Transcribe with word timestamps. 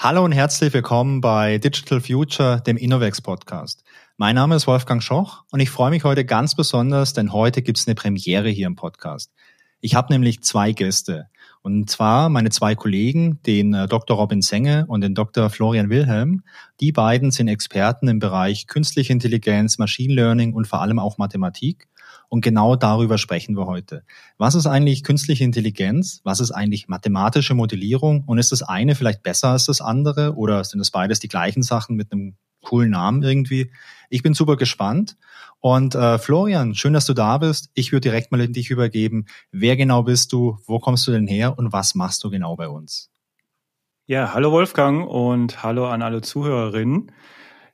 Hallo 0.00 0.24
und 0.24 0.30
herzlich 0.30 0.72
willkommen 0.72 1.20
bei 1.20 1.58
Digital 1.58 2.00
Future, 2.00 2.60
dem 2.64 2.76
Innovex 2.76 3.20
Podcast. 3.20 3.82
Mein 4.16 4.36
Name 4.36 4.54
ist 4.54 4.68
Wolfgang 4.68 5.02
Schoch 5.02 5.42
und 5.50 5.58
ich 5.58 5.70
freue 5.70 5.90
mich 5.90 6.04
heute 6.04 6.24
ganz 6.24 6.54
besonders, 6.54 7.14
denn 7.14 7.32
heute 7.32 7.62
gibt 7.62 7.78
es 7.78 7.88
eine 7.88 7.96
Premiere 7.96 8.48
hier 8.48 8.68
im 8.68 8.76
Podcast. 8.76 9.32
Ich 9.80 9.96
habe 9.96 10.12
nämlich 10.12 10.40
zwei 10.44 10.70
Gäste. 10.70 11.26
Und 11.62 11.90
zwar 11.90 12.28
meine 12.28 12.50
zwei 12.50 12.76
Kollegen, 12.76 13.42
den 13.42 13.74
äh, 13.74 13.88
Dr. 13.88 14.16
Robin 14.16 14.40
Senge 14.40 14.86
und 14.86 15.00
den 15.00 15.16
Dr. 15.16 15.50
Florian 15.50 15.90
Wilhelm. 15.90 16.44
Die 16.78 16.92
beiden 16.92 17.32
sind 17.32 17.48
Experten 17.48 18.06
im 18.06 18.20
Bereich 18.20 18.68
künstliche 18.68 19.12
Intelligenz, 19.12 19.78
Machine 19.78 20.14
Learning 20.14 20.54
und 20.54 20.68
vor 20.68 20.80
allem 20.80 21.00
auch 21.00 21.18
Mathematik. 21.18 21.88
Und 22.28 22.42
genau 22.42 22.76
darüber 22.76 23.16
sprechen 23.16 23.56
wir 23.56 23.66
heute. 23.66 24.04
Was 24.36 24.54
ist 24.54 24.66
eigentlich 24.66 25.02
künstliche 25.02 25.44
Intelligenz? 25.44 26.20
Was 26.24 26.40
ist 26.40 26.50
eigentlich 26.50 26.88
mathematische 26.88 27.54
Modellierung? 27.54 28.24
Und 28.26 28.38
ist 28.38 28.52
das 28.52 28.62
eine 28.62 28.94
vielleicht 28.94 29.22
besser 29.22 29.48
als 29.48 29.64
das 29.64 29.80
andere? 29.80 30.34
Oder 30.34 30.62
sind 30.64 30.78
das 30.78 30.90
beides 30.90 31.20
die 31.20 31.28
gleichen 31.28 31.62
Sachen 31.62 31.96
mit 31.96 32.12
einem 32.12 32.36
coolen 32.62 32.90
Namen 32.90 33.22
irgendwie? 33.22 33.70
Ich 34.10 34.22
bin 34.22 34.34
super 34.34 34.56
gespannt. 34.56 35.16
Und 35.60 35.94
äh, 35.94 36.18
Florian, 36.18 36.74
schön, 36.74 36.92
dass 36.92 37.06
du 37.06 37.14
da 37.14 37.38
bist. 37.38 37.70
Ich 37.74 37.92
würde 37.92 38.08
direkt 38.08 38.30
mal 38.30 38.40
in 38.40 38.52
dich 38.52 38.70
übergeben. 38.70 39.24
Wer 39.50 39.76
genau 39.76 40.02
bist 40.02 40.32
du? 40.32 40.58
Wo 40.66 40.78
kommst 40.78 41.06
du 41.06 41.12
denn 41.12 41.26
her? 41.26 41.58
Und 41.58 41.72
was 41.72 41.94
machst 41.94 42.22
du 42.24 42.30
genau 42.30 42.56
bei 42.56 42.68
uns? 42.68 43.10
Ja, 44.06 44.32
hallo 44.32 44.52
Wolfgang 44.52 45.06
und 45.06 45.62
hallo 45.62 45.86
an 45.86 46.02
alle 46.02 46.22
Zuhörerinnen. 46.22 47.10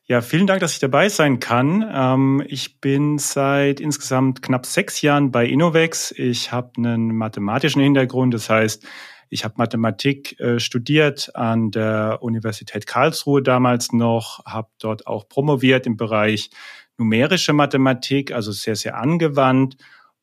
Ja, 0.07 0.21
vielen 0.21 0.47
Dank, 0.47 0.61
dass 0.61 0.75
ich 0.75 0.81
dabei 0.81 1.09
sein 1.09 1.41
kann. 1.41 1.83
Ähm, 1.91 2.43
ich 2.47 2.79
bin 2.79 3.17
seit 3.19 3.81
insgesamt 3.81 4.43
knapp 4.43 4.67
sechs 4.67 5.01
Jahren 5.01 5.31
bei 5.31 5.47
Innovex. 5.47 6.13
Ich 6.19 6.53
habe 6.53 6.73
einen 6.77 7.17
mathematischen 7.17 7.81
Hintergrund, 7.81 8.35
das 8.35 8.51
heißt, 8.51 8.87
ich 9.31 9.45
habe 9.45 9.55
Mathematik 9.57 10.39
äh, 10.39 10.61
studiert 10.61 11.35
an 11.35 11.71
der 11.71 12.19
Universität 12.21 12.87
Karlsruhe 12.87 13.43
damals 13.43 13.93
noch, 13.93 14.45
habe 14.45 14.69
dort 14.79 15.07
auch 15.07 15.27
promoviert 15.27 15.87
im 15.87 15.97
Bereich 15.97 16.51
numerische 16.99 17.55
Mathematik, 17.55 18.31
also 18.31 18.53
sehr, 18.53 18.77
sehr 18.77 18.99
angewandt 18.99 19.79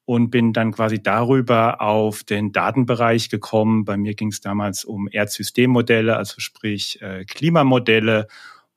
und 0.06 0.30
bin 0.30 0.54
dann 0.54 0.74
quasi 0.74 1.02
darüber 1.02 1.82
auf 1.82 2.24
den 2.24 2.52
Datenbereich 2.52 3.30
gekommen. 3.30 3.84
Bei 3.84 3.98
mir 3.98 4.14
ging 4.14 4.30
es 4.30 4.42
damals 4.42 4.86
um 4.86 5.08
Erdsystemmodelle, 5.12 6.16
also 6.18 6.36
sprich 6.38 7.02
äh, 7.02 7.26
Klimamodelle 7.26 8.28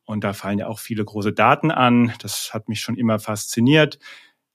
und 0.04 0.24
da 0.24 0.32
fallen 0.32 0.58
ja 0.58 0.66
auch 0.66 0.78
viele 0.78 1.04
große 1.04 1.32
Daten 1.32 1.70
an. 1.70 2.12
Das 2.20 2.52
hat 2.52 2.68
mich 2.68 2.80
schon 2.80 2.96
immer 2.96 3.18
fasziniert. 3.18 3.98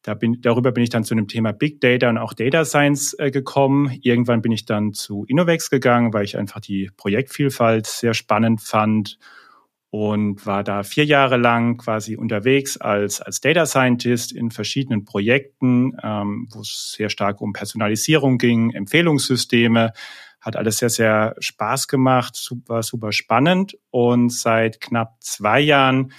Da 0.01 0.13
bin, 0.13 0.39
darüber 0.41 0.71
bin 0.71 0.83
ich 0.83 0.89
dann 0.89 1.03
zu 1.03 1.13
dem 1.13 1.27
Thema 1.27 1.51
Big 1.51 1.81
Data 1.81 2.09
und 2.09 2.17
auch 2.17 2.33
Data 2.33 2.63
Science 2.63 3.15
äh, 3.19 3.31
gekommen. 3.31 3.97
Irgendwann 4.01 4.41
bin 4.41 4.51
ich 4.51 4.65
dann 4.65 4.93
zu 4.93 5.25
Innovex 5.27 5.69
gegangen, 5.69 6.13
weil 6.13 6.23
ich 6.23 6.37
einfach 6.37 6.61
die 6.61 6.89
Projektvielfalt 6.95 7.85
sehr 7.85 8.13
spannend 8.13 8.61
fand 8.61 9.17
und 9.91 10.45
war 10.45 10.63
da 10.63 10.83
vier 10.83 11.03
Jahre 11.03 11.37
lang 11.37 11.77
quasi 11.77 12.15
unterwegs 12.15 12.77
als, 12.77 13.21
als 13.21 13.41
Data 13.41 13.65
Scientist 13.65 14.31
in 14.31 14.51
verschiedenen 14.51 15.03
Projekten, 15.03 15.97
ähm, 16.03 16.47
wo 16.51 16.61
es 16.61 16.93
sehr 16.95 17.09
stark 17.09 17.41
um 17.41 17.53
Personalisierung 17.53 18.37
ging, 18.37 18.71
Empfehlungssysteme, 18.71 19.93
hat 20.41 20.55
alles 20.55 20.77
sehr, 20.77 20.89
sehr 20.89 21.35
Spaß 21.39 21.87
gemacht, 21.87 22.35
super, 22.35 22.83
super 22.83 23.11
spannend. 23.11 23.77
Und 23.91 24.31
seit 24.31 24.79
knapp 24.79 25.17
zwei 25.19 25.59
Jahren 25.59 26.13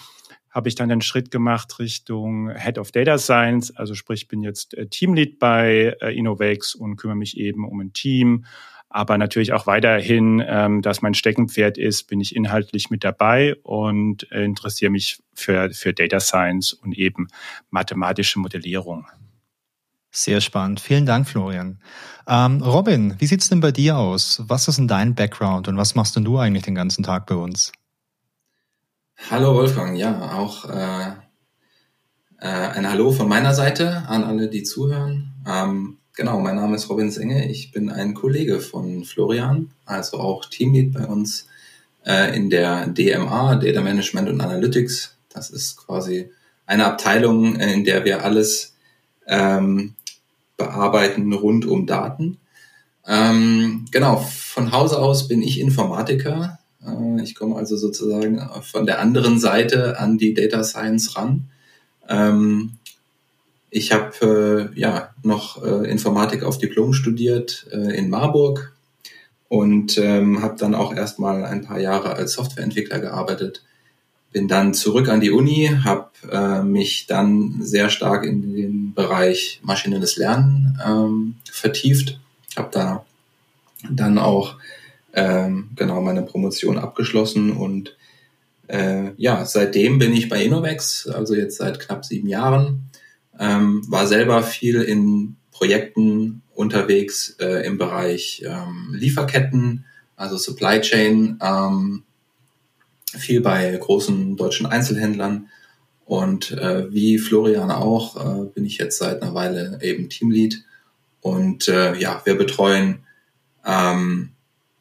habe 0.51 0.69
ich 0.69 0.75
dann 0.75 0.89
den 0.89 1.01
Schritt 1.01 1.31
gemacht 1.31 1.79
Richtung 1.79 2.51
Head 2.51 2.79
of 2.79 2.91
Data 2.91 3.19
Science. 3.19 3.75
Also 3.77 3.95
sprich, 3.95 4.29
bin 4.29 4.43
jetzt 4.43 4.75
äh, 4.75 4.87
Teamlead 4.87 5.39
bei 5.39 5.97
äh, 6.01 6.17
Innovex 6.17 6.75
und 6.75 6.97
kümmere 6.97 7.17
mich 7.17 7.37
eben 7.39 7.67
um 7.67 7.81
ein 7.81 7.93
Team. 7.93 8.45
Aber 8.93 9.17
natürlich 9.19 9.53
auch 9.53 9.69
weiterhin, 9.69 10.43
ähm, 10.45 10.83
dass 10.83 11.01
mein 11.01 11.15
Steckenpferd 11.15 11.79
ist, 11.79 12.09
bin 12.09 12.21
ich 12.21 12.35
inhaltlich 12.35 12.91
mit 12.91 13.05
dabei 13.05 13.55
und 13.63 14.31
äh, 14.33 14.45
interessiere 14.45 14.91
mich 14.91 15.23
für, 15.33 15.71
für 15.71 15.93
Data 15.95 16.19
Science 16.19 16.73
und 16.73 16.99
eben 16.99 17.29
mathematische 17.71 18.41
Modellierung. 18.41 19.07
Sehr 20.13 20.41
spannend. 20.41 20.81
Vielen 20.81 21.07
Dank, 21.07 21.29
Florian. 21.29 21.79
Ähm, 22.27 22.63
Robin, 22.63 23.15
wie 23.19 23.27
sieht's 23.27 23.49
denn 23.49 23.61
bei 23.61 23.71
dir 23.71 23.97
aus? 23.97 24.43
Was 24.47 24.67
ist 24.67 24.79
denn 24.79 24.89
dein 24.89 25.15
Background 25.15 25.69
und 25.69 25.77
was 25.77 25.95
machst 25.95 26.17
denn 26.17 26.25
du 26.25 26.39
eigentlich 26.39 26.65
den 26.65 26.75
ganzen 26.75 27.05
Tag 27.05 27.27
bei 27.27 27.37
uns? 27.37 27.73
Hallo 29.31 29.55
Wolfgang, 29.55 29.97
ja, 29.97 30.33
auch 30.33 30.69
äh, 30.69 31.11
äh, 32.41 32.47
ein 32.47 32.91
Hallo 32.91 33.13
von 33.13 33.29
meiner 33.29 33.55
Seite 33.55 34.09
an 34.09 34.25
alle, 34.25 34.49
die 34.49 34.65
zuhören. 34.65 35.33
Ähm, 35.47 35.99
genau, 36.15 36.41
mein 36.41 36.57
Name 36.57 36.75
ist 36.75 36.89
Robin 36.89 37.11
Senge, 37.11 37.49
ich 37.49 37.71
bin 37.71 37.91
ein 37.91 38.15
Kollege 38.15 38.61
von 38.61 39.05
Florian, 39.05 39.71
also 39.85 40.19
auch 40.19 40.47
Teamlead 40.47 40.93
bei 40.93 41.07
uns 41.07 41.47
äh, 42.05 42.35
in 42.35 42.51
der 42.51 42.89
DMA, 42.89 43.57
Data 43.57 43.81
Management 43.81 44.29
und 44.29 44.41
Analytics. 44.41 45.17
Das 45.29 45.51
ist 45.51 45.77
quasi 45.77 46.31
eine 46.67 46.87
Abteilung, 46.87 47.57
in 47.57 47.85
der 47.85 48.05
wir 48.05 48.25
alles 48.25 48.75
ähm, 49.27 49.95
bearbeiten 50.61 51.33
rund 51.33 51.65
um 51.67 51.87
Daten. 51.87 52.39
Ähm, 53.07 53.87
genau, 53.91 54.17
von 54.19 54.73
Hause 54.73 54.99
aus 54.99 55.27
bin 55.27 55.43
ich 55.43 55.59
Informatiker. 55.59 56.59
Äh, 56.87 57.23
ich 57.23 57.35
komme 57.35 57.57
also 57.57 57.77
sozusagen 57.77 58.41
von 58.63 58.87
der 58.87 59.01
anderen 59.01 59.41
Seite 59.41 59.99
an 59.99 60.19
die 60.19 60.35
Data 60.35 60.63
Science 60.63 61.17
ran. 61.17 61.51
Ähm, 62.09 62.73
ich 63.71 63.93
habe 63.93 64.71
äh, 64.75 64.79
ja 64.79 65.11
noch 65.23 65.63
äh, 65.65 65.91
Informatik 65.91 66.43
auf 66.43 66.59
Diplom 66.59 66.93
studiert 66.93 67.67
äh, 67.73 67.97
in 67.97 68.11
Marburg 68.11 68.77
und 69.49 69.97
ähm, 69.99 70.43
habe 70.43 70.57
dann 70.59 70.75
auch 70.75 70.95
erstmal 70.95 71.45
ein 71.45 71.65
paar 71.65 71.81
Jahre 71.81 72.15
als 72.15 72.35
Softwareentwickler 72.35 73.01
gearbeitet 73.01 73.63
bin 74.33 74.49
dann 74.49 74.75
zurück 74.75 75.09
an 75.09 75.21
die 75.21 75.31
Uni, 75.31 75.71
habe 75.85 76.11
äh, 76.31 76.63
mich 76.63 77.07
dann 77.07 77.57
sehr 77.61 77.91
stark 77.91 78.25
in 78.25 78.55
den 78.55 78.95
Bereich 78.95 79.61
maschinelles 79.63 80.17
Lernen 80.17 80.79
ähm, 80.85 81.35
vertieft, 81.51 82.21
habe 82.57 82.69
da 82.73 83.05
dann 83.91 84.19
auch 84.19 84.57
ähm, 85.15 85.71
genau 85.75 86.01
meine 86.01 86.23
Promotion 86.23 86.79
abgeschlossen 86.79 87.53
und 87.53 87.97
äh, 88.69 89.11
ja, 89.17 89.45
seitdem 89.45 89.99
bin 89.99 90.13
ich 90.13 90.29
bei 90.29 90.45
Innovex, 90.45 91.09
also 91.09 91.35
jetzt 91.35 91.57
seit 91.57 91.81
knapp 91.81 92.05
sieben 92.05 92.29
Jahren, 92.29 92.91
ähm, 93.39 93.83
war 93.89 94.07
selber 94.07 94.43
viel 94.45 94.83
in 94.83 95.37
Projekten 95.51 96.43
unterwegs 96.55 97.37
äh, 97.41 97.67
im 97.67 97.79
Bereich 97.79 98.45
ähm, 98.47 98.91
Lieferketten, 98.93 99.87
also 100.15 100.37
Supply 100.37 100.81
Chain, 100.81 101.39
ähm, 101.43 102.05
viel 103.19 103.41
bei 103.41 103.77
großen 103.77 104.37
deutschen 104.37 104.67
Einzelhändlern. 104.67 105.49
Und 106.05 106.53
äh, 106.53 106.93
wie 106.93 107.19
Florian 107.19 107.71
auch, 107.71 108.17
äh, 108.17 108.47
bin 108.47 108.65
ich 108.65 108.79
jetzt 108.79 108.99
seit 108.99 109.23
einer 109.23 109.35
Weile 109.35 109.79
eben 109.83 110.09
Teamlead. 110.09 110.65
Und 111.21 111.69
äh, 111.69 111.95
ja, 111.97 112.23
wir 112.25 112.37
betreuen 112.37 113.01
ähm, 113.65 114.31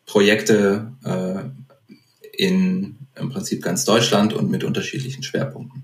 Projekte 0.06 0.91
äh, 1.03 1.94
in 2.38 3.00
im 3.19 3.29
Prinzip 3.29 3.62
ganz 3.62 3.85
Deutschland 3.85 4.34
und 4.34 4.50
mit 4.50 4.63
unterschiedlichen 4.63 5.23
Schwerpunkten. 5.23 5.84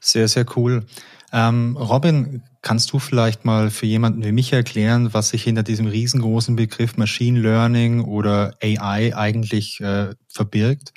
Sehr, 0.00 0.28
sehr 0.28 0.46
cool. 0.56 0.84
Ähm, 1.32 1.76
Robin, 1.76 2.42
kannst 2.62 2.92
du 2.92 2.98
vielleicht 2.98 3.44
mal 3.44 3.70
für 3.70 3.86
jemanden 3.86 4.24
wie 4.24 4.32
mich 4.32 4.52
erklären, 4.52 5.12
was 5.12 5.30
sich 5.30 5.42
hinter 5.42 5.62
diesem 5.62 5.86
riesengroßen 5.86 6.56
Begriff 6.56 6.96
Machine 6.96 7.40
Learning 7.40 8.02
oder 8.02 8.56
AI 8.62 9.14
eigentlich 9.16 9.80
äh, 9.80 10.14
verbirgt? 10.28 10.92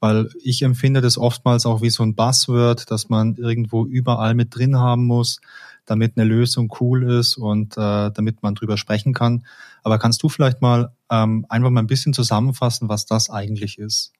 Weil 0.00 0.28
ich 0.42 0.62
empfinde 0.62 1.00
das 1.00 1.18
oftmals 1.18 1.66
auch 1.66 1.82
wie 1.82 1.90
so 1.90 2.02
ein 2.02 2.14
Buzzword, 2.14 2.90
dass 2.90 3.08
man 3.08 3.36
irgendwo 3.36 3.86
überall 3.86 4.34
mit 4.34 4.54
drin 4.54 4.78
haben 4.78 5.04
muss, 5.04 5.40
damit 5.86 6.16
eine 6.16 6.24
Lösung 6.24 6.74
cool 6.80 7.10
ist 7.10 7.36
und 7.36 7.76
äh, 7.76 8.10
damit 8.10 8.42
man 8.42 8.54
drüber 8.54 8.76
sprechen 8.76 9.14
kann. 9.14 9.46
Aber 9.82 9.98
kannst 9.98 10.22
du 10.22 10.28
vielleicht 10.28 10.62
mal 10.62 10.92
ähm, 11.10 11.46
einfach 11.48 11.70
mal 11.70 11.82
ein 11.82 11.86
bisschen 11.86 12.14
zusammenfassen, 12.14 12.88
was 12.88 13.06
das 13.06 13.30
eigentlich 13.30 13.78
ist? 13.78 14.12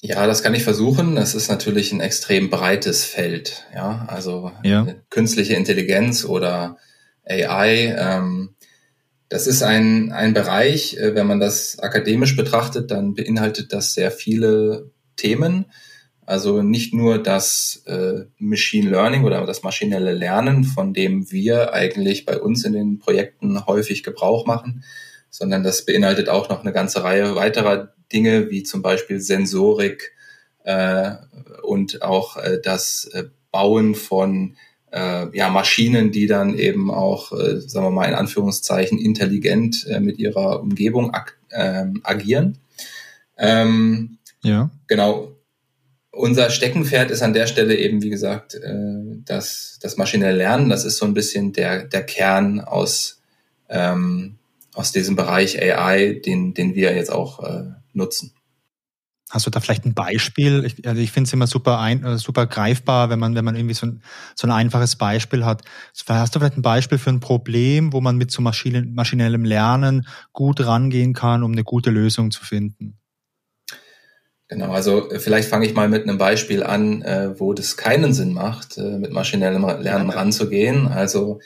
Ja, 0.00 0.26
das 0.26 0.42
kann 0.42 0.54
ich 0.54 0.62
versuchen. 0.62 1.16
Das 1.16 1.34
ist 1.34 1.48
natürlich 1.48 1.92
ein 1.92 2.00
extrem 2.00 2.50
breites 2.50 3.04
Feld. 3.04 3.64
Ja, 3.74 4.04
also 4.08 4.52
ja. 4.62 4.86
künstliche 5.10 5.54
Intelligenz 5.54 6.24
oder 6.24 6.78
AI. 7.26 7.96
Ähm, 7.98 8.54
das 9.28 9.46
ist 9.46 9.62
ein, 9.62 10.12
ein 10.12 10.32
Bereich, 10.32 10.96
äh, 10.96 11.14
wenn 11.14 11.26
man 11.26 11.40
das 11.40 11.78
akademisch 11.78 12.36
betrachtet, 12.36 12.90
dann 12.90 13.14
beinhaltet 13.14 13.72
das 13.72 13.94
sehr 13.94 14.10
viele 14.10 14.90
Themen. 15.16 15.66
Also 16.24 16.62
nicht 16.62 16.92
nur 16.92 17.22
das 17.22 17.82
äh, 17.86 18.24
Machine 18.38 18.90
Learning 18.90 19.24
oder 19.24 19.44
das 19.46 19.62
maschinelle 19.62 20.12
Lernen, 20.12 20.64
von 20.64 20.92
dem 20.92 21.30
wir 21.30 21.72
eigentlich 21.72 22.26
bei 22.26 22.38
uns 22.38 22.64
in 22.64 22.74
den 22.74 22.98
Projekten 22.98 23.66
häufig 23.66 24.02
Gebrauch 24.02 24.46
machen, 24.46 24.84
sondern 25.30 25.62
das 25.62 25.86
beinhaltet 25.86 26.28
auch 26.28 26.48
noch 26.48 26.60
eine 26.60 26.72
ganze 26.72 27.02
Reihe 27.02 27.34
weiterer 27.34 27.94
Dinge, 28.12 28.50
wie 28.50 28.62
zum 28.62 28.82
Beispiel 28.82 29.20
Sensorik 29.20 30.12
äh, 30.64 31.12
und 31.62 32.02
auch 32.02 32.36
äh, 32.36 32.60
das 32.62 33.10
Bauen 33.50 33.94
von 33.94 34.56
äh, 34.92 35.36
ja, 35.36 35.48
Maschinen, 35.50 36.12
die 36.12 36.26
dann 36.26 36.54
eben 36.54 36.90
auch, 36.90 37.32
äh, 37.32 37.60
sagen 37.60 37.86
wir 37.86 37.90
mal 37.90 38.08
in 38.08 38.14
Anführungszeichen, 38.14 38.98
intelligent 38.98 39.86
äh, 39.88 40.00
mit 40.00 40.18
ihrer 40.18 40.60
Umgebung 40.60 41.14
ag 41.14 41.32
äh, 41.50 41.86
agieren. 42.02 42.58
Ähm, 43.36 44.18
ja. 44.42 44.70
Genau. 44.86 45.32
Unser 46.10 46.50
Steckenpferd 46.50 47.10
ist 47.10 47.22
an 47.22 47.32
der 47.32 47.46
Stelle 47.46 47.76
eben, 47.76 48.02
wie 48.02 48.10
gesagt, 48.10 48.54
äh, 48.54 49.20
das, 49.24 49.78
das 49.80 49.96
maschinelle 49.96 50.36
Lernen. 50.36 50.68
Das 50.68 50.84
ist 50.84 50.96
so 50.96 51.06
ein 51.06 51.14
bisschen 51.14 51.52
der, 51.52 51.84
der 51.84 52.04
Kern 52.04 52.60
aus, 52.60 53.20
ähm, 53.68 54.36
aus 54.74 54.90
diesem 54.90 55.16
Bereich 55.16 55.60
AI, 55.60 56.20
den, 56.24 56.54
den 56.54 56.74
wir 56.74 56.94
jetzt 56.94 57.12
auch 57.12 57.44
äh, 57.44 57.64
nutzen. 57.92 58.32
Hast 59.30 59.46
du 59.46 59.50
da 59.50 59.60
vielleicht 59.60 59.84
ein 59.84 59.92
Beispiel? 59.92 60.64
Ich, 60.64 60.88
also 60.88 61.00
ich 61.00 61.12
finde 61.12 61.28
es 61.28 61.32
immer 61.34 61.46
super 61.46 61.78
ein, 61.80 62.02
äh, 62.02 62.16
super 62.16 62.46
greifbar, 62.46 63.10
wenn 63.10 63.18
man 63.18 63.34
wenn 63.34 63.44
man 63.44 63.56
irgendwie 63.56 63.74
so 63.74 63.86
ein, 63.86 64.02
so 64.34 64.46
ein 64.46 64.50
einfaches 64.50 64.96
Beispiel 64.96 65.44
hat. 65.44 65.62
Hast 66.08 66.34
du 66.34 66.38
vielleicht 66.38 66.56
ein 66.56 66.62
Beispiel 66.62 66.96
für 66.96 67.10
ein 67.10 67.20
Problem, 67.20 67.92
wo 67.92 68.00
man 68.00 68.16
mit 68.16 68.30
so 68.30 68.40
Maschinen, 68.40 68.94
maschinellem 68.94 69.44
Lernen 69.44 70.06
gut 70.32 70.64
rangehen 70.64 71.12
kann, 71.12 71.42
um 71.42 71.52
eine 71.52 71.62
gute 71.62 71.90
Lösung 71.90 72.30
zu 72.30 72.42
finden? 72.42 72.98
Genau, 74.48 74.72
also 74.72 75.10
äh, 75.10 75.18
vielleicht 75.18 75.50
fange 75.50 75.66
ich 75.66 75.74
mal 75.74 75.90
mit 75.90 76.04
einem 76.04 76.16
Beispiel 76.16 76.62
an, 76.62 77.02
äh, 77.02 77.38
wo 77.38 77.52
das 77.52 77.76
keinen 77.76 78.14
Sinn 78.14 78.32
macht, 78.32 78.78
mit 78.78 79.12
maschinellem 79.12 79.62
Lernen 79.80 80.10
ranzugehen. 80.10 80.88
Also 80.88 81.40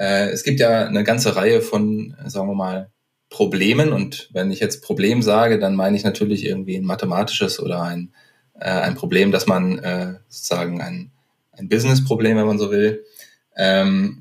es 0.00 0.44
gibt 0.44 0.60
ja 0.60 0.86
eine 0.86 1.02
ganze 1.02 1.34
Reihe 1.34 1.60
von, 1.60 2.14
sagen 2.26 2.46
wir 2.46 2.54
mal, 2.54 2.92
Problemen. 3.30 3.92
Und 3.92 4.30
wenn 4.32 4.50
ich 4.50 4.60
jetzt 4.60 4.82
Problem 4.82 5.22
sage, 5.22 5.58
dann 5.58 5.74
meine 5.74 5.96
ich 5.96 6.04
natürlich 6.04 6.44
irgendwie 6.44 6.76
ein 6.76 6.84
mathematisches 6.84 7.60
oder 7.60 7.82
ein, 7.82 8.12
äh, 8.54 8.70
ein 8.70 8.94
Problem, 8.94 9.32
dass 9.32 9.46
man 9.46 9.78
äh, 9.78 10.14
sozusagen 10.28 10.80
ein, 10.80 11.10
ein 11.52 11.68
Business-Problem, 11.68 12.36
wenn 12.36 12.46
man 12.46 12.58
so 12.58 12.70
will. 12.70 13.04
Ähm, 13.56 14.20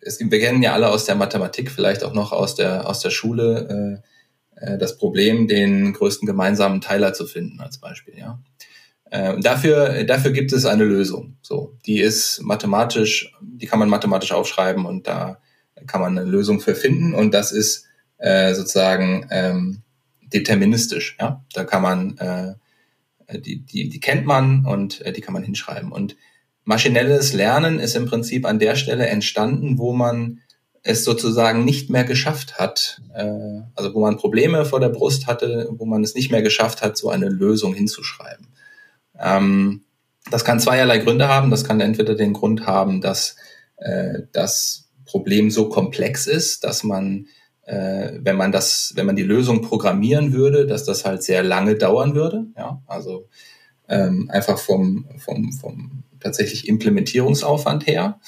es 0.00 0.18
gibt, 0.18 0.32
wir 0.32 0.40
kennen 0.40 0.62
ja 0.62 0.72
alle 0.72 0.88
aus 0.88 1.04
der 1.04 1.14
Mathematik, 1.14 1.70
vielleicht 1.70 2.02
auch 2.02 2.12
noch 2.12 2.32
aus 2.32 2.54
der, 2.56 2.88
aus 2.88 3.00
der 3.00 3.10
Schule, 3.10 4.02
äh, 4.58 4.72
äh, 4.74 4.78
das 4.78 4.96
Problem, 4.96 5.46
den 5.46 5.92
größten 5.92 6.26
gemeinsamen 6.26 6.80
Teiler 6.80 7.12
zu 7.14 7.26
finden, 7.26 7.60
als 7.60 7.78
Beispiel, 7.78 8.18
ja. 8.18 8.40
Äh, 9.10 9.38
dafür, 9.40 10.04
dafür 10.04 10.30
gibt 10.30 10.52
es 10.52 10.64
eine 10.64 10.84
Lösung. 10.84 11.36
So, 11.42 11.76
die 11.84 12.00
ist 12.00 12.40
mathematisch, 12.42 13.32
die 13.42 13.66
kann 13.66 13.78
man 13.78 13.90
mathematisch 13.90 14.32
aufschreiben 14.32 14.86
und 14.86 15.06
da 15.06 15.38
kann 15.86 16.00
man 16.00 16.16
eine 16.16 16.28
Lösung 16.28 16.60
für 16.60 16.74
finden. 16.74 17.14
Und 17.14 17.34
das 17.34 17.52
ist 17.52 17.86
äh, 18.22 18.54
sozusagen 18.54 19.26
ähm, 19.30 19.82
deterministisch. 20.32 21.16
Ja? 21.20 21.44
Da 21.52 21.64
kann 21.64 21.82
man, 21.82 22.18
äh, 22.18 22.54
die, 23.38 23.58
die, 23.60 23.88
die 23.88 24.00
kennt 24.00 24.26
man 24.26 24.64
und 24.64 25.00
äh, 25.02 25.12
die 25.12 25.20
kann 25.20 25.34
man 25.34 25.42
hinschreiben. 25.42 25.90
Und 25.90 26.16
maschinelles 26.64 27.32
Lernen 27.32 27.80
ist 27.80 27.96
im 27.96 28.06
Prinzip 28.06 28.46
an 28.46 28.60
der 28.60 28.76
Stelle 28.76 29.06
entstanden, 29.06 29.78
wo 29.78 29.92
man 29.92 30.40
es 30.84 31.04
sozusagen 31.04 31.64
nicht 31.64 31.90
mehr 31.90 32.04
geschafft 32.04 32.58
hat, 32.58 33.00
äh, 33.14 33.60
also 33.74 33.92
wo 33.94 34.00
man 34.00 34.16
Probleme 34.16 34.64
vor 34.64 34.80
der 34.80 34.88
Brust 34.88 35.26
hatte, 35.26 35.68
wo 35.72 35.84
man 35.84 36.04
es 36.04 36.14
nicht 36.14 36.30
mehr 36.30 36.42
geschafft 36.42 36.82
hat, 36.82 36.96
so 36.96 37.10
eine 37.10 37.28
Lösung 37.28 37.74
hinzuschreiben. 37.74 38.48
Ähm, 39.18 39.82
das 40.30 40.44
kann 40.44 40.60
zweierlei 40.60 40.98
Gründe 40.98 41.28
haben. 41.28 41.50
Das 41.50 41.64
kann 41.64 41.80
entweder 41.80 42.14
den 42.14 42.32
Grund 42.32 42.66
haben, 42.66 43.00
dass 43.00 43.36
äh, 43.76 44.20
das 44.32 44.88
Problem 45.04 45.50
so 45.50 45.68
komplex 45.68 46.26
ist, 46.28 46.62
dass 46.64 46.84
man 46.84 47.26
äh, 47.64 48.12
wenn 48.20 48.36
man 48.36 48.52
das, 48.52 48.92
wenn 48.96 49.06
man 49.06 49.16
die 49.16 49.22
Lösung 49.22 49.62
programmieren 49.62 50.32
würde, 50.32 50.66
dass 50.66 50.84
das 50.84 51.04
halt 51.04 51.22
sehr 51.22 51.42
lange 51.42 51.76
dauern 51.76 52.14
würde. 52.14 52.46
Ja, 52.56 52.82
also 52.86 53.28
ähm, 53.88 54.30
einfach 54.30 54.58
vom, 54.58 55.06
vom, 55.18 55.52
vom 55.52 56.04
tatsächlich 56.20 56.68
Implementierungsaufwand 56.68 57.86
her. 57.86 58.20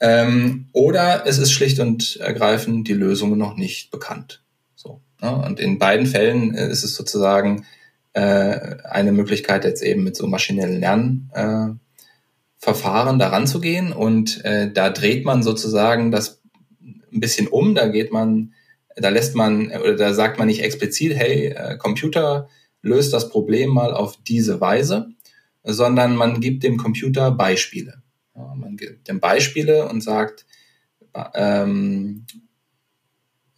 Ähm, 0.00 0.68
oder 0.72 1.26
es 1.26 1.38
ist 1.38 1.52
schlicht 1.52 1.78
und 1.78 2.16
ergreifend 2.16 2.88
die 2.88 2.94
Lösung 2.94 3.36
noch 3.38 3.56
nicht 3.56 3.90
bekannt. 3.90 4.42
So. 4.74 5.00
Ne? 5.20 5.34
Und 5.36 5.60
in 5.60 5.78
beiden 5.78 6.06
Fällen 6.06 6.54
äh, 6.54 6.68
ist 6.68 6.82
es 6.82 6.94
sozusagen 6.94 7.64
äh, 8.14 8.76
eine 8.84 9.12
Möglichkeit, 9.12 9.64
jetzt 9.64 9.82
eben 9.82 10.02
mit 10.02 10.16
so 10.16 10.26
maschinellen 10.26 10.80
Lernverfahren 10.80 13.16
äh, 13.16 13.18
daran 13.18 13.46
zu 13.46 13.60
gehen. 13.60 13.92
Und 13.92 14.44
äh, 14.44 14.72
da 14.72 14.90
dreht 14.90 15.24
man 15.24 15.42
sozusagen 15.42 16.10
das 16.10 16.40
ein 16.80 17.20
bisschen 17.20 17.46
um. 17.46 17.74
Da 17.74 17.88
geht 17.88 18.12
man 18.12 18.54
da 18.96 19.08
lässt 19.08 19.34
man 19.34 19.70
oder 19.70 19.96
da 19.96 20.14
sagt 20.14 20.38
man 20.38 20.48
nicht 20.48 20.62
explizit, 20.62 21.14
hey, 21.14 21.48
äh, 21.48 21.76
Computer 21.76 22.48
löst 22.82 23.12
das 23.12 23.28
Problem 23.28 23.70
mal 23.70 23.94
auf 23.94 24.18
diese 24.26 24.60
Weise, 24.60 25.10
sondern 25.62 26.16
man 26.16 26.40
gibt 26.40 26.64
dem 26.64 26.76
Computer 26.76 27.30
Beispiele. 27.30 28.02
Man 28.34 28.76
gibt 28.76 29.08
dem 29.08 29.20
Beispiele 29.20 29.88
und 29.88 30.00
sagt, 30.02 30.46
ähm, 31.34 32.24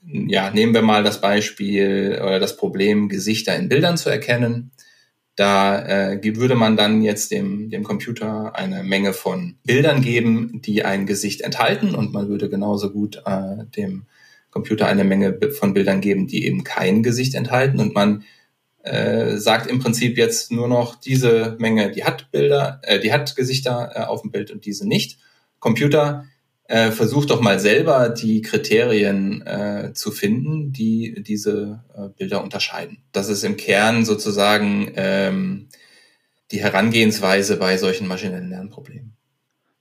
ja, 0.07 0.51
nehmen 0.51 0.75
wir 0.75 0.83
mal 0.83 1.03
das 1.03 1.21
Beispiel 1.21 2.21
oder 2.23 2.39
das 2.39 2.57
Problem, 2.57 3.09
Gesichter 3.09 3.57
in 3.57 3.69
Bildern 3.69 3.97
zu 3.97 4.11
erkennen. 4.11 4.73
Da 5.37 6.13
äh, 6.13 6.37
würde 6.37 6.55
man 6.55 6.77
dann 6.77 7.03
jetzt 7.03 7.31
dem, 7.31 7.71
dem 7.71 7.83
Computer 7.83 8.55
eine 8.55 8.85
Menge 8.85 9.13
von 9.13 9.57
Bildern 9.65 10.03
geben, 10.03 10.61
die 10.63 10.85
ein 10.85 11.07
Gesicht 11.07 11.41
enthalten 11.41 11.95
und 11.95 12.13
man 12.13 12.29
würde 12.29 12.49
genauso 12.49 12.91
gut 12.91 13.23
äh, 13.25 13.65
dem 13.77 14.07
Computer 14.55 14.87
eine 14.87 15.03
Menge 15.03 15.37
von 15.51 15.75
Bildern 15.75 16.01
geben, 16.01 16.29
die 16.29 16.47
eben 16.47 16.63
kein 16.63 17.03
Gesicht 17.03 17.35
enthalten 17.35 17.81
und 17.81 17.93
man 17.93 18.23
äh, 18.85 19.37
sagt 19.37 19.67
im 19.67 19.81
Prinzip 19.81 20.17
jetzt 20.17 20.53
nur 20.53 20.69
noch 20.69 20.95
diese 20.95 21.57
Menge, 21.59 21.91
die 21.91 22.05
hat 22.05 22.31
Bilder, 22.31 22.81
äh, 22.85 23.01
die 23.01 23.13
hat 23.13 23.35
Gesichter 23.35 23.91
äh, 23.95 24.01
auf 24.05 24.23
dem 24.23 24.31
Bild 24.31 24.53
und 24.53 24.65
diese 24.65 24.87
nicht. 24.87 25.19
Computer 25.59 26.27
äh, 26.69 26.93
versucht 26.93 27.31
doch 27.31 27.41
mal 27.41 27.59
selber 27.59 28.11
die 28.11 28.43
Kriterien 28.43 29.45
äh, 29.45 29.93
zu 29.93 30.13
finden, 30.13 30.73
die 30.73 31.21
diese 31.27 31.83
äh, 31.97 32.09
Bilder 32.17 32.45
unterscheiden. 32.45 32.99
Das 33.11 33.29
ist 33.29 33.43
im 33.43 33.57
Kern 33.57 34.05
sozusagen 34.05 34.93
ähm, 34.95 35.69
die 36.53 36.63
Herangehensweise 36.63 37.57
bei 37.57 37.77
solchen 37.77 38.07
maschinellen 38.07 38.51
Lernproblemen. 38.51 39.17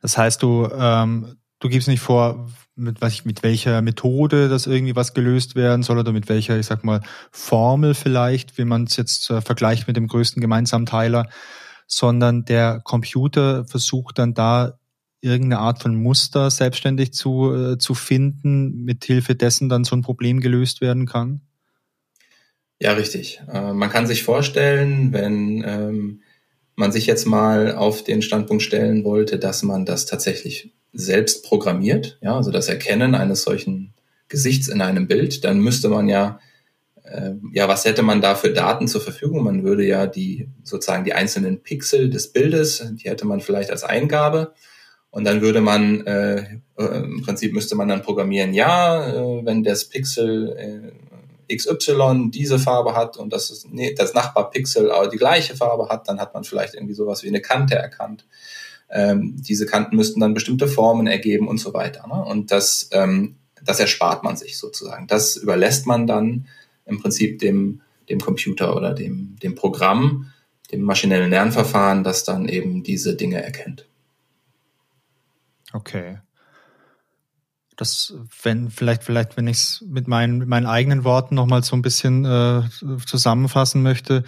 Das 0.02 0.18
heißt, 0.18 0.42
du, 0.42 0.68
ähm, 0.76 1.36
du 1.60 1.70
gibst 1.70 1.88
nicht 1.88 2.02
vor, 2.02 2.50
mit, 2.76 3.02
was 3.02 3.14
ich, 3.14 3.26
mit 3.26 3.44
welcher 3.44 3.82
Methode 3.82 4.50
das 4.50 4.68
irgendwie 4.68 4.96
was 4.96 5.14
gelöst 5.14 5.56
werden 5.56 5.84
soll 5.84 6.00
oder 6.00 6.12
mit 6.12 6.30
welcher, 6.30 6.58
ich 6.58 6.66
sag 6.66 6.84
mal, 6.84 7.02
Formel 7.32 7.94
vielleicht, 7.94 8.58
wie 8.58 8.66
man 8.66 8.86
es 8.86 8.98
jetzt 8.98 9.30
äh, 9.30 9.42
vergleicht 9.42 9.88
mit 9.88 9.98
dem 9.98 10.08
größten 10.08 10.42
gemeinsamen 10.42 10.86
Teiler, 10.86 11.30
sondern 11.88 12.46
der 12.46 12.82
Computer 12.84 13.66
versucht 13.66 14.18
dann 14.18 14.34
da 14.34 14.80
irgendeine 15.22 15.60
Art 15.60 15.82
von 15.82 15.96
Muster 15.96 16.50
selbstständig 16.50 17.14
zu, 17.14 17.54
äh, 17.54 17.78
zu 17.78 17.94
finden, 17.94 18.84
mit 18.84 19.06
Hilfe 19.06 19.36
dessen 19.36 19.70
dann 19.70 19.86
so 19.86 19.96
ein 19.96 20.02
Problem 20.02 20.42
gelöst 20.42 20.82
werden 20.82 21.06
kann? 21.06 21.42
Ja, 22.80 22.94
richtig. 22.94 23.42
Äh, 23.52 23.74
man 23.74 23.90
kann 23.90 24.08
sich 24.08 24.24
vorstellen, 24.24 25.14
wenn 25.14 25.64
ähm, 25.66 26.22
man 26.76 26.92
sich 26.92 27.06
jetzt 27.06 27.26
mal 27.26 27.76
auf 27.76 28.04
den 28.04 28.22
Standpunkt 28.22 28.64
stellen 28.64 29.06
wollte, 29.06 29.40
dass 29.40 29.64
man 29.64 29.86
das 29.86 30.06
tatsächlich 30.06 30.74
selbst 30.94 31.44
programmiert, 31.44 32.18
ja, 32.22 32.36
also 32.36 32.52
das 32.52 32.70
Erkennen 32.70 33.16
eines 33.16 33.44
solchen 33.44 33.94
Gesichts 34.30 34.68
in 34.68 34.82
einem 34.82 35.08
Bild, 35.08 35.44
dann 35.44 35.60
müsste 35.60 35.90
man 35.90 36.08
ja, 36.08 36.40
äh, 37.04 37.32
ja, 37.52 37.68
was 37.68 37.86
hätte 37.86 38.04
man 38.04 38.22
da 38.22 38.36
für 38.36 38.52
Daten 38.52 38.88
zur 38.88 39.02
Verfügung? 39.02 39.44
Man 39.44 39.64
würde 39.64 39.86
ja 39.86 40.08
die 40.08 40.50
sozusagen 40.64 41.04
die 41.04 41.14
einzelnen 41.14 41.62
Pixel 41.62 42.10
des 42.10 42.32
Bildes, 42.32 42.86
die 42.94 43.10
hätte 43.10 43.26
man 43.26 43.42
vielleicht 43.42 43.72
als 43.72 43.84
Eingabe 43.84 44.54
und 45.10 45.26
dann 45.26 45.42
würde 45.42 45.62
man 45.62 46.06
äh, 46.08 46.60
äh 46.78 47.04
im 47.04 47.22
Prinzip 47.22 47.54
müsste 47.54 47.76
man 47.76 47.88
dann 47.88 48.02
programmieren, 48.02 48.54
ja, 48.54 49.08
äh, 49.08 49.46
wenn 49.46 49.64
das 49.64 49.86
Pixel 49.86 50.94
äh, 51.48 51.56
XY 51.56 52.30
diese 52.32 52.60
Farbe 52.60 52.96
hat 52.96 53.18
und 53.18 53.32
das, 53.32 53.66
nee, 53.70 53.94
das 53.94 54.14
Nachbarpixel 54.14 54.92
auch 54.92 55.08
die 55.08 55.18
gleiche 55.18 55.56
Farbe 55.56 55.90
hat, 55.90 56.08
dann 56.08 56.20
hat 56.20 56.34
man 56.34 56.44
vielleicht 56.44 56.74
irgendwie 56.74 56.94
sowas 56.94 57.24
wie 57.24 57.28
eine 57.28 57.42
Kante 57.42 57.76
erkannt. 57.76 58.26
Ähm, 58.96 59.36
diese 59.42 59.66
Kanten 59.66 59.96
müssten 59.96 60.20
dann 60.20 60.36
bestimmte 60.36 60.68
Formen 60.68 61.08
ergeben 61.08 61.48
und 61.48 61.58
so 61.58 61.74
weiter. 61.74 62.08
Ne? 62.08 62.24
Und 62.24 62.52
das, 62.52 62.90
ähm, 62.92 63.38
das 63.64 63.80
erspart 63.80 64.24
man 64.24 64.38
sich 64.38 64.58
sozusagen. 64.60 65.08
Das 65.08 65.36
überlässt 65.36 65.88
man 65.88 66.06
dann 66.06 66.48
im 66.86 67.02
Prinzip 67.02 67.40
dem, 67.40 67.82
dem 68.10 68.20
Computer 68.20 68.76
oder 68.76 68.94
dem, 68.94 69.36
dem 69.42 69.56
Programm, 69.56 70.32
dem 70.72 70.82
maschinellen 70.82 71.32
Lernverfahren, 71.32 72.04
das 72.04 72.24
dann 72.24 72.48
eben 72.48 72.84
diese 72.84 73.16
Dinge 73.16 73.44
erkennt. 73.44 73.88
Okay. 75.74 76.20
Das, 77.76 78.14
wenn, 78.44 78.70
vielleicht, 78.70 79.04
vielleicht, 79.04 79.38
wenn 79.38 79.48
ich 79.48 79.58
es 79.58 79.86
mit 79.88 80.08
meinen, 80.08 80.38
mit 80.38 80.48
meinen 80.48 80.68
eigenen 80.68 81.04
Worten 81.04 81.34
nochmal 81.34 81.64
so 81.64 81.76
ein 81.76 81.82
bisschen 81.82 82.26
äh, 82.26 82.62
zusammenfassen 83.08 83.82
möchte, 83.82 84.24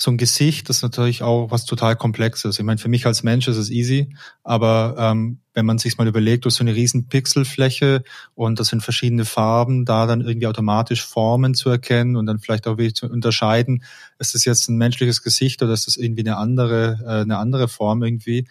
so 0.00 0.12
ein 0.12 0.16
Gesicht, 0.16 0.68
das 0.68 0.76
ist 0.76 0.82
natürlich 0.82 1.24
auch 1.24 1.50
was 1.50 1.64
total 1.64 1.96
Komplexes. 1.96 2.56
Ich 2.56 2.64
meine, 2.64 2.78
für 2.78 2.88
mich 2.88 3.04
als 3.04 3.24
Mensch 3.24 3.48
ist 3.48 3.56
es 3.56 3.68
easy, 3.68 4.14
aber 4.44 4.94
ähm, 4.96 5.40
wenn 5.54 5.66
man 5.66 5.78
sich 5.78 5.98
mal 5.98 6.06
überlegt, 6.06 6.44
du 6.44 6.46
hast 6.46 6.54
so 6.54 6.62
eine 6.62 6.76
riesen 6.76 7.08
Pixelfläche 7.08 8.04
und 8.36 8.60
das 8.60 8.68
sind 8.68 8.84
verschiedene 8.84 9.24
Farben, 9.24 9.84
da 9.84 10.06
dann 10.06 10.20
irgendwie 10.20 10.46
automatisch 10.46 11.04
Formen 11.04 11.54
zu 11.54 11.68
erkennen 11.68 12.14
und 12.14 12.26
dann 12.26 12.38
vielleicht 12.38 12.68
auch 12.68 12.78
wirklich 12.78 12.94
zu 12.94 13.06
unterscheiden, 13.06 13.82
ist 14.20 14.36
das 14.36 14.44
jetzt 14.44 14.68
ein 14.68 14.76
menschliches 14.76 15.24
Gesicht 15.24 15.64
oder 15.64 15.72
ist 15.72 15.88
das 15.88 15.96
irgendwie 15.96 16.22
eine 16.22 16.36
andere, 16.36 17.00
äh, 17.04 17.22
eine 17.22 17.38
andere 17.38 17.66
Form 17.66 18.04
irgendwie? 18.04 18.46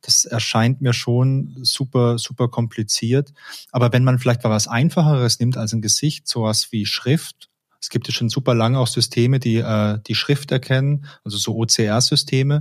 Das 0.00 0.24
erscheint 0.24 0.80
mir 0.80 0.94
schon 0.94 1.58
super, 1.62 2.18
super 2.18 2.48
kompliziert. 2.48 3.32
Aber 3.70 3.92
wenn 3.92 4.02
man 4.02 4.18
vielleicht 4.18 4.42
mal 4.42 4.50
was 4.50 4.66
Einfacheres 4.66 5.38
nimmt 5.38 5.56
als 5.56 5.72
ein 5.72 5.82
Gesicht, 5.82 6.26
sowas 6.26 6.72
wie 6.72 6.86
Schrift, 6.86 7.47
Es 7.80 7.90
gibt 7.90 8.08
ja 8.08 8.14
schon 8.14 8.28
super 8.28 8.54
lange 8.54 8.78
auch 8.78 8.88
Systeme, 8.88 9.38
die 9.38 9.56
äh, 9.56 9.98
die 10.06 10.14
Schrift 10.14 10.50
erkennen, 10.50 11.06
also 11.24 11.38
so 11.38 11.56
OCR-Systeme. 11.56 12.60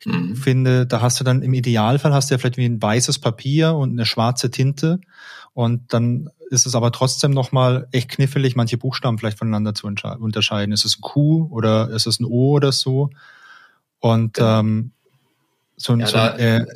Ich 0.00 0.06
mhm. 0.06 0.36
finde, 0.36 0.86
da 0.86 1.00
hast 1.00 1.20
du 1.20 1.24
dann 1.24 1.42
im 1.42 1.54
Idealfall 1.54 2.12
hast 2.12 2.30
du 2.30 2.34
ja 2.34 2.38
vielleicht 2.38 2.56
wie 2.56 2.64
ein 2.64 2.80
weißes 2.80 3.18
Papier 3.18 3.74
und 3.74 3.92
eine 3.92 4.06
schwarze 4.06 4.50
Tinte 4.50 5.00
und 5.52 5.92
dann 5.92 6.30
ist 6.50 6.66
es 6.66 6.74
aber 6.74 6.92
trotzdem 6.92 7.30
nochmal 7.30 7.88
echt 7.92 8.10
knifflig, 8.10 8.56
manche 8.56 8.76
Buchstaben 8.76 9.18
vielleicht 9.18 9.38
voneinander 9.38 9.74
zu 9.74 9.86
unterscheiden. 9.86 10.72
Ist 10.72 10.84
es 10.84 10.98
ein 10.98 11.00
Q 11.00 11.48
oder 11.50 11.90
ist 11.90 12.06
es 12.06 12.20
ein 12.20 12.24
O 12.24 12.52
oder 12.52 12.72
so? 12.72 13.10
Und 14.00 14.34
genau. 14.34 14.60
ähm, 14.60 14.90
so, 15.76 15.94
ja, 15.96 16.06
so 16.06 16.12
da, 16.12 16.36
äh, 16.36 16.66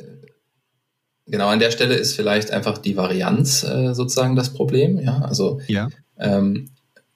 genau 1.27 1.47
an 1.49 1.59
der 1.59 1.71
Stelle 1.71 1.95
ist 1.95 2.15
vielleicht 2.15 2.51
einfach 2.51 2.77
die 2.77 2.97
Varianz 2.97 3.63
äh, 3.63 3.93
sozusagen 3.93 4.35
das 4.35 4.53
Problem. 4.53 4.99
Ja, 4.99 5.19
also 5.19 5.61
ja. 5.67 5.89
Ähm, 6.17 6.69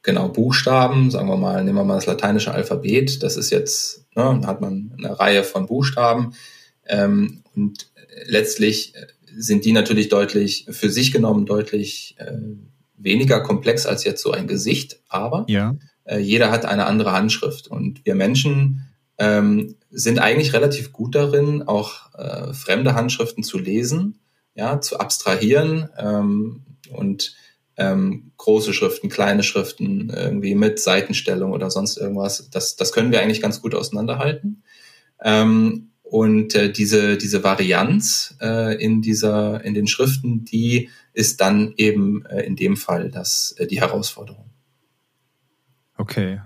genau 0.04 0.30
Buchstaben, 0.30 1.10
sagen 1.10 1.30
wir 1.30 1.38
mal, 1.38 1.64
nehmen 1.64 1.78
wir 1.78 1.84
mal 1.84 1.96
das 1.96 2.06
lateinische 2.06 2.54
Alphabet. 2.54 3.24
Das 3.24 3.38
ist 3.38 3.50
jetzt, 3.50 4.06
ne, 4.16 4.42
hat 4.46 4.62
man 4.62 4.94
eine 4.98 5.20
Reihe 5.20 5.44
von 5.44 5.66
Buchstaben 5.66 6.36
ähm, 6.86 7.44
und 7.56 7.90
letztlich 8.26 8.94
sind 9.36 9.66
die 9.66 9.72
natürlich 9.72 10.10
deutlich 10.10 10.68
für 10.70 10.90
sich 10.90 11.12
genommen 11.12 11.46
deutlich 11.46 12.16
äh, 12.20 12.38
weniger 12.98 13.42
komplex 13.42 13.86
als 13.86 14.04
jetzt 14.04 14.22
so 14.22 14.32
ein 14.32 14.48
Gesicht, 14.48 15.00
aber 15.10 15.46
ja. 15.48 15.76
äh, 16.06 16.20
jeder 16.20 16.52
hat 16.52 16.66
eine 16.66 16.86
andere 16.86 17.14
Handschrift 17.14 17.68
und 17.68 18.06
wir 18.06 18.16
Menschen 18.16 18.88
ähm, 19.18 19.76
sind 19.90 20.20
eigentlich 20.20 20.54
relativ 20.54 20.92
gut 20.92 21.16
darin, 21.16 21.64
auch 21.64 22.14
äh, 22.16 22.54
fremde 22.54 22.96
Handschriften 22.96 23.44
zu 23.44 23.58
lesen, 23.58 24.20
ja, 24.56 24.82
zu 24.82 25.00
abstrahieren 25.00 25.90
ähm, 25.98 26.64
und 26.92 27.36
ähm, 27.78 28.32
große 28.38 28.74
Schriften, 28.74 29.10
kleine 29.10 29.44
Schriften, 29.44 30.10
irgendwie 30.10 30.56
mit 30.56 30.80
Seitenstellung 30.80 31.52
oder 31.52 31.72
sonst 31.72 31.98
irgendwas. 31.98 32.50
Das, 32.52 32.76
das 32.76 32.92
können 32.94 33.12
wir 33.12 33.22
eigentlich 33.22 33.42
ganz 33.42 33.62
gut 33.62 33.76
auseinanderhalten. 33.76 34.64
Ähm, 35.22 35.90
und 36.04 36.54
äh, 36.54 36.72
diese, 36.72 37.18
diese 37.18 37.44
Varianz 37.44 38.38
äh, 38.40 38.76
in 38.76 39.02
dieser, 39.02 39.64
in 39.64 39.74
den 39.74 39.88
Schriften, 39.88 40.46
die 40.46 40.90
ist 41.14 41.42
dann 41.42 41.74
eben 41.78 42.26
äh, 42.28 42.42
in 42.44 42.56
dem 42.56 42.78
Fall 42.78 43.10
das, 43.10 43.56
äh, 43.58 43.66
die 43.66 43.82
Herausforderung. 43.82 44.52
Okay. 45.98 46.42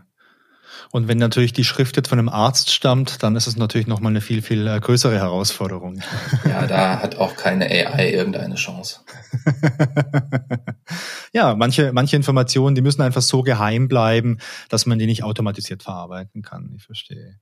Und 0.92 1.08
wenn 1.08 1.18
natürlich 1.18 1.54
die 1.54 1.64
Schrift 1.64 1.98
jetzt 1.98 2.10
von 2.10 2.20
einem 2.20 2.30
Arzt 2.30 2.72
stammt, 2.72 3.22
dann 3.24 3.36
ist 3.36 3.48
es 3.48 3.58
natürlich 3.58 3.88
nochmal 3.88 4.12
eine 4.12 4.22
viel, 4.22 4.42
viel 4.42 4.68
äh, 4.68 4.80
größere 4.80 5.16
Herausforderung. 5.16 6.02
Ja, 6.46 6.66
da 6.66 7.02
hat 7.02 7.16
auch 7.16 7.36
keine 7.36 7.66
AI 7.66 8.12
irgendeine 8.12 8.56
Chance. 8.56 9.02
ja, 11.34 11.56
manche, 11.56 11.92
manche 11.94 12.16
Informationen, 12.16 12.76
die 12.76 12.82
müssen 12.82 13.02
einfach 13.02 13.22
so 13.22 13.44
geheim 13.44 13.88
bleiben, 13.88 14.38
dass 14.70 14.86
man 14.86 15.00
die 15.00 15.06
nicht 15.06 15.24
automatisiert 15.24 15.84
verarbeiten 15.84 16.42
kann. 16.42 16.74
Ich 16.78 16.86
verstehe. 16.86 17.40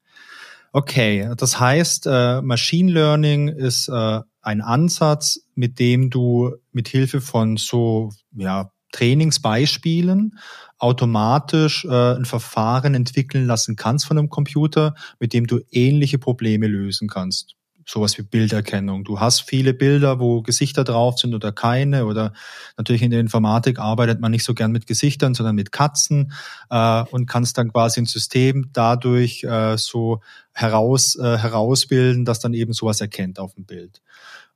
Okay, 0.72 1.32
das 1.38 1.60
heißt, 1.60 2.06
äh, 2.08 2.42
Machine 2.42 2.92
Learning 2.92 3.48
ist 3.48 3.88
äh, 3.88 4.20
ein 4.42 4.62
Ansatz, 4.62 5.40
mit 5.56 5.80
dem 5.80 6.10
du 6.10 6.56
mit 6.74 6.90
Hilfe 6.90 7.22
von 7.22 7.56
so 7.58 8.12
ja, 8.36 8.72
Trainingsbeispielen 8.92 10.38
automatisch 10.86 11.84
äh, 11.86 12.15
ein 12.15 12.25
Verfahren 12.25 12.94
entwickeln 12.94 13.48
lassen 13.48 13.75
kannst 13.75 14.06
von 14.06 14.20
einem 14.20 14.30
Computer, 14.30 14.94
mit 15.20 15.34
dem 15.34 15.48
du 15.48 15.60
ähnliche 15.72 16.20
Probleme 16.20 16.68
lösen 16.68 17.08
kannst. 17.08 17.56
Sowas 17.88 18.18
wie 18.20 18.22
Bilderkennung. 18.22 19.04
Du 19.04 19.20
hast 19.20 19.42
viele 19.42 19.74
Bilder, 19.74 20.20
wo 20.20 20.44
Gesichter 20.44 20.84
drauf 20.84 21.20
sind 21.20 21.34
oder 21.34 21.51
keine. 21.51 22.06
Oder 22.06 22.34
natürlich 22.77 23.01
in 23.01 23.10
der 23.10 23.20
Informatik 23.20 23.80
arbeitet 23.80 24.20
man 24.20 24.32
nicht 24.32 24.44
so 24.44 24.54
gern 24.54 24.72
mit 24.72 24.86
Gesichtern, 24.86 25.34
sondern 25.34 25.56
mit 25.56 25.72
Katzen 25.72 26.32
äh, 26.70 27.04
und 27.10 27.25
kannst 27.25 27.58
dann 27.58 27.72
quasi 27.72 28.01
ein 28.01 28.06
System 28.06 28.70
dadurch 28.72 29.44
äh, 29.44 29.77
so 29.77 30.22
heraus, 30.51 31.15
äh, 31.15 31.38
herausbilden, 31.38 32.25
dass 32.25 32.39
dann 32.39 32.54
eben 32.54 32.74
sowas 32.74 33.01
erkennt 33.01 33.39
auf 33.39 33.56
dem 33.56 33.65
Bild. 33.65 34.01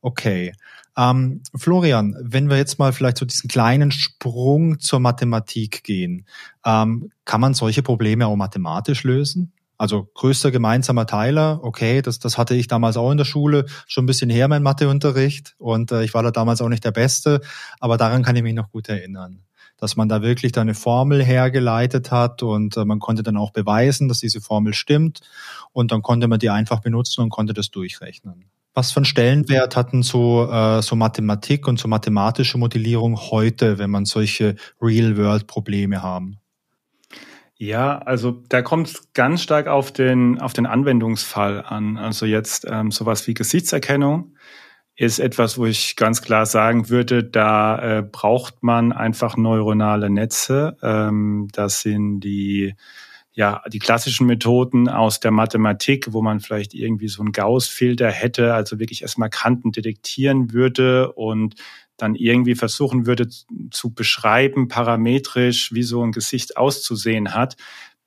Okay. 0.00 0.52
Ähm, 1.00 1.42
Florian, 1.56 2.14
wenn 2.20 2.50
wir 2.50 2.58
jetzt 2.58 2.78
mal 2.78 2.92
vielleicht 2.92 3.16
so 3.16 3.24
diesen 3.24 3.48
kleinen 3.48 3.90
Sprung 3.90 4.80
zur 4.80 5.00
Mathematik 5.00 5.82
gehen, 5.82 6.26
ähm, 6.64 7.10
kann 7.24 7.40
man 7.40 7.54
solche 7.54 7.82
Probleme 7.82 8.26
auch 8.26 8.36
mathematisch 8.36 9.04
lösen? 9.04 9.52
Also 9.78 10.10
größter 10.12 10.50
gemeinsamer 10.50 11.06
Teiler, 11.06 11.60
okay, 11.62 12.02
das, 12.02 12.18
das 12.18 12.36
hatte 12.36 12.54
ich 12.54 12.66
damals 12.66 12.98
auch 12.98 13.10
in 13.10 13.16
der 13.16 13.24
Schule, 13.24 13.64
schon 13.86 14.04
ein 14.04 14.06
bisschen 14.06 14.28
her, 14.28 14.46
mein 14.46 14.62
Matheunterricht. 14.62 15.54
Und 15.56 15.90
äh, 15.90 16.04
ich 16.04 16.12
war 16.12 16.22
da 16.22 16.32
damals 16.32 16.60
auch 16.60 16.68
nicht 16.68 16.84
der 16.84 16.90
Beste, 16.90 17.40
aber 17.78 17.96
daran 17.96 18.22
kann 18.22 18.36
ich 18.36 18.42
mich 18.42 18.54
noch 18.54 18.70
gut 18.70 18.88
erinnern 18.88 19.42
dass 19.80 19.96
man 19.96 20.10
da 20.10 20.20
wirklich 20.20 20.52
da 20.52 20.60
eine 20.60 20.74
Formel 20.74 21.24
hergeleitet 21.24 22.10
hat 22.10 22.42
und 22.42 22.76
äh, 22.76 22.84
man 22.84 22.98
konnte 22.98 23.22
dann 23.22 23.38
auch 23.38 23.50
beweisen, 23.50 24.08
dass 24.08 24.18
diese 24.18 24.42
Formel 24.42 24.74
stimmt 24.74 25.20
und 25.72 25.90
dann 25.90 26.02
konnte 26.02 26.28
man 26.28 26.38
die 26.38 26.50
einfach 26.50 26.80
benutzen 26.80 27.22
und 27.22 27.30
konnte 27.30 27.54
das 27.54 27.70
durchrechnen. 27.70 28.50
Was 28.72 28.92
für 28.92 28.98
einen 28.98 29.04
Stellenwert 29.04 29.76
hatten 29.76 30.02
so, 30.02 30.48
äh, 30.50 30.80
so 30.82 30.94
Mathematik 30.96 31.66
und 31.66 31.78
so 31.78 31.88
mathematische 31.88 32.56
Modellierung 32.56 33.16
heute, 33.16 33.78
wenn 33.78 33.90
man 33.90 34.04
solche 34.04 34.54
Real-World-Probleme 34.80 36.02
haben? 36.02 36.38
Ja, 37.56 37.98
also 37.98 38.42
da 38.48 38.62
kommt 38.62 38.86
es 38.86 39.12
ganz 39.12 39.42
stark 39.42 39.66
auf 39.66 39.92
den, 39.92 40.40
auf 40.40 40.54
den 40.54 40.64
Anwendungsfall 40.64 41.62
an. 41.62 41.98
Also 41.98 42.24
jetzt 42.24 42.66
ähm, 42.70 42.90
sowas 42.90 43.26
wie 43.26 43.34
Gesichtserkennung 43.34 44.34
ist 44.96 45.18
etwas, 45.18 45.58
wo 45.58 45.66
ich 45.66 45.96
ganz 45.96 46.22
klar 46.22 46.46
sagen 46.46 46.88
würde, 46.88 47.24
da 47.24 47.98
äh, 47.98 48.02
braucht 48.02 48.62
man 48.62 48.92
einfach 48.92 49.36
neuronale 49.36 50.10
Netze. 50.10 50.76
Ähm, 50.82 51.48
das 51.52 51.82
sind 51.82 52.20
die 52.20 52.74
ja, 53.32 53.62
die 53.72 53.78
klassischen 53.78 54.26
Methoden 54.26 54.88
aus 54.88 55.20
der 55.20 55.30
Mathematik, 55.30 56.12
wo 56.12 56.20
man 56.20 56.40
vielleicht 56.40 56.74
irgendwie 56.74 57.08
so 57.08 57.22
einen 57.22 57.32
Gauss-Filter 57.32 58.10
hätte, 58.10 58.54
also 58.54 58.78
wirklich 58.78 59.02
erstmal 59.02 59.30
Kanten 59.30 59.72
detektieren 59.72 60.52
würde 60.52 61.12
und 61.12 61.54
dann 61.96 62.14
irgendwie 62.14 62.54
versuchen 62.54 63.06
würde 63.06 63.28
zu 63.70 63.92
beschreiben, 63.92 64.68
parametrisch, 64.68 65.72
wie 65.72 65.82
so 65.82 66.02
ein 66.02 66.12
Gesicht 66.12 66.56
auszusehen 66.56 67.34
hat, 67.34 67.56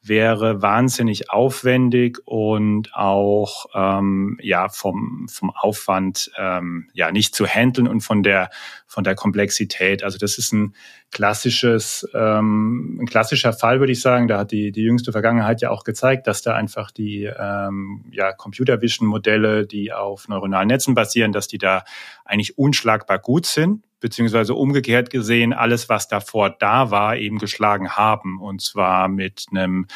wäre 0.06 0.62
wahnsinnig 0.62 1.32
aufwendig 1.32 2.20
und 2.26 2.94
auch 2.94 3.68
ähm, 3.74 4.38
ja 4.42 4.68
vom 4.68 5.28
vom 5.30 5.50
Aufwand 5.50 6.30
ähm, 6.38 6.90
ja 6.94 7.12
nicht 7.12 7.34
zu 7.34 7.48
handeln 7.48 7.88
und 7.88 8.02
von 8.02 8.22
der 8.22 8.50
von 8.86 9.06
der 9.06 9.16
Komplexität. 9.16 10.04
Also 10.04 10.18
das 10.18 10.38
ist 10.38 10.52
ein 10.52 10.76
klassisches 11.12 12.08
ähm, 12.14 13.00
ein 13.02 13.06
klassischer 13.06 13.54
Fall, 13.54 13.80
würde 13.80 13.94
ich 13.94 14.02
sagen. 14.02 14.28
Da 14.28 14.40
hat 14.40 14.52
die 14.52 14.72
die 14.74 14.84
jüngste 14.84 15.14
Vergangenheit 15.14 15.62
ja 15.62 15.70
auch 15.70 15.86
gezeigt, 15.86 16.28
dass 16.28 16.42
da 16.42 16.54
einfach 16.54 16.92
die 16.92 17.24
ähm, 17.24 18.06
ja 18.12 18.34
Computer 18.34 18.82
Vision 18.82 19.08
Modelle, 19.08 19.66
die 19.66 19.94
auf 19.94 20.28
neuronalen 20.28 20.68
Netzen 20.68 20.96
basieren, 20.96 21.32
dass 21.32 21.48
die 21.48 21.58
da 21.58 21.86
eigentlich 22.26 22.58
unschlagbar 22.58 23.20
gut 23.20 23.46
sind 23.46 23.84
beziehungsweise 24.04 24.54
umgekehrt 24.54 25.10
gesehen 25.10 25.54
alles, 25.54 25.88
was 25.88 26.10
davor 26.10 26.50
da 26.50 26.92
war, 26.92 27.16
eben 27.16 27.40
geschlagen 27.40 27.92
haben. 27.92 28.40
Und 28.40 28.62
zwar 28.62 29.08
mit 29.08 29.46
einem 29.50 29.88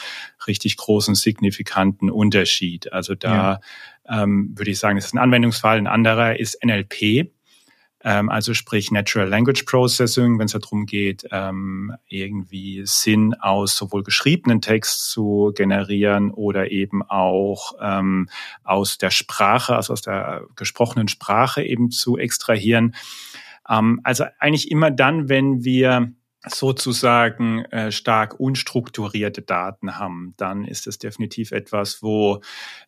richtig 0.48 0.78
großen, 0.78 1.14
signifikanten 1.14 2.10
Unterschied. 2.10 2.94
Also 2.94 3.16
da 3.16 3.60
ja. 4.10 4.24
ähm, 4.24 4.54
würde 4.56 4.72
ich 4.72 4.80
sagen, 4.80 4.96
das 4.96 5.08
ist 5.08 5.14
ein 5.14 5.20
Anwendungsfall. 5.20 5.78
Ein 5.78 5.88
anderer 5.88 6.40
ist 6.40 6.64
NLP. 6.64 7.30
Ähm, 8.02 8.30
also 8.30 8.54
sprich 8.54 8.92
Natural 8.92 9.28
Language 9.28 9.64
Processing, 9.64 10.40
wenn 10.40 10.46
es 10.46 10.54
darum 10.54 10.86
geht, 10.86 11.28
ähm, 11.32 11.94
irgendwie 12.08 12.84
Sinn 12.86 13.34
aus 13.34 13.76
sowohl 13.76 14.04
geschriebenen 14.04 14.62
Text 14.62 15.10
zu 15.10 15.52
generieren 15.54 16.32
oder 16.32 16.72
eben 16.72 17.04
auch 17.04 17.74
ähm, 17.82 18.30
aus 18.64 18.98
der 18.98 19.12
Sprache, 19.12 19.76
also 19.76 19.92
aus 19.92 20.02
der 20.02 20.44
gesprochenen 20.56 21.10
Sprache 21.10 21.62
eben 21.62 21.92
zu 21.92 22.18
extrahieren. 22.18 22.96
Ähm, 23.70 24.00
also 24.04 24.26
eigentlich 24.40 24.72
immer 24.72 24.92
dann, 24.92 25.30
wenn 25.30 25.64
wir 25.64 26.14
sozusagen 26.46 27.66
äh, 27.66 27.92
stark 27.92 28.40
unstrukturierte 28.40 29.42
Daten 29.42 29.98
haben, 29.98 30.34
dann 30.38 30.66
ist 30.66 30.88
es 30.88 30.98
definitiv 30.98 31.52
etwas, 31.52 32.02
wo 32.02 32.42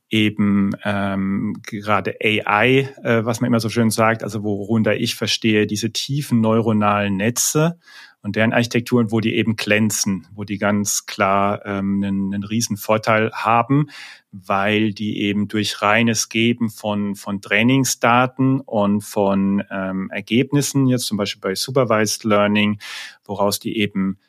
eben 0.09 0.71
ähm, 0.83 1.55
gerade 1.63 2.15
AI, 2.23 2.93
äh, 3.03 3.25
was 3.25 3.41
man 3.41 3.47
immer 3.47 3.59
so 3.59 3.69
schön 3.69 3.89
sagt, 3.89 4.23
also 4.23 4.43
worunter 4.43 4.95
ich 4.95 5.15
verstehe, 5.15 5.67
diese 5.67 5.91
tiefen 5.91 6.41
neuronalen 6.41 7.17
Netze 7.17 7.79
und 8.21 8.35
deren 8.35 8.53
Architekturen, 8.53 9.11
wo 9.11 9.19
die 9.19 9.35
eben 9.35 9.55
glänzen, 9.55 10.27
wo 10.33 10.43
die 10.43 10.57
ganz 10.57 11.05
klar 11.05 11.65
ähm, 11.65 12.03
einen, 12.03 12.33
einen 12.33 12.43
riesen 12.43 12.77
Vorteil 12.77 13.31
haben, 13.33 13.87
weil 14.31 14.93
die 14.93 15.21
eben 15.21 15.47
durch 15.47 15.81
reines 15.81 16.29
Geben 16.29 16.69
von, 16.69 17.15
von 17.15 17.41
Trainingsdaten 17.41 18.59
und 18.59 19.01
von 19.01 19.63
ähm, 19.71 20.09
Ergebnissen, 20.11 20.87
jetzt 20.87 21.05
zum 21.05 21.17
Beispiel 21.17 21.41
bei 21.41 21.55
Supervised 21.55 22.25
Learning, 22.25 22.79
woraus 23.23 23.59
die 23.59 23.77
eben 23.77 24.19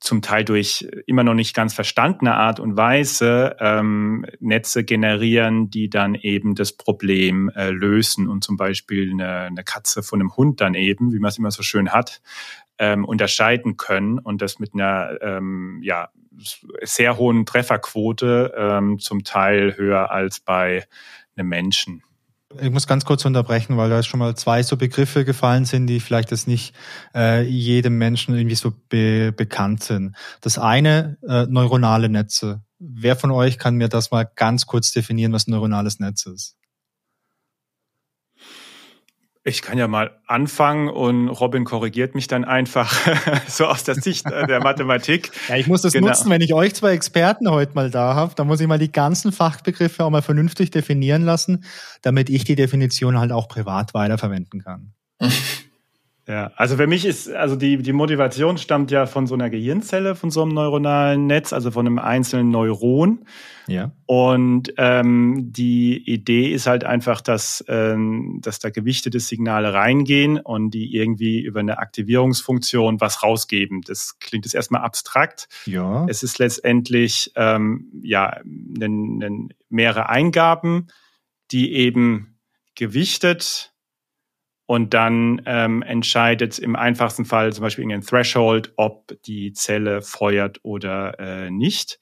zum 0.00 0.22
Teil 0.22 0.44
durch 0.44 0.88
immer 1.06 1.24
noch 1.24 1.34
nicht 1.34 1.54
ganz 1.54 1.74
verstandene 1.74 2.34
Art 2.34 2.60
und 2.60 2.76
Weise 2.76 3.56
ähm, 3.58 4.24
Netze 4.38 4.84
generieren, 4.84 5.70
die 5.70 5.90
dann 5.90 6.14
eben 6.14 6.54
das 6.54 6.72
Problem 6.72 7.50
äh, 7.56 7.70
lösen. 7.70 8.28
Und 8.28 8.44
zum 8.44 8.56
Beispiel 8.56 9.10
eine, 9.10 9.40
eine 9.40 9.64
Katze 9.64 10.04
von 10.04 10.20
einem 10.20 10.36
Hund 10.36 10.60
dann 10.60 10.74
eben, 10.74 11.12
wie 11.12 11.18
man 11.18 11.30
es 11.30 11.38
immer 11.38 11.50
so 11.50 11.62
schön 11.62 11.90
hat, 11.90 12.20
ähm, 12.78 13.04
unterscheiden 13.04 13.76
können 13.76 14.18
und 14.18 14.42
das 14.42 14.58
mit 14.58 14.74
einer 14.74 15.18
ähm, 15.20 15.80
ja, 15.82 16.10
sehr 16.82 17.16
hohen 17.16 17.46
Trefferquote, 17.46 18.52
ähm, 18.56 18.98
zum 18.98 19.24
Teil 19.24 19.76
höher 19.76 20.10
als 20.10 20.40
bei 20.40 20.86
einem 21.36 21.48
Menschen. 21.48 22.02
Ich 22.60 22.70
muss 22.70 22.86
ganz 22.86 23.04
kurz 23.04 23.26
unterbrechen, 23.26 23.76
weil 23.76 23.90
da 23.90 24.02
schon 24.02 24.20
mal 24.20 24.34
zwei 24.34 24.62
so 24.62 24.78
Begriffe 24.78 25.26
gefallen 25.26 25.66
sind, 25.66 25.86
die 25.86 26.00
vielleicht 26.00 26.30
jetzt 26.30 26.48
nicht 26.48 26.74
äh, 27.14 27.42
jedem 27.42 27.98
Menschen 27.98 28.34
irgendwie 28.34 28.54
so 28.56 28.72
be 28.88 29.32
bekannt 29.36 29.82
sind. 29.82 30.16
Das 30.40 30.58
eine, 30.58 31.18
äh, 31.28 31.44
neuronale 31.46 32.08
Netze. 32.08 32.62
Wer 32.78 33.16
von 33.16 33.32
euch 33.32 33.58
kann 33.58 33.76
mir 33.76 33.88
das 33.88 34.10
mal 34.10 34.24
ganz 34.34 34.64
kurz 34.64 34.92
definieren, 34.92 35.32
was 35.32 35.46
ein 35.46 35.50
neuronales 35.50 36.00
Netz 36.00 36.24
ist? 36.24 36.56
Ich 39.48 39.62
kann 39.62 39.78
ja 39.78 39.88
mal 39.88 40.10
anfangen 40.26 40.88
und 40.88 41.28
Robin 41.28 41.64
korrigiert 41.64 42.14
mich 42.14 42.28
dann 42.28 42.44
einfach 42.44 42.94
so 43.48 43.64
aus 43.64 43.82
der 43.82 43.94
Sicht 43.94 44.26
äh, 44.26 44.46
der 44.46 44.60
Mathematik. 44.60 45.30
Ja, 45.48 45.56
ich 45.56 45.66
muss 45.66 45.80
das 45.80 45.94
genau. 45.94 46.08
nutzen, 46.08 46.28
wenn 46.28 46.42
ich 46.42 46.52
euch 46.52 46.74
zwei 46.74 46.92
Experten 46.92 47.50
heute 47.50 47.72
mal 47.74 47.90
da 47.90 48.14
habe, 48.14 48.34
dann 48.34 48.46
muss 48.46 48.60
ich 48.60 48.66
mal 48.66 48.78
die 48.78 48.92
ganzen 48.92 49.32
Fachbegriffe 49.32 50.04
auch 50.04 50.10
mal 50.10 50.20
vernünftig 50.20 50.70
definieren 50.70 51.22
lassen, 51.22 51.64
damit 52.02 52.28
ich 52.28 52.44
die 52.44 52.56
Definition 52.56 53.18
halt 53.18 53.32
auch 53.32 53.48
privat 53.48 53.94
weiterverwenden 53.94 54.62
kann. 54.62 54.92
Ja, 56.28 56.52
also 56.56 56.76
für 56.76 56.86
mich 56.86 57.06
ist, 57.06 57.30
also 57.30 57.56
die, 57.56 57.78
die 57.78 57.94
Motivation 57.94 58.58
stammt 58.58 58.90
ja 58.90 59.06
von 59.06 59.26
so 59.26 59.32
einer 59.32 59.48
Gehirnzelle, 59.48 60.14
von 60.14 60.30
so 60.30 60.42
einem 60.42 60.52
neuronalen 60.52 61.26
Netz, 61.26 61.54
also 61.54 61.70
von 61.70 61.86
einem 61.86 61.98
einzelnen 61.98 62.50
Neuron. 62.50 63.24
Ja. 63.66 63.92
Und 64.04 64.74
ähm, 64.76 65.50
die 65.50 65.96
Idee 65.96 66.52
ist 66.52 66.66
halt 66.66 66.84
einfach, 66.84 67.22
dass, 67.22 67.64
ähm, 67.68 68.40
dass 68.42 68.58
da 68.58 68.68
gewichtete 68.68 69.20
Signale 69.20 69.72
reingehen 69.72 70.38
und 70.38 70.72
die 70.72 70.94
irgendwie 70.94 71.40
über 71.40 71.60
eine 71.60 71.78
Aktivierungsfunktion 71.78 73.00
was 73.00 73.22
rausgeben. 73.22 73.80
Das 73.80 74.18
klingt 74.18 74.44
jetzt 74.44 74.54
erstmal 74.54 74.82
abstrakt. 74.82 75.48
Ja. 75.64 76.04
Es 76.10 76.22
ist 76.22 76.38
letztendlich 76.38 77.32
ähm, 77.36 77.90
ja 78.02 78.36
mehrere 79.70 80.10
Eingaben, 80.10 80.88
die 81.52 81.72
eben 81.72 82.38
gewichtet 82.74 83.72
und 84.68 84.92
dann 84.92 85.40
ähm, 85.46 85.80
entscheidet 85.80 86.58
im 86.58 86.76
einfachsten 86.76 87.24
Fall 87.24 87.54
zum 87.54 87.62
Beispiel 87.62 87.84
irgendein 87.84 88.06
Threshold, 88.06 88.74
ob 88.76 89.16
die 89.24 89.54
Zelle 89.54 90.02
feuert 90.02 90.60
oder 90.62 91.18
äh, 91.18 91.50
nicht. 91.50 91.98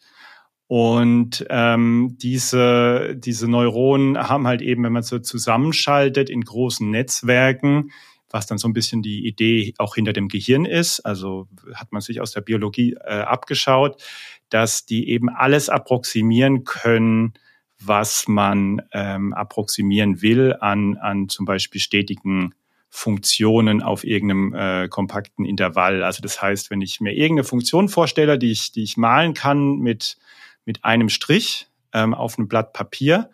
Und 0.67 1.47
ähm, 1.49 2.17
diese, 2.21 3.15
diese 3.15 3.49
Neuronen 3.49 4.19
haben 4.19 4.49
halt 4.49 4.63
eben, 4.63 4.83
wenn 4.83 4.93
man 4.93 5.05
so 5.05 5.21
zusammenschaltet 5.21 6.29
in 6.29 6.41
großen 6.41 6.91
Netzwerken, 6.91 7.93
was 8.31 8.49
dann 8.49 8.59
so 8.59 8.67
ein 8.67 8.73
bisschen 8.73 9.01
die 9.01 9.29
Idee 9.29 9.73
auch 9.79 9.95
hinter 9.95 10.13
dem 10.13 10.27
Gehirn 10.27 10.65
ist, 10.65 10.99
also 11.07 11.47
hat 11.73 11.93
man 11.93 12.01
sich 12.01 12.21
aus 12.21 12.33
der 12.33 12.41
Biologie 12.41 12.95
äh, 12.95 13.21
abgeschaut, 13.21 14.03
dass 14.49 14.87
die 14.87 15.09
eben 15.11 15.29
alles 15.29 15.69
approximieren 15.69 16.65
können, 16.65 17.35
was 17.79 18.29
man 18.29 18.83
ähm, 18.93 19.33
approximieren 19.33 20.23
will 20.23 20.57
an, 20.61 20.97
an 20.97 21.29
zum 21.29 21.45
Beispiel 21.45 21.81
stetigen 21.81 22.55
Funktionen 22.89 23.83
auf 23.83 24.05
irgendeinem 24.05 24.55
äh, 24.55 24.89
kompakten 24.89 25.45
Intervall. 25.45 26.03
Also 26.03 26.23
das 26.23 26.41
heißt, 26.41 26.71
wenn 26.71 26.81
ich 26.81 27.01
mir 27.01 27.13
irgendeine 27.13 27.45
Funktion 27.45 27.89
vorstelle, 27.89 28.39
die 28.39 28.53
ich, 28.53 28.73
die 28.73 28.83
ich 28.83 28.97
malen 28.97 29.35
kann 29.35 29.79
mit, 29.79 30.17
mit 30.65 30.85
einem 30.85 31.09
Strich 31.09 31.69
ähm, 31.93 32.15
auf 32.15 32.39
einem 32.39 32.49
Blatt 32.49 32.73
Papier, 32.73 33.31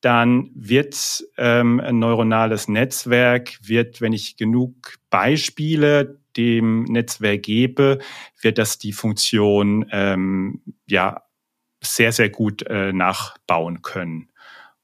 dann 0.00 0.50
wird 0.54 1.24
ähm, 1.36 1.80
ein 1.80 1.98
neuronales 1.98 2.68
Netzwerk, 2.68 3.58
wird, 3.62 4.00
wenn 4.00 4.12
ich 4.12 4.36
genug 4.36 4.98
Beispiele 5.10 6.20
dem 6.36 6.84
Netzwerk 6.84 7.42
gebe, 7.42 7.98
wird 8.40 8.58
das 8.58 8.78
die 8.78 8.92
Funktion 8.92 9.86
ähm, 9.90 10.62
ja 10.86 11.22
sehr, 11.82 12.12
sehr 12.12 12.30
gut 12.30 12.62
äh, 12.62 12.92
nachbauen 12.92 13.82
können. 13.82 14.30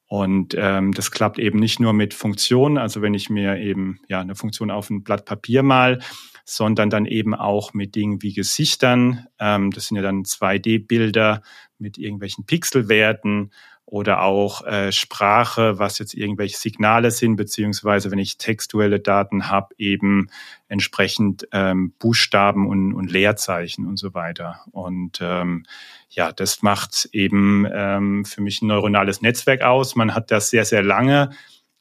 Und 0.06 0.54
ähm, 0.58 0.92
das 0.92 1.10
klappt 1.10 1.38
eben 1.38 1.58
nicht 1.58 1.80
nur 1.80 1.94
mit 1.94 2.12
Funktionen, 2.12 2.76
also 2.76 3.00
wenn 3.00 3.14
ich 3.14 3.30
mir 3.30 3.56
eben 3.56 3.98
ja 4.08 4.20
eine 4.20 4.34
Funktion 4.34 4.70
auf 4.70 4.90
ein 4.90 5.02
Blatt 5.04 5.24
Papier 5.24 5.62
mal, 5.62 6.00
sondern 6.44 6.90
dann 6.90 7.06
eben 7.06 7.34
auch 7.34 7.72
mit 7.72 7.94
Dingen 7.94 8.20
wie 8.20 8.34
Gesichtern. 8.34 9.26
Ähm, 9.38 9.70
das 9.70 9.86
sind 9.86 9.96
ja 9.96 10.02
dann 10.02 10.24
2D-Bilder 10.24 11.40
mit 11.78 11.96
irgendwelchen 11.96 12.44
Pixelwerten 12.44 13.52
oder 13.92 14.22
auch 14.22 14.66
äh, 14.66 14.90
Sprache, 14.90 15.78
was 15.78 15.98
jetzt 15.98 16.14
irgendwelche 16.14 16.56
Signale 16.56 17.10
sind, 17.10 17.36
beziehungsweise 17.36 18.10
wenn 18.10 18.18
ich 18.18 18.38
textuelle 18.38 19.00
Daten 19.00 19.50
habe, 19.50 19.74
eben 19.76 20.30
entsprechend 20.66 21.46
ähm, 21.52 21.92
Buchstaben 21.98 22.66
und, 22.66 22.94
und 22.94 23.12
Leerzeichen 23.12 23.86
und 23.86 23.98
so 23.98 24.14
weiter. 24.14 24.60
Und 24.70 25.18
ähm, 25.20 25.66
ja, 26.08 26.32
das 26.32 26.62
macht 26.62 27.10
eben 27.12 27.66
ähm, 27.70 28.24
für 28.24 28.40
mich 28.40 28.62
ein 28.62 28.68
neuronales 28.68 29.20
Netzwerk 29.20 29.60
aus. 29.60 29.94
Man 29.94 30.14
hat 30.14 30.30
das 30.30 30.48
sehr, 30.48 30.64
sehr 30.64 30.82
lange, 30.82 31.28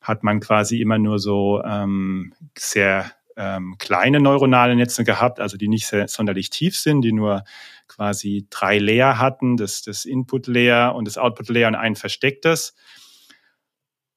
hat 0.01 0.21
man 0.21 0.41
quasi 0.41 0.81
immer 0.81 0.97
nur 0.97 1.17
so 1.17 1.63
ähm, 1.63 2.33
sehr 2.57 3.09
ähm, 3.37 3.77
kleine 3.77 4.19
neuronale 4.19 4.75
Netze 4.75 5.05
gehabt, 5.05 5.39
also 5.39 5.55
die 5.55 5.69
nicht 5.69 5.87
sehr, 5.87 6.09
sonderlich 6.09 6.49
tief 6.49 6.77
sind, 6.77 7.03
die 7.03 7.13
nur 7.13 7.45
quasi 7.91 8.47
drei 8.49 8.79
Layer 8.79 9.19
hatten, 9.19 9.57
das, 9.57 9.81
das 9.81 10.05
Input-Layer 10.05 10.95
und 10.95 11.05
das 11.05 11.17
Output-Layer 11.17 11.67
und 11.67 11.75
ein 11.75 11.95
verstecktes. 11.95 12.73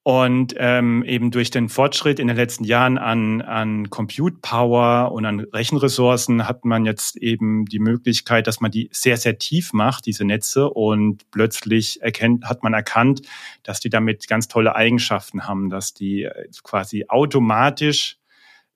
Und 0.07 0.53
ähm, 0.57 1.03
eben 1.03 1.31
durch 1.31 1.49
den 1.49 1.67
Fortschritt 1.67 2.19
in 2.19 2.27
den 2.27 2.37
letzten 2.37 2.63
Jahren 2.63 2.99
an, 2.99 3.41
an 3.41 3.89
Compute 3.89 4.37
Power 4.39 5.11
und 5.11 5.25
an 5.25 5.39
Rechenressourcen 5.39 6.47
hat 6.47 6.63
man 6.63 6.85
jetzt 6.85 7.17
eben 7.17 7.65
die 7.65 7.79
Möglichkeit, 7.79 8.45
dass 8.45 8.61
man 8.61 8.69
die 8.69 8.87
sehr, 8.93 9.17
sehr 9.17 9.39
tief 9.39 9.73
macht, 9.73 10.05
diese 10.05 10.23
Netze. 10.23 10.69
Und 10.69 11.29
plötzlich 11.31 12.03
erkennt, 12.03 12.45
hat 12.45 12.61
man 12.61 12.73
erkannt, 12.73 13.23
dass 13.63 13.79
die 13.79 13.89
damit 13.89 14.27
ganz 14.27 14.47
tolle 14.47 14.75
Eigenschaften 14.75 15.47
haben, 15.47 15.71
dass 15.71 15.95
die 15.95 16.23
äh, 16.23 16.49
quasi 16.63 17.05
automatisch 17.07 18.17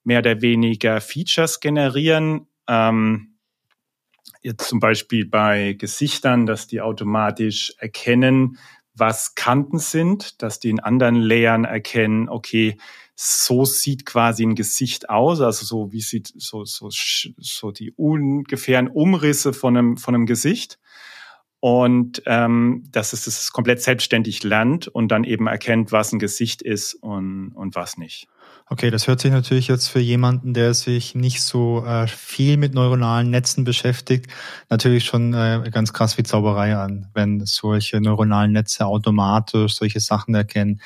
mehr 0.04 0.20
oder 0.20 0.42
weniger 0.42 1.00
Features 1.00 1.60
generieren. 1.60 2.48
Ähm, 2.68 3.29
jetzt 4.42 4.68
zum 4.68 4.80
Beispiel 4.80 5.26
bei 5.26 5.74
Gesichtern, 5.74 6.46
dass 6.46 6.68
die 6.68 6.82
automatisch 6.82 7.74
erkennen, 7.78 8.58
was 8.96 9.36
Kanten 9.36 9.80
sind, 9.80 10.42
dass 10.42 10.60
die 10.60 10.70
in 10.70 10.80
anderen 10.80 11.16
Layern 11.16 11.64
erkennen, 11.66 12.30
okay, 12.30 12.78
so 13.16 13.66
sieht 13.66 14.06
quasi 14.06 14.44
ein 14.44 14.56
Gesicht 14.56 15.10
aus, 15.10 15.42
also 15.42 15.66
so 15.66 15.92
wie 15.92 16.00
sieht 16.00 16.32
so 16.38 16.64
so 16.64 16.90
so 16.90 17.72
die 17.72 17.92
ungefähren 17.92 18.88
Umrisse 18.88 19.52
von 19.52 19.76
einem 19.76 19.98
von 19.98 20.16
einem 20.16 20.26
Gesicht 20.26 20.80
und 21.60 22.24
ähm, 22.26 22.84
dass 22.92 23.12
es 23.12 23.26
das 23.26 23.52
komplett 23.52 23.82
selbstständig 23.82 24.44
lernt 24.44 24.88
und 24.88 25.10
dann 25.10 25.26
eben 25.26 25.48
erkennt, 25.48 25.92
was 25.92 26.14
ein 26.14 26.20
Gesicht 26.20 26.62
ist 26.62 26.94
und 26.94 27.52
und 27.52 27.76
was 27.76 27.98
nicht. 27.98 28.30
Okay, 28.72 28.92
das 28.92 29.08
hört 29.08 29.20
sich 29.20 29.32
natürlich 29.32 29.68
jetzt 29.68 29.88
für 29.88 30.00
jemanden, 30.00 30.54
der 30.54 30.76
sich 30.76 31.16
nicht 31.16 31.42
so 31.42 31.84
äh, 31.84 32.06
viel 32.06 32.56
mit 32.56 32.76
neuronalen 32.76 33.32
Netzen 33.32 33.64
beschäftigt, 33.64 34.28
natürlich 34.70 35.06
schon 35.06 35.34
äh, 35.34 35.68
ganz 35.72 35.92
krass 35.92 36.20
wie 36.20 36.24
Zauberei 36.24 36.76
an, 36.76 37.08
wenn 37.16 37.44
solche 37.48 38.00
neuronalen 38.00 38.52
Netze 38.52 38.86
automatisch 38.86 39.74
solche 39.74 40.00
Sachen 40.00 40.36
erkennen. 40.36 40.82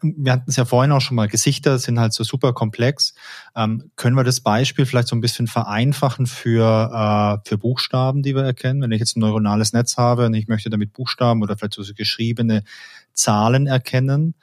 Wir 0.00 0.30
hatten 0.30 0.48
es 0.48 0.54
ja 0.54 0.64
vorhin 0.64 0.92
auch 0.92 1.00
schon 1.00 1.16
mal, 1.16 1.26
Gesichter 1.26 1.80
sind 1.80 1.98
halt 1.98 2.12
so 2.12 2.22
super 2.22 2.52
komplex. 2.52 3.14
Ähm, 3.56 3.90
können 3.96 4.14
wir 4.14 4.22
das 4.22 4.40
Beispiel 4.40 4.86
vielleicht 4.86 5.08
so 5.08 5.16
ein 5.16 5.20
bisschen 5.20 5.48
vereinfachen 5.48 6.26
für, 6.28 7.40
äh, 7.42 7.48
für 7.48 7.58
Buchstaben, 7.58 8.22
die 8.22 8.36
wir 8.36 8.44
erkennen? 8.44 8.80
Wenn 8.80 8.92
ich 8.92 9.00
jetzt 9.00 9.16
ein 9.16 9.20
neuronales 9.20 9.72
Netz 9.72 9.96
habe 9.96 10.26
und 10.26 10.34
ich 10.34 10.46
möchte 10.46 10.70
damit 10.70 10.92
Buchstaben 10.92 11.42
oder 11.42 11.58
vielleicht 11.58 11.74
so 11.74 11.82
geschriebene 11.96 12.62
Zahlen 13.12 13.66
erkennen, 13.66 14.36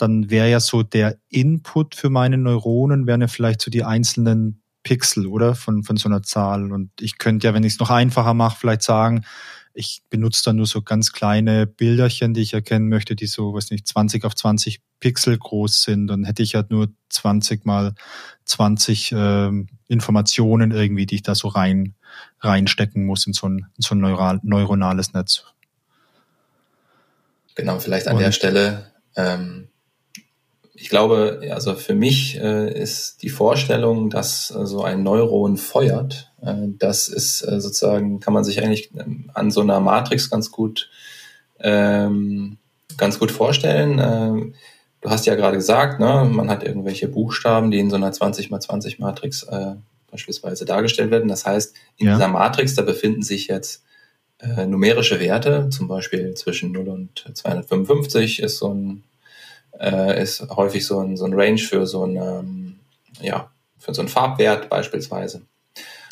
dann 0.00 0.30
wäre 0.30 0.50
ja 0.50 0.60
so 0.60 0.82
der 0.82 1.16
Input 1.28 1.94
für 1.94 2.10
meine 2.10 2.38
Neuronen, 2.38 3.06
wären 3.06 3.20
ja 3.20 3.28
vielleicht 3.28 3.60
so 3.60 3.70
die 3.70 3.84
einzelnen 3.84 4.62
Pixel, 4.82 5.26
oder? 5.26 5.54
Von, 5.54 5.82
von 5.82 5.96
so 5.96 6.08
einer 6.08 6.22
Zahl. 6.22 6.72
Und 6.72 6.90
ich 7.00 7.18
könnte 7.18 7.46
ja, 7.46 7.54
wenn 7.54 7.64
ich 7.64 7.74
es 7.74 7.80
noch 7.80 7.90
einfacher 7.90 8.34
mache, 8.34 8.58
vielleicht 8.58 8.82
sagen, 8.82 9.24
ich 9.72 10.02
benutze 10.10 10.42
dann 10.44 10.56
nur 10.56 10.66
so 10.66 10.82
ganz 10.82 11.12
kleine 11.12 11.66
Bilderchen, 11.66 12.34
die 12.34 12.40
ich 12.40 12.54
erkennen 12.54 12.88
möchte, 12.88 13.14
die 13.14 13.26
so, 13.26 13.54
weiß 13.54 13.70
nicht, 13.70 13.86
20 13.86 14.24
auf 14.24 14.34
20 14.34 14.80
Pixel 14.98 15.38
groß 15.38 15.82
sind. 15.82 16.08
Dann 16.08 16.24
hätte 16.24 16.42
ich 16.42 16.54
halt 16.54 16.70
nur 16.70 16.88
20 17.08 17.64
mal 17.64 17.94
20 18.46 19.12
ähm, 19.12 19.68
Informationen 19.86 20.72
irgendwie, 20.72 21.06
die 21.06 21.16
ich 21.16 21.22
da 21.22 21.34
so 21.34 21.48
rein 21.48 21.94
reinstecken 22.40 23.06
muss 23.06 23.26
in 23.26 23.32
so 23.32 23.48
ein, 23.48 23.66
in 23.76 23.82
so 23.82 23.94
ein 23.94 24.00
neural, 24.00 24.40
neuronales 24.42 25.12
Netz. 25.12 25.44
Genau, 27.54 27.78
vielleicht 27.78 28.08
an 28.08 28.16
Und, 28.16 28.22
der 28.22 28.32
Stelle 28.32 28.90
ähm, 29.16 29.68
ich 30.80 30.88
glaube, 30.88 31.42
also 31.50 31.74
für 31.74 31.94
mich 31.94 32.40
äh, 32.40 32.72
ist 32.72 33.22
die 33.22 33.28
Vorstellung, 33.28 34.08
dass 34.08 34.50
äh, 34.50 34.64
so 34.64 34.82
ein 34.82 35.02
Neuron 35.02 35.56
feuert, 35.58 36.32
Äh, 36.40 36.68
das 36.78 37.08
ist 37.08 37.42
äh, 37.42 37.60
sozusagen, 37.60 38.20
kann 38.20 38.32
man 38.32 38.44
sich 38.44 38.62
eigentlich 38.62 38.90
ähm, 38.94 39.30
an 39.34 39.50
so 39.50 39.60
einer 39.60 39.78
Matrix 39.78 40.30
ganz 40.30 40.50
gut, 40.50 40.88
ähm, 41.60 42.56
ganz 42.96 43.18
gut 43.18 43.30
vorstellen. 43.30 44.00
Ähm, 44.02 44.54
du 45.02 45.10
hast 45.10 45.26
ja 45.26 45.34
gerade 45.34 45.58
gesagt, 45.58 46.00
ne, 46.00 46.26
man 46.30 46.48
hat 46.48 46.62
irgendwelche 46.62 47.08
Buchstaben, 47.08 47.70
die 47.70 47.78
in 47.78 47.90
so 47.90 47.96
einer 47.96 48.10
20 48.10 48.50
x 48.50 48.66
20 48.66 48.98
Matrix 48.98 49.42
äh, 49.42 49.74
beispielsweise 50.10 50.64
dargestellt 50.64 51.10
werden. 51.10 51.28
Das 51.28 51.44
heißt, 51.44 51.74
in 51.98 52.06
ja. 52.06 52.14
dieser 52.14 52.28
Matrix, 52.28 52.74
da 52.74 52.80
befinden 52.80 53.22
sich 53.22 53.48
jetzt 53.48 53.84
äh, 54.38 54.64
numerische 54.64 55.20
Werte, 55.20 55.68
zum 55.68 55.88
Beispiel 55.88 56.32
zwischen 56.34 56.72
0 56.72 56.88
und 56.88 57.30
255 57.34 58.40
ist 58.40 58.56
so 58.56 58.72
ein, 58.72 59.04
äh, 59.78 60.22
ist 60.22 60.48
häufig 60.50 60.86
so 60.86 61.00
ein, 61.00 61.16
so 61.16 61.24
ein 61.24 61.34
Range 61.34 61.58
für 61.58 61.86
so 61.86 62.04
ein, 62.04 62.16
ähm, 62.16 62.76
ja, 63.20 63.50
für 63.78 63.94
so 63.94 64.02
einen 64.02 64.08
Farbwert 64.08 64.68
beispielsweise. 64.68 65.42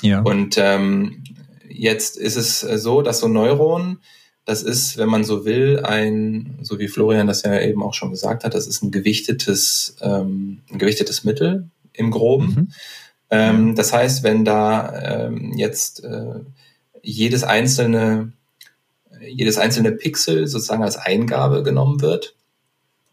Ja. 0.03 0.21
Und 0.21 0.57
ähm, 0.59 1.25
jetzt 1.69 2.17
ist 2.17 2.37
es 2.37 2.61
so, 2.61 3.03
dass 3.03 3.21
so 3.21 3.27
ein 3.27 3.33
Neuron, 3.33 3.99
das 4.45 4.63
ist, 4.63 4.97
wenn 4.97 5.09
man 5.09 5.25
so 5.25 5.45
will, 5.45 5.81
ein, 5.85 6.59
so 6.63 6.79
wie 6.79 6.89
Florian 6.89 7.27
das 7.27 7.43
ja 7.43 7.61
eben 7.61 7.83
auch 7.83 7.95
schon 7.95 8.11
gesagt 8.11 8.45
hat, 8.45 8.55
das 8.55 8.67
ist 8.67 8.83
ein 8.83 8.91
gewichtetes, 8.91 9.97
ähm, 10.01 10.63
ein 10.71 10.79
gewichtetes 10.79 11.25
Mittel 11.25 11.69
im 11.93 12.11
Groben. 12.11 12.47
Mhm. 12.47 12.73
Ähm, 13.31 13.75
das 13.75 13.93
heißt, 13.93 14.23
wenn 14.23 14.45
da 14.45 15.27
ähm, 15.27 15.53
jetzt 15.57 16.03
äh, 16.03 16.41
jedes 17.03 17.45
einzelne, 17.45 18.33
jedes 19.21 19.59
einzelne 19.59 19.93
Pixel 19.93 20.47
sozusagen 20.47 20.83
als 20.83 20.97
Eingabe 20.97 21.63
genommen 21.63 22.01
wird, 22.01 22.35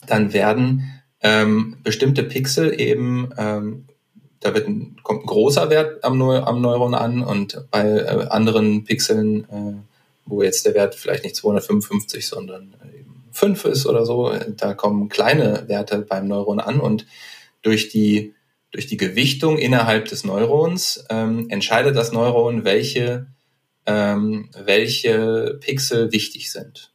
dann 0.07 0.33
werden 0.33 1.01
ähm, 1.21 1.77
bestimmte 1.83 2.23
Pixel 2.23 2.79
eben, 2.79 3.29
ähm, 3.37 3.85
da 4.39 4.53
wird 4.53 4.67
ein, 4.67 4.97
kommt 5.03 5.23
ein 5.23 5.27
großer 5.27 5.69
Wert 5.69 6.03
am, 6.03 6.21
am 6.21 6.61
Neuron 6.61 6.93
an 6.93 7.23
und 7.23 7.65
bei 7.71 7.87
äh, 7.87 8.27
anderen 8.29 8.83
Pixeln, 8.83 9.43
äh, 9.45 9.73
wo 10.25 10.43
jetzt 10.43 10.65
der 10.65 10.73
Wert 10.73 10.95
vielleicht 10.95 11.23
nicht 11.23 11.35
255, 11.35 12.27
sondern 12.27 12.75
eben 12.97 13.23
5 13.31 13.65
ist 13.65 13.85
oder 13.85 14.05
so, 14.05 14.31
da 14.57 14.73
kommen 14.73 15.09
kleine 15.09 15.67
Werte 15.67 15.99
beim 15.99 16.27
Neuron 16.27 16.59
an 16.59 16.79
und 16.79 17.05
durch 17.61 17.89
die 17.89 18.33
durch 18.75 18.87
die 18.87 18.97
Gewichtung 18.97 19.57
innerhalb 19.57 20.09
des 20.09 20.25
Neurons 20.25 21.05
ähm, 21.09 21.49
entscheidet 21.49 21.95
das 21.95 22.11
Neuron, 22.11 22.65
welche, 22.65 23.27
ähm, 23.85 24.49
welche 24.65 25.57
Pixel 25.61 26.11
wichtig 26.11 26.51
sind. 26.51 26.91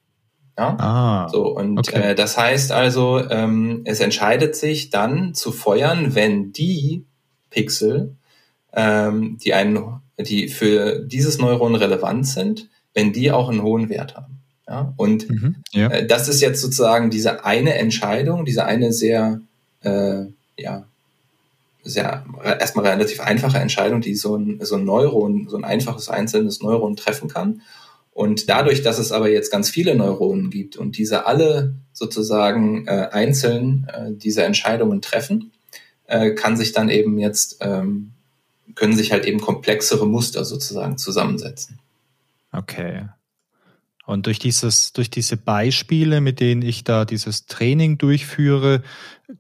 Ja? 0.61 0.77
Ah, 0.79 1.29
so, 1.31 1.57
und 1.57 1.79
okay. 1.79 2.11
äh, 2.11 2.14
das 2.14 2.37
heißt 2.37 2.70
also, 2.70 3.18
ähm, 3.31 3.81
es 3.85 4.01
entscheidet 4.01 4.55
sich 4.55 4.90
dann 4.90 5.33
zu 5.33 5.53
feuern, 5.53 6.14
wenn 6.14 6.53
die 6.53 7.07
Pixel, 7.49 8.14
ähm, 8.75 9.38
die, 9.42 9.55
einen, 9.55 10.01
die 10.18 10.49
für 10.49 10.99
dieses 10.99 11.38
Neuron 11.38 11.77
relevant 11.77 12.27
sind, 12.27 12.68
wenn 12.92 13.14
die 13.14 13.33
auch 13.33 13.49
einen 13.49 13.62
hohen 13.62 13.88
Wert 13.88 14.16
haben. 14.16 14.40
Ja? 14.68 14.92
Und 14.99 15.31
mhm, 15.31 15.57
ja. 15.73 15.88
Äh, 15.88 16.07
das 16.07 16.29
ist 16.29 16.42
jetzt 16.42 16.61
sozusagen 16.61 17.09
diese 17.09 17.42
eine 17.46 17.75
Entscheidung, 17.77 18.44
diese 18.44 18.66
eine 18.66 18.92
sehr 18.92 19.40
äh, 19.81 20.25
ja, 20.59 20.85
sehr 21.83 22.27
erstmal 22.44 22.87
relativ 22.87 23.20
einfache 23.20 23.57
Entscheidung, 23.57 24.03
die 24.03 24.14
so 24.14 24.37
ein, 24.37 24.59
so 24.62 24.77
ein 24.77 24.85
Neuron, 24.85 25.49
so 25.49 25.57
ein 25.57 25.64
einfaches 25.64 26.11
einzelnes 26.11 26.61
Neuron 26.61 26.96
treffen 26.96 27.29
kann. 27.31 27.62
Und 28.20 28.50
dadurch, 28.50 28.83
dass 28.83 28.98
es 28.98 29.12
aber 29.12 29.30
jetzt 29.30 29.50
ganz 29.50 29.70
viele 29.70 29.94
Neuronen 29.94 30.50
gibt 30.50 30.76
und 30.76 30.98
diese 30.98 31.24
alle 31.24 31.76
sozusagen 31.94 32.87
äh, 32.87 33.09
einzeln 33.11 33.88
äh, 33.90 34.12
diese 34.12 34.44
Entscheidungen 34.44 35.00
treffen, 35.00 35.52
äh, 36.04 36.33
kann 36.33 36.54
sich 36.54 36.72
dann 36.72 36.90
eben 36.90 37.18
jetzt, 37.18 37.56
ähm, 37.62 38.11
können 38.74 38.94
sich 38.94 39.12
halt 39.12 39.24
eben 39.24 39.40
komplexere 39.40 40.06
Muster 40.06 40.44
sozusagen 40.44 40.98
zusammensetzen. 40.98 41.78
Okay. 42.52 43.09
Und 44.04 44.26
durch 44.26 44.38
dieses, 44.38 44.92
durch 44.92 45.09
diese 45.09 45.38
Beispiele, 45.38 46.20
mit 46.20 46.40
denen 46.40 46.61
ich 46.61 46.85
da 46.85 47.06
dieses 47.06 47.46
Training 47.46 47.96
durchführe, 47.96 48.83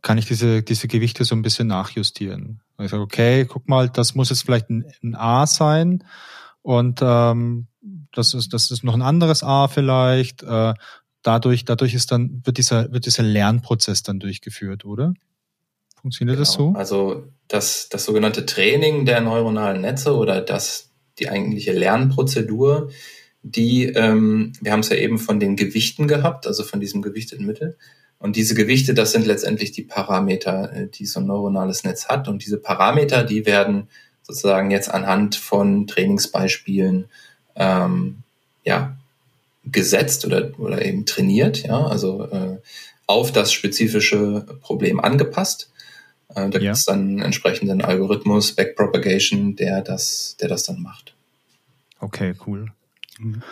kann 0.00 0.16
ich 0.16 0.24
diese, 0.24 0.62
diese 0.62 0.88
Gewichte 0.88 1.26
so 1.26 1.34
ein 1.34 1.42
bisschen 1.42 1.66
nachjustieren. 1.66 2.62
Ich 2.78 2.90
sage, 2.90 3.02
okay, 3.02 3.44
guck 3.44 3.68
mal, 3.68 3.90
das 3.90 4.14
muss 4.14 4.30
jetzt 4.30 4.44
vielleicht 4.44 4.70
ein, 4.70 4.86
ein 5.02 5.16
A 5.16 5.46
sein 5.46 6.02
und 6.62 7.00
ähm, 7.02 7.66
das 8.12 8.34
ist, 8.34 8.52
das 8.52 8.70
ist 8.70 8.84
noch 8.84 8.94
ein 8.94 9.02
anderes 9.02 9.42
A 9.42 9.68
vielleicht. 9.68 10.42
Äh, 10.42 10.74
dadurch, 11.22 11.64
dadurch 11.64 11.94
ist 11.94 12.12
dann, 12.12 12.42
wird 12.44 12.58
dieser, 12.58 12.92
wird 12.92 13.06
dieser 13.06 13.22
Lernprozess 13.22 14.02
dann 14.02 14.20
durchgeführt, 14.20 14.84
oder? 14.84 15.14
Funktioniert 16.00 16.36
genau. 16.36 16.46
das 16.46 16.52
so? 16.54 16.72
Also 16.74 17.24
das, 17.48 17.88
das 17.88 18.04
sogenannte 18.04 18.46
Training 18.46 19.04
der 19.04 19.20
neuronalen 19.20 19.82
Netze 19.82 20.14
oder 20.16 20.40
das, 20.40 20.90
die 21.18 21.28
eigentliche 21.28 21.72
Lernprozedur, 21.72 22.90
die, 23.42 23.84
ähm, 23.84 24.52
wir 24.60 24.72
haben 24.72 24.80
es 24.80 24.88
ja 24.88 24.96
eben 24.96 25.18
von 25.18 25.40
den 25.40 25.56
Gewichten 25.56 26.08
gehabt, 26.08 26.46
also 26.46 26.62
von 26.62 26.80
diesem 26.80 27.02
gewichteten 27.02 27.46
Mittel. 27.46 27.76
Und 28.18 28.36
diese 28.36 28.54
Gewichte, 28.54 28.92
das 28.92 29.12
sind 29.12 29.26
letztendlich 29.26 29.72
die 29.72 29.82
Parameter, 29.82 30.72
äh, 30.72 30.88
die 30.88 31.06
so 31.06 31.20
ein 31.20 31.26
neuronales 31.26 31.84
Netz 31.84 32.08
hat. 32.08 32.28
Und 32.28 32.44
diese 32.44 32.58
Parameter, 32.58 33.24
die 33.24 33.46
werden 33.46 33.88
sozusagen 34.22 34.70
jetzt 34.70 34.90
anhand 34.90 35.36
von 35.36 35.86
Trainingsbeispielen 35.86 37.08
ähm, 37.56 38.18
ja, 38.64 38.96
gesetzt 39.64 40.24
oder, 40.24 40.58
oder 40.58 40.84
eben 40.84 41.06
trainiert, 41.06 41.62
ja, 41.62 41.86
also 41.86 42.26
äh, 42.30 42.58
auf 43.06 43.32
das 43.32 43.52
spezifische 43.52 44.46
Problem 44.60 45.00
angepasst. 45.00 45.70
Äh, 46.28 46.34
da 46.34 46.42
ja. 46.42 46.58
gibt 46.58 46.76
es 46.76 46.84
dann 46.84 47.00
einen 47.00 47.22
entsprechenden 47.22 47.82
Algorithmus, 47.82 48.52
Backpropagation, 48.52 49.56
der 49.56 49.82
das, 49.82 50.36
der 50.40 50.48
das 50.48 50.62
dann 50.62 50.80
macht. 50.80 51.14
Okay, 51.98 52.34
cool. 52.46 52.72
Mhm. 53.18 53.42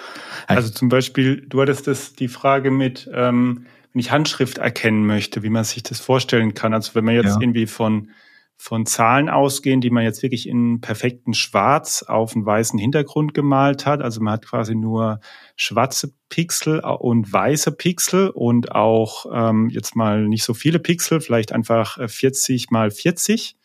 Also 0.47 0.71
zum 0.71 0.89
Beispiel, 0.89 1.45
du 1.47 1.61
hattest 1.61 1.87
das, 1.87 2.15
die 2.15 2.29
Frage 2.29 2.71
mit, 2.71 3.11
ähm, 3.13 3.67
wenn 3.93 4.01
ich 4.01 4.11
Handschrift 4.11 4.59
erkennen 4.59 5.07
möchte, 5.07 5.43
wie 5.43 5.51
man 5.51 5.65
sich 5.65 5.83
das 5.83 6.01
vorstellen 6.01 6.55
kann. 6.55 6.73
Also 6.73 6.95
wenn 6.95 7.05
man 7.05 7.15
jetzt 7.15 7.35
ja. 7.35 7.41
irgendwie 7.41 7.67
von, 7.67 8.11
von 8.61 8.87
Zahlen 8.87 9.29
ausgehen, 9.29 9.81
die 9.81 9.89
man 9.89 10.03
jetzt 10.03 10.23
wirklich 10.23 10.49
in 10.49 10.81
perfekten 10.81 11.33
Schwarz 11.33 12.03
auf 12.03 12.35
einen 12.35 12.45
weißen 12.45 12.77
Hintergrund 12.77 13.33
gemalt 13.33 13.87
hat. 13.87 14.03
Also 14.03 14.21
man 14.21 14.35
hat 14.35 14.47
quasi 14.47 14.75
nur 14.75 15.21
schwarze 15.55 16.13
Pixel 16.29 16.81
und 16.81 17.33
weiße 17.33 17.71
Pixel 17.73 18.31
und 18.31 18.73
auch 18.73 19.27
ähm, 19.33 19.69
jetzt 19.71 19.95
mal 19.95 20.27
nicht 20.27 20.43
so 20.43 20.55
viele 20.55 20.81
Pixel, 20.81 21.21
vielleicht 21.21 21.53
einfach 21.53 21.99
40 22.05 22.65
äh, 22.65 22.67
mal 22.71 22.91
40. 22.91 23.57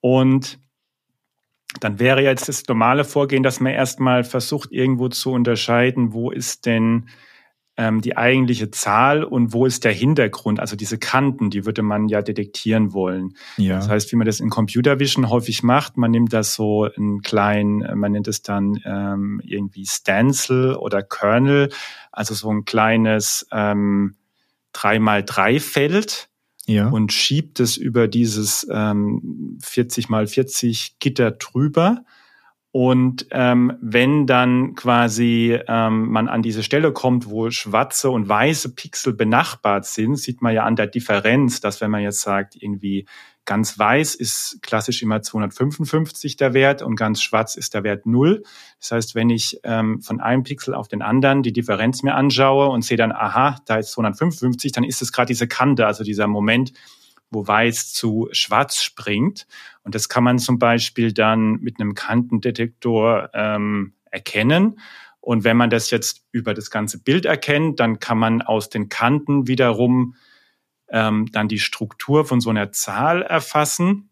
Und 0.00 0.58
dann 1.80 1.98
wäre 1.98 2.22
jetzt 2.22 2.48
das 2.48 2.66
normale 2.66 3.04
Vorgehen, 3.04 3.42
dass 3.42 3.60
man 3.60 3.72
erstmal 3.74 4.24
versucht, 4.24 4.72
irgendwo 4.72 5.08
zu 5.08 5.30
unterscheiden, 5.30 6.14
wo 6.14 6.30
ist 6.30 6.64
denn 6.64 7.10
ähm, 7.76 8.00
die 8.00 8.16
eigentliche 8.16 8.70
Zahl 8.70 9.22
und 9.22 9.52
wo 9.52 9.66
ist 9.66 9.84
der 9.84 9.92
Hintergrund, 9.92 10.60
also 10.60 10.76
diese 10.76 10.98
Kanten, 10.98 11.50
die 11.50 11.66
würde 11.66 11.82
man 11.82 12.08
ja 12.08 12.22
detektieren 12.22 12.92
wollen. 12.92 13.34
Ja. 13.58 13.76
Das 13.76 13.88
heißt, 13.88 14.12
wie 14.12 14.16
man 14.16 14.26
das 14.26 14.40
in 14.40 14.50
Computer 14.50 14.98
Vision 14.98 15.28
häufig 15.28 15.62
macht, 15.62 15.96
man 15.96 16.10
nimmt 16.10 16.32
das 16.32 16.54
so 16.54 16.84
einen 16.84 17.20
kleinen, 17.22 17.98
man 17.98 18.12
nennt 18.12 18.28
es 18.28 18.42
dann 18.42 18.80
ähm, 18.84 19.40
irgendwie 19.44 19.84
Stencil 19.86 20.74
oder 20.74 21.02
Kernel, 21.02 21.70
also 22.12 22.34
so 22.34 22.50
ein 22.50 22.64
kleines 22.64 23.46
ähm, 23.52 24.16
3x3-Feld 24.74 26.28
ja. 26.66 26.88
und 26.88 27.12
schiebt 27.12 27.60
es 27.60 27.76
über 27.76 28.08
dieses 28.08 28.66
ähm, 28.70 29.58
40 29.62 30.08
mal 30.08 30.26
40 30.26 30.98
Gitter 30.98 31.30
drüber. 31.30 32.04
Und 32.78 33.28
ähm, 33.30 33.72
wenn 33.80 34.26
dann 34.26 34.74
quasi 34.74 35.58
ähm, 35.66 36.10
man 36.10 36.28
an 36.28 36.42
diese 36.42 36.62
Stelle 36.62 36.92
kommt, 36.92 37.30
wo 37.30 37.48
schwarze 37.48 38.10
und 38.10 38.28
weiße 38.28 38.74
Pixel 38.74 39.14
benachbart 39.14 39.86
sind, 39.86 40.16
sieht 40.16 40.42
man 40.42 40.52
ja 40.52 40.64
an 40.64 40.76
der 40.76 40.86
Differenz, 40.86 41.62
dass 41.62 41.80
wenn 41.80 41.90
man 41.90 42.02
jetzt 42.02 42.20
sagt, 42.20 42.54
irgendwie 42.54 43.06
Ganz 43.46 43.78
weiß 43.78 44.16
ist 44.16 44.58
klassisch 44.60 45.02
immer 45.02 45.22
255 45.22 46.36
der 46.36 46.52
Wert 46.52 46.82
und 46.82 46.96
ganz 46.96 47.22
schwarz 47.22 47.54
ist 47.54 47.74
der 47.74 47.84
Wert 47.84 48.04
0. 48.04 48.42
Das 48.80 48.90
heißt, 48.90 49.14
wenn 49.14 49.30
ich 49.30 49.60
ähm, 49.62 50.02
von 50.02 50.20
einem 50.20 50.42
Pixel 50.42 50.74
auf 50.74 50.88
den 50.88 51.00
anderen 51.00 51.44
die 51.44 51.52
Differenz 51.52 52.02
mir 52.02 52.16
anschaue 52.16 52.68
und 52.68 52.82
sehe 52.82 52.96
dann, 52.96 53.12
aha, 53.12 53.60
da 53.64 53.76
ist 53.76 53.92
255, 53.92 54.72
dann 54.72 54.82
ist 54.82 55.00
es 55.00 55.12
gerade 55.12 55.28
diese 55.28 55.46
Kante, 55.46 55.86
also 55.86 56.02
dieser 56.02 56.26
Moment, 56.26 56.72
wo 57.30 57.46
weiß 57.46 57.92
zu 57.92 58.28
schwarz 58.32 58.82
springt. 58.82 59.46
Und 59.82 59.94
das 59.94 60.08
kann 60.08 60.24
man 60.24 60.38
zum 60.38 60.58
Beispiel 60.58 61.12
dann 61.12 61.60
mit 61.60 61.80
einem 61.80 61.94
Kantendetektor 61.94 63.30
ähm, 63.34 63.94
erkennen. 64.10 64.78
Und 65.20 65.44
wenn 65.44 65.56
man 65.56 65.70
das 65.70 65.90
jetzt 65.90 66.24
über 66.30 66.54
das 66.54 66.70
ganze 66.70 67.02
Bild 67.02 67.24
erkennt, 67.24 67.80
dann 67.80 67.98
kann 67.98 68.18
man 68.18 68.42
aus 68.42 68.68
den 68.68 68.88
Kanten 68.88 69.48
wiederum 69.48 70.14
ähm, 70.88 71.26
dann 71.32 71.48
die 71.48 71.58
Struktur 71.58 72.24
von 72.24 72.40
so 72.40 72.50
einer 72.50 72.70
Zahl 72.72 73.22
erfassen. 73.22 74.08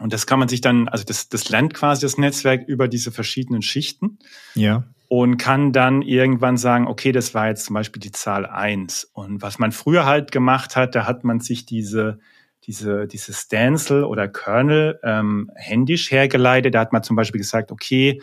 Und 0.00 0.12
das 0.12 0.26
kann 0.26 0.38
man 0.38 0.48
sich 0.48 0.60
dann, 0.60 0.88
also 0.88 1.04
das, 1.04 1.28
das 1.28 1.48
lernt 1.48 1.74
quasi 1.74 2.02
das 2.02 2.18
Netzwerk 2.18 2.66
über 2.66 2.88
diese 2.88 3.12
verschiedenen 3.12 3.62
Schichten. 3.62 4.18
Ja. 4.54 4.84
Und 5.12 5.38
kann 5.38 5.72
dann 5.72 6.02
irgendwann 6.02 6.56
sagen, 6.56 6.86
okay, 6.86 7.10
das 7.10 7.34
war 7.34 7.48
jetzt 7.48 7.64
zum 7.64 7.74
Beispiel 7.74 7.98
die 7.98 8.12
Zahl 8.12 8.46
eins. 8.46 9.10
Und 9.12 9.42
was 9.42 9.58
man 9.58 9.72
früher 9.72 10.06
halt 10.06 10.30
gemacht 10.30 10.76
hat, 10.76 10.94
da 10.94 11.04
hat 11.04 11.24
man 11.24 11.40
sich 11.40 11.66
diese 11.66 12.20
diese, 12.64 13.06
diese 13.06 13.32
Stencil 13.32 14.04
oder 14.04 14.28
Kernel 14.28 15.00
ähm, 15.02 15.50
händisch 15.56 16.10
hergeleitet. 16.10 16.74
Da 16.74 16.80
hat 16.80 16.92
man 16.92 17.02
zum 17.02 17.16
Beispiel 17.16 17.40
gesagt, 17.40 17.72
okay, 17.72 18.20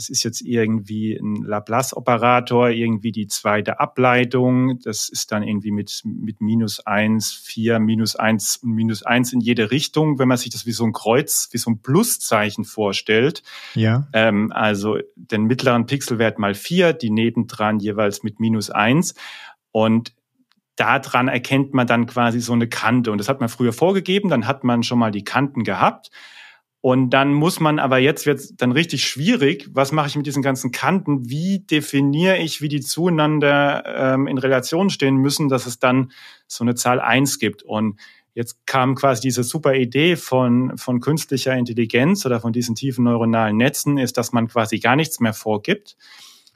das 0.00 0.08
ist 0.08 0.22
jetzt 0.22 0.40
irgendwie 0.40 1.14
ein 1.14 1.42
Laplace-Operator, 1.42 2.70
irgendwie 2.70 3.12
die 3.12 3.26
zweite 3.26 3.80
Ableitung. 3.80 4.78
Das 4.80 5.10
ist 5.10 5.30
dann 5.30 5.42
irgendwie 5.42 5.72
mit, 5.72 6.00
mit 6.04 6.40
minus 6.40 6.80
eins, 6.86 7.34
vier, 7.34 7.78
minus 7.80 8.16
eins 8.16 8.56
und 8.56 8.70
minus 8.70 9.02
eins 9.02 9.34
in 9.34 9.40
jede 9.40 9.70
Richtung, 9.70 10.18
wenn 10.18 10.26
man 10.26 10.38
sich 10.38 10.48
das 10.48 10.64
wie 10.64 10.72
so 10.72 10.84
ein 10.84 10.94
Kreuz, 10.94 11.50
wie 11.52 11.58
so 11.58 11.70
ein 11.70 11.82
Pluszeichen 11.82 12.64
vorstellt. 12.64 13.42
Ja. 13.74 14.08
Ähm, 14.14 14.50
also 14.52 14.96
den 15.16 15.44
mittleren 15.44 15.84
Pixelwert 15.84 16.38
mal 16.38 16.54
vier, 16.54 16.94
die 16.94 17.10
nebendran 17.10 17.78
jeweils 17.78 18.22
mit 18.22 18.40
minus 18.40 18.70
eins. 18.70 19.14
Und 19.70 20.14
daran 20.76 21.28
erkennt 21.28 21.74
man 21.74 21.86
dann 21.86 22.06
quasi 22.06 22.40
so 22.40 22.54
eine 22.54 22.70
Kante. 22.70 23.12
Und 23.12 23.18
das 23.18 23.28
hat 23.28 23.40
man 23.40 23.50
früher 23.50 23.74
vorgegeben, 23.74 24.30
dann 24.30 24.46
hat 24.46 24.64
man 24.64 24.82
schon 24.82 24.98
mal 24.98 25.10
die 25.10 25.24
Kanten 25.24 25.62
gehabt. 25.62 26.10
Und 26.82 27.10
dann 27.10 27.34
muss 27.34 27.60
man 27.60 27.78
aber 27.78 27.98
jetzt 27.98 28.24
wird 28.24 28.60
dann 28.62 28.72
richtig 28.72 29.04
schwierig. 29.04 29.68
Was 29.72 29.92
mache 29.92 30.08
ich 30.08 30.16
mit 30.16 30.26
diesen 30.26 30.42
ganzen 30.42 30.72
Kanten? 30.72 31.28
Wie 31.28 31.58
definiere 31.58 32.38
ich, 32.38 32.62
wie 32.62 32.68
die 32.68 32.80
zueinander 32.80 33.84
ähm, 34.14 34.26
in 34.26 34.38
Relation 34.38 34.88
stehen 34.88 35.16
müssen, 35.16 35.50
dass 35.50 35.66
es 35.66 35.78
dann 35.78 36.10
so 36.46 36.64
eine 36.64 36.74
Zahl 36.74 36.98
eins 36.98 37.38
gibt? 37.38 37.62
Und 37.62 38.00
jetzt 38.32 38.66
kam 38.66 38.94
quasi 38.94 39.20
diese 39.20 39.42
super 39.42 39.74
Idee 39.74 40.16
von, 40.16 40.78
von 40.78 41.00
künstlicher 41.00 41.54
Intelligenz 41.54 42.24
oder 42.24 42.40
von 42.40 42.54
diesen 42.54 42.74
tiefen 42.74 43.04
neuronalen 43.04 43.58
Netzen, 43.58 43.98
ist, 43.98 44.16
dass 44.16 44.32
man 44.32 44.48
quasi 44.48 44.78
gar 44.78 44.96
nichts 44.96 45.20
mehr 45.20 45.34
vorgibt, 45.34 45.98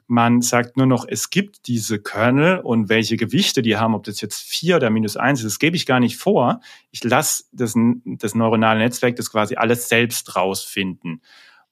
man 0.07 0.41
sagt 0.41 0.77
nur 0.77 0.85
noch, 0.85 1.05
es 1.07 1.29
gibt 1.29 1.67
diese 1.67 1.99
Kernel 1.99 2.59
und 2.59 2.89
welche 2.89 3.17
Gewichte 3.17 3.61
die 3.61 3.77
haben, 3.77 3.95
ob 3.95 4.03
das 4.03 4.21
jetzt 4.21 4.41
vier 4.41 4.75
oder 4.75 4.89
minus 4.89 5.17
eins 5.17 5.39
ist, 5.39 5.45
das 5.45 5.59
gebe 5.59 5.75
ich 5.75 5.85
gar 5.85 5.99
nicht 5.99 6.17
vor. 6.17 6.59
Ich 6.91 7.03
lasse 7.03 7.45
das, 7.51 7.73
das 8.05 8.35
neuronale 8.35 8.79
Netzwerk 8.79 9.15
das 9.15 9.31
quasi 9.31 9.55
alles 9.55 9.89
selbst 9.89 10.35
rausfinden. 10.35 11.21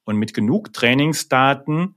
Und 0.04 0.16
mit 0.16 0.34
genug 0.34 0.72
Trainingsdaten 0.72 1.94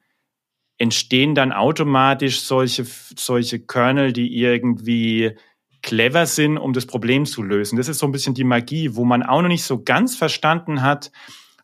entstehen 0.77 1.33
dann 1.33 1.51
automatisch 1.51 2.41
solche, 2.41 2.85
solche 3.17 3.59
Kernel, 3.59 4.13
die 4.13 4.37
irgendwie 4.37 5.35
clever 5.81 6.25
sind, 6.25 6.57
um 6.57 6.73
das 6.73 6.85
Problem 6.85 7.25
zu 7.25 7.41
lösen. 7.41 7.77
Das 7.77 7.87
ist 7.87 7.99
so 7.99 8.05
ein 8.05 8.11
bisschen 8.11 8.35
die 8.35 8.43
Magie, 8.43 8.95
wo 8.95 9.05
man 9.05 9.23
auch 9.23 9.41
noch 9.41 9.47
nicht 9.47 9.63
so 9.63 9.83
ganz 9.83 10.15
verstanden 10.15 10.81
hat, 10.81 11.11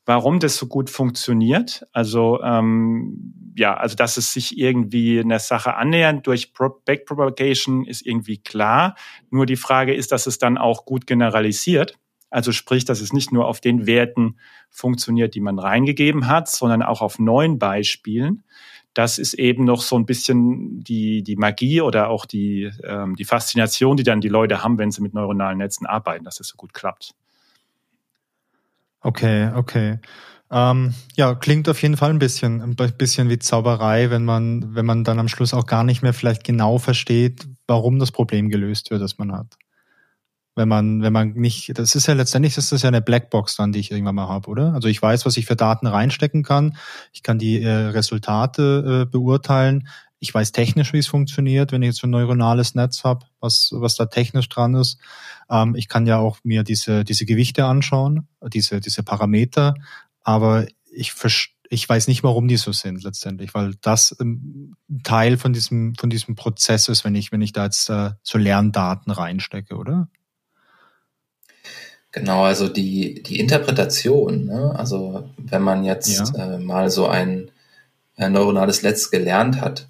warum 0.05 0.39
das 0.39 0.57
so 0.57 0.67
gut 0.67 0.89
funktioniert. 0.89 1.85
Also 1.91 2.41
ähm, 2.41 3.33
ja, 3.55 3.75
also 3.75 3.95
dass 3.95 4.17
es 4.17 4.33
sich 4.33 4.57
irgendwie 4.57 5.19
einer 5.19 5.39
Sache 5.39 5.75
annähernd 5.75 6.25
durch 6.27 6.53
Backpropagation 6.53 7.85
ist 7.85 8.05
irgendwie 8.05 8.37
klar. 8.37 8.95
Nur 9.29 9.45
die 9.45 9.55
Frage 9.55 9.93
ist, 9.93 10.11
dass 10.11 10.27
es 10.27 10.37
dann 10.37 10.57
auch 10.57 10.85
gut 10.85 11.07
generalisiert. 11.07 11.97
Also 12.29 12.51
sprich, 12.51 12.83
dass 12.83 12.99
es 12.99 13.13
nicht 13.13 13.31
nur 13.31 13.47
auf 13.47 13.61
den 13.61 13.85
Werten 13.85 14.37
funktioniert, 14.71 15.35
die 15.35 15.41
man 15.41 15.59
reingegeben 15.59 16.27
hat, 16.27 16.49
sondern 16.49 16.81
auch 16.81 17.01
auf 17.01 17.19
neuen 17.19 17.59
Beispielen. 17.59 18.43
Das 18.95 19.19
ist 19.19 19.35
eben 19.35 19.65
noch 19.65 19.81
so 19.81 19.97
ein 19.97 20.05
bisschen 20.05 20.79
die, 20.83 21.23
die 21.23 21.35
Magie 21.35 21.81
oder 21.81 22.09
auch 22.09 22.25
die, 22.25 22.71
ähm, 22.83 23.15
die 23.15 23.25
Faszination, 23.25 23.97
die 23.97 24.03
dann 24.03 24.21
die 24.21 24.29
Leute 24.29 24.63
haben, 24.63 24.77
wenn 24.79 24.91
sie 24.91 25.01
mit 25.01 25.13
neuronalen 25.13 25.59
Netzen 25.59 25.85
arbeiten, 25.85 26.25
dass 26.25 26.35
das 26.35 26.47
so 26.47 26.57
gut 26.57 26.73
klappt. 26.73 27.13
Okay, 29.01 29.51
okay. 29.55 29.99
Ähm, 30.51 30.93
ja, 31.15 31.33
klingt 31.35 31.67
auf 31.67 31.81
jeden 31.81 31.97
Fall 31.97 32.11
ein 32.11 32.19
bisschen, 32.19 32.61
ein 32.61 32.75
bisschen 32.75 33.29
wie 33.29 33.39
Zauberei, 33.39 34.09
wenn 34.09 34.23
man, 34.23 34.75
wenn 34.75 34.85
man 34.85 35.03
dann 35.03 35.19
am 35.19 35.27
Schluss 35.27 35.53
auch 35.53 35.65
gar 35.65 35.83
nicht 35.83 36.03
mehr 36.03 36.13
vielleicht 36.13 36.43
genau 36.43 36.77
versteht, 36.77 37.47
warum 37.67 37.97
das 37.97 38.11
Problem 38.11 38.49
gelöst 38.49 38.91
wird, 38.91 39.01
das 39.01 39.17
man 39.17 39.31
hat. 39.31 39.57
Wenn 40.55 40.67
man, 40.67 41.01
wenn 41.01 41.13
man 41.13 41.33
nicht, 41.33 41.77
das 41.79 41.95
ist 41.95 42.05
ja 42.05 42.13
letztendlich, 42.13 42.53
das 42.53 42.71
ist 42.71 42.83
ja 42.83 42.89
eine 42.89 43.01
Blackbox 43.01 43.55
dann, 43.55 43.71
die 43.71 43.79
ich 43.79 43.89
irgendwann 43.89 44.13
mal 44.13 44.27
habe, 44.27 44.47
oder? 44.49 44.73
Also 44.75 44.87
ich 44.87 45.01
weiß, 45.01 45.25
was 45.25 45.37
ich 45.37 45.47
für 45.47 45.55
Daten 45.55 45.87
reinstecken 45.87 46.43
kann. 46.43 46.77
Ich 47.11 47.23
kann 47.23 47.39
die 47.39 47.63
äh, 47.63 47.69
Resultate 47.69 49.05
äh, 49.07 49.09
beurteilen. 49.09 49.87
Ich 50.19 50.31
weiß 50.31 50.51
technisch, 50.51 50.93
wie 50.93 50.99
es 50.99 51.07
funktioniert, 51.07 51.71
wenn 51.71 51.81
ich 51.81 51.87
jetzt 51.87 52.01
so 52.01 52.07
ein 52.07 52.11
neuronales 52.11 52.75
Netz 52.75 53.03
habe, 53.03 53.25
was, 53.39 53.71
was 53.73 53.95
da 53.95 54.05
technisch 54.05 54.47
dran 54.47 54.75
ist. 54.75 54.99
Ähm, 55.49 55.75
ich 55.75 55.89
kann 55.89 56.05
ja 56.05 56.19
auch 56.19 56.37
mir 56.43 56.63
diese, 56.63 57.03
diese 57.03 57.25
Gewichte 57.25 57.65
anschauen, 57.65 58.27
diese, 58.53 58.79
diese 58.79 59.01
Parameter, 59.01 59.73
aber 60.23 60.65
ich 60.91 61.13
ich 61.69 61.89
weiß 61.89 62.07
nicht, 62.07 62.23
warum 62.23 62.47
die 62.47 62.57
so 62.57 62.71
sind 62.71 63.03
letztendlich, 63.03 63.53
weil 63.53 63.73
das 63.81 64.15
ähm, 64.19 64.75
Teil 65.03 65.37
von 65.37 65.53
diesem, 65.53 65.95
von 65.95 66.09
diesem 66.09 66.35
Prozess 66.35 66.87
ist, 66.87 67.03
wenn 67.03 67.15
ich, 67.15 67.31
wenn 67.31 67.41
ich 67.41 67.51
da 67.51 67.65
jetzt 67.65 67.89
äh, 67.89 68.11
so 68.21 68.37
Lerndaten 68.37 69.11
reinstecke, 69.11 69.75
oder? 69.75 70.07
Genau, 72.11 72.43
also 72.43 72.69
die, 72.69 73.23
die 73.23 73.39
Interpretation, 73.39 74.45
ne? 74.45 74.73
also 74.75 75.27
wenn 75.37 75.63
man 75.63 75.83
jetzt 75.83 76.35
ja. 76.35 76.55
äh, 76.55 76.59
mal 76.59 76.91
so 76.91 77.07
ein 77.07 77.49
äh, 78.17 78.29
neuronales 78.29 78.83
Netz 78.83 79.09
gelernt 79.09 79.59
hat, 79.59 79.87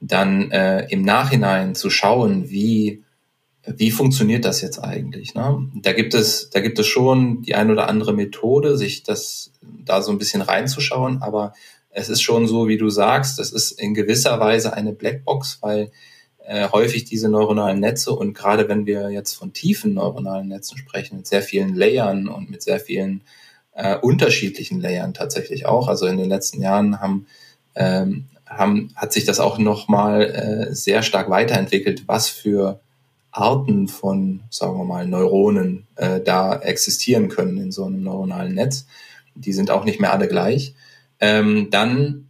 dann 0.00 0.50
äh, 0.50 0.86
im 0.90 1.02
Nachhinein 1.02 1.74
zu 1.74 1.88
schauen, 1.88 2.50
wie 2.50 3.03
wie 3.66 3.90
funktioniert 3.90 4.44
das 4.44 4.60
jetzt 4.60 4.78
eigentlich? 4.78 5.34
Ne? 5.34 5.68
Da 5.74 5.92
gibt 5.92 6.14
es, 6.14 6.50
da 6.50 6.60
gibt 6.60 6.78
es 6.78 6.86
schon 6.86 7.42
die 7.42 7.54
ein 7.54 7.70
oder 7.70 7.88
andere 7.88 8.12
Methode, 8.12 8.76
sich 8.76 9.02
das 9.02 9.52
da 9.62 10.02
so 10.02 10.12
ein 10.12 10.18
bisschen 10.18 10.42
reinzuschauen, 10.42 11.22
aber 11.22 11.54
es 11.90 12.08
ist 12.08 12.22
schon 12.22 12.46
so, 12.46 12.68
wie 12.68 12.76
du 12.76 12.90
sagst, 12.90 13.38
es 13.38 13.52
ist 13.52 13.72
in 13.72 13.94
gewisser 13.94 14.38
Weise 14.40 14.74
eine 14.74 14.92
Blackbox, 14.92 15.58
weil 15.60 15.92
äh, 16.44 16.68
häufig 16.70 17.04
diese 17.04 17.28
neuronalen 17.28 17.80
Netze 17.80 18.12
und 18.12 18.34
gerade 18.34 18.68
wenn 18.68 18.84
wir 18.84 19.10
jetzt 19.10 19.34
von 19.34 19.52
tiefen 19.52 19.94
neuronalen 19.94 20.48
Netzen 20.48 20.76
sprechen, 20.76 21.16
mit 21.16 21.26
sehr 21.26 21.42
vielen 21.42 21.74
Layern 21.74 22.28
und 22.28 22.50
mit 22.50 22.62
sehr 22.62 22.80
vielen 22.80 23.22
äh, 23.74 23.96
unterschiedlichen 23.96 24.80
Layern 24.80 25.14
tatsächlich 25.14 25.66
auch. 25.66 25.88
Also 25.88 26.06
in 26.06 26.18
den 26.18 26.28
letzten 26.28 26.60
Jahren 26.60 27.00
haben 27.00 27.26
ähm, 27.76 28.26
haben, 28.46 28.90
hat 28.94 29.12
sich 29.12 29.24
das 29.24 29.40
auch 29.40 29.58
nochmal 29.58 30.22
äh, 30.22 30.74
sehr 30.74 31.02
stark 31.02 31.30
weiterentwickelt, 31.30 32.04
was 32.06 32.28
für 32.28 32.80
Arten 33.34 33.88
von, 33.88 34.44
sagen 34.50 34.78
wir 34.78 34.84
mal, 34.84 35.06
Neuronen 35.06 35.86
äh, 35.96 36.20
da 36.20 36.56
existieren 36.56 37.28
können 37.28 37.58
in 37.58 37.72
so 37.72 37.84
einem 37.84 38.02
neuronalen 38.02 38.54
Netz. 38.54 38.86
Die 39.34 39.52
sind 39.52 39.70
auch 39.70 39.84
nicht 39.84 40.00
mehr 40.00 40.12
alle 40.12 40.28
gleich. 40.28 40.74
Ähm, 41.20 41.68
dann 41.70 42.24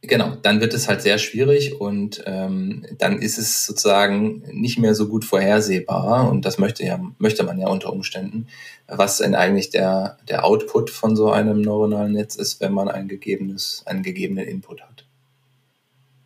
Genau, 0.00 0.36
dann 0.42 0.60
wird 0.60 0.74
es 0.74 0.88
halt 0.88 1.02
sehr 1.02 1.18
schwierig 1.18 1.80
und 1.80 2.22
ähm, 2.24 2.86
dann 2.98 3.18
ist 3.20 3.36
es 3.36 3.66
sozusagen 3.66 4.42
nicht 4.52 4.78
mehr 4.78 4.94
so 4.94 5.08
gut 5.08 5.24
vorhersehbar 5.24 6.30
und 6.30 6.44
das 6.44 6.56
möchte 6.56 6.84
ja 6.84 7.00
möchte 7.18 7.42
man 7.42 7.58
ja 7.58 7.66
unter 7.66 7.92
Umständen, 7.92 8.46
was 8.86 9.18
denn 9.18 9.34
eigentlich 9.34 9.70
der 9.70 10.16
der 10.28 10.44
Output 10.44 10.90
von 10.90 11.16
so 11.16 11.30
einem 11.32 11.60
neuronalen 11.60 12.12
Netz 12.12 12.36
ist, 12.36 12.60
wenn 12.60 12.72
man 12.72 12.88
ein 12.88 13.08
gegebenes 13.08 13.82
einen 13.86 14.04
gegebenen 14.04 14.46
Input 14.46 14.82
hat. 14.82 14.97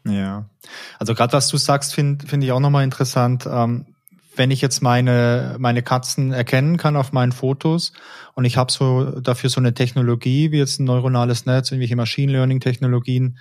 Ja, 0.06 0.46
also 0.98 1.14
gerade 1.14 1.32
was 1.32 1.48
du 1.48 1.56
sagst, 1.56 1.94
finde 1.94 2.26
finde 2.26 2.46
ich 2.46 2.52
auch 2.52 2.60
nochmal 2.60 2.84
interessant. 2.84 3.46
Ähm, 3.46 3.86
wenn 4.34 4.50
ich 4.50 4.60
jetzt 4.60 4.82
meine 4.82 5.56
meine 5.58 5.82
Katzen 5.82 6.32
erkennen 6.32 6.76
kann 6.76 6.96
auf 6.96 7.12
meinen 7.12 7.32
Fotos 7.32 7.92
und 8.34 8.44
ich 8.44 8.56
habe 8.56 8.72
so 8.72 9.20
dafür 9.20 9.50
so 9.50 9.60
eine 9.60 9.74
Technologie 9.74 10.50
wie 10.50 10.58
jetzt 10.58 10.80
ein 10.80 10.84
neuronales 10.84 11.46
Netz, 11.46 11.70
irgendwelche 11.70 11.96
Machine 11.96 12.32
Learning 12.32 12.60
Technologien 12.60 13.38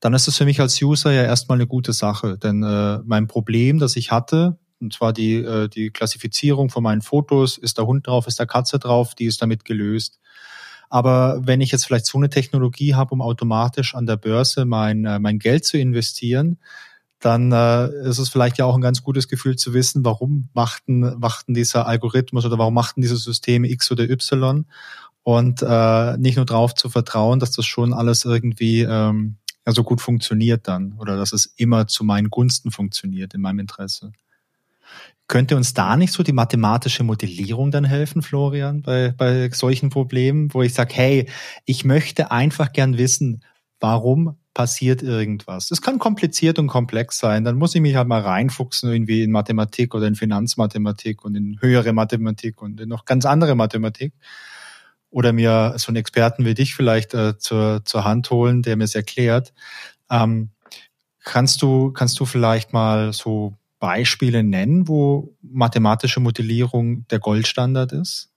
dann 0.00 0.14
ist 0.14 0.28
es 0.28 0.38
für 0.38 0.46
mich 0.46 0.60
als 0.60 0.80
User 0.82 1.12
ja 1.12 1.22
erstmal 1.22 1.58
eine 1.58 1.66
gute 1.66 1.92
Sache. 1.92 2.38
Denn 2.38 2.62
äh, 2.62 2.98
mein 3.04 3.26
Problem, 3.26 3.78
das 3.78 3.96
ich 3.96 4.10
hatte, 4.10 4.58
und 4.80 4.94
zwar 4.94 5.12
die, 5.12 5.34
äh, 5.34 5.68
die 5.68 5.90
Klassifizierung 5.90 6.70
von 6.70 6.82
meinen 6.82 7.02
Fotos, 7.02 7.58
ist 7.58 7.76
der 7.78 7.86
Hund 7.86 8.06
drauf, 8.06 8.26
ist 8.26 8.38
der 8.38 8.46
Katze 8.46 8.78
drauf, 8.78 9.14
die 9.14 9.26
ist 9.26 9.42
damit 9.42 9.64
gelöst. 9.66 10.18
Aber 10.90 11.40
wenn 11.46 11.60
ich 11.60 11.70
jetzt 11.70 11.86
vielleicht 11.86 12.04
so 12.04 12.18
eine 12.18 12.28
Technologie 12.28 12.94
habe, 12.94 13.14
um 13.14 13.22
automatisch 13.22 13.94
an 13.94 14.06
der 14.06 14.16
Börse 14.16 14.64
mein, 14.66 15.04
äh, 15.06 15.18
mein 15.18 15.38
Geld 15.38 15.64
zu 15.64 15.78
investieren, 15.78 16.58
dann 17.20 17.52
äh, 17.52 17.86
ist 18.08 18.18
es 18.18 18.28
vielleicht 18.28 18.58
ja 18.58 18.64
auch 18.64 18.74
ein 18.74 18.80
ganz 18.80 19.02
gutes 19.02 19.28
Gefühl 19.28 19.56
zu 19.56 19.72
wissen, 19.72 20.04
warum 20.04 20.48
machten, 20.52 21.18
machten 21.18 21.54
dieser 21.54 21.86
Algorithmus 21.86 22.44
oder 22.44 22.58
warum 22.58 22.74
machten 22.74 23.02
diese 23.02 23.16
Systeme 23.16 23.70
X 23.70 23.92
oder 23.92 24.08
Y 24.08 24.66
und 25.22 25.62
äh, 25.62 26.16
nicht 26.16 26.36
nur 26.36 26.46
darauf 26.46 26.74
zu 26.74 26.88
vertrauen, 26.88 27.38
dass 27.38 27.52
das 27.52 27.66
schon 27.66 27.92
alles 27.92 28.24
irgendwie 28.24 28.80
ähm, 28.80 29.36
ja 29.66 29.72
so 29.72 29.84
gut 29.84 30.00
funktioniert 30.00 30.66
dann 30.66 30.94
oder 30.98 31.16
dass 31.16 31.32
es 31.32 31.46
immer 31.56 31.86
zu 31.86 32.04
meinen 32.04 32.30
Gunsten 32.30 32.70
funktioniert 32.70 33.34
in 33.34 33.42
meinem 33.42 33.60
Interesse. 33.60 34.12
Könnte 35.28 35.56
uns 35.56 35.74
da 35.74 35.96
nicht 35.96 36.12
so 36.12 36.22
die 36.22 36.32
mathematische 36.32 37.04
Modellierung 37.04 37.70
dann 37.70 37.84
helfen, 37.84 38.22
Florian, 38.22 38.82
bei, 38.82 39.14
bei 39.16 39.48
solchen 39.50 39.90
Problemen, 39.90 40.52
wo 40.52 40.62
ich 40.62 40.74
sage, 40.74 40.92
hey, 40.94 41.26
ich 41.64 41.84
möchte 41.84 42.32
einfach 42.32 42.72
gern 42.72 42.98
wissen, 42.98 43.44
warum 43.78 44.36
passiert 44.54 45.02
irgendwas. 45.02 45.70
Es 45.70 45.80
kann 45.80 45.98
kompliziert 45.98 46.58
und 46.58 46.66
komplex 46.66 47.18
sein. 47.18 47.44
Dann 47.44 47.56
muss 47.56 47.74
ich 47.74 47.80
mich 47.80 47.94
halt 47.94 48.08
mal 48.08 48.20
reinfuchsen 48.20 48.90
irgendwie 48.90 49.22
in 49.22 49.30
Mathematik 49.30 49.94
oder 49.94 50.06
in 50.06 50.16
Finanzmathematik 50.16 51.24
und 51.24 51.36
in 51.36 51.58
höhere 51.60 51.92
Mathematik 51.92 52.60
und 52.60 52.80
in 52.80 52.88
noch 52.88 53.04
ganz 53.04 53.24
andere 53.24 53.54
Mathematik 53.54 54.12
oder 55.10 55.32
mir 55.32 55.74
so 55.76 55.88
einen 55.88 55.96
Experten 55.96 56.44
wie 56.44 56.54
dich 56.54 56.74
vielleicht 56.74 57.14
äh, 57.14 57.38
zur, 57.38 57.84
zur 57.84 58.04
Hand 58.04 58.30
holen, 58.30 58.62
der 58.62 58.76
mir 58.76 58.84
es 58.84 58.94
erklärt. 58.94 59.52
Ähm, 60.10 60.50
kannst 61.24 61.62
du, 61.62 61.92
kannst 61.92 62.18
du 62.20 62.24
vielleicht 62.24 62.72
mal 62.72 63.12
so 63.12 63.54
Beispiele 63.80 64.44
nennen, 64.44 64.86
wo 64.86 65.34
mathematische 65.42 66.20
Modellierung 66.20 67.08
der 67.08 67.18
Goldstandard 67.18 67.92
ist? 67.92 68.30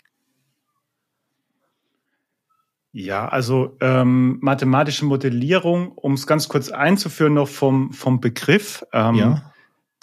Ja, 2.93 3.27
also 3.27 3.75
ähm, 3.81 4.37
mathematische 4.41 5.05
Modellierung, 5.05 5.91
um 5.91 6.13
es 6.13 6.27
ganz 6.27 6.47
kurz 6.47 6.69
einzuführen, 6.69 7.33
noch 7.33 7.47
vom, 7.47 7.91
vom 7.91 8.19
Begriff, 8.19 8.85
ähm, 8.93 9.15
ja. 9.15 9.53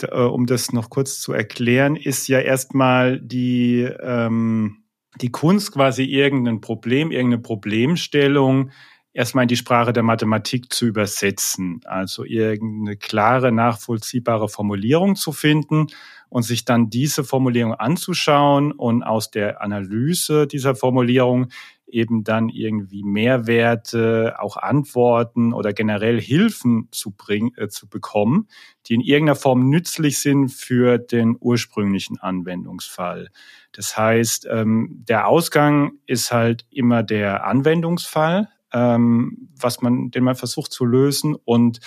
äh, 0.02 0.22
um 0.22 0.46
das 0.46 0.72
noch 0.72 0.90
kurz 0.90 1.20
zu 1.20 1.32
erklären, 1.32 1.94
ist 1.96 2.26
ja 2.26 2.40
erstmal 2.40 3.20
die, 3.20 3.82
ähm, 3.82 4.82
die 5.20 5.30
Kunst, 5.30 5.72
quasi 5.72 6.02
irgendein 6.02 6.60
Problem, 6.60 7.12
irgendeine 7.12 7.42
Problemstellung 7.42 8.72
erstmal 9.12 9.44
in 9.44 9.48
die 9.48 9.56
Sprache 9.56 9.92
der 9.92 10.02
Mathematik 10.02 10.72
zu 10.72 10.86
übersetzen. 10.86 11.80
Also 11.84 12.24
irgendeine 12.24 12.96
klare, 12.96 13.52
nachvollziehbare 13.52 14.48
Formulierung 14.48 15.16
zu 15.16 15.32
finden 15.32 15.88
und 16.28 16.42
sich 16.42 16.64
dann 16.64 16.90
diese 16.90 17.24
Formulierung 17.24 17.74
anzuschauen 17.74 18.72
und 18.72 19.02
aus 19.02 19.30
der 19.30 19.62
Analyse 19.62 20.46
dieser 20.46 20.74
Formulierung 20.74 21.48
eben 21.92 22.22
dann 22.22 22.48
irgendwie 22.48 23.02
Mehrwerte, 23.02 24.36
auch 24.38 24.56
Antworten 24.56 25.52
oder 25.52 25.72
generell 25.72 26.20
Hilfen 26.20 26.88
zu 26.92 27.10
bringen, 27.10 27.50
äh, 27.56 27.66
zu 27.68 27.88
bekommen, 27.88 28.48
die 28.86 28.94
in 28.94 29.00
irgendeiner 29.00 29.34
Form 29.34 29.68
nützlich 29.68 30.20
sind 30.20 30.50
für 30.50 30.98
den 30.98 31.36
ursprünglichen 31.38 32.20
Anwendungsfall. 32.20 33.30
Das 33.72 33.96
heißt, 33.96 34.46
ähm, 34.50 35.04
der 35.08 35.26
Ausgang 35.26 35.92
ist 36.06 36.32
halt 36.32 36.64
immer 36.70 37.02
der 37.02 37.44
Anwendungsfall, 37.44 38.48
ähm, 38.72 39.48
was 39.56 39.82
man, 39.82 40.10
den 40.10 40.24
man 40.24 40.36
versucht 40.36 40.72
zu 40.72 40.84
lösen 40.84 41.34
und 41.34 41.80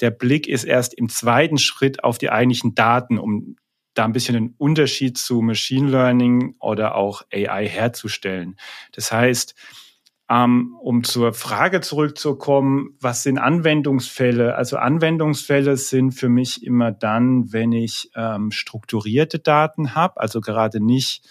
der 0.00 0.10
Blick 0.10 0.48
ist 0.48 0.64
erst 0.64 0.94
im 0.94 1.08
zweiten 1.08 1.58
Schritt 1.58 2.02
auf 2.02 2.18
die 2.18 2.30
eigentlichen 2.30 2.74
Daten, 2.74 3.18
um 3.18 3.56
da 3.94 4.04
ein 4.04 4.12
bisschen 4.12 4.36
einen 4.36 4.54
Unterschied 4.58 5.18
zu 5.18 5.40
Machine 5.42 5.90
Learning 5.90 6.56
oder 6.58 6.94
auch 6.94 7.22
AI 7.32 7.68
herzustellen. 7.68 8.56
Das 8.92 9.12
heißt, 9.12 9.54
ähm, 10.30 10.76
um 10.80 11.04
zur 11.04 11.34
Frage 11.34 11.82
zurückzukommen, 11.82 12.96
was 13.00 13.22
sind 13.22 13.38
Anwendungsfälle? 13.38 14.54
Also 14.56 14.78
Anwendungsfälle 14.78 15.76
sind 15.76 16.12
für 16.12 16.28
mich 16.28 16.64
immer 16.64 16.90
dann, 16.90 17.52
wenn 17.52 17.72
ich 17.72 18.10
ähm, 18.16 18.50
strukturierte 18.50 19.40
Daten 19.40 19.94
habe, 19.94 20.20
also 20.20 20.40
gerade 20.40 20.82
nicht 20.82 21.28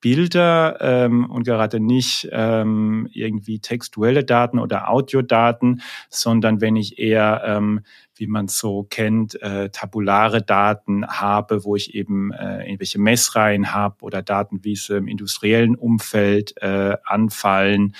Bilder 0.00 0.78
ähm, 0.80 1.28
und 1.30 1.44
gerade 1.44 1.80
nicht 1.80 2.28
ähm, 2.32 3.08
irgendwie 3.12 3.58
textuelle 3.60 4.24
Daten 4.24 4.58
oder 4.58 4.90
Audiodaten, 4.90 5.82
sondern 6.08 6.60
wenn 6.60 6.76
ich 6.76 6.98
eher, 6.98 7.42
ähm, 7.44 7.80
wie 8.16 8.26
man 8.26 8.48
so 8.48 8.84
kennt, 8.84 9.40
äh, 9.42 9.70
tabulare 9.70 10.42
Daten 10.42 11.06
habe, 11.06 11.64
wo 11.64 11.76
ich 11.76 11.94
eben 11.94 12.32
äh, 12.32 12.64
irgendwelche 12.64 12.98
Messreihen 12.98 13.72
habe 13.72 13.96
oder 14.00 14.22
Daten, 14.22 14.64
wie 14.64 14.76
sie 14.76 14.96
im 14.96 15.08
industriellen 15.08 15.74
Umfeld 15.76 16.54
äh, 16.62 16.96
anfallen 17.04 17.94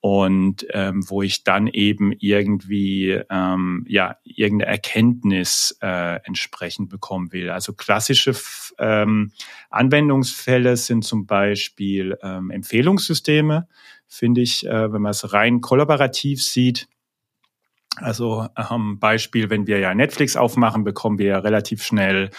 und 0.00 0.66
ähm, 0.70 1.08
wo 1.08 1.20
ich 1.22 1.44
dann 1.44 1.66
eben 1.66 2.12
irgendwie 2.18 3.20
ähm, 3.28 3.84
ja 3.86 4.16
irgendeine 4.24 4.70
Erkenntnis 4.70 5.76
äh, 5.82 6.20
entsprechend 6.24 6.88
bekommen 6.88 7.32
will. 7.32 7.50
Also 7.50 7.74
klassische 7.74 8.34
ähm, 8.78 9.32
Anwendungsfälle 9.68 10.76
sind 10.76 11.04
zum 11.04 11.26
Beispiel 11.26 12.16
ähm, 12.22 12.50
Empfehlungssysteme, 12.50 13.68
finde 14.06 14.40
ich, 14.40 14.66
äh, 14.66 14.92
wenn 14.92 15.02
man 15.02 15.10
es 15.10 15.32
rein 15.34 15.60
kollaborativ 15.60 16.42
sieht. 16.42 16.88
Also 17.96 18.48
ähm, 18.56 18.98
Beispiel, 18.98 19.50
wenn 19.50 19.66
wir 19.66 19.80
ja 19.80 19.94
Netflix 19.94 20.34
aufmachen, 20.34 20.84
bekommen 20.84 21.18
wir 21.18 21.26
ja 21.26 21.38
relativ 21.40 21.82
schnell 21.82 22.30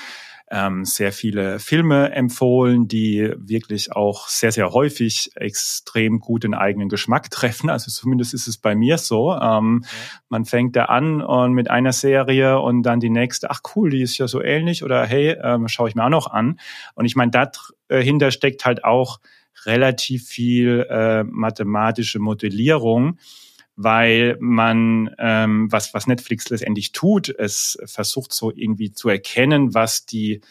ähm, 0.52 0.84
sehr 0.84 1.14
viele 1.14 1.60
Filme 1.60 2.12
empfohlen, 2.12 2.88
die 2.90 3.34
wirklich 3.38 3.94
auch 3.94 4.28
sehr, 4.28 4.52
sehr 4.52 4.72
häufig 4.72 5.32
extrem 5.36 6.20
gut 6.20 6.44
den 6.44 6.54
eigenen 6.54 6.90
Geschmack 6.90 7.32
treffen. 7.32 7.70
Also 7.70 7.90
zumindest 7.90 8.34
ist 8.34 8.48
es 8.48 8.58
bei 8.58 8.76
mir 8.76 8.98
so. 8.98 9.34
Ähm, 9.34 9.84
ja. 9.84 9.90
Man 10.28 10.46
fängt 10.46 10.76
da 10.76 10.86
an 10.86 11.22
und 11.22 11.54
mit 11.54 11.72
einer 11.72 11.94
Serie 11.94 12.60
und 12.60 12.84
dann 12.84 13.00
die 13.00 13.10
nächste, 13.10 13.50
ach 13.50 13.62
cool, 13.76 13.92
die 13.92 14.02
ist 14.02 14.18
ja 14.18 14.28
so 14.28 14.42
ähnlich 14.42 14.84
oder 14.84 15.06
hey, 15.06 15.38
ähm, 15.42 15.70
schaue 15.70 15.88
ich 15.88 15.96
mir 15.96 16.04
auch 16.04 16.10
noch 16.10 16.28
an. 16.28 16.60
Und 16.96 17.06
ich 17.06 17.16
meine, 17.16 17.32
dahinter 17.88 18.28
äh, 18.28 18.32
steckt 18.32 18.66
halt 18.66 18.84
auch 18.84 19.20
relativ 19.66 20.28
viel 20.28 20.86
äh, 20.90 21.24
mathematische 21.24 22.20
Modellierung 22.20 23.18
weil 23.84 24.38
man, 24.40 25.14
ähm, 25.20 25.72
was, 25.72 25.94
was 25.94 26.08
Netflix 26.08 26.50
letztendlich 26.50 26.92
tut, 26.92 27.30
es 27.30 27.78
versucht 27.86 28.34
so 28.34 28.52
irgendwie 28.54 28.92
zu 28.92 29.10
erkennen, 29.10 29.74
was 29.74 30.06
die 30.06 30.42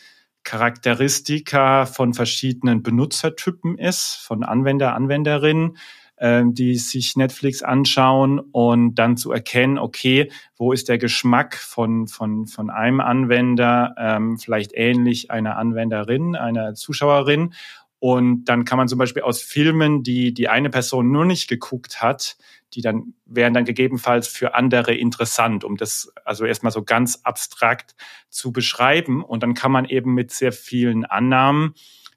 Charakteristika 0.43 1.87
von 1.87 2.15
verschiedenen 2.15 2.83
Benutzertypen 2.83 3.79
ist, 3.79 4.17
von 4.17 4.43
Anwender, 4.43 4.95
Anwenderinnen, 4.95 5.77
äh, 6.17 6.43
die 6.47 6.77
sich 6.77 7.17
Netflix 7.17 7.63
anschauen 7.63 8.39
und 8.39 8.95
dann 8.95 9.17
zu 9.17 9.33
erkennen, 9.33 9.79
okay, 9.79 10.31
wo 10.57 10.73
ist 10.73 10.89
der 10.89 10.99
Geschmack 10.99 11.57
von, 11.57 12.07
von, 12.09 12.47
von 12.47 12.71
einem 12.71 13.01
Anwender, 13.01 13.95
ähm, 13.99 14.39
vielleicht 14.39 14.73
ähnlich 14.75 15.31
einer 15.31 15.57
Anwenderin, 15.57 16.37
einer 16.37 16.75
Zuschauerin 16.75 17.55
und 18.01 18.47
dann 18.47 18.65
kann 18.65 18.79
man 18.79 18.89
zum 18.89 18.99
Beispiel 18.99 19.23
aus 19.23 19.41
Filmen, 19.41 20.03
die 20.03 20.35
die 20.35 20.49
eine 20.49 20.71
Person 20.71 21.13
nur 21.13 21.25
nicht 21.25 21.49
geguckt 21.49 22.03
hat, 22.03 22.37
die 22.75 22.81
dann 22.81 23.15
wären 23.27 23.55
dann 23.55 23.65
gegebenenfalls 23.65 24.27
für 24.27 24.55
andere 24.55 24.95
interessant, 24.95 25.65
um 25.65 25.77
das 25.77 26.13
also 26.25 26.45
erstmal 26.45 26.73
so 26.73 26.83
ganz 26.83 27.21
abstrakt 27.23 27.95
zu 28.29 28.53
beschreiben. 28.53 29.23
Und 29.23 29.43
dann 29.43 29.55
kann 29.55 29.71
man 29.71 29.85
eben 29.85 30.15
mit 30.15 30.33
sehr 30.33 30.53
vielen 30.53 31.05
Annahmen 31.05 31.75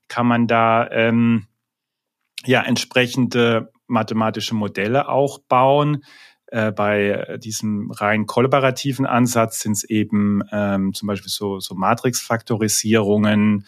kann 0.07 0.27
man 0.27 0.47
da 0.47 0.89
ähm, 0.91 1.47
ja 2.45 2.61
entsprechende 2.61 3.71
mathematische 3.87 4.53
Modelle 4.53 5.09
auch 5.09 5.39
bauen. 5.39 6.03
Äh, 6.47 6.71
bei 6.71 7.37
diesem 7.39 7.89
rein 7.89 8.27
kollaborativen 8.27 9.07
Ansatz 9.07 9.61
sind 9.61 9.71
es 9.71 9.83
eben 9.83 10.43
ähm, 10.51 10.93
zum 10.93 11.07
Beispiel 11.07 11.31
so, 11.31 11.59
so 11.59 11.73
Matrix-Faktorisierungen, 11.73 13.65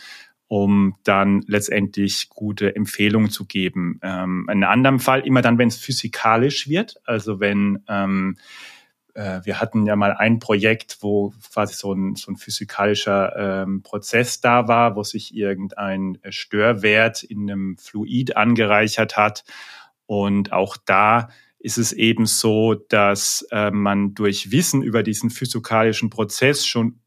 um 0.48 0.96
dann 1.04 1.44
letztendlich 1.48 2.30
gute 2.30 2.76
Empfehlungen 2.76 3.30
zu 3.30 3.46
geben. 3.46 4.00
Ähm, 4.04 4.48
in 4.52 4.64
einem 4.64 4.72
anderen 4.72 5.00
Fall 5.00 5.22
immer 5.22 5.42
dann, 5.42 5.58
wenn 5.58 5.70
es 5.70 5.78
physikalisch 5.78 6.68
wird, 6.68 6.96
also 7.06 7.40
wenn 7.40 7.84
ähm, 7.88 8.38
äh, 9.16 9.42
wir 9.44 9.60
hatten 9.60 9.86
ja 9.86 9.96
mal 9.96 10.14
ein 10.14 10.40
Projekt, 10.40 10.98
wo 11.02 11.34
quasi 11.52 11.74
so 11.74 11.94
ein, 11.94 12.16
so 12.16 12.32
ein 12.32 12.36
physikalischer 12.36 13.64
ähm, 13.64 13.82
Prozess 13.82 14.42
da 14.42 14.68
war, 14.68 14.96
wo 14.96 15.04
sich 15.04 15.34
irgendein 15.34 16.20
Störwert 16.30 17.24
in 17.24 17.50
einem 17.50 17.78
Fluid 17.78 18.38
angereichert 18.38 19.18
hat. 19.18 19.44
Und 20.06 20.52
auch 20.52 20.78
da 20.78 21.30
ist 21.60 21.78
es 21.80 21.94
eben 21.94 22.28
so, 22.28 22.76
dass 22.76 23.48
äh, 23.52 23.72
man 23.72 24.14
durch 24.14 24.52
Wissen 24.52 24.84
über 24.84 25.02
diesen 25.02 25.32
physikalischen 25.32 26.12
Prozess 26.12 26.66
schon 26.66 27.00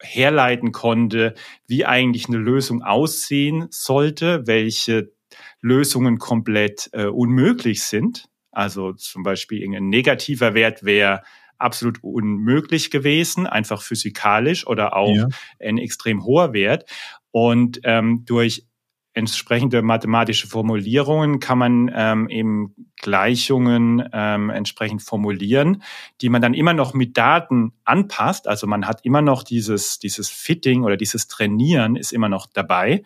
herleiten 0.00 0.72
konnte, 0.72 1.34
wie 1.66 1.84
eigentlich 1.84 2.28
eine 2.28 2.38
Lösung 2.38 2.82
aussehen 2.82 3.66
sollte, 3.70 4.46
welche 4.46 5.12
Lösungen 5.60 6.18
komplett 6.18 6.90
äh, 6.92 7.06
unmöglich 7.06 7.82
sind. 7.82 8.28
Also 8.50 8.92
zum 8.92 9.22
Beispiel 9.22 9.64
ein 9.64 9.88
negativer 9.88 10.54
Wert 10.54 10.84
wäre 10.84 11.22
absolut 11.58 12.02
unmöglich 12.02 12.90
gewesen, 12.90 13.46
einfach 13.46 13.82
physikalisch 13.82 14.66
oder 14.66 14.96
auch 14.96 15.14
ja. 15.14 15.28
ein 15.60 15.78
extrem 15.78 16.24
hoher 16.24 16.52
Wert. 16.52 16.88
Und 17.30 17.80
ähm, 17.84 18.24
durch 18.24 18.66
entsprechende 19.14 19.80
mathematische 19.80 20.48
Formulierungen 20.48 21.38
kann 21.38 21.56
man 21.56 21.90
ähm, 21.94 22.28
eben 22.28 22.74
Gleichungen 22.96 24.06
ähm, 24.12 24.50
entsprechend 24.50 25.02
formulieren, 25.02 25.82
die 26.20 26.28
man 26.28 26.42
dann 26.42 26.52
immer 26.52 26.74
noch 26.74 26.94
mit 26.94 27.16
Daten 27.16 27.72
anpasst. 27.84 28.48
Also 28.48 28.66
man 28.66 28.86
hat 28.86 29.04
immer 29.04 29.22
noch 29.22 29.44
dieses, 29.44 30.00
dieses 30.00 30.28
Fitting 30.28 30.82
oder 30.82 30.96
dieses 30.96 31.28
Trainieren 31.28 31.94
ist 31.94 32.12
immer 32.12 32.28
noch 32.28 32.46
dabei. 32.52 33.04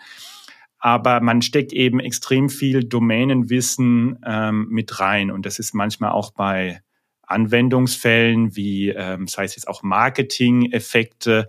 Aber 0.78 1.20
man 1.20 1.42
steckt 1.42 1.72
eben 1.72 2.00
extrem 2.00 2.48
viel 2.48 2.84
Domänenwissen 2.84 4.18
ähm, 4.24 4.68
mit 4.70 5.00
rein. 5.00 5.30
Und 5.30 5.44
das 5.44 5.58
ist 5.58 5.74
manchmal 5.74 6.12
auch 6.12 6.30
bei 6.30 6.80
Anwendungsfällen 7.22 8.56
wie, 8.56 8.88
ähm, 8.88 9.26
sei 9.26 9.44
es 9.44 9.56
jetzt 9.56 9.68
auch 9.68 9.82
Marketing-Effekte, 9.82 11.48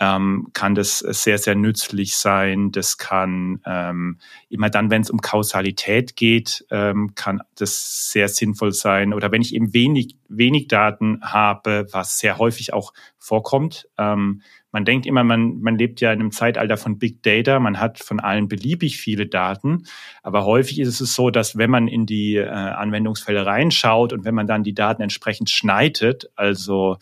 ähm, 0.00 0.48
kann 0.52 0.74
das 0.74 0.98
sehr, 0.98 1.38
sehr 1.38 1.54
nützlich 1.54 2.16
sein. 2.16 2.72
Das 2.72 2.98
kann 2.98 3.60
ähm, 3.64 4.18
immer 4.48 4.70
dann, 4.70 4.90
wenn 4.90 5.02
es 5.02 5.10
um 5.10 5.20
Kausalität 5.20 6.16
geht, 6.16 6.64
ähm, 6.70 7.14
kann 7.14 7.42
das 7.56 8.10
sehr 8.10 8.28
sinnvoll 8.28 8.72
sein. 8.72 9.14
Oder 9.14 9.30
wenn 9.30 9.42
ich 9.42 9.54
eben 9.54 9.72
wenig, 9.72 10.16
wenig 10.28 10.68
Daten 10.68 11.20
habe, 11.22 11.86
was 11.92 12.18
sehr 12.18 12.38
häufig 12.38 12.72
auch 12.72 12.92
vorkommt. 13.18 13.88
Ähm, 13.96 14.42
man 14.74 14.84
denkt 14.84 15.06
immer, 15.06 15.22
man, 15.22 15.60
man 15.60 15.78
lebt 15.78 16.00
ja 16.00 16.12
in 16.12 16.18
einem 16.18 16.32
Zeitalter 16.32 16.76
von 16.76 16.98
Big 16.98 17.22
Data, 17.22 17.60
man 17.60 17.78
hat 17.78 18.00
von 18.00 18.18
allen 18.18 18.48
beliebig 18.48 18.98
viele 18.98 19.28
Daten, 19.28 19.84
aber 20.24 20.44
häufig 20.44 20.80
ist 20.80 21.00
es 21.00 21.14
so, 21.14 21.30
dass 21.30 21.56
wenn 21.56 21.70
man 21.70 21.86
in 21.86 22.06
die 22.06 22.34
äh, 22.34 22.48
Anwendungsfälle 22.48 23.46
reinschaut 23.46 24.12
und 24.12 24.24
wenn 24.24 24.34
man 24.34 24.48
dann 24.48 24.64
die 24.64 24.74
Daten 24.74 25.00
entsprechend 25.00 25.48
schneidet, 25.48 26.28
also 26.34 26.98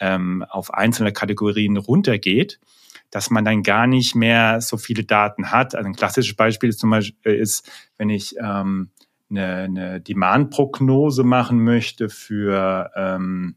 ähm, 0.00 0.44
auf 0.48 0.72
einzelne 0.72 1.12
Kategorien 1.12 1.76
runtergeht, 1.76 2.60
dass 3.10 3.30
man 3.30 3.44
dann 3.44 3.62
gar 3.62 3.86
nicht 3.86 4.14
mehr 4.14 4.60
so 4.60 4.76
viele 4.76 5.04
Daten 5.04 5.50
hat. 5.50 5.74
Also 5.74 5.88
ein 5.88 5.96
klassisches 5.96 6.36
Beispiel 6.36 6.68
ist 6.68 6.80
zum 6.80 6.90
Beispiel 6.90 7.34
ist, 7.34 7.70
wenn 7.96 8.10
ich 8.10 8.36
ähm, 8.40 8.90
eine, 9.30 9.56
eine 9.56 10.00
Demand-Prognose 10.00 11.22
machen 11.24 11.62
möchte 11.62 12.08
für 12.08 12.90
ähm, 12.96 13.56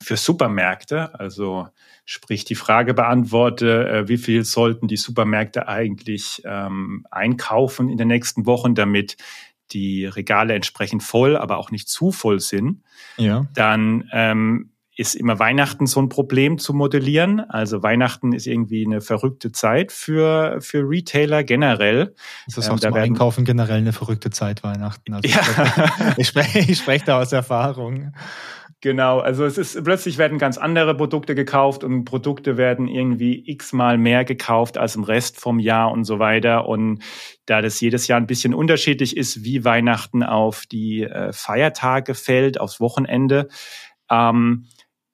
für 0.00 0.16
Supermärkte, 0.16 1.18
also 1.18 1.68
sprich 2.04 2.44
die 2.44 2.54
Frage 2.54 2.94
beantworte, 2.94 3.88
äh, 3.88 4.08
wie 4.08 4.16
viel 4.16 4.44
sollten 4.44 4.86
die 4.86 4.96
Supermärkte 4.96 5.66
eigentlich 5.66 6.42
ähm, 6.44 7.04
einkaufen 7.10 7.88
in 7.88 7.98
den 7.98 8.08
nächsten 8.08 8.46
Wochen, 8.46 8.74
damit 8.74 9.16
die 9.72 10.06
Regale 10.06 10.54
entsprechend 10.54 11.02
voll, 11.02 11.36
aber 11.36 11.58
auch 11.58 11.70
nicht 11.70 11.88
zu 11.88 12.12
voll 12.12 12.40
sind, 12.40 12.82
ja. 13.16 13.46
dann 13.54 14.08
ähm, 14.12 14.70
ist 14.98 15.14
immer 15.14 15.38
Weihnachten 15.38 15.86
so 15.86 16.02
ein 16.02 16.08
Problem 16.08 16.58
zu 16.58 16.74
modellieren. 16.74 17.38
Also 17.38 17.84
Weihnachten 17.84 18.32
ist 18.32 18.48
irgendwie 18.48 18.84
eine 18.84 19.00
verrückte 19.00 19.52
Zeit 19.52 19.92
für, 19.92 20.58
für 20.60 20.80
Retailer 20.80 21.44
generell. 21.44 22.16
Das 22.46 22.58
ist 22.58 22.68
auch 22.68 22.72
ähm, 22.72 22.80
zum 22.80 22.94
Einkaufen 22.94 23.44
generell 23.44 23.78
eine 23.78 23.92
verrückte 23.92 24.30
Zeit, 24.30 24.64
Weihnachten. 24.64 25.14
Also 25.14 25.28
ja. 25.28 26.14
ich, 26.16 26.26
spreche, 26.26 26.58
ich 26.58 26.78
spreche 26.78 27.04
da 27.06 27.20
aus 27.20 27.30
Erfahrung. 27.30 28.12
Genau, 28.80 29.20
also 29.20 29.44
es 29.44 29.56
ist 29.56 29.82
plötzlich 29.84 30.18
werden 30.18 30.38
ganz 30.38 30.58
andere 30.58 30.96
Produkte 30.96 31.36
gekauft 31.36 31.84
und 31.84 32.04
Produkte 32.04 32.56
werden 32.56 32.88
irgendwie 32.88 33.48
x-mal 33.48 33.98
mehr 33.98 34.24
gekauft 34.24 34.78
als 34.78 34.96
im 34.96 35.04
Rest 35.04 35.40
vom 35.40 35.60
Jahr 35.60 35.92
und 35.92 36.04
so 36.04 36.18
weiter. 36.18 36.66
Und 36.66 37.02
da 37.46 37.62
das 37.62 37.80
jedes 37.80 38.08
Jahr 38.08 38.20
ein 38.20 38.26
bisschen 38.26 38.52
unterschiedlich 38.52 39.16
ist, 39.16 39.44
wie 39.44 39.64
Weihnachten 39.64 40.24
auf 40.24 40.64
die 40.66 41.04
äh, 41.04 41.32
Feiertage 41.32 42.14
fällt, 42.14 42.58
aufs 42.58 42.80
Wochenende, 42.80 43.48
ähm, 44.10 44.66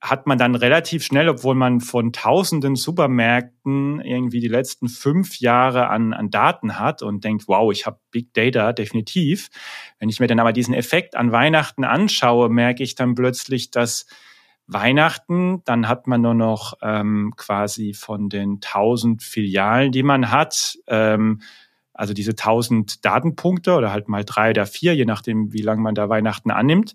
hat 0.04 0.26
man 0.26 0.36
dann 0.36 0.54
relativ 0.54 1.02
schnell, 1.02 1.30
obwohl 1.30 1.54
man 1.54 1.80
von 1.80 2.12
tausenden 2.12 2.76
Supermärkten 2.76 4.02
irgendwie 4.02 4.40
die 4.40 4.48
letzten 4.48 4.90
fünf 4.90 5.40
Jahre 5.40 5.88
an, 5.88 6.12
an 6.12 6.28
Daten 6.28 6.78
hat 6.78 7.00
und 7.00 7.24
denkt, 7.24 7.48
wow, 7.48 7.72
ich 7.72 7.86
habe 7.86 7.98
Big 8.10 8.34
Data 8.34 8.74
definitiv. 8.74 9.48
Wenn 9.98 10.10
ich 10.10 10.20
mir 10.20 10.26
dann 10.26 10.40
aber 10.40 10.52
diesen 10.52 10.74
Effekt 10.74 11.16
an 11.16 11.32
Weihnachten 11.32 11.84
anschaue, 11.84 12.50
merke 12.50 12.82
ich 12.82 12.96
dann 12.96 13.14
plötzlich, 13.14 13.70
dass 13.70 14.04
Weihnachten, 14.66 15.62
dann 15.64 15.88
hat 15.88 16.06
man 16.06 16.20
nur 16.20 16.34
noch 16.34 16.74
ähm, 16.82 17.32
quasi 17.38 17.94
von 17.94 18.28
den 18.28 18.60
tausend 18.60 19.22
Filialen, 19.22 19.90
die 19.90 20.02
man 20.02 20.30
hat, 20.30 20.78
ähm, 20.86 21.40
also 21.94 22.12
diese 22.12 22.34
tausend 22.34 23.06
Datenpunkte 23.06 23.72
oder 23.74 23.90
halt 23.90 24.08
mal 24.08 24.24
drei 24.24 24.50
oder 24.50 24.66
vier, 24.66 24.94
je 24.94 25.06
nachdem, 25.06 25.52
wie 25.54 25.62
lange 25.62 25.80
man 25.80 25.94
da 25.94 26.10
Weihnachten 26.10 26.50
annimmt. 26.50 26.94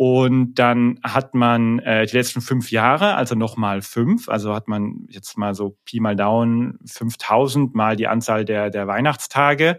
Und 0.00 0.54
dann 0.54 0.98
hat 1.04 1.34
man 1.34 1.78
äh, 1.80 2.06
die 2.06 2.16
letzten 2.16 2.40
fünf 2.40 2.70
Jahre, 2.70 3.16
also 3.16 3.34
nochmal 3.34 3.82
fünf, 3.82 4.30
also 4.30 4.54
hat 4.54 4.66
man 4.66 5.06
jetzt 5.10 5.36
mal 5.36 5.54
so 5.54 5.76
Pi 5.84 6.00
mal 6.00 6.16
Down 6.16 6.78
5000 6.86 7.74
mal 7.74 7.96
die 7.96 8.06
Anzahl 8.06 8.46
der, 8.46 8.70
der 8.70 8.86
Weihnachtstage. 8.86 9.76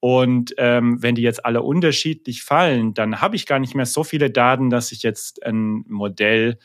Und 0.00 0.52
ähm, 0.58 1.00
wenn 1.00 1.14
die 1.14 1.22
jetzt 1.22 1.46
alle 1.46 1.62
unterschiedlich 1.62 2.42
fallen, 2.42 2.92
dann 2.92 3.20
habe 3.20 3.36
ich 3.36 3.46
gar 3.46 3.60
nicht 3.60 3.76
mehr 3.76 3.86
so 3.86 4.02
viele 4.02 4.32
Daten, 4.32 4.68
dass 4.68 4.90
ich 4.90 5.04
jetzt 5.04 5.46
ein 5.46 5.84
Modell 5.86 6.58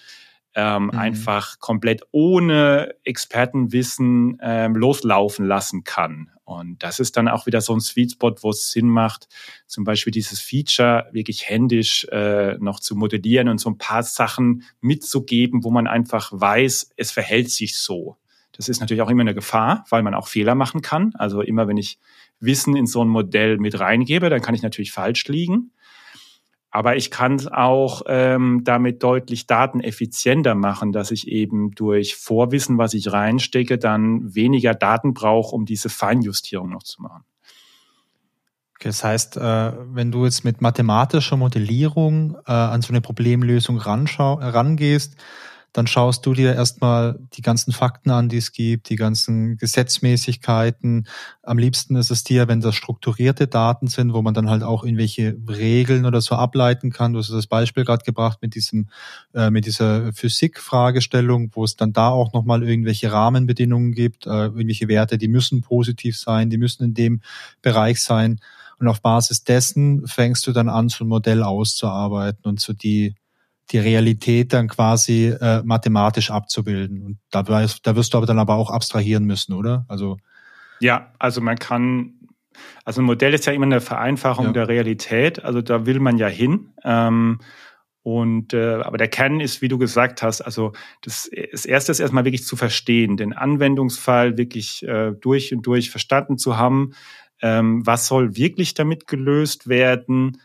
ähm, 0.58 0.86
mhm. 0.86 0.90
einfach 0.98 1.60
komplett 1.60 2.02
ohne 2.12 2.96
Expertenwissen 3.04 4.40
ähm, 4.42 4.76
loslaufen 4.76 5.46
lassen 5.46 5.84
kann. 5.84 6.32
Und 6.46 6.82
das 6.82 7.00
ist 7.00 7.16
dann 7.16 7.28
auch 7.28 7.46
wieder 7.46 7.62
so 7.62 7.76
ein 7.76 7.80
Sweet 7.80 8.14
Spot, 8.14 8.34
wo 8.42 8.50
es 8.50 8.72
Sinn 8.72 8.90
macht, 8.90 9.28
zum 9.68 9.84
Beispiel 9.84 10.12
dieses 10.12 10.40
Feature 10.40 11.08
wirklich 11.12 11.48
händisch 11.48 12.06
äh, 12.06 12.58
noch 12.58 12.80
zu 12.80 12.96
modellieren 12.96 13.50
und 13.50 13.60
so 13.60 13.70
ein 13.70 13.78
paar 13.78 14.02
Sachen 14.02 14.64
mitzugeben, 14.82 15.64
wo 15.64 15.70
man 15.70 15.86
einfach 15.86 16.32
weiß, 16.34 16.90
es 16.96 17.12
verhält 17.12 17.52
sich 17.52 17.78
so. 17.78 18.18
Das 18.54 18.68
ist 18.68 18.80
natürlich 18.80 19.04
auch 19.04 19.12
immer 19.12 19.22
eine 19.22 19.36
Gefahr, 19.36 19.86
weil 19.90 20.02
man 20.02 20.16
auch 20.16 20.28
Fehler 20.28 20.56
machen 20.56 20.82
kann. 20.82 21.14
Also 21.16 21.42
immer, 21.42 21.68
wenn 21.68 21.78
ich 21.78 22.00
Wissen 22.40 22.76
in 22.76 22.88
so 22.88 23.04
ein 23.04 23.10
Modell 23.10 23.60
mit 23.60 23.80
reingebe, 23.80 24.32
dann 24.32 24.42
kann 24.42 24.56
ich 24.56 24.64
natürlich 24.64 24.92
falsch 24.92 25.28
liegen. 25.28 25.72
Aber 26.70 26.96
ich 26.96 27.12
kann 27.12 27.36
es 27.36 27.48
auch 27.48 28.02
ähm, 28.08 28.62
damit 28.64 29.02
deutlich 29.02 29.48
dateneffizienter 29.48 30.54
machen, 30.54 30.92
dass 30.92 31.12
ich 31.12 31.28
eben 31.28 31.72
durch 31.72 32.16
Vorwissen, 32.16 32.78
was 32.78 32.94
ich 32.94 33.12
reinstecke, 33.12 33.78
dann 33.78 34.36
weniger 34.36 34.74
Daten 34.74 35.14
brauche, 35.14 35.56
um 35.56 35.66
diese 35.66 35.90
Feinjustierung 35.90 36.70
noch 36.70 36.84
zu 36.84 37.02
machen. 37.02 37.24
Okay, 38.76 38.90
das 38.90 39.04
heißt, 39.04 39.38
äh, 39.38 39.72
wenn 39.94 40.12
du 40.12 40.26
jetzt 40.26 40.44
mit 40.44 40.62
mathematischer 40.62 41.36
Modellierung 41.36 42.38
äh, 42.46 42.52
an 42.52 42.84
so 42.84 42.90
eine 42.90 43.02
Problemlösung 43.02 43.80
rangehst, 43.80 45.16
dann 45.74 45.86
schaust 45.86 46.26
du 46.26 46.34
dir 46.34 46.56
erstmal 46.56 47.20
die 47.34 47.42
ganzen 47.42 47.72
Fakten 47.72 48.10
an, 48.10 48.30
die 48.30 48.38
es 48.38 48.52
gibt, 48.52 48.90
die 48.90 48.96
ganzen 48.96 49.58
Gesetzmäßigkeiten. 49.58 51.08
Am 51.44 51.58
liebsten 51.58 51.96
ist 51.96 52.10
es 52.10 52.24
dir, 52.24 52.48
wenn 52.48 52.62
das 52.62 52.76
strukturierte 52.76 53.48
Daten 53.48 53.88
sind, 53.88 54.14
wo 54.14 54.22
man 54.22 54.34
dann 54.34 54.50
halt 54.50 54.64
auch 54.64 54.84
irgendwelche 54.84 55.38
Regeln 55.48 56.06
oder 56.06 56.22
so 56.22 56.36
ableiten 56.36 56.92
kann. 56.92 57.14
Du 57.14 57.20
hast 57.20 57.30
das 57.30 57.48
Beispiel 57.48 57.86
gerade 57.86 58.04
gebracht 58.04 58.40
mit 58.42 58.56
diesem, 58.56 58.90
äh, 59.34 59.52
mit 59.52 59.66
dieser 59.66 60.14
Physik-Fragestellung, 60.14 61.52
wo 61.54 61.64
es 61.64 61.76
dann 61.76 61.94
da 61.94 62.10
auch 62.10 62.34
nochmal 62.34 62.64
irgendwelche 62.64 63.12
Rahmenbedingungen 63.12 63.92
gibt, 63.92 64.26
äh, 64.26 64.46
irgendwelche 64.46 64.88
Werte, 64.88 65.18
die 65.18 65.28
müssen 65.28 65.62
positiv 65.62 66.18
sein, 66.18 66.50
die 66.50 66.58
müssen 66.58 66.86
in 66.86 66.94
dem 66.94 67.22
Bereich 67.62 68.02
sein. 68.02 68.40
Und 68.80 68.88
auf 68.88 69.02
Basis 69.02 69.44
dessen 69.44 70.08
fängst 70.08 70.46
du 70.48 70.52
dann 70.52 70.70
an, 70.70 70.90
so 70.90 71.04
ein 71.04 71.08
Modell 71.08 71.44
auszuarbeiten 71.44 72.46
und 72.46 72.60
so 72.60 72.74
die 72.74 73.16
die 73.72 73.80
Realität 73.80 74.54
dann 74.54 74.68
quasi 74.68 75.28
äh, 75.28 75.62
mathematisch 75.64 76.32
abzubilden. 76.32 77.02
Und 77.02 77.20
da, 77.32 77.44
da 77.44 77.96
wirst 77.96 78.14
du 78.14 78.18
aber 78.18 78.26
dann 78.26 78.40
aber 78.40 78.56
auch 78.56 78.72
abstrahieren 78.72 79.26
müssen, 79.26 79.54
oder? 79.54 79.86
Also 79.88 80.18
ja, 80.80 81.12
also 81.20 81.42
man 81.42 81.58
kann, 81.58 82.14
also 82.86 83.02
ein 83.02 83.06
Modell 83.06 83.34
ist 83.34 83.46
ja 83.46 83.54
immer 83.54 83.66
eine 83.66 83.82
Vereinfachung 83.82 84.48
ja. 84.48 84.52
der 84.52 84.68
Realität. 84.68 85.44
Also 85.44 85.62
da 85.62 85.86
will 85.86 86.00
man 86.00 86.18
ja 86.18 86.28
hin. 86.28 86.74
Ähm, 86.84 87.40
und 88.04 88.54
äh, 88.54 88.76
aber 88.76 88.98
der 88.98 89.10
Kern 89.10 89.42
ist, 89.42 89.62
wie 89.62 89.68
du 89.68 89.78
gesagt 89.78 90.22
hast, 90.24 90.40
also 90.42 90.72
das, 91.02 91.30
das 91.52 91.66
erste 91.66 91.92
ist 91.92 92.00
erstmal 92.00 92.24
wirklich 92.24 92.46
zu 92.46 92.56
verstehen, 92.56 93.18
den 93.18 93.34
Anwendungsfall 93.34 94.38
wirklich 94.38 94.82
äh, 94.88 95.12
durch 95.20 95.54
und 95.54 95.66
durch 95.68 95.90
verstanden 95.90 96.38
zu 96.38 96.58
haben. 96.58 96.94
Ähm, 97.42 97.86
was 97.86 98.08
soll 98.08 98.38
wirklich 98.38 98.76
damit 98.76 99.08
gelöst 99.08 99.68
werden? 99.68 100.38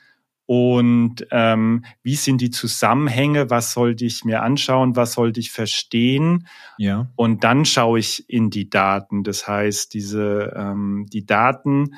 Und 0.46 1.26
ähm, 1.30 1.84
wie 2.02 2.16
sind 2.16 2.40
die 2.40 2.50
Zusammenhänge, 2.50 3.48
was 3.50 3.72
sollte 3.72 4.04
ich 4.04 4.24
mir 4.24 4.42
anschauen, 4.42 4.96
was 4.96 5.12
sollte 5.12 5.40
ich 5.40 5.52
verstehen. 5.52 6.46
Ja. 6.78 7.10
Und 7.16 7.44
dann 7.44 7.64
schaue 7.64 8.00
ich 8.00 8.28
in 8.28 8.50
die 8.50 8.68
Daten. 8.68 9.22
Das 9.22 9.46
heißt, 9.46 9.94
diese 9.94 10.52
ähm, 10.56 11.06
die 11.12 11.24
Daten 11.24 11.94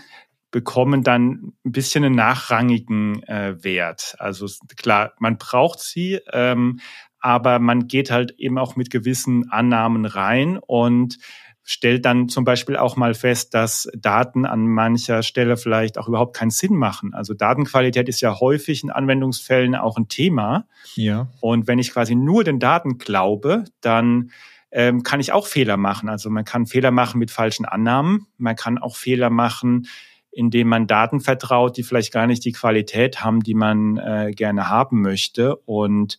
bekommen 0.51 1.03
dann 1.03 1.53
ein 1.65 1.73
bisschen 1.73 2.05
einen 2.05 2.15
nachrangigen 2.15 3.25
äh, 3.25 3.57
Wert. 3.65 4.15
Also 4.19 4.47
klar, 4.77 5.15
man 5.19 5.37
braucht 5.37 5.81
sie, 5.81 6.21
ähm, 6.33 6.79
aber 7.19 7.59
man 7.59 7.89
geht 7.89 8.13
halt 8.13 8.35
eben 8.39 8.59
auch 8.59 8.77
mit 8.77 8.91
gewissen 8.91 9.51
Annahmen 9.51 10.05
rein 10.05 10.59
und 10.59 11.19
stellt 11.65 12.05
dann 12.05 12.29
zum 12.29 12.45
Beispiel 12.45 12.77
auch 12.77 12.97
mal 12.97 13.15
fest, 13.15 13.55
dass 13.55 13.89
Daten 13.97 14.45
an 14.45 14.67
mancher 14.67 15.23
Stelle 15.23 15.57
vielleicht 15.57 15.97
auch 15.97 16.09
überhaupt 16.09 16.37
keinen 16.37 16.51
Sinn 16.51 16.75
machen. 16.75 17.15
Also 17.15 17.33
Datenqualität 17.33 18.09
ist 18.09 18.21
ja 18.21 18.39
häufig 18.39 18.85
in 18.85 18.91
Anwendungsfällen 18.91 19.75
auch 19.75 19.97
ein 19.97 20.09
Thema. 20.09 20.67
Ja. 20.95 21.29
Und 21.41 21.67
wenn 21.67 21.79
ich 21.79 21.91
quasi 21.91 22.15
nur 22.15 22.45
den 22.45 22.59
Daten 22.59 22.99
glaube, 22.99 23.65
dann 23.81 24.31
ähm, 24.71 25.03
kann 25.03 25.21
ich 25.21 25.33
auch 25.33 25.47
Fehler 25.47 25.79
machen. 25.79 26.11
Also 26.11 26.29
man 26.29 26.45
kann 26.45 26.67
Fehler 26.67 26.91
machen 26.91 27.19
mit 27.19 27.31
falschen 27.31 27.65
Annahmen. 27.65 28.27
Man 28.37 28.57
kann 28.57 28.77
auch 28.77 28.97
Fehler 28.97 29.31
machen, 29.31 29.87
indem 30.33 30.69
man 30.69 30.87
Daten 30.87 31.21
vertraut, 31.21 31.77
die 31.77 31.83
vielleicht 31.83 32.13
gar 32.13 32.27
nicht 32.27 32.45
die 32.45 32.53
Qualität 32.53 33.25
haben, 33.25 33.41
die 33.41 33.55
man 33.55 33.97
äh, 33.97 34.33
gerne 34.35 34.69
haben 34.69 35.01
möchte. 35.01 35.57
Und 35.57 36.19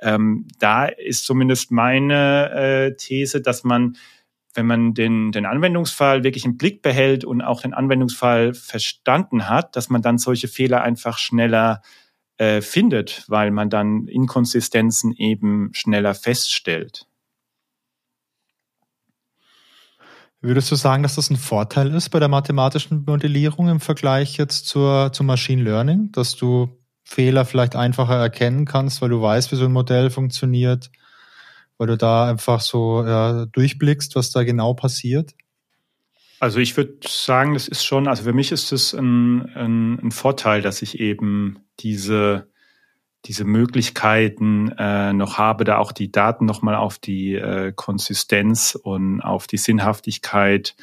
ähm, 0.00 0.46
da 0.58 0.86
ist 0.86 1.26
zumindest 1.26 1.70
meine 1.70 2.50
äh, 2.52 2.96
These, 2.96 3.42
dass 3.42 3.64
man 3.64 3.96
wenn 4.56 4.66
man 4.66 4.94
den, 4.94 5.32
den 5.32 5.46
Anwendungsfall 5.46 6.24
wirklich 6.24 6.44
im 6.44 6.56
Blick 6.56 6.82
behält 6.82 7.24
und 7.24 7.42
auch 7.42 7.62
den 7.62 7.74
Anwendungsfall 7.74 8.54
verstanden 8.54 9.48
hat, 9.48 9.76
dass 9.76 9.88
man 9.88 10.02
dann 10.02 10.18
solche 10.18 10.48
Fehler 10.48 10.82
einfach 10.82 11.18
schneller 11.18 11.82
äh, 12.38 12.60
findet, 12.60 13.24
weil 13.28 13.50
man 13.50 13.70
dann 13.70 14.08
Inkonsistenzen 14.08 15.12
eben 15.12 15.70
schneller 15.72 16.14
feststellt. 16.14 17.06
Würdest 20.42 20.70
du 20.70 20.74
sagen, 20.76 21.02
dass 21.02 21.16
das 21.16 21.30
ein 21.30 21.36
Vorteil 21.36 21.94
ist 21.94 22.10
bei 22.10 22.18
der 22.18 22.28
mathematischen 22.28 23.04
Modellierung 23.06 23.68
im 23.68 23.80
Vergleich 23.80 24.36
jetzt 24.36 24.66
zur, 24.66 25.12
zum 25.12 25.26
Machine 25.26 25.62
Learning, 25.62 26.12
dass 26.12 26.36
du 26.36 26.68
Fehler 27.04 27.44
vielleicht 27.44 27.74
einfacher 27.74 28.16
erkennen 28.16 28.64
kannst, 28.64 29.00
weil 29.00 29.08
du 29.08 29.22
weißt, 29.22 29.50
wie 29.50 29.56
so 29.56 29.64
ein 29.64 29.72
Modell 29.72 30.10
funktioniert? 30.10 30.90
Weil 31.78 31.88
du 31.88 31.96
da 31.96 32.28
einfach 32.28 32.60
so 32.60 33.04
ja, 33.04 33.46
durchblickst, 33.46 34.16
was 34.16 34.30
da 34.30 34.44
genau 34.44 34.74
passiert? 34.74 35.34
Also 36.38 36.60
ich 36.60 36.76
würde 36.76 36.98
sagen, 37.06 37.54
das 37.54 37.66
ist 37.66 37.84
schon, 37.84 38.08
also 38.08 38.24
für 38.24 38.34
mich 38.34 38.52
ist 38.52 38.70
es 38.72 38.92
ein, 38.92 39.46
ein, 39.54 39.98
ein 40.00 40.10
Vorteil, 40.10 40.60
dass 40.60 40.82
ich 40.82 41.00
eben 41.00 41.60
diese, 41.80 42.50
diese 43.24 43.44
Möglichkeiten 43.44 44.68
äh, 44.76 45.14
noch 45.14 45.38
habe, 45.38 45.64
da 45.64 45.78
auch 45.78 45.92
die 45.92 46.12
Daten 46.12 46.44
nochmal 46.44 46.74
auf 46.74 46.98
die 46.98 47.34
äh, 47.34 47.72
Konsistenz 47.74 48.74
und 48.74 49.22
auf 49.22 49.46
die 49.46 49.56
Sinnhaftigkeit 49.56 50.76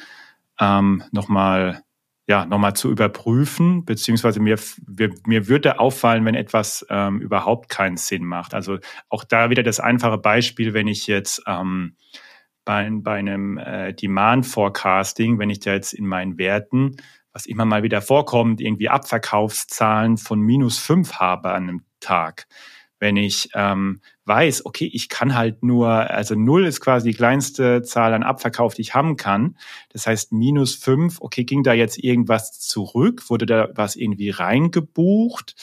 ähm, 0.58 1.04
nochmal 1.12 1.83
ja, 2.26 2.46
nochmal 2.46 2.74
zu 2.74 2.90
überprüfen, 2.90 3.84
beziehungsweise 3.84 4.40
mir, 4.40 4.58
mir, 4.86 5.10
mir 5.26 5.48
würde 5.48 5.78
auffallen, 5.78 6.24
wenn 6.24 6.34
etwas 6.34 6.86
ähm, 6.88 7.20
überhaupt 7.20 7.68
keinen 7.68 7.98
Sinn 7.98 8.24
macht. 8.24 8.54
Also 8.54 8.78
auch 9.10 9.24
da 9.24 9.50
wieder 9.50 9.62
das 9.62 9.78
einfache 9.78 10.18
Beispiel, 10.18 10.72
wenn 10.72 10.88
ich 10.88 11.06
jetzt 11.06 11.42
ähm, 11.46 11.96
bei, 12.64 12.88
bei 12.90 13.18
einem 13.18 13.58
äh, 13.58 13.92
Demand 13.92 14.46
Forecasting, 14.46 15.38
wenn 15.38 15.50
ich 15.50 15.60
da 15.60 15.74
jetzt 15.74 15.92
in 15.92 16.06
meinen 16.06 16.38
Werten, 16.38 16.96
was 17.32 17.44
immer 17.44 17.66
mal 17.66 17.82
wieder 17.82 18.00
vorkommt, 18.00 18.60
irgendwie 18.60 18.88
Abverkaufszahlen 18.88 20.16
von 20.16 20.40
minus 20.40 20.78
fünf 20.78 21.16
habe 21.16 21.50
an 21.50 21.64
einem 21.64 21.84
Tag. 22.00 22.46
Wenn 23.04 23.18
ich 23.18 23.50
ähm, 23.52 24.00
weiß, 24.24 24.64
okay, 24.64 24.88
ich 24.90 25.10
kann 25.10 25.34
halt 25.34 25.62
nur, 25.62 25.88
also 25.90 26.34
null 26.34 26.64
ist 26.64 26.80
quasi 26.80 27.10
die 27.10 27.16
kleinste 27.16 27.82
Zahl 27.82 28.14
an 28.14 28.22
Abverkauf, 28.22 28.72
die 28.72 28.80
ich 28.80 28.94
haben 28.94 29.18
kann. 29.18 29.58
Das 29.90 30.06
heißt, 30.06 30.32
minus 30.32 30.74
fünf, 30.74 31.20
okay, 31.20 31.44
ging 31.44 31.62
da 31.62 31.74
jetzt 31.74 32.02
irgendwas 32.02 32.58
zurück? 32.58 33.28
Wurde 33.28 33.44
da 33.44 33.68
was 33.74 33.94
irgendwie 33.94 34.30
reingebucht? 34.30 35.54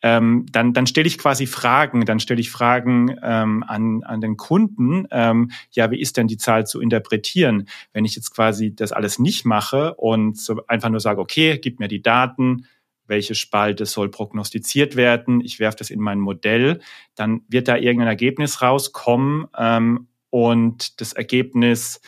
ähm, 0.00 0.46
dann, 0.50 0.72
dann 0.72 0.86
stelle 0.86 1.08
ich 1.08 1.18
quasi 1.18 1.46
Fragen, 1.46 2.04
dann 2.04 2.20
stelle 2.20 2.40
ich 2.40 2.50
Fragen 2.50 3.16
ähm, 3.22 3.64
an, 3.66 4.02
an 4.04 4.20
den 4.20 4.36
Kunden, 4.36 5.06
ähm, 5.10 5.50
ja, 5.72 5.90
wie 5.90 6.00
ist 6.00 6.16
denn 6.16 6.28
die 6.28 6.36
Zahl 6.36 6.66
zu 6.66 6.80
interpretieren? 6.80 7.68
Wenn 7.92 8.04
ich 8.04 8.14
jetzt 8.14 8.34
quasi 8.34 8.74
das 8.74 8.92
alles 8.92 9.18
nicht 9.18 9.44
mache 9.44 9.94
und 9.96 10.38
so 10.38 10.62
einfach 10.68 10.88
nur 10.88 11.00
sage, 11.00 11.20
okay, 11.20 11.58
gib 11.58 11.80
mir 11.80 11.88
die 11.88 12.02
Daten, 12.02 12.66
welche 13.08 13.34
Spalte 13.34 13.86
soll 13.86 14.10
prognostiziert 14.10 14.96
werden, 14.96 15.40
ich 15.40 15.58
werfe 15.58 15.78
das 15.78 15.90
in 15.90 16.00
mein 16.00 16.20
Modell, 16.20 16.80
dann 17.14 17.42
wird 17.48 17.68
da 17.68 17.76
irgendein 17.76 18.08
Ergebnis 18.08 18.62
rauskommen 18.62 19.46
ähm, 19.56 20.08
und 20.30 21.00
das 21.00 21.12
Ergebnis 21.12 22.00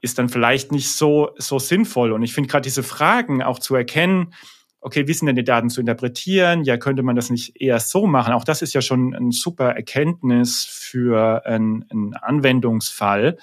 ist 0.00 0.18
dann 0.18 0.28
vielleicht 0.28 0.70
nicht 0.70 0.90
so, 0.90 1.30
so 1.38 1.58
sinnvoll. 1.58 2.12
Und 2.12 2.22
ich 2.22 2.32
finde 2.32 2.48
gerade 2.48 2.62
diese 2.62 2.82
Fragen 2.82 3.42
auch 3.42 3.58
zu 3.58 3.74
erkennen, 3.74 4.32
okay, 4.80 5.08
wie 5.08 5.12
sind 5.12 5.26
denn 5.26 5.36
die 5.36 5.44
Daten 5.44 5.70
zu 5.70 5.80
interpretieren? 5.80 6.62
Ja, 6.62 6.76
könnte 6.76 7.02
man 7.02 7.16
das 7.16 7.30
nicht 7.30 7.60
eher 7.60 7.80
so 7.80 8.06
machen? 8.06 8.32
Auch 8.32 8.44
das 8.44 8.62
ist 8.62 8.74
ja 8.74 8.80
schon 8.80 9.14
ein 9.14 9.32
super 9.32 9.70
Erkenntnis 9.70 10.64
für 10.64 11.44
einen, 11.46 11.84
einen 11.90 12.14
Anwendungsfall, 12.14 13.38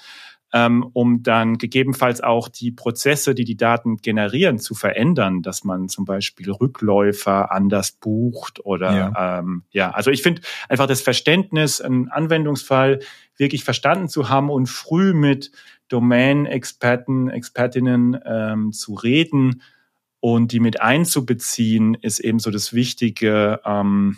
um 0.92 1.22
dann 1.22 1.58
gegebenenfalls 1.58 2.20
auch 2.20 2.48
die 2.48 2.70
Prozesse, 2.70 3.34
die 3.34 3.44
die 3.44 3.56
Daten 3.56 3.96
generieren, 3.98 4.58
zu 4.58 4.74
verändern, 4.74 5.42
dass 5.42 5.64
man 5.64 5.88
zum 5.88 6.04
Beispiel 6.04 6.50
Rückläufer 6.50 7.52
anders 7.52 7.92
bucht 7.92 8.64
oder 8.64 8.96
ja, 8.96 9.38
ähm, 9.38 9.64
ja 9.70 9.90
also 9.90 10.10
ich 10.10 10.22
finde 10.22 10.42
einfach 10.68 10.86
das 10.86 11.00
Verständnis, 11.00 11.80
einen 11.80 12.08
Anwendungsfall 12.08 13.00
wirklich 13.36 13.64
verstanden 13.64 14.08
zu 14.08 14.28
haben 14.28 14.50
und 14.50 14.68
früh 14.68 15.12
mit 15.12 15.50
Domain-Experten, 15.88 17.28
Expertinnen 17.28 18.18
ähm, 18.24 18.72
zu 18.72 18.94
reden, 18.94 19.62
und 20.20 20.50
die 20.50 20.58
mit 20.58 20.80
einzubeziehen, 20.80 21.94
ist 21.94 22.18
eben 22.18 22.40
so 22.40 22.50
das 22.50 22.72
Wichtige 22.72 23.60
ähm, 23.64 24.16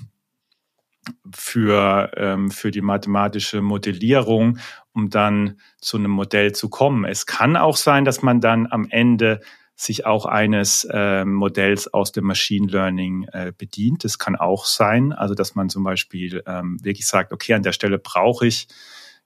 für, 1.34 2.10
ähm, 2.16 2.50
für 2.50 2.70
die 2.70 2.80
mathematische 2.80 3.62
Modellierung, 3.62 4.58
um 4.92 5.10
dann 5.10 5.58
zu 5.80 5.96
einem 5.96 6.10
Modell 6.10 6.52
zu 6.52 6.68
kommen. 6.68 7.04
Es 7.04 7.26
kann 7.26 7.56
auch 7.56 7.76
sein, 7.76 8.04
dass 8.04 8.22
man 8.22 8.40
dann 8.40 8.66
am 8.70 8.86
Ende 8.90 9.40
sich 9.74 10.06
auch 10.06 10.26
eines 10.26 10.84
äh, 10.90 11.24
Modells 11.24 11.92
aus 11.94 12.10
dem 12.10 12.24
Machine 12.24 12.66
Learning 12.66 13.28
äh, 13.32 13.52
bedient. 13.56 14.02
Das 14.02 14.18
kann 14.18 14.34
auch 14.34 14.64
sein, 14.64 15.12
also 15.12 15.34
dass 15.34 15.54
man 15.54 15.68
zum 15.68 15.84
Beispiel 15.84 16.42
ähm, 16.46 16.78
wirklich 16.82 17.06
sagt, 17.06 17.32
okay, 17.32 17.54
an 17.54 17.62
der 17.62 17.72
Stelle 17.72 17.98
brauche 17.98 18.46
ich 18.46 18.66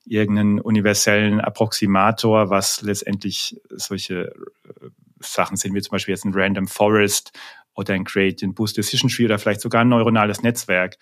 irgendeinen 0.04 0.60
universellen 0.60 1.40
Approximator, 1.40 2.50
was 2.50 2.82
letztendlich 2.82 3.60
solche 3.70 4.34
äh, 4.64 4.88
Sachen 5.20 5.56
sind, 5.56 5.74
wie 5.74 5.80
zum 5.80 5.92
Beispiel 5.92 6.12
jetzt 6.12 6.26
ein 6.26 6.34
Random 6.34 6.66
Forest 6.66 7.32
oder 7.74 7.94
ein 7.94 8.04
Gradient 8.04 8.54
Boost 8.54 8.76
Decision 8.76 9.10
Tree 9.10 9.24
oder 9.24 9.38
vielleicht 9.38 9.62
sogar 9.62 9.82
ein 9.82 9.88
neuronales 9.88 10.42
Netzwerk. 10.42 10.98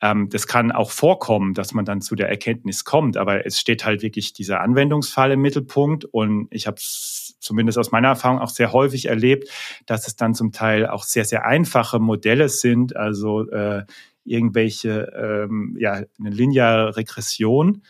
Ähm, 0.00 0.28
das 0.28 0.46
kann 0.46 0.72
auch 0.72 0.90
vorkommen, 0.90 1.54
dass 1.54 1.72
man 1.72 1.84
dann 1.84 2.00
zu 2.00 2.14
der 2.14 2.28
Erkenntnis 2.28 2.84
kommt, 2.84 3.16
aber 3.16 3.46
es 3.46 3.58
steht 3.58 3.84
halt 3.84 4.02
wirklich 4.02 4.32
dieser 4.32 4.60
Anwendungsfall 4.60 5.32
im 5.32 5.40
Mittelpunkt. 5.40 6.04
Und 6.04 6.48
ich 6.50 6.66
habe 6.66 6.76
es 6.76 7.36
zumindest 7.40 7.78
aus 7.78 7.92
meiner 7.92 8.08
Erfahrung 8.08 8.38
auch 8.38 8.50
sehr 8.50 8.72
häufig 8.72 9.06
erlebt, 9.06 9.48
dass 9.86 10.06
es 10.06 10.16
dann 10.16 10.34
zum 10.34 10.52
Teil 10.52 10.86
auch 10.86 11.04
sehr, 11.04 11.24
sehr 11.24 11.46
einfache 11.46 11.98
Modelle 11.98 12.48
sind, 12.48 12.96
also 12.96 13.48
äh, 13.50 13.84
irgendwelche, 14.24 15.12
ähm, 15.16 15.76
ja, 15.78 16.02
eine 16.18 16.30
lineare 16.30 16.96
Regression, 16.96 17.82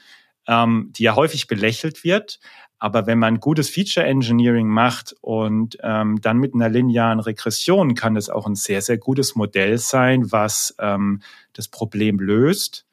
ähm, 0.46 0.92
die 0.96 1.04
ja 1.04 1.16
häufig 1.16 1.46
belächelt 1.46 2.04
wird, 2.04 2.38
aber 2.78 3.06
wenn 3.06 3.18
man 3.18 3.40
gutes 3.40 3.70
Feature 3.70 4.06
Engineering 4.06 4.68
macht 4.68 5.14
und 5.20 5.78
ähm, 5.82 6.20
dann 6.20 6.38
mit 6.38 6.54
einer 6.54 6.68
linearen 6.68 7.20
Regression 7.20 7.94
kann 7.94 8.14
das 8.14 8.28
auch 8.28 8.46
ein 8.46 8.54
sehr, 8.54 8.82
sehr 8.82 8.98
gutes 8.98 9.34
Modell 9.34 9.78
sein, 9.78 10.30
was 10.30 10.74
ähm, 10.78 11.22
das 11.52 11.68
Problem 11.68 12.18
löst 12.18 12.86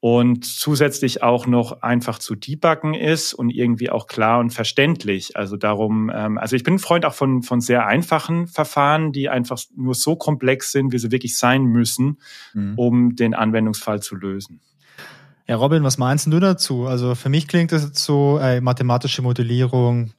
und 0.00 0.46
zusätzlich 0.46 1.22
auch 1.22 1.46
noch 1.46 1.82
einfach 1.82 2.18
zu 2.18 2.34
debuggen 2.34 2.94
ist 2.94 3.34
und 3.34 3.50
irgendwie 3.50 3.90
auch 3.90 4.06
klar 4.06 4.40
und 4.40 4.50
verständlich. 4.50 5.36
Also 5.36 5.58
darum, 5.58 6.10
ähm, 6.12 6.38
also 6.38 6.56
ich 6.56 6.64
bin 6.64 6.74
ein 6.74 6.78
Freund 6.78 7.04
auch 7.04 7.12
von, 7.12 7.42
von 7.42 7.60
sehr 7.60 7.86
einfachen 7.86 8.46
Verfahren, 8.46 9.12
die 9.12 9.28
einfach 9.28 9.60
nur 9.76 9.94
so 9.94 10.16
komplex 10.16 10.72
sind, 10.72 10.92
wie 10.92 10.98
sie 10.98 11.12
wirklich 11.12 11.36
sein 11.36 11.64
müssen, 11.64 12.18
mhm. 12.54 12.72
um 12.76 13.14
den 13.14 13.34
Anwendungsfall 13.34 14.00
zu 14.00 14.16
lösen. 14.16 14.62
Ja, 15.50 15.56
Robin, 15.56 15.82
was 15.82 15.98
meinst 15.98 16.28
du 16.28 16.38
dazu? 16.38 16.86
Also 16.86 17.16
für 17.16 17.28
mich 17.28 17.48
klingt 17.48 17.72
das 17.72 17.90
so, 17.94 18.38
äh, 18.38 18.60
mathematische 18.60 19.20
Modellierung, 19.20 20.12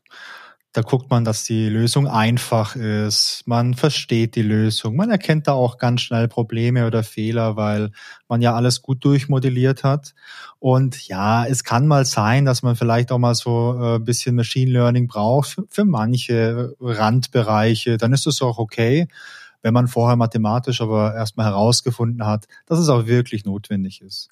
da 0.74 0.82
guckt 0.82 1.10
man, 1.10 1.24
dass 1.24 1.46
die 1.46 1.70
Lösung 1.70 2.06
einfach 2.06 2.76
ist, 2.76 3.44
man 3.46 3.74
versteht 3.74 4.36
die 4.36 4.42
Lösung, 4.42 4.98
man 4.98 5.10
erkennt 5.10 5.48
da 5.48 5.54
auch 5.54 5.78
ganz 5.78 6.02
schnell 6.02 6.28
Probleme 6.28 6.86
oder 6.86 7.02
Fehler, 7.02 7.56
weil 7.56 7.92
man 8.28 8.42
ja 8.42 8.54
alles 8.54 8.82
gut 8.82 9.06
durchmodelliert 9.06 9.86
hat. 9.86 10.14
Und 10.60 11.08
ja, 11.08 11.46
es 11.46 11.64
kann 11.64 11.88
mal 11.88 12.04
sein, 12.04 12.44
dass 12.44 12.62
man 12.62 12.76
vielleicht 12.76 13.10
auch 13.14 13.18
mal 13.18 13.34
so 13.34 13.80
äh, 13.82 13.96
ein 13.96 14.04
bisschen 14.04 14.36
Machine 14.36 14.72
Learning 14.72 15.08
braucht 15.08 15.52
für, 15.52 15.64
für 15.70 15.86
manche 15.86 16.76
Randbereiche, 16.82 17.96
dann 17.96 18.12
ist 18.12 18.26
das 18.26 18.42
auch 18.42 18.58
okay 18.58 19.08
wenn 19.62 19.74
man 19.74 19.88
vorher 19.88 20.16
mathematisch 20.16 20.82
aber 20.82 21.16
erstmal 21.16 21.48
herausgefunden 21.48 22.26
hat, 22.26 22.48
dass 22.66 22.80
es 22.80 22.90
auch 22.90 23.06
wirklich 23.06 23.46
notwendig 23.46 24.02
ist. 24.02 24.30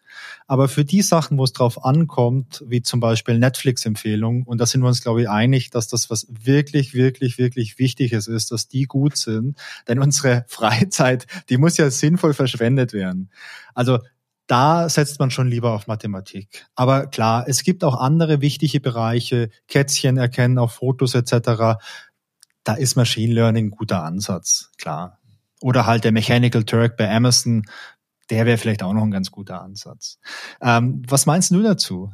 Aber 0.47 0.67
für 0.67 0.86
die 0.86 1.01
Sachen, 1.01 1.38
wo 1.38 1.43
es 1.43 1.53
drauf 1.53 1.86
ankommt, 1.86 2.63
wie 2.67 2.82
zum 2.82 2.99
Beispiel 2.99 3.39
Netflix-Empfehlungen, 3.39 4.43
und 4.43 4.59
da 4.59 4.65
sind 4.65 4.82
wir 4.82 4.88
uns, 4.88 5.01
glaube 5.01 5.21
ich, 5.21 5.30
einig, 5.30 5.69
dass 5.69 5.88
das 5.88 6.09
was 6.09 6.27
wirklich, 6.30 6.93
wirklich, 6.93 7.38
wirklich 7.38 7.80
Wichtiges 7.80 8.27
ist, 8.27 8.51
dass 8.51 8.67
die 8.67 8.84
gut 8.84 9.17
sind. 9.17 9.57
Denn 9.88 9.99
unsere 9.99 10.45
Freizeit, 10.47 11.27
die 11.49 11.57
muss 11.57 11.77
ja 11.77 11.89
sinnvoll 11.91 12.34
verschwendet 12.34 12.93
werden. 12.93 13.30
Also 13.73 13.99
da 14.49 14.89
setzt 14.89 15.19
man 15.19 15.30
schon 15.30 15.47
lieber 15.47 15.73
auf 15.73 15.86
Mathematik. 15.86 16.65
Aber 16.73 17.05
klar, 17.05 17.45
es 17.47 17.61
gibt 17.61 17.84
auch 17.84 17.95
andere 17.95 18.41
wichtige 18.41 18.80
Bereiche, 18.80 19.51
Kätzchen 19.67 20.17
erkennen 20.17 20.57
auf 20.57 20.73
Fotos 20.73 21.13
etc. 21.13 21.77
Da 22.63 22.73
ist 22.73 22.95
Machine 22.95 23.34
Learning 23.34 23.67
ein 23.67 23.71
guter 23.71 24.03
Ansatz, 24.03 24.71
klar. 24.77 25.18
Oder 25.62 25.86
halt 25.86 26.03
der 26.03 26.12
Mechanical 26.12 26.64
Turk 26.64 26.97
bei 26.97 27.10
Amazon, 27.10 27.64
der 28.30 28.45
wäre 28.45 28.57
vielleicht 28.57 28.84
auch 28.84 28.93
noch 28.93 29.03
ein 29.03 29.12
ganz 29.12 29.32
guter 29.32 29.62
Ansatz. 29.62 30.20
Ähm, 30.62 31.03
was 31.07 31.26
meinst 31.26 31.51
du 31.51 31.62
dazu? 31.62 32.12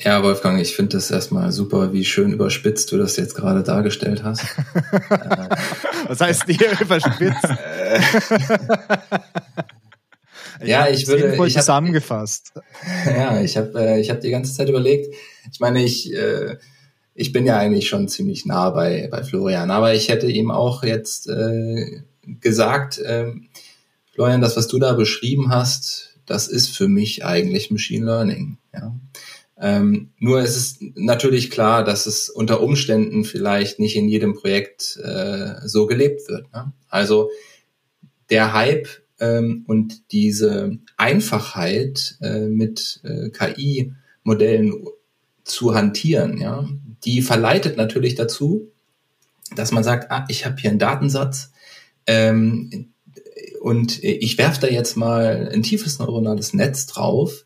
Ja, 0.00 0.22
Wolfgang, 0.22 0.60
ich 0.60 0.76
finde 0.76 0.96
das 0.96 1.10
erstmal 1.10 1.50
super, 1.50 1.92
wie 1.92 2.04
schön 2.04 2.32
überspitzt 2.32 2.92
du 2.92 2.98
das 2.98 3.16
jetzt 3.16 3.34
gerade 3.34 3.64
dargestellt 3.64 4.22
hast. 4.22 4.44
was 6.06 6.20
heißt 6.20 6.44
hier 6.46 6.70
überspitzt? 6.80 7.48
ja, 10.62 10.88
ich 10.88 11.08
würde 11.08 11.34
ich 11.34 11.56
hab, 11.56 11.62
zusammengefasst. 11.62 12.52
Ja, 13.06 13.40
ich 13.40 13.56
habe 13.56 13.72
äh, 13.76 14.00
ich 14.00 14.10
habe 14.10 14.20
die 14.20 14.30
ganze 14.30 14.54
Zeit 14.54 14.68
überlegt. 14.68 15.12
Ich 15.50 15.58
meine, 15.58 15.82
ich 15.82 16.14
äh, 16.14 16.58
ich 17.14 17.32
bin 17.32 17.44
ja 17.44 17.58
eigentlich 17.58 17.88
schon 17.88 18.06
ziemlich 18.06 18.46
nah 18.46 18.70
bei 18.70 19.08
bei 19.10 19.24
Florian, 19.24 19.72
aber 19.72 19.94
ich 19.94 20.10
hätte 20.10 20.28
ihm 20.28 20.52
auch 20.52 20.84
jetzt 20.84 21.28
äh, 21.28 22.02
gesagt, 22.40 23.00
ähm, 23.04 23.48
Florian, 24.12 24.40
das, 24.40 24.56
was 24.56 24.68
du 24.68 24.78
da 24.78 24.94
beschrieben 24.94 25.50
hast, 25.50 26.16
das 26.26 26.48
ist 26.48 26.76
für 26.76 26.88
mich 26.88 27.24
eigentlich 27.24 27.70
Machine 27.70 28.04
Learning. 28.04 28.58
Ja. 28.72 28.94
Ähm, 29.60 30.10
nur 30.18 30.40
ist 30.40 30.56
es 30.56 30.76
natürlich 30.94 31.50
klar, 31.50 31.84
dass 31.84 32.06
es 32.06 32.28
unter 32.28 32.60
Umständen 32.60 33.24
vielleicht 33.24 33.80
nicht 33.80 33.96
in 33.96 34.08
jedem 34.08 34.34
Projekt 34.34 34.98
äh, 35.02 35.54
so 35.64 35.86
gelebt 35.86 36.28
wird. 36.28 36.52
Ne? 36.52 36.72
Also 36.88 37.30
der 38.30 38.52
Hype 38.52 38.88
ähm, 39.18 39.64
und 39.66 40.12
diese 40.12 40.78
Einfachheit 40.96 42.16
äh, 42.20 42.46
mit 42.46 43.00
äh, 43.02 43.30
KI-Modellen 43.30 44.74
zu 45.44 45.74
hantieren, 45.74 46.38
ja, 46.38 46.68
die 47.04 47.22
verleitet 47.22 47.76
natürlich 47.76 48.14
dazu, 48.14 48.70
dass 49.56 49.72
man 49.72 49.82
sagt, 49.82 50.10
ah, 50.10 50.24
ich 50.28 50.44
habe 50.44 50.56
hier 50.60 50.70
einen 50.70 50.78
Datensatz, 50.78 51.52
ähm, 52.08 52.92
und 53.60 54.02
ich 54.02 54.38
werfe 54.38 54.62
da 54.62 54.66
jetzt 54.66 54.96
mal 54.96 55.50
ein 55.52 55.62
tiefes 55.62 55.98
neuronales 55.98 56.54
Netz 56.54 56.86
drauf 56.86 57.44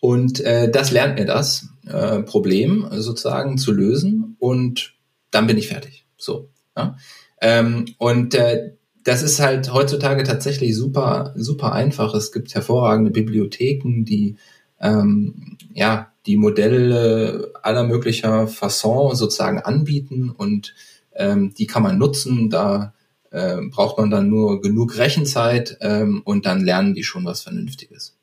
und 0.00 0.40
äh, 0.40 0.70
das 0.70 0.92
lernt 0.92 1.18
mir 1.18 1.26
das 1.26 1.68
äh, 1.86 2.20
Problem 2.20 2.86
sozusagen 2.92 3.58
zu 3.58 3.72
lösen 3.72 4.36
und 4.38 4.94
dann 5.30 5.46
bin 5.46 5.58
ich 5.58 5.68
fertig. 5.68 6.06
So. 6.16 6.48
Ja? 6.76 6.96
Ähm, 7.40 7.86
und 7.98 8.34
äh, 8.34 8.74
das 9.02 9.22
ist 9.22 9.40
halt 9.40 9.72
heutzutage 9.72 10.22
tatsächlich 10.22 10.76
super, 10.76 11.34
super 11.36 11.72
einfach. 11.72 12.14
Es 12.14 12.32
gibt 12.32 12.54
hervorragende 12.54 13.10
Bibliotheken, 13.10 14.04
die 14.04 14.36
ähm, 14.80 15.58
ja 15.74 16.12
die 16.26 16.36
Modelle 16.36 17.52
aller 17.62 17.84
möglicher 17.84 18.46
Fasson 18.46 19.16
sozusagen 19.16 19.58
anbieten 19.58 20.30
und 20.30 20.74
ähm, 21.16 21.52
die 21.58 21.66
kann 21.66 21.82
man 21.82 21.98
nutzen. 21.98 22.48
Da 22.48 22.94
äh, 23.34 23.58
braucht 23.68 23.98
man 23.98 24.10
dann 24.10 24.28
nur 24.28 24.62
genug 24.62 24.96
Rechenzeit 24.96 25.76
ähm, 25.80 26.22
und 26.24 26.46
dann 26.46 26.64
lernen 26.64 26.94
die 26.94 27.04
schon 27.04 27.24
was 27.24 27.42
Vernünftiges. 27.42 28.16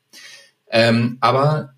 Ähm, 0.70 1.18
aber 1.20 1.74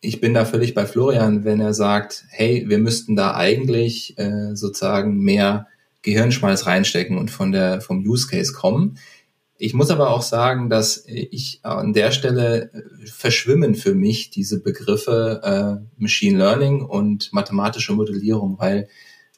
ich 0.00 0.20
bin 0.20 0.34
da 0.34 0.44
völlig 0.44 0.74
bei 0.74 0.86
Florian, 0.86 1.44
wenn 1.44 1.60
er 1.60 1.74
sagt, 1.74 2.24
hey, 2.30 2.64
wir 2.68 2.78
müssten 2.78 3.16
da 3.16 3.34
eigentlich 3.34 4.16
äh, 4.18 4.54
sozusagen 4.54 5.18
mehr 5.18 5.66
Gehirnschmalz 6.02 6.66
reinstecken 6.66 7.18
und 7.18 7.30
von 7.30 7.52
der, 7.52 7.80
vom 7.80 8.06
Use 8.06 8.28
Case 8.28 8.52
kommen. 8.52 8.98
Ich 9.58 9.74
muss 9.74 9.90
aber 9.90 10.10
auch 10.10 10.22
sagen, 10.22 10.68
dass 10.68 11.04
ich 11.06 11.60
an 11.62 11.92
der 11.94 12.12
Stelle 12.12 12.70
äh, 12.72 13.06
verschwimmen 13.06 13.74
für 13.74 13.94
mich 13.94 14.30
diese 14.30 14.62
Begriffe 14.62 15.40
äh, 15.42 16.00
Machine 16.00 16.38
Learning 16.38 16.82
und 16.82 17.32
mathematische 17.32 17.94
Modellierung, 17.94 18.58
weil 18.58 18.88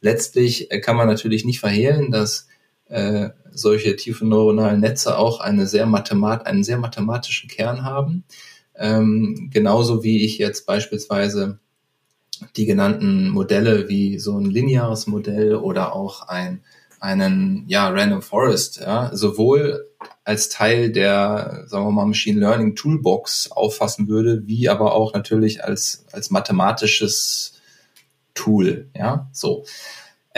letztlich 0.00 0.70
äh, 0.70 0.80
kann 0.80 0.96
man 0.96 1.06
natürlich 1.06 1.44
nicht 1.44 1.60
verhehlen, 1.60 2.10
dass 2.10 2.47
äh, 2.88 3.30
solche 3.50 3.96
tiefen 3.96 4.28
neuronalen 4.28 4.80
Netze 4.80 5.18
auch 5.18 5.40
eine 5.40 5.66
sehr 5.66 5.86
mathemat 5.86 6.46
einen 6.46 6.64
sehr 6.64 6.78
mathematischen 6.78 7.48
Kern 7.48 7.84
haben. 7.84 8.24
Ähm, 8.74 9.50
genauso 9.52 10.04
wie 10.04 10.24
ich 10.24 10.38
jetzt 10.38 10.66
beispielsweise 10.66 11.58
die 12.56 12.66
genannten 12.66 13.30
Modelle 13.30 13.88
wie 13.88 14.18
so 14.18 14.38
ein 14.38 14.44
lineares 14.44 15.06
Modell 15.06 15.56
oder 15.56 15.94
auch 15.94 16.28
ein, 16.28 16.62
einen 17.00 17.64
ja, 17.66 17.88
Random 17.88 18.22
Forest, 18.22 18.80
ja, 18.80 19.10
sowohl 19.14 19.86
als 20.24 20.48
Teil 20.48 20.92
der, 20.92 21.64
sagen 21.66 21.86
wir 21.86 21.90
mal, 21.90 22.06
Machine 22.06 22.38
Learning 22.38 22.76
Toolbox 22.76 23.50
auffassen 23.50 24.08
würde, 24.08 24.46
wie 24.46 24.68
aber 24.68 24.94
auch 24.94 25.14
natürlich 25.14 25.64
als, 25.64 26.04
als 26.12 26.30
mathematisches 26.30 27.54
Tool, 28.34 28.88
ja, 28.94 29.28
so. 29.32 29.64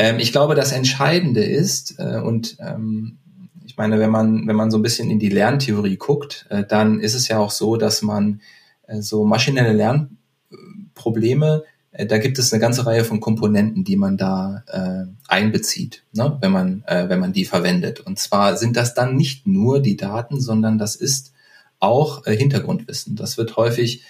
Ähm, 0.01 0.19
ich 0.19 0.33
glaube, 0.33 0.55
das 0.55 0.73
Entscheidende 0.73 1.45
ist, 1.45 1.99
äh, 1.99 2.21
und 2.25 2.57
ähm, 2.59 3.19
ich 3.67 3.77
meine, 3.77 3.99
wenn 3.99 4.09
man, 4.09 4.47
wenn 4.47 4.57
man 4.57 4.71
so 4.71 4.79
ein 4.79 4.83
bisschen 4.83 5.11
in 5.11 5.19
die 5.19 5.29
Lerntheorie 5.29 5.99
guckt, 5.99 6.47
äh, 6.49 6.65
dann 6.65 7.01
ist 7.01 7.15
es 7.15 7.29
ja 7.29 7.39
auch 7.39 7.51
so, 7.51 7.77
dass 7.77 8.01
man 8.01 8.41
äh, 8.87 9.03
so 9.03 9.27
maschinelle 9.27 9.75
Lernprobleme 9.75 11.65
äh, 11.93 12.07
da 12.07 12.17
gibt 12.17 12.39
es 12.39 12.51
eine 12.51 12.61
ganze 12.61 12.87
Reihe 12.87 13.05
von 13.05 13.21
Komponenten, 13.21 13.85
die 13.85 13.97
man 13.97 14.17
da 14.17 14.65
äh, 14.69 15.13
einbezieht, 15.29 16.05
ne, 16.13 16.39
wenn 16.41 16.53
man 16.53 16.83
äh, 16.87 17.11
wenn 17.11 17.21
man 17.21 17.35
die 17.35 17.45
verwendet. 17.45 18.01
Und 18.01 18.19
zwar 18.19 18.57
sind 18.57 18.79
das 18.79 18.95
dann 18.95 19.17
nicht 19.17 19.47
nur 19.47 19.81
die 19.81 19.99
Daten, 19.99 20.41
sondern 20.41 20.79
das 20.79 20.97
ist 20.97 21.35
auch 21.79 22.25
Hintergrundwissen. 22.25 23.17
Das 23.17 23.37
wird 23.37 23.59
häufig 23.59 24.03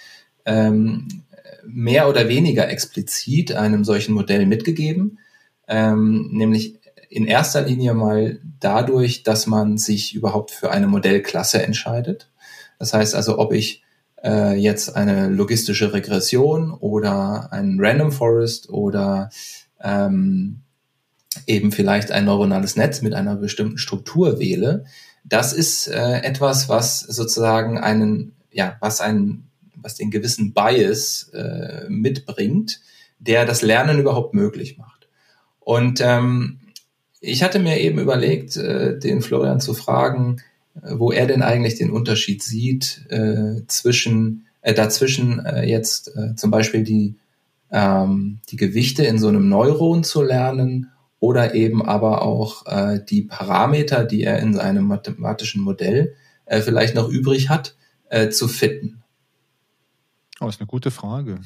ähm, 0.45 1.23
mehr 1.65 2.07
oder 2.07 2.29
weniger 2.29 2.69
explizit 2.69 3.51
einem 3.51 3.83
solchen 3.83 4.13
Modell 4.13 4.45
mitgegeben, 4.45 5.19
ähm, 5.71 6.27
nämlich 6.31 6.79
in 7.09 7.25
erster 7.25 7.61
Linie 7.61 7.93
mal 7.93 8.39
dadurch, 8.59 9.23
dass 9.23 9.47
man 9.47 9.77
sich 9.77 10.13
überhaupt 10.13 10.51
für 10.51 10.69
eine 10.69 10.87
Modellklasse 10.87 11.63
entscheidet. 11.63 12.29
Das 12.77 12.93
heißt 12.93 13.15
also, 13.15 13.39
ob 13.39 13.53
ich 13.53 13.83
äh, 14.23 14.55
jetzt 14.55 14.95
eine 14.95 15.29
logistische 15.29 15.93
Regression 15.93 16.71
oder 16.71 17.51
ein 17.51 17.77
Random 17.79 18.11
Forest 18.11 18.69
oder 18.69 19.29
ähm, 19.81 20.59
eben 21.47 21.71
vielleicht 21.71 22.11
ein 22.11 22.25
neuronales 22.25 22.75
Netz 22.75 23.01
mit 23.01 23.13
einer 23.13 23.37
bestimmten 23.37 23.77
Struktur 23.77 24.39
wähle, 24.39 24.83
das 25.23 25.53
ist 25.53 25.87
äh, 25.87 26.21
etwas, 26.21 26.67
was 26.67 26.99
sozusagen 26.99 27.77
einen, 27.77 28.33
ja, 28.51 28.75
was 28.81 28.99
einen, 28.99 29.49
was 29.75 29.95
den 29.95 30.11
gewissen 30.11 30.53
Bias 30.53 31.29
äh, 31.33 31.85
mitbringt, 31.87 32.81
der 33.19 33.45
das 33.45 33.61
Lernen 33.61 33.99
überhaupt 33.99 34.33
möglich 34.33 34.77
macht. 34.77 35.00
Und 35.61 36.01
ähm, 36.01 36.59
ich 37.21 37.43
hatte 37.43 37.59
mir 37.59 37.79
eben 37.79 37.99
überlegt, 37.99 38.57
äh, 38.57 38.99
den 38.99 39.21
Florian 39.21 39.61
zu 39.61 39.73
fragen, 39.73 40.41
wo 40.73 41.11
er 41.11 41.27
denn 41.27 41.41
eigentlich 41.41 41.75
den 41.75 41.91
Unterschied 41.91 42.43
sieht 42.43 43.05
äh, 43.09 43.61
zwischen 43.67 44.47
äh, 44.61 44.73
dazwischen 44.73 45.45
äh, 45.45 45.63
jetzt 45.63 46.15
äh, 46.15 46.35
zum 46.35 46.51
Beispiel 46.51 46.83
die 46.83 47.15
ähm, 47.71 48.39
die 48.49 48.57
Gewichte 48.57 49.03
in 49.05 49.17
so 49.17 49.27
einem 49.27 49.49
Neuron 49.49 50.03
zu 50.03 50.21
lernen 50.21 50.91
oder 51.19 51.53
eben 51.55 51.85
aber 51.85 52.21
auch 52.23 52.65
äh, 52.65 52.99
die 53.03 53.21
Parameter, 53.21 54.03
die 54.03 54.23
er 54.23 54.39
in 54.39 54.53
seinem 54.53 54.85
mathematischen 54.85 55.61
Modell 55.61 56.15
äh, 56.45 56.61
vielleicht 56.61 56.95
noch 56.95 57.07
übrig 57.07 57.49
hat, 57.49 57.75
äh, 58.09 58.29
zu 58.29 58.47
fitten. 58.47 59.03
Oh, 60.39 60.47
ist 60.47 60.59
eine 60.59 60.67
gute 60.67 60.91
Frage. 60.91 61.39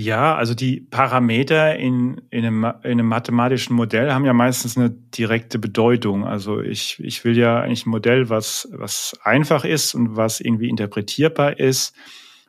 Ja, 0.00 0.36
also 0.36 0.54
die 0.54 0.80
Parameter 0.80 1.74
in, 1.74 2.22
in, 2.30 2.44
einem, 2.44 2.64
in 2.84 2.92
einem 2.92 3.08
mathematischen 3.08 3.74
Modell 3.74 4.12
haben 4.12 4.24
ja 4.24 4.32
meistens 4.32 4.76
eine 4.76 4.90
direkte 4.90 5.58
Bedeutung. 5.58 6.24
Also 6.24 6.60
ich, 6.60 7.00
ich 7.02 7.24
will 7.24 7.36
ja 7.36 7.60
eigentlich 7.60 7.84
ein 7.84 7.90
Modell, 7.90 8.28
was, 8.28 8.68
was 8.70 9.18
einfach 9.24 9.64
ist 9.64 9.96
und 9.96 10.14
was 10.14 10.38
irgendwie 10.38 10.68
interpretierbar 10.68 11.58
ist. 11.58 11.96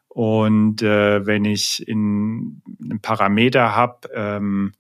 Und 0.10 0.84
äh, 0.84 1.26
wenn 1.26 1.44
ich 1.44 1.88
in 1.88 2.62
einem 2.84 3.02
Parameter 3.02 3.76
habe, 3.76 4.10
ähm, 4.14 4.74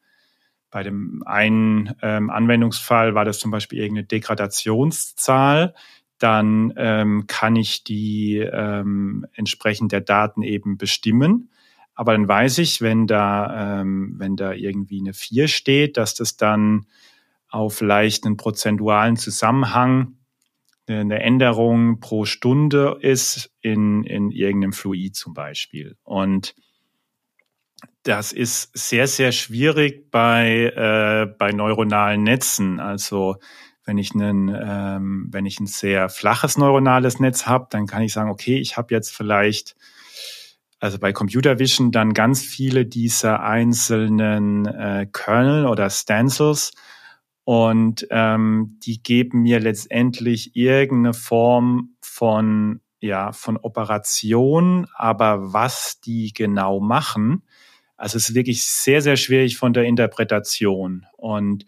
bei 0.69 0.83
dem 0.83 1.23
einen 1.25 1.95
ähm, 2.03 2.29
Anwendungsfall 2.29 3.15
war 3.15 3.25
das 3.25 3.39
zum 3.39 3.49
Beispiel 3.49 3.79
irgendeine 3.79 4.05
Degradationszahl, 4.05 5.73
dann 6.19 6.71
ähm, 6.77 7.25
kann 7.25 7.55
ich 7.55 7.83
die 7.83 8.37
ähm, 8.37 9.25
entsprechend 9.33 9.91
der 9.91 10.01
Daten 10.01 10.43
eben 10.43 10.77
bestimmen. 10.77 11.49
Aber 11.99 12.13
dann 12.13 12.29
weiß 12.29 12.59
ich, 12.59 12.79
wenn 12.79 13.07
da, 13.07 13.81
ähm, 13.81 14.13
wenn 14.19 14.37
da 14.37 14.53
irgendwie 14.53 15.01
eine 15.01 15.11
4 15.11 15.49
steht, 15.49 15.97
dass 15.97 16.15
das 16.15 16.37
dann 16.37 16.85
auf 17.49 17.81
leicht 17.81 18.25
einen 18.25 18.37
prozentualen 18.37 19.17
Zusammenhang 19.17 20.13
eine 20.87 21.19
Änderung 21.19 21.99
pro 21.99 22.23
Stunde 22.23 22.97
ist 23.01 23.51
in, 23.59 24.05
in 24.05 24.31
irgendeinem 24.31 24.71
Fluid 24.71 25.13
zum 25.17 25.33
Beispiel. 25.33 25.97
Und 26.03 26.55
das 28.03 28.31
ist 28.31 28.71
sehr, 28.77 29.05
sehr 29.07 29.33
schwierig 29.33 30.09
bei, 30.09 30.71
äh, 30.73 31.35
bei 31.37 31.51
neuronalen 31.51 32.23
Netzen. 32.23 32.79
Also 32.79 33.35
wenn 33.83 33.97
ich, 33.97 34.13
einen, 34.15 34.47
ähm, 34.57 35.27
wenn 35.31 35.45
ich 35.45 35.59
ein 35.59 35.67
sehr 35.67 36.07
flaches 36.07 36.57
neuronales 36.57 37.19
Netz 37.19 37.45
habe, 37.45 37.67
dann 37.69 37.87
kann 37.87 38.03
ich 38.03 38.13
sagen, 38.13 38.31
okay, 38.31 38.57
ich 38.57 38.77
habe 38.77 38.95
jetzt 38.95 39.13
vielleicht 39.13 39.75
also 40.79 40.97
bei 40.97 41.11
Computer 41.11 41.59
Vision 41.59 41.91
dann 41.91 42.13
ganz 42.13 42.41
viele 42.41 42.85
dieser 42.85 43.43
einzelnen 43.43 44.65
äh, 44.65 45.07
Kernel 45.11 45.67
oder 45.67 45.89
Stencils 45.89 46.71
und 47.43 48.07
ähm, 48.11 48.79
die 48.83 49.03
geben 49.03 49.41
mir 49.41 49.59
letztendlich 49.59 50.55
irgendeine 50.55 51.13
Form 51.13 51.95
von 52.01 52.81
ja 53.01 53.31
von 53.31 53.57
Operation, 53.57 54.87
aber 54.93 55.53
was 55.53 55.99
die 56.01 56.33
genau 56.33 56.79
machen, 56.79 57.43
also 57.97 58.17
es 58.17 58.29
ist 58.29 58.35
wirklich 58.35 58.65
sehr 58.65 59.01
sehr 59.01 59.17
schwierig 59.17 59.57
von 59.57 59.73
der 59.73 59.83
Interpretation 59.83 61.05
und 61.17 61.65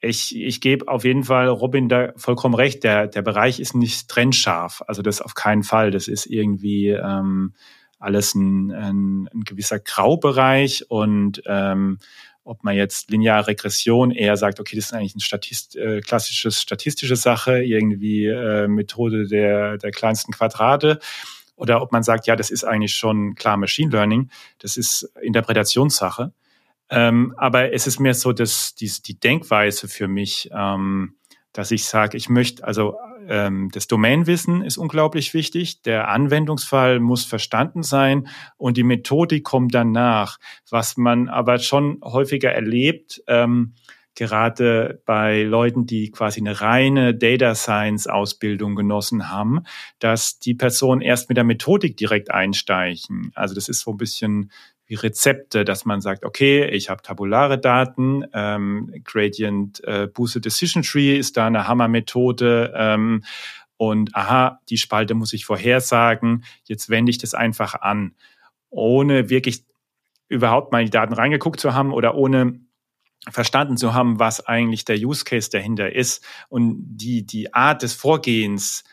ich, 0.00 0.36
ich 0.36 0.60
gebe 0.60 0.88
auf 0.88 1.04
jeden 1.04 1.24
Fall 1.24 1.48
Robin 1.48 1.88
da 1.88 2.12
vollkommen 2.16 2.54
recht. 2.54 2.84
Der, 2.84 3.06
der 3.06 3.22
Bereich 3.22 3.60
ist 3.60 3.74
nicht 3.74 4.08
trennscharf. 4.08 4.82
Also 4.86 5.02
das 5.02 5.22
auf 5.22 5.34
keinen 5.34 5.62
Fall. 5.62 5.90
Das 5.90 6.06
ist 6.06 6.26
irgendwie 6.26 6.90
ähm, 6.90 7.54
alles 7.98 8.34
ein, 8.34 8.72
ein, 8.72 9.28
ein 9.32 9.44
gewisser 9.44 9.78
Graubereich 9.78 10.90
und 10.90 11.42
ähm, 11.46 11.98
ob 12.44 12.62
man 12.62 12.76
jetzt 12.76 13.10
lineare 13.10 13.48
Regression 13.48 14.12
eher 14.12 14.36
sagt, 14.36 14.60
okay, 14.60 14.76
das 14.76 14.86
ist 14.86 14.92
eigentlich 14.92 15.16
ein 15.16 15.20
Statist, 15.20 15.76
äh, 15.76 16.00
klassisches 16.00 16.62
statistische 16.62 17.16
Sache, 17.16 17.62
irgendwie 17.62 18.26
äh, 18.26 18.68
Methode 18.68 19.26
der, 19.26 19.78
der 19.78 19.90
kleinsten 19.90 20.32
Quadrate, 20.32 21.00
oder 21.56 21.82
ob 21.82 21.90
man 21.90 22.02
sagt, 22.02 22.26
ja, 22.26 22.36
das 22.36 22.50
ist 22.50 22.64
eigentlich 22.64 22.94
schon 22.94 23.34
klar 23.34 23.56
Machine 23.56 23.90
Learning, 23.90 24.30
das 24.58 24.76
ist 24.76 25.10
Interpretationssache. 25.20 26.32
Ähm, 26.88 27.34
aber 27.36 27.72
es 27.72 27.86
ist 27.86 27.98
mehr 27.98 28.14
so, 28.14 28.32
dass 28.32 28.74
die, 28.74 28.92
die 29.04 29.18
Denkweise 29.18 29.88
für 29.88 30.06
mich, 30.06 30.50
ähm, 30.52 31.16
dass 31.52 31.72
ich 31.72 31.86
sage, 31.86 32.16
ich 32.16 32.28
möchte, 32.28 32.62
also 32.62 32.96
ähm, 33.28 33.70
das 33.72 33.86
Domainwissen 33.86 34.62
ist 34.62 34.76
unglaublich 34.76 35.34
wichtig, 35.34 35.82
der 35.82 36.08
Anwendungsfall 36.08 37.00
muss 37.00 37.24
verstanden 37.24 37.82
sein 37.82 38.28
und 38.56 38.76
die 38.76 38.82
Methodik 38.82 39.44
kommt 39.44 39.74
danach. 39.74 40.38
Was 40.70 40.96
man 40.96 41.28
aber 41.28 41.58
schon 41.58 42.00
häufiger 42.02 42.52
erlebt, 42.52 43.22
ähm, 43.26 43.74
gerade 44.16 45.02
bei 45.04 45.42
Leuten, 45.42 45.86
die 45.86 46.10
quasi 46.10 46.40
eine 46.40 46.60
reine 46.60 47.14
Data 47.14 47.54
Science 47.54 48.08
Ausbildung 48.08 48.74
genossen 48.74 49.30
haben, 49.30 49.60
dass 49.98 50.38
die 50.38 50.54
Personen 50.54 51.02
erst 51.02 51.28
mit 51.28 51.36
der 51.36 51.44
Methodik 51.44 51.96
direkt 51.96 52.30
einsteigen. 52.30 53.30
Also 53.34 53.54
das 53.54 53.68
ist 53.68 53.80
so 53.80 53.92
ein 53.92 53.98
bisschen 53.98 54.50
wie 54.86 54.94
Rezepte, 54.94 55.64
dass 55.64 55.84
man 55.84 56.00
sagt, 56.00 56.24
okay, 56.24 56.66
ich 56.68 56.90
habe 56.90 57.02
tabulare 57.02 57.58
Daten, 57.58 58.24
ähm, 58.32 58.94
Gradient 59.04 59.82
äh, 59.84 60.06
Boosted 60.06 60.44
Decision 60.44 60.82
Tree 60.82 61.16
ist 61.16 61.36
da 61.36 61.46
eine 61.46 61.66
Hammermethode 61.66 62.72
ähm, 62.76 63.24
und 63.76 64.14
aha, 64.14 64.60
die 64.68 64.78
Spalte 64.78 65.14
muss 65.14 65.32
ich 65.32 65.44
vorhersagen, 65.44 66.44
jetzt 66.64 66.88
wende 66.88 67.10
ich 67.10 67.18
das 67.18 67.34
einfach 67.34 67.74
an, 67.74 68.14
ohne 68.70 69.28
wirklich 69.28 69.64
überhaupt 70.28 70.72
mal 70.72 70.80
in 70.80 70.86
die 70.86 70.90
Daten 70.90 71.14
reingeguckt 71.14 71.60
zu 71.60 71.74
haben 71.74 71.92
oder 71.92 72.14
ohne 72.14 72.60
verstanden 73.28 73.76
zu 73.76 73.92
haben, 73.92 74.18
was 74.18 74.46
eigentlich 74.46 74.84
der 74.84 74.96
Use 74.96 75.24
Case 75.24 75.50
dahinter 75.50 75.92
ist 75.92 76.24
und 76.48 76.78
die, 76.80 77.26
die 77.26 77.54
Art 77.54 77.82
des 77.82 77.92
Vorgehens 77.94 78.84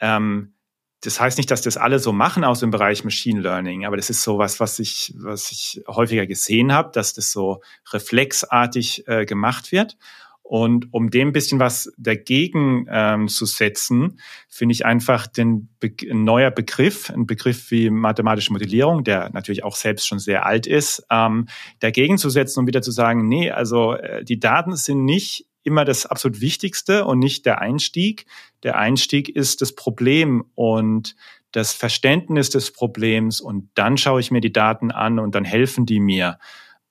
ähm, 0.00 0.54
das 1.02 1.20
heißt 1.20 1.36
nicht, 1.36 1.50
dass 1.50 1.62
das 1.62 1.76
alle 1.76 1.98
so 1.98 2.12
machen 2.12 2.44
aus 2.44 2.60
dem 2.60 2.70
Bereich 2.70 3.02
Machine 3.04 3.40
Learning, 3.40 3.84
aber 3.84 3.96
das 3.96 4.08
ist 4.08 4.22
so 4.22 4.38
was, 4.38 4.60
was 4.60 4.78
ich, 4.78 5.12
was 5.18 5.50
ich 5.50 5.82
häufiger 5.88 6.26
gesehen 6.26 6.72
habe, 6.72 6.90
dass 6.92 7.12
das 7.12 7.32
so 7.32 7.60
reflexartig 7.92 9.06
äh, 9.08 9.26
gemacht 9.26 9.72
wird. 9.72 9.96
Und 10.44 10.92
um 10.92 11.10
dem 11.10 11.28
ein 11.28 11.32
bisschen 11.32 11.58
was 11.60 11.92
dagegen 11.96 12.86
ähm, 12.90 13.28
zu 13.28 13.46
setzen, 13.46 14.20
finde 14.48 14.74
ich 14.74 14.84
einfach 14.84 15.26
den 15.26 15.70
Be 15.80 15.92
ein 16.08 16.24
neuer 16.24 16.50
Begriff, 16.50 17.10
ein 17.10 17.26
Begriff 17.26 17.70
wie 17.70 17.90
mathematische 17.90 18.52
Modellierung, 18.52 19.02
der 19.02 19.30
natürlich 19.32 19.64
auch 19.64 19.76
selbst 19.76 20.06
schon 20.06 20.18
sehr 20.18 20.44
alt 20.44 20.66
ist, 20.66 21.06
ähm, 21.10 21.46
dagegen 21.80 22.18
zu 22.18 22.28
setzen 22.28 22.60
und 22.60 22.66
wieder 22.66 22.82
zu 22.82 22.90
sagen, 22.90 23.28
nee, 23.28 23.50
also 23.50 23.94
äh, 23.94 24.24
die 24.24 24.38
Daten 24.38 24.76
sind 24.76 25.04
nicht 25.04 25.46
immer 25.64 25.84
das 25.84 26.06
absolut 26.06 26.40
Wichtigste 26.40 27.04
und 27.04 27.18
nicht 27.18 27.46
der 27.46 27.60
Einstieg. 27.60 28.26
Der 28.62 28.78
Einstieg 28.78 29.28
ist 29.28 29.60
das 29.60 29.74
Problem 29.74 30.44
und 30.54 31.16
das 31.52 31.72
Verständnis 31.72 32.50
des 32.50 32.72
Problems 32.72 33.40
und 33.40 33.68
dann 33.74 33.98
schaue 33.98 34.20
ich 34.20 34.30
mir 34.30 34.40
die 34.40 34.52
Daten 34.52 34.90
an 34.90 35.18
und 35.18 35.34
dann 35.34 35.44
helfen 35.44 35.86
die 35.86 36.00
mir. 36.00 36.38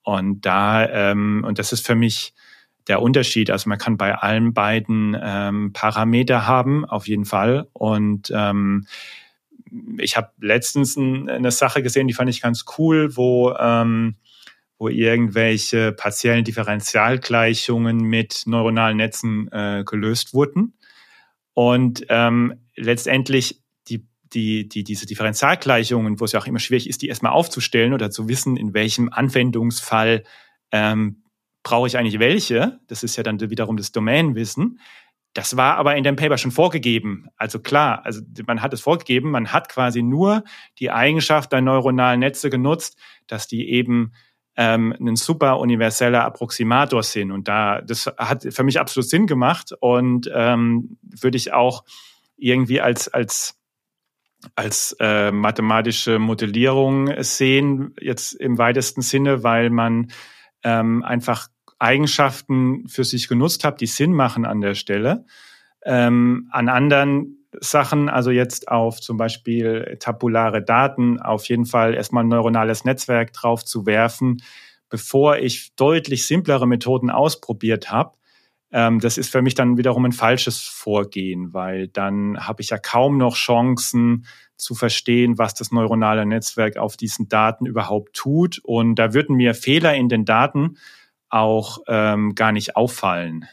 Und 0.03 0.41
da, 0.41 0.87
ähm, 0.87 1.43
und 1.47 1.59
das 1.59 1.73
ist 1.73 1.85
für 1.85 1.95
mich 1.95 2.33
der 2.87 3.01
Unterschied. 3.01 3.49
Also 3.49 3.69
man 3.69 3.77
kann 3.77 3.97
bei 3.97 4.15
allen 4.15 4.53
beiden 4.53 5.17
ähm, 5.21 5.73
Parameter 5.73 6.47
haben, 6.47 6.85
auf 6.85 7.07
jeden 7.07 7.25
Fall. 7.25 7.67
Und 7.73 8.31
ähm, 8.35 8.87
ich 9.97 10.17
habe 10.17 10.31
letztens 10.39 10.95
ein, 10.95 11.29
eine 11.29 11.51
Sache 11.51 11.83
gesehen, 11.83 12.07
die 12.07 12.13
fand 12.13 12.29
ich 12.29 12.41
ganz 12.41 12.65
cool, 12.77 13.15
wo 13.15 13.53
ähm, 13.57 14.15
wo 14.81 14.89
irgendwelche 14.89 15.91
partiellen 15.91 16.43
Differentialgleichungen 16.43 17.97
mit 17.99 18.41
neuronalen 18.47 18.97
Netzen 18.97 19.47
äh, 19.51 19.83
gelöst 19.85 20.33
wurden. 20.33 20.73
Und 21.53 22.03
ähm, 22.09 22.55
letztendlich 22.75 23.61
die, 23.89 24.07
die, 24.33 24.67
die, 24.67 24.83
diese 24.83 25.05
Differentialgleichungen, 25.05 26.19
wo 26.19 26.25
es 26.25 26.31
ja 26.31 26.39
auch 26.39 26.47
immer 26.47 26.57
schwierig 26.57 26.89
ist, 26.89 27.03
die 27.03 27.09
erstmal 27.09 27.31
aufzustellen 27.31 27.93
oder 27.93 28.09
zu 28.09 28.27
wissen, 28.27 28.57
in 28.57 28.73
welchem 28.73 29.09
Anwendungsfall 29.13 30.23
ähm, 30.71 31.25
brauche 31.61 31.85
ich 31.85 31.95
eigentlich 31.95 32.17
welche. 32.17 32.79
Das 32.87 33.03
ist 33.03 33.15
ja 33.17 33.21
dann 33.21 33.39
wiederum 33.39 33.77
das 33.77 33.91
Domainwissen. 33.91 34.79
Das 35.33 35.55
war 35.57 35.77
aber 35.77 35.95
in 35.95 36.03
dem 36.03 36.15
Paper 36.15 36.39
schon 36.39 36.49
vorgegeben. 36.49 37.27
Also 37.37 37.59
klar, 37.59 38.03
also 38.03 38.21
man 38.47 38.63
hat 38.63 38.73
es 38.73 38.81
vorgegeben, 38.81 39.29
man 39.29 39.53
hat 39.53 39.69
quasi 39.69 40.01
nur 40.01 40.43
die 40.79 40.89
Eigenschaft 40.89 41.51
der 41.51 41.61
neuronalen 41.61 42.19
Netze 42.19 42.49
genutzt, 42.49 42.97
dass 43.27 43.47
die 43.47 43.69
eben 43.69 44.13
ähm, 44.57 44.93
ein 44.99 45.15
super 45.15 45.59
universeller 45.59 46.25
Approximator 46.25 47.03
sind. 47.03 47.31
Und 47.31 47.47
da, 47.47 47.81
das 47.81 48.07
hat 48.17 48.45
für 48.49 48.63
mich 48.63 48.79
absolut 48.79 49.09
Sinn 49.09 49.27
gemacht 49.27 49.73
und 49.79 50.29
ähm, 50.33 50.97
würde 51.01 51.37
ich 51.37 51.53
auch 51.53 51.83
irgendwie 52.37 52.81
als, 52.81 53.07
als, 53.07 53.57
als 54.55 54.95
äh, 54.99 55.31
mathematische 55.31 56.19
Modellierung 56.19 57.11
sehen, 57.23 57.93
jetzt 57.99 58.33
im 58.33 58.57
weitesten 58.57 59.01
Sinne, 59.01 59.43
weil 59.43 59.69
man 59.69 60.11
ähm, 60.63 61.03
einfach 61.03 61.47
Eigenschaften 61.79 62.87
für 62.87 63.03
sich 63.03 63.27
genutzt 63.27 63.63
hat, 63.63 63.81
die 63.81 63.87
Sinn 63.87 64.13
machen 64.13 64.45
an 64.45 64.61
der 64.61 64.75
Stelle. 64.75 65.25
Ähm, 65.83 66.47
an 66.51 66.69
anderen 66.69 67.40
Sachen, 67.59 68.09
also 68.09 68.31
jetzt 68.31 68.69
auf 68.69 69.01
zum 69.01 69.17
Beispiel 69.17 69.97
tabulare 69.99 70.63
Daten, 70.63 71.19
auf 71.19 71.45
jeden 71.49 71.65
Fall 71.65 71.93
erstmal 71.93 72.23
ein 72.23 72.29
neuronales 72.29 72.85
Netzwerk 72.85 73.33
drauf 73.33 73.65
zu 73.65 73.85
werfen, 73.85 74.41
bevor 74.89 75.37
ich 75.37 75.75
deutlich 75.75 76.27
simplere 76.27 76.67
Methoden 76.67 77.09
ausprobiert 77.09 77.91
habe. 77.91 78.17
Ähm, 78.71 78.99
das 78.99 79.17
ist 79.17 79.31
für 79.31 79.41
mich 79.41 79.55
dann 79.55 79.77
wiederum 79.77 80.05
ein 80.05 80.11
falsches 80.13 80.61
Vorgehen, 80.61 81.53
weil 81.53 81.87
dann 81.87 82.37
habe 82.39 82.61
ich 82.61 82.69
ja 82.69 82.77
kaum 82.77 83.17
noch 83.17 83.35
Chancen 83.35 84.25
zu 84.55 84.75
verstehen, 84.75 85.37
was 85.37 85.53
das 85.53 85.71
neuronale 85.71 86.25
Netzwerk 86.25 86.77
auf 86.77 86.95
diesen 86.95 87.27
Daten 87.27 87.65
überhaupt 87.65 88.13
tut. 88.13 88.59
Und 88.63 88.95
da 88.95 89.13
würden 89.13 89.35
mir 89.35 89.55
Fehler 89.55 89.95
in 89.95 90.07
den 90.07 90.23
Daten 90.23 90.77
auch 91.29 91.79
ähm, 91.87 92.35
gar 92.35 92.51
nicht 92.51 92.75
auffallen. 92.75 93.47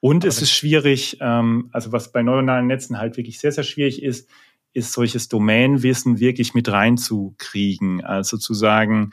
Und 0.00 0.24
es 0.24 0.40
ist 0.40 0.52
schwierig, 0.52 1.18
ähm, 1.20 1.68
also 1.72 1.92
was 1.92 2.10
bei 2.10 2.22
neuronalen 2.22 2.66
Netzen 2.66 2.98
halt 2.98 3.16
wirklich 3.16 3.38
sehr, 3.38 3.52
sehr 3.52 3.64
schwierig 3.64 4.02
ist, 4.02 4.28
ist 4.72 4.92
solches 4.92 5.28
Domainwissen 5.28 6.20
wirklich 6.20 6.54
mit 6.54 6.70
reinzukriegen. 6.70 8.02
Also 8.02 8.38
zu 8.38 8.54
sagen, 8.54 9.10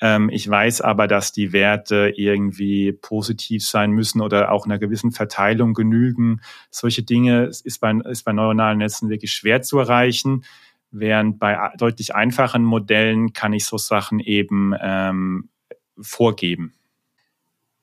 ähm, 0.00 0.28
ich 0.28 0.48
weiß 0.48 0.82
aber, 0.82 1.06
dass 1.06 1.32
die 1.32 1.52
Werte 1.52 2.12
irgendwie 2.16 2.92
positiv 2.92 3.64
sein 3.64 3.92
müssen 3.92 4.20
oder 4.20 4.52
auch 4.52 4.66
einer 4.66 4.78
gewissen 4.78 5.12
Verteilung 5.12 5.72
genügen. 5.72 6.40
Solche 6.70 7.02
Dinge 7.02 7.44
ist 7.44 7.80
bei, 7.80 7.92
ist 8.10 8.24
bei 8.24 8.32
neuronalen 8.32 8.78
Netzen 8.78 9.08
wirklich 9.08 9.32
schwer 9.32 9.62
zu 9.62 9.78
erreichen. 9.78 10.44
Während 10.90 11.38
bei 11.38 11.72
deutlich 11.78 12.14
einfachen 12.14 12.62
Modellen 12.62 13.32
kann 13.32 13.52
ich 13.52 13.64
so 13.64 13.78
Sachen 13.78 14.20
eben 14.20 14.74
ähm, 14.80 15.48
vorgeben. 15.98 16.75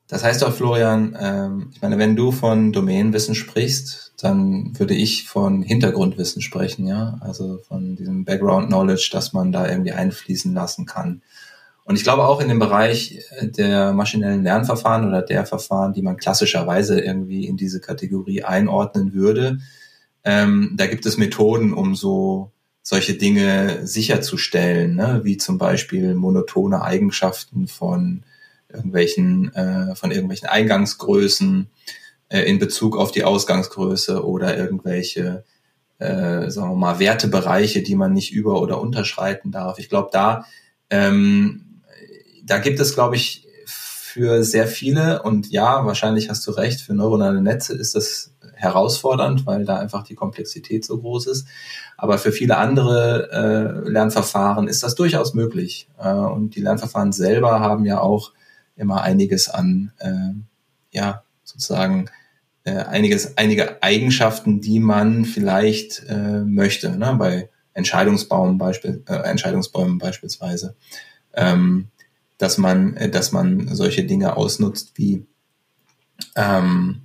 Das 0.08 0.24
heißt 0.24 0.42
doch, 0.42 0.54
Florian, 0.54 1.18
ähm, 1.20 1.70
ich 1.74 1.82
meine, 1.82 1.98
wenn 1.98 2.16
du 2.16 2.32
von 2.32 2.72
Domänenwissen 2.72 3.36
sprichst, 3.36 4.14
dann 4.18 4.78
würde 4.78 4.94
ich 4.94 5.28
von 5.28 5.62
Hintergrundwissen 5.62 6.42
sprechen, 6.42 6.86
ja, 6.88 7.18
also 7.22 7.60
von 7.68 7.96
diesem 7.96 8.26
Background 8.26 8.68
Knowledge, 8.68 9.10
das 9.12 9.34
man 9.34 9.52
da 9.52 9.68
irgendwie 9.68 9.92
einfließen 9.92 10.54
lassen 10.54 10.86
kann. 10.86 11.22
Und 11.86 11.98
ich 11.98 12.04
glaube 12.04 12.26
auch 12.26 12.40
in 12.40 12.48
dem 12.48 12.60
Bereich 12.60 13.20
der 13.42 13.92
maschinellen 13.94 14.44
Lernverfahren 14.44 15.06
oder 15.06 15.22
der 15.22 15.46
Verfahren, 15.46 15.94
die 15.94 16.02
man 16.02 16.18
klassischerweise 16.18 17.00
irgendwie 17.00 17.46
in 17.46 17.58
diese 17.58 17.82
Kategorie 17.82 18.44
einordnen 18.44 19.14
würde, 19.14 19.60
ähm, 20.24 20.74
da 20.78 20.88
gibt 20.88 21.06
es 21.06 21.18
Methoden, 21.18 21.74
um 21.74 21.96
so 21.96 22.52
solche 22.82 23.16
Dinge 23.16 23.86
sicherzustellen, 23.86 24.96
ne? 24.96 25.22
wie 25.24 25.38
zum 25.38 25.58
Beispiel 25.58 26.16
monotone 26.16 26.82
Eigenschaften 26.82 27.68
von 27.68 28.24
irgendwelchen, 28.74 29.54
äh, 29.54 29.96
von 29.96 30.12
irgendwelchen 30.12 30.48
Eingangsgrößen 30.50 31.70
äh, 32.30 32.42
in 32.42 32.60
Bezug 32.60 32.98
auf 32.98 33.12
die 33.12 33.24
Ausgangsgröße 33.24 34.26
oder 34.26 34.58
irgendwelche, 34.58 35.44
äh, 36.00 36.50
sagen 36.50 36.72
wir 36.72 36.76
mal, 36.76 37.00
Wertebereiche, 37.00 37.84
die 37.84 37.96
man 37.96 38.14
nicht 38.14 38.34
über- 38.34 38.62
oder 38.62 38.82
unterschreiten 38.82 39.52
darf. 39.52 39.80
Ich 39.80 39.90
glaube, 39.90 40.10
da, 40.12 40.46
ähm, 40.90 41.82
da 42.44 42.58
gibt 42.58 42.80
es, 42.80 42.94
glaube 42.94 43.16
ich, 43.16 43.48
für 43.66 44.44
sehr 44.44 44.68
viele 44.68 45.24
und 45.24 45.50
ja, 45.50 45.86
wahrscheinlich 45.86 46.30
hast 46.30 46.46
du 46.46 46.52
recht, 46.52 46.82
für 46.82 46.94
neuronale 46.94 47.42
Netze 47.42 47.74
ist 47.74 47.96
das 47.96 48.34
herausfordernd, 48.54 49.46
weil 49.46 49.66
da 49.66 49.78
einfach 49.78 50.04
die 50.04 50.16
Komplexität 50.16 50.86
so 50.86 51.00
groß 51.00 51.28
ist. 51.28 51.48
Aber 51.98 52.18
für 52.18 52.32
viele 52.32 52.58
andere 52.58 53.84
äh, 53.86 53.90
Lernverfahren 53.90 54.68
ist 54.68 54.84
das 54.84 54.96
durchaus 54.96 55.34
möglich. 55.34 55.88
Äh, 56.00 56.14
und 56.14 56.56
die 56.56 56.62
Lernverfahren 56.62 57.12
selber 57.12 57.60
haben 57.60 57.86
ja 57.86 58.00
auch 58.00 58.34
immer 58.76 59.02
einiges 59.02 59.50
an, 59.50 59.92
äh, 60.00 60.34
ja, 60.92 61.24
sozusagen 61.44 62.10
äh, 62.64 62.76
einiges, 62.76 63.38
einige 63.38 63.82
Eigenschaften, 63.84 64.62
die 64.62 64.80
man 64.80 65.26
vielleicht 65.26 66.04
äh, 66.08 66.42
möchte, 66.42 66.98
ne? 66.98 67.16
bei 67.18 67.50
Entscheidungsbaum 67.74 68.58
Beispiel, 68.58 69.04
äh, 69.08 69.16
Entscheidungsbäumen 69.16 69.98
beispielsweise, 69.98 70.76
ähm, 71.34 71.90
dass 72.38 72.58
man, 72.58 72.96
äh, 72.96 73.10
dass 73.10 73.32
man 73.32 73.74
solche 73.76 74.06
Dinge 74.06 74.38
ausnutzt 74.38 74.94
wie 74.96 75.26
ähm, 76.36 77.02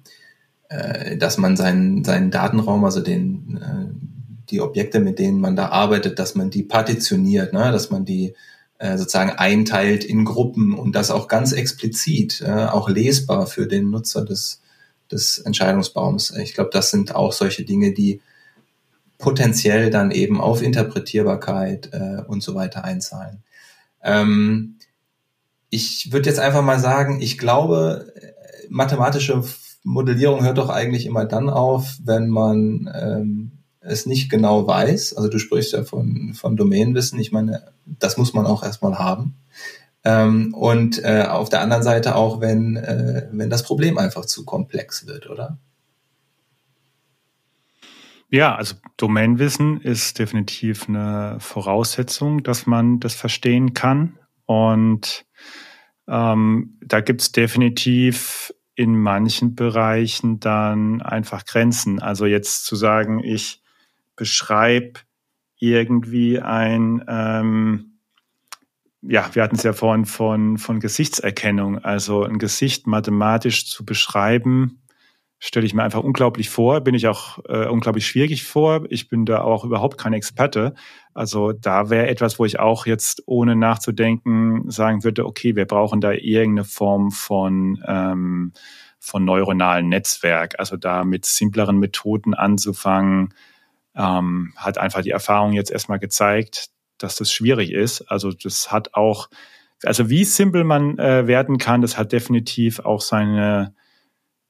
äh, 0.69 1.17
dass 1.17 1.39
man 1.39 1.57
seinen, 1.57 2.05
seinen 2.05 2.31
Datenraum, 2.31 2.85
also 2.85 3.01
den, 3.01 3.59
äh, 3.63 4.47
die 4.51 4.61
Objekte, 4.61 5.01
mit 5.01 5.19
denen 5.19 5.41
man 5.41 5.57
da 5.57 5.69
arbeitet, 5.69 6.19
dass 6.19 6.35
man 6.35 6.51
die 6.51 6.63
partitioniert, 6.63 7.53
ne? 7.53 7.73
dass 7.73 7.91
man 7.91 8.05
die 8.05 8.35
sozusagen 8.97 9.31
einteilt 9.31 10.05
in 10.05 10.25
Gruppen 10.25 10.75
und 10.75 10.95
das 10.95 11.11
auch 11.11 11.29
ganz 11.29 11.53
explizit, 11.53 12.41
äh, 12.41 12.67
auch 12.67 12.89
lesbar 12.89 13.47
für 13.47 13.67
den 13.67 13.91
Nutzer 13.91 14.25
des, 14.25 14.63
des 15.11 15.39
Entscheidungsbaums. 15.39 16.37
Ich 16.37 16.55
glaube, 16.55 16.71
das 16.73 16.91
sind 16.91 17.15
auch 17.15 17.33
solche 17.33 17.65
Dinge, 17.65 17.93
die 17.93 18.21
potenziell 19.19 19.91
dann 19.91 20.13
eben 20.13 20.41
auf 20.41 20.63
Interpretierbarkeit 20.63 21.91
äh, 21.93 22.23
und 22.27 22.43
so 22.43 22.55
weiter 22.55 22.85
einzahlen. 22.85 23.43
Ähm, 24.03 24.77
ich 25.71 26.13
würde 26.13 26.29
jetzt 26.31 26.39
einfach 26.39 26.63
mal 26.63 26.79
sagen, 26.79 27.21
ich 27.21 27.37
glaube, 27.37 28.13
mathematische 28.69 29.43
Modellierung 29.83 30.45
hört 30.45 30.59
doch 30.59 30.69
eigentlich 30.69 31.07
immer 31.07 31.25
dann 31.25 31.51
auf, 31.51 31.97
wenn 32.05 32.29
man 32.29 32.91
ähm, 32.95 33.58
es 33.89 34.07
nicht 34.07 34.31
genau 34.31 34.67
weiß. 34.67 35.15
Also 35.15 35.29
du 35.29 35.39
sprichst 35.39 35.73
ja 35.73 35.85
von, 35.85 36.35
von 36.35 36.57
Domänenwissen. 36.57 37.19
Ich 37.19 37.33
meine, 37.33 37.73
das 37.87 38.17
muss 38.17 38.35
man 38.35 38.47
auch 38.47 38.63
erstmal 38.63 38.99
haben. 38.99 39.37
Ähm, 40.05 40.55
und 40.55 41.03
äh, 41.03 41.25
auf 41.29 41.49
der 41.49 41.61
anderen 41.61 41.83
Seite 41.83 42.15
auch, 42.15 42.41
wenn, 42.41 42.77
äh, 42.77 43.29
wenn 43.33 43.51
das 43.51 43.63
Problem 43.63 43.99
einfach 43.99 44.27
zu 44.27 44.45
komplex 44.45 45.07
wird, 45.07 45.29
oder? 45.29 45.59
Ja, 48.31 48.55
also 48.55 48.75
Domänenwissen 48.99 49.81
ist 49.81 50.19
definitiv 50.19 50.89
eine 50.89 51.37
Voraussetzung, 51.41 52.43
dass 52.43 52.67
man 52.67 53.01
das 53.01 53.15
verstehen 53.15 53.73
kann. 53.73 54.19
Und 54.45 55.25
ähm, 56.07 56.79
da 56.85 57.01
gibt's 57.01 57.33
definitiv 57.33 58.53
in 58.75 58.97
manchen 58.97 59.55
Bereichen 59.55 60.41
dann 60.41 61.03
einfach 61.03 61.45
Grenzen. 61.47 62.01
Also 62.01 62.27
jetzt 62.27 62.65
zu 62.65 62.77
sagen, 62.77 63.25
ich 63.25 63.63
beschreibe 64.19 65.01
irgendwie 65.59 66.41
ein, 66.41 67.03
ähm, 67.09 68.01
ja, 69.01 69.31
wir 69.33 69.43
hatten 69.43 69.57
es 69.57 69.63
ja 69.63 69.73
vorhin 69.73 70.05
von, 70.05 70.59
von 70.59 70.81
Gesichtserkennung, 70.81 71.79
also 71.79 72.25
ein 72.25 72.39
Gesicht 72.39 72.87
mathematisch 72.87 73.67
zu 73.71 73.87
beschreiben, 73.87 74.83
stelle 75.39 75.67
ich 75.67 75.73
mir 75.73 75.85
einfach 75.85 76.03
unglaublich 76.03 76.51
vor, 76.51 76.81
bin 76.81 76.95
ich 76.95 77.07
auch 77.07 77.39
äh, 77.49 77.67
unglaublich 77.67 78.07
schwierig 78.07 78.45
vor. 78.45 78.87
Ich 78.91 79.09
bin 79.09 79.25
da 79.25 79.43
auch 79.43 79.65
überhaupt 79.65 79.97
kein 79.97 80.13
Experte. 80.13 80.75
Also 81.15 81.53
da 81.53 81.91
wäre 81.91 82.09
etwas, 82.09 82.41
wo 82.41 82.45
ich 82.45 82.59
auch 82.59 82.87
jetzt 82.87 83.23
ohne 83.27 83.55
nachzudenken 83.55 84.69
sagen 84.69 85.05
würde, 85.05 85.25
okay, 85.25 85.55
wir 85.55 85.65
brauchen 85.65 86.01
da 86.01 86.11
irgendeine 86.11 86.65
Form 86.65 87.13
von 87.13 87.81
ähm, 87.87 88.53
von 89.01 89.25
neuronalen 89.25 89.89
Netzwerk, 89.89 90.59
also 90.59 90.77
da 90.77 91.05
mit 91.05 91.25
simpleren 91.25 91.79
Methoden 91.79 92.35
anzufangen, 92.35 93.33
ähm, 93.95 94.53
hat 94.57 94.79
einfach 94.79 95.03
die 95.03 95.11
Erfahrung 95.11 95.53
jetzt 95.53 95.71
erstmal 95.71 95.99
gezeigt, 95.99 96.71
dass 96.99 97.17
das 97.17 97.33
schwierig 97.33 97.73
ist. 97.73 98.03
Also 98.03 98.33
das 98.33 98.73
hat 98.73 98.95
auch, 98.95 99.29
also 99.85 100.11
wie 100.11 100.25
simpel 100.25 100.65
man 100.65 100.99
äh, 100.99 101.27
werden 101.27 101.59
kann, 101.59 101.83
das 101.83 101.97
hat 101.97 102.13
definitiv 102.13 102.81
auch 102.81 103.01
seine 103.01 103.75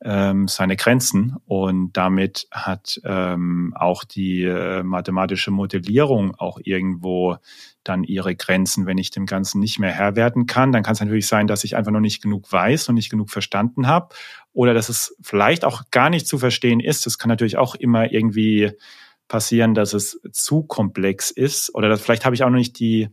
ähm, 0.00 0.46
seine 0.46 0.76
Grenzen 0.76 1.36
und 1.44 1.96
damit 1.96 2.46
hat 2.52 3.00
ähm, 3.04 3.74
auch 3.76 4.04
die 4.04 4.44
äh, 4.44 4.82
mathematische 4.84 5.50
Modellierung 5.50 6.36
auch 6.36 6.60
irgendwo 6.62 7.36
dann 7.82 8.04
ihre 8.04 8.36
Grenzen, 8.36 8.86
wenn 8.86 8.98
ich 8.98 9.10
dem 9.10 9.26
Ganzen 9.26 9.58
nicht 9.58 9.80
mehr 9.80 9.90
Herr 9.90 10.14
werden 10.14 10.46
kann. 10.46 10.70
Dann 10.70 10.84
kann 10.84 10.92
es 10.92 11.00
natürlich 11.00 11.26
sein, 11.26 11.48
dass 11.48 11.64
ich 11.64 11.74
einfach 11.74 11.90
noch 11.90 12.00
nicht 12.00 12.22
genug 12.22 12.52
weiß 12.52 12.88
und 12.88 12.94
nicht 12.94 13.10
genug 13.10 13.30
verstanden 13.30 13.88
habe 13.88 14.14
oder 14.52 14.72
dass 14.72 14.88
es 14.88 15.16
vielleicht 15.20 15.64
auch 15.64 15.82
gar 15.90 16.10
nicht 16.10 16.28
zu 16.28 16.38
verstehen 16.38 16.80
ist. 16.80 17.04
Das 17.06 17.18
kann 17.18 17.28
natürlich 17.28 17.56
auch 17.56 17.74
immer 17.74 18.12
irgendwie 18.12 18.70
passieren, 19.28 19.74
dass 19.74 19.92
es 19.92 20.20
zu 20.32 20.62
komplex 20.62 21.30
ist 21.30 21.74
oder 21.74 21.88
dass, 21.88 22.00
vielleicht 22.00 22.24
habe 22.24 22.34
ich 22.34 22.42
auch 22.42 22.50
noch 22.50 22.56
nicht 22.56 22.78
die 22.78 23.08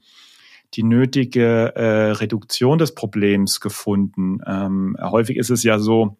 die 0.73 0.83
nötige 0.83 1.75
äh, 1.75 2.11
Reduktion 2.11 2.77
des 2.77 2.93
Problems 2.95 3.61
gefunden. 3.61 4.39
Ähm, 4.45 4.97
häufig 4.99 5.37
ist 5.37 5.49
es 5.49 5.63
ja 5.63 5.79
so, 5.79 6.17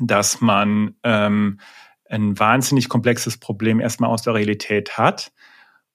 dass 0.00 0.40
man 0.40 0.94
ähm, 1.02 1.60
ein 2.08 2.38
wahnsinnig 2.38 2.88
komplexes 2.88 3.38
Problem 3.38 3.80
erstmal 3.80 4.10
aus 4.10 4.22
der 4.22 4.34
Realität 4.34 4.96
hat. 4.96 5.32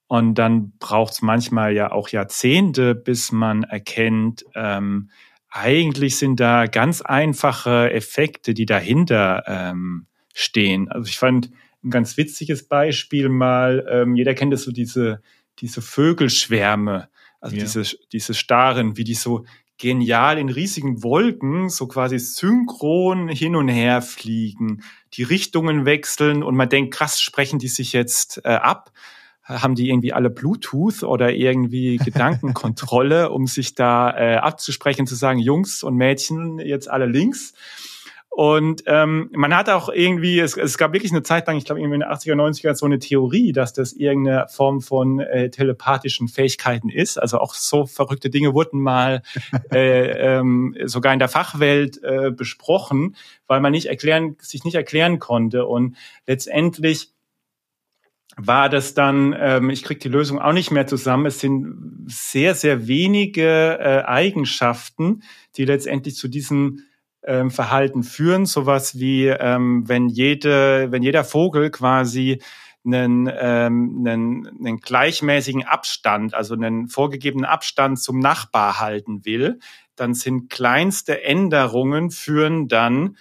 Und 0.07 0.35
dann 0.35 0.73
braucht 0.77 1.13
es 1.13 1.21
manchmal 1.21 1.73
ja 1.73 1.91
auch 1.91 2.09
Jahrzehnte, 2.09 2.93
bis 2.93 3.31
man 3.31 3.63
erkennt, 3.63 4.45
ähm, 4.53 5.09
eigentlich 5.49 6.17
sind 6.17 6.39
da 6.39 6.65
ganz 6.65 7.01
einfache 7.01 7.91
Effekte, 7.91 8.55
die 8.55 8.65
dahinter 8.65 9.43
ähm, 9.45 10.07
stehen. 10.33 10.89
Also 10.89 11.07
ich 11.07 11.19
fand 11.19 11.51
ein 11.83 11.89
ganz 11.89 12.17
witziges 12.17 12.67
Beispiel 12.67 13.29
mal, 13.29 13.85
ähm, 13.89 14.15
jeder 14.15 14.33
kennt 14.33 14.53
das 14.53 14.63
so 14.63 14.71
diese, 14.71 15.21
diese 15.59 15.81
Vögelschwärme, 15.81 17.09
also 17.39 17.55
ja. 17.55 17.63
diese, 17.63 17.83
diese 18.11 18.33
Starren, 18.33 18.97
wie 18.97 19.03
die 19.03 19.15
so 19.15 19.45
genial 19.77 20.37
in 20.37 20.49
riesigen 20.49 21.03
Wolken 21.03 21.69
so 21.69 21.87
quasi 21.87 22.19
synchron 22.19 23.27
hin 23.27 23.55
und 23.55 23.67
her 23.67 24.01
fliegen, 24.01 24.83
die 25.13 25.23
Richtungen 25.23 25.85
wechseln 25.85 26.43
und 26.43 26.55
man 26.55 26.69
denkt, 26.69 26.93
krass, 26.93 27.19
sprechen 27.19 27.59
die 27.59 27.67
sich 27.67 27.93
jetzt 27.93 28.41
äh, 28.45 28.49
ab? 28.49 28.91
Haben 29.43 29.75
die 29.75 29.89
irgendwie 29.89 30.13
alle 30.13 30.29
Bluetooth 30.29 31.03
oder 31.03 31.33
irgendwie 31.33 31.97
Gedankenkontrolle, 32.05 33.29
um 33.29 33.45
sich 33.45 33.75
da 33.75 34.15
äh, 34.17 34.35
abzusprechen, 34.37 35.05
zu 35.05 35.15
sagen, 35.15 35.39
Jungs 35.39 35.83
und 35.83 35.97
Mädchen 35.97 36.59
jetzt 36.59 36.89
alle 36.89 37.07
links? 37.07 37.53
Und 38.35 38.81
ähm, 38.87 39.29
man 39.31 39.55
hat 39.55 39.69
auch 39.69 39.89
irgendwie, 39.89 40.39
es, 40.39 40.57
es 40.57 40.79
gab 40.79 40.91
wirklich 40.91 41.11
eine 41.11 41.21
Zeit 41.21 41.45
lang, 41.45 41.55
ich 41.55 41.65
glaube 41.65 41.81
irgendwie 41.81 41.95
in 41.95 41.99
den 41.99 42.09
80er, 42.09 42.33
90er, 42.33 42.73
so 42.73 42.87
eine 42.87 42.97
Theorie, 42.97 43.51
dass 43.51 43.73
das 43.73 43.93
irgendeine 43.93 44.47
Form 44.49 44.81
von 44.81 45.19
äh, 45.19 45.51
telepathischen 45.51 46.27
Fähigkeiten 46.27 46.89
ist. 46.89 47.19
Also 47.19 47.37
auch 47.37 47.53
so 47.53 47.85
verrückte 47.85 48.31
Dinge 48.31 48.55
wurden 48.55 48.81
mal 48.81 49.21
äh, 49.71 50.37
ähm, 50.39 50.75
sogar 50.85 51.13
in 51.13 51.19
der 51.19 51.29
Fachwelt 51.29 52.01
äh, 52.01 52.31
besprochen, 52.31 53.15
weil 53.45 53.61
man 53.61 53.71
nicht 53.71 53.85
erklären, 53.85 54.35
sich 54.39 54.63
nicht 54.63 54.75
erklären 54.75 55.19
konnte. 55.19 55.67
Und 55.67 55.95
letztendlich 56.25 57.13
war 58.35 58.67
das 58.67 58.95
dann, 58.95 59.35
ähm, 59.37 59.69
ich 59.69 59.83
kriege 59.83 59.99
die 59.99 60.09
Lösung 60.09 60.39
auch 60.39 60.53
nicht 60.53 60.71
mehr 60.71 60.87
zusammen. 60.87 61.27
Es 61.27 61.39
sind 61.39 62.07
sehr, 62.07 62.55
sehr 62.55 62.87
wenige 62.87 63.77
äh, 63.79 64.03
Eigenschaften, 64.05 65.21
die 65.55 65.65
letztendlich 65.65 66.15
zu 66.15 66.27
diesen 66.27 66.87
ähm, 67.25 67.51
Verhalten 67.51 68.03
führen. 68.03 68.45
Sowas 68.45 68.99
wie, 68.99 69.27
ähm, 69.27 69.87
wenn 69.87 70.09
jede, 70.09 70.91
wenn 70.91 71.03
jeder 71.03 71.23
Vogel 71.23 71.69
quasi 71.71 72.39
einen, 72.85 73.31
ähm, 73.33 74.03
einen, 74.05 74.47
einen 74.47 74.79
gleichmäßigen 74.79 75.63
Abstand, 75.63 76.33
also 76.33 76.53
einen 76.53 76.89
vorgegebenen 76.89 77.45
Abstand 77.45 77.99
zum 77.99 78.19
Nachbar 78.19 78.79
halten 78.79 79.25
will, 79.25 79.59
dann 79.95 80.13
sind 80.13 80.49
kleinste 80.49 81.23
Änderungen 81.23 82.11
führen 82.11 82.67
dann 82.67 83.17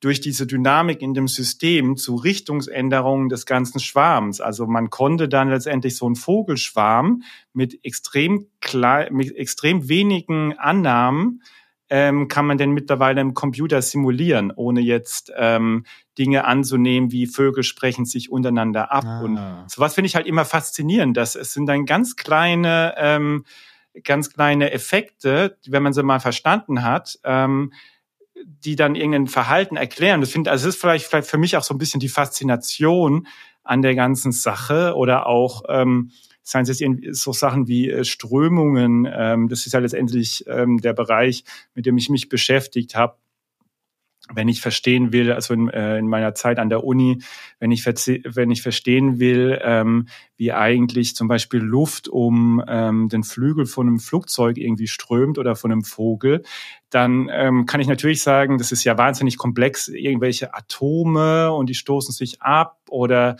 durch 0.00 0.20
diese 0.20 0.48
Dynamik 0.48 1.00
in 1.00 1.14
dem 1.14 1.28
System 1.28 1.96
zu 1.96 2.16
Richtungsänderungen 2.16 3.28
des 3.28 3.46
ganzen 3.46 3.78
Schwarms. 3.78 4.40
Also 4.40 4.66
man 4.66 4.90
konnte 4.90 5.28
dann 5.28 5.48
letztendlich 5.48 5.96
so 5.96 6.06
einen 6.06 6.16
Vogelschwarm 6.16 7.22
mit 7.52 7.84
extrem 7.84 8.48
klein, 8.60 9.14
mit 9.14 9.36
extrem 9.36 9.88
wenigen 9.88 10.58
Annahmen 10.58 11.42
ähm, 11.94 12.26
kann 12.26 12.46
man 12.46 12.56
denn 12.56 12.70
mittlerweile 12.70 13.20
im 13.20 13.34
Computer 13.34 13.82
simulieren, 13.82 14.50
ohne 14.50 14.80
jetzt 14.80 15.30
ähm, 15.36 15.84
Dinge 16.16 16.46
anzunehmen, 16.46 17.12
wie 17.12 17.26
Vögel 17.26 17.64
sprechen 17.64 18.06
sich 18.06 18.32
untereinander 18.32 18.90
ab. 18.90 19.04
Ah. 19.06 19.20
Und 19.20 19.38
sowas 19.66 19.94
finde 19.94 20.06
ich 20.06 20.16
halt 20.16 20.26
immer 20.26 20.46
faszinierend, 20.46 21.18
dass 21.18 21.36
es 21.36 21.52
sind 21.52 21.66
dann 21.66 21.84
ganz 21.84 22.16
kleine, 22.16 22.94
ähm, 22.96 23.44
ganz 24.04 24.32
kleine 24.32 24.70
Effekte, 24.72 25.58
wenn 25.66 25.82
man 25.82 25.92
sie 25.92 26.02
mal 26.02 26.18
verstanden 26.18 26.82
hat, 26.82 27.18
ähm, 27.24 27.74
die 28.42 28.74
dann 28.74 28.94
irgendein 28.94 29.26
Verhalten 29.26 29.76
erklären. 29.76 30.22
Das 30.22 30.30
finde, 30.30 30.50
also 30.50 30.64
das 30.64 30.76
ist 30.76 30.80
vielleicht, 30.80 31.04
vielleicht 31.04 31.28
für 31.28 31.36
mich 31.36 31.58
auch 31.58 31.62
so 31.62 31.74
ein 31.74 31.78
bisschen 31.78 32.00
die 32.00 32.08
Faszination 32.08 33.26
an 33.64 33.82
der 33.82 33.94
ganzen 33.94 34.32
Sache 34.32 34.94
oder 34.96 35.26
auch 35.26 35.64
ähm, 35.68 36.10
seien 36.42 36.62
es 36.62 36.80
jetzt 36.80 37.22
so 37.22 37.32
Sachen 37.32 37.68
wie 37.68 37.90
äh, 37.90 38.04
Strömungen. 38.04 39.08
Ähm, 39.10 39.48
das 39.48 39.66
ist 39.66 39.72
ja 39.72 39.80
letztendlich 39.80 40.44
ähm, 40.48 40.78
der 40.78 40.92
Bereich, 40.92 41.44
mit 41.74 41.86
dem 41.86 41.96
ich 41.96 42.10
mich 42.10 42.28
beschäftigt 42.28 42.96
habe 42.96 43.16
wenn 44.32 44.48
ich 44.48 44.60
verstehen 44.60 45.12
will, 45.12 45.32
also 45.32 45.52
in, 45.52 45.68
äh, 45.68 45.98
in 45.98 46.06
meiner 46.06 46.34
Zeit 46.34 46.58
an 46.58 46.68
der 46.68 46.84
Uni, 46.84 47.22
wenn 47.58 47.72
ich, 47.72 47.84
wenn 47.84 48.50
ich 48.50 48.62
verstehen 48.62 49.18
will, 49.18 49.58
ähm, 49.62 50.06
wie 50.36 50.52
eigentlich 50.52 51.16
zum 51.16 51.28
Beispiel 51.28 51.60
Luft 51.60 52.08
um 52.08 52.62
ähm, 52.66 53.08
den 53.08 53.24
Flügel 53.24 53.66
von 53.66 53.88
einem 53.88 53.98
Flugzeug 53.98 54.58
irgendwie 54.58 54.86
strömt 54.86 55.38
oder 55.38 55.56
von 55.56 55.72
einem 55.72 55.84
Vogel, 55.84 56.42
dann 56.90 57.28
ähm, 57.32 57.66
kann 57.66 57.80
ich 57.80 57.88
natürlich 57.88 58.22
sagen, 58.22 58.58
das 58.58 58.70
ist 58.70 58.84
ja 58.84 58.96
wahnsinnig 58.96 59.38
komplex, 59.38 59.88
irgendwelche 59.88 60.54
Atome 60.54 61.52
und 61.52 61.68
die 61.68 61.74
stoßen 61.74 62.12
sich 62.12 62.42
ab 62.42 62.78
oder 62.90 63.36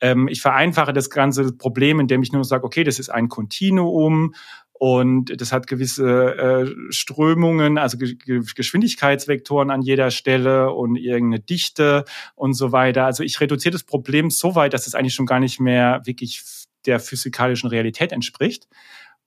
ähm, 0.00 0.28
ich 0.28 0.42
vereinfache 0.42 0.92
das 0.92 1.08
ganze 1.08 1.52
Problem, 1.52 2.00
indem 2.00 2.22
ich 2.22 2.32
nur 2.32 2.44
sage, 2.44 2.64
okay, 2.64 2.84
das 2.84 2.98
ist 2.98 3.08
ein 3.08 3.28
Kontinuum 3.28 4.34
und 4.78 5.40
das 5.40 5.52
hat 5.52 5.66
gewisse 5.66 6.36
äh, 6.36 6.92
Strömungen, 6.92 7.78
also 7.78 7.96
Ge 7.98 8.16
Geschwindigkeitsvektoren 8.54 9.70
an 9.70 9.82
jeder 9.82 10.10
Stelle 10.10 10.72
und 10.72 10.96
irgendeine 10.96 11.40
Dichte 11.40 12.04
und 12.34 12.54
so 12.54 12.72
weiter. 12.72 13.06
Also 13.06 13.22
ich 13.22 13.40
reduziere 13.40 13.72
das 13.72 13.84
Problem 13.84 14.30
so 14.30 14.54
weit, 14.54 14.74
dass 14.74 14.86
es 14.86 14.94
eigentlich 14.94 15.14
schon 15.14 15.26
gar 15.26 15.40
nicht 15.40 15.60
mehr 15.60 16.02
wirklich 16.04 16.42
der 16.84 17.00
physikalischen 17.00 17.68
Realität 17.68 18.12
entspricht. 18.12 18.68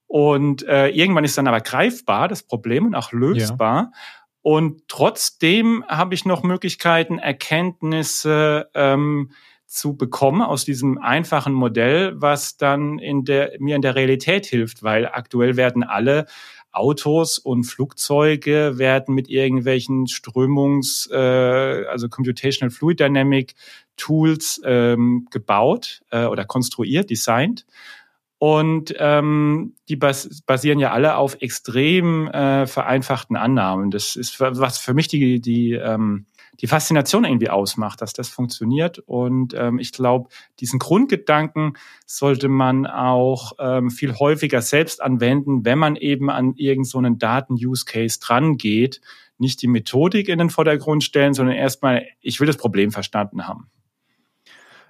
Und 0.08 0.64
äh, 0.64 0.88
irgendwann 0.90 1.24
ist 1.24 1.38
dann 1.38 1.48
aber 1.48 1.62
greifbar, 1.62 2.28
das 2.28 2.44
Problem, 2.44 2.88
und 2.88 2.96
auch 2.96 3.12
lösbar. 3.12 3.92
Ja. 3.94 4.00
Und 4.42 4.88
trotzdem 4.88 5.84
habe 5.88 6.16
ich 6.16 6.26
noch 6.26 6.44
Möglichkeiten, 6.44 7.20
Erkenntnisse 7.20 8.70
ähm, 8.74 9.32
zu 9.70 9.96
bekommen 9.96 10.42
aus 10.42 10.66
diesem 10.66 10.98
einfachen 10.98 11.54
Modell, 11.54 12.14
was 12.20 12.58
dann 12.58 12.98
in 12.98 13.24
der, 13.24 13.54
mir 13.60 13.76
in 13.76 13.84
der 13.84 13.96
Realität 13.96 14.48
hilft, 14.48 14.82
weil 14.82 15.06
aktuell 15.06 15.58
werden 15.58 15.84
alle 15.84 16.26
Autos 16.72 17.38
und 17.38 17.66
Flugzeuge 17.66 18.78
werden 18.78 19.14
mit 19.14 19.30
irgendwelchen 19.30 20.08
Strömungs, 20.08 21.08
äh, 21.12 21.86
also 21.88 22.10
Computational 22.10 22.72
Fluid 22.72 23.00
Dynamic 23.00 23.54
Tools 23.96 24.60
ähm, 24.66 25.28
gebaut 25.30 26.02
äh, 26.10 26.26
oder 26.26 26.46
konstruiert, 26.46 27.12
designt. 27.12 27.66
Und 28.40 28.96
ähm, 28.98 29.76
die 29.88 29.98
bas 29.98 30.42
basieren 30.46 30.80
ja 30.80 30.92
alle 30.92 31.16
auf 31.16 31.42
extrem 31.42 32.28
äh, 32.28 32.66
vereinfachten 32.66 33.36
Annahmen. 33.36 33.92
Das 33.92 34.16
ist 34.16 34.40
was 34.40 34.80
für 34.80 34.94
mich 34.94 35.10
die, 35.10 35.42
die, 35.42 35.74
ähm, 35.74 36.26
die 36.60 36.68
Faszination 36.68 37.26
irgendwie 37.26 37.50
ausmacht, 37.50 38.02
dass 38.02 38.14
das 38.14 38.30
funktioniert. 38.30 39.00
Und 39.00 39.54
ähm, 39.58 39.80
ich 39.80 39.92
glaube, 39.92 40.30
diesen 40.60 40.80
Grundgedanken 40.80 41.74
sollte 42.06 42.50
man 42.50 42.86
auch 42.86 43.54
ähm, 43.60 43.90
viel 43.90 44.16
häufiger 44.16 44.62
selbst 44.62 45.02
anwenden, 45.02 45.66
wenn 45.66 45.80
man 45.80 45.96
eben 45.96 46.30
an 46.30 46.54
irgendeinen 46.56 47.14
so 47.14 47.18
Daten-Use-Case 47.18 48.20
dran 48.20 48.58
geht. 48.58 49.02
Nicht 49.38 49.62
die 49.62 49.68
Methodik 49.68 50.28
in 50.28 50.40
den 50.40 50.50
Vordergrund 50.50 51.04
stellen, 51.04 51.34
sondern 51.34 51.56
erstmal, 51.56 52.06
ich 52.20 52.40
will 52.40 52.48
das 52.48 52.58
Problem 52.58 52.92
verstanden 52.92 53.48
haben. 53.48 53.70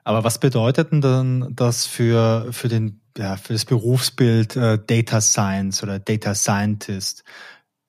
Aber 0.04 0.24
was 0.24 0.40
bedeutet 0.40 0.92
denn 0.92 1.52
das 1.52 1.86
für, 1.86 2.48
für, 2.52 2.68
den, 2.68 3.02
ja, 3.16 3.38
für 3.38 3.54
das 3.54 3.66
Berufsbild 3.66 4.56
äh, 4.56 4.80
Data 4.84 5.22
Science 5.22 5.84
oder 5.84 6.00
Data 6.00 6.34
Scientist? 6.34 7.24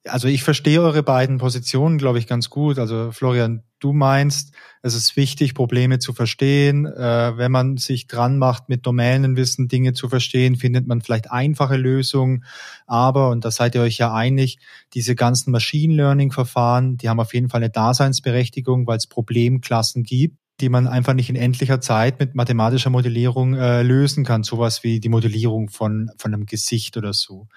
Also 0.07 0.29
ich 0.29 0.43
verstehe 0.43 0.81
eure 0.81 1.03
beiden 1.03 1.37
Positionen, 1.37 1.99
glaube 1.99 2.19
ich, 2.19 2.27
ganz 2.27 2.49
gut. 2.49 2.79
Also 2.79 3.13
Florian, 3.13 3.65
du 3.81 3.93
meinst, 3.93 4.55
es 4.81 4.95
ist 4.95 5.15
wichtig, 5.15 5.53
Probleme 5.55 5.99
zu 5.99 6.15
verstehen. 6.15 6.87
Äh, 6.87 7.37
wenn 7.37 7.53
man 7.53 7.77
sich 7.77 8.07
dran 8.07 8.39
macht, 8.39 8.71
mit 8.71 8.87
Domänenwissen 8.87 9.69
Dinge 9.69 9.93
zu 9.93 10.09
verstehen, 10.09 10.57
findet 10.57 10.87
man 10.87 11.03
vielleicht 11.03 11.31
einfache 11.31 11.77
Lösungen. 11.77 12.45
Aber, 12.87 13.29
und 13.29 13.45
da 13.45 13.51
seid 13.51 13.75
ihr 13.75 13.83
euch 13.83 13.99
ja 13.99 14.15
einig, 14.15 14.59
diese 14.95 15.15
ganzen 15.15 15.51
Machine 15.51 15.95
Learning 15.95 16.33
Verfahren, 16.33 16.97
die 16.97 17.11
haben 17.11 17.21
auf 17.21 17.35
jeden 17.35 17.51
Fall 17.51 17.61
eine 17.63 17.71
Daseinsberechtigung, 17.71 18.87
weil 18.87 18.97
es 18.97 19.07
Problemklassen 19.07 20.03
gibt 20.03 20.40
die 20.61 20.69
man 20.69 20.87
einfach 20.87 21.15
nicht 21.15 21.31
in 21.31 21.37
endlicher 21.37 21.81
Zeit 21.81 22.21
mit 22.21 22.35
mathematischer 22.35 22.91
Modellierung 22.91 23.55
äh, 23.55 23.83
lösen 23.83 24.25
kann. 24.25 24.43
Sowas 24.43 24.85
wie 24.85 25.01
die 25.01 25.09
Modellierung 25.09 25.71
von, 25.71 26.11
von 26.19 26.35
einem 26.35 26.47
Gesicht 26.47 26.97
oder 26.97 27.13
so. 27.13 27.49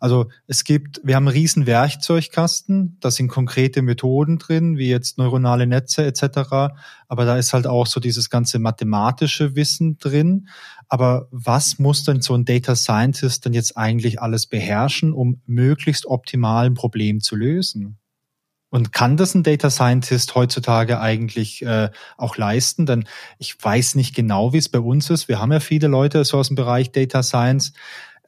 Also 0.00 0.26
es 0.46 0.64
gibt, 0.64 1.00
wir 1.04 1.16
haben 1.16 1.28
einen 1.28 1.36
riesen 1.36 1.66
Werkzeugkasten, 1.66 2.98
da 3.00 3.10
sind 3.10 3.28
konkrete 3.28 3.82
Methoden 3.82 4.38
drin, 4.38 4.76
wie 4.76 4.88
jetzt 4.88 5.18
neuronale 5.18 5.66
Netze 5.66 6.04
etc. 6.04 6.72
Aber 7.08 7.24
da 7.24 7.36
ist 7.36 7.52
halt 7.52 7.66
auch 7.66 7.86
so 7.86 8.00
dieses 8.00 8.30
ganze 8.30 8.58
mathematische 8.58 9.54
Wissen 9.54 9.98
drin. 9.98 10.48
Aber 10.88 11.28
was 11.30 11.78
muss 11.78 12.02
denn 12.02 12.20
so 12.20 12.34
ein 12.34 12.44
Data 12.44 12.74
Scientist 12.74 13.44
denn 13.44 13.52
jetzt 13.52 13.76
eigentlich 13.76 14.20
alles 14.20 14.46
beherrschen, 14.46 15.12
um 15.12 15.40
möglichst 15.46 16.06
optimal 16.06 16.66
ein 16.66 16.74
Problem 16.74 17.20
zu 17.20 17.36
lösen? 17.36 17.99
Und 18.70 18.92
kann 18.92 19.16
das 19.16 19.34
ein 19.34 19.42
Data 19.42 19.68
Scientist 19.68 20.34
heutzutage 20.36 21.00
eigentlich 21.00 21.62
äh, 21.62 21.90
auch 22.16 22.36
leisten? 22.36 22.86
Denn 22.86 23.04
ich 23.38 23.62
weiß 23.62 23.96
nicht 23.96 24.14
genau, 24.14 24.52
wie 24.52 24.58
es 24.58 24.68
bei 24.68 24.78
uns 24.78 25.10
ist. 25.10 25.28
Wir 25.28 25.40
haben 25.40 25.52
ja 25.52 25.60
viele 25.60 25.88
Leute 25.88 26.24
so 26.24 26.38
aus 26.38 26.48
dem 26.48 26.56
Bereich 26.56 26.92
Data 26.92 27.22
Science, 27.22 27.72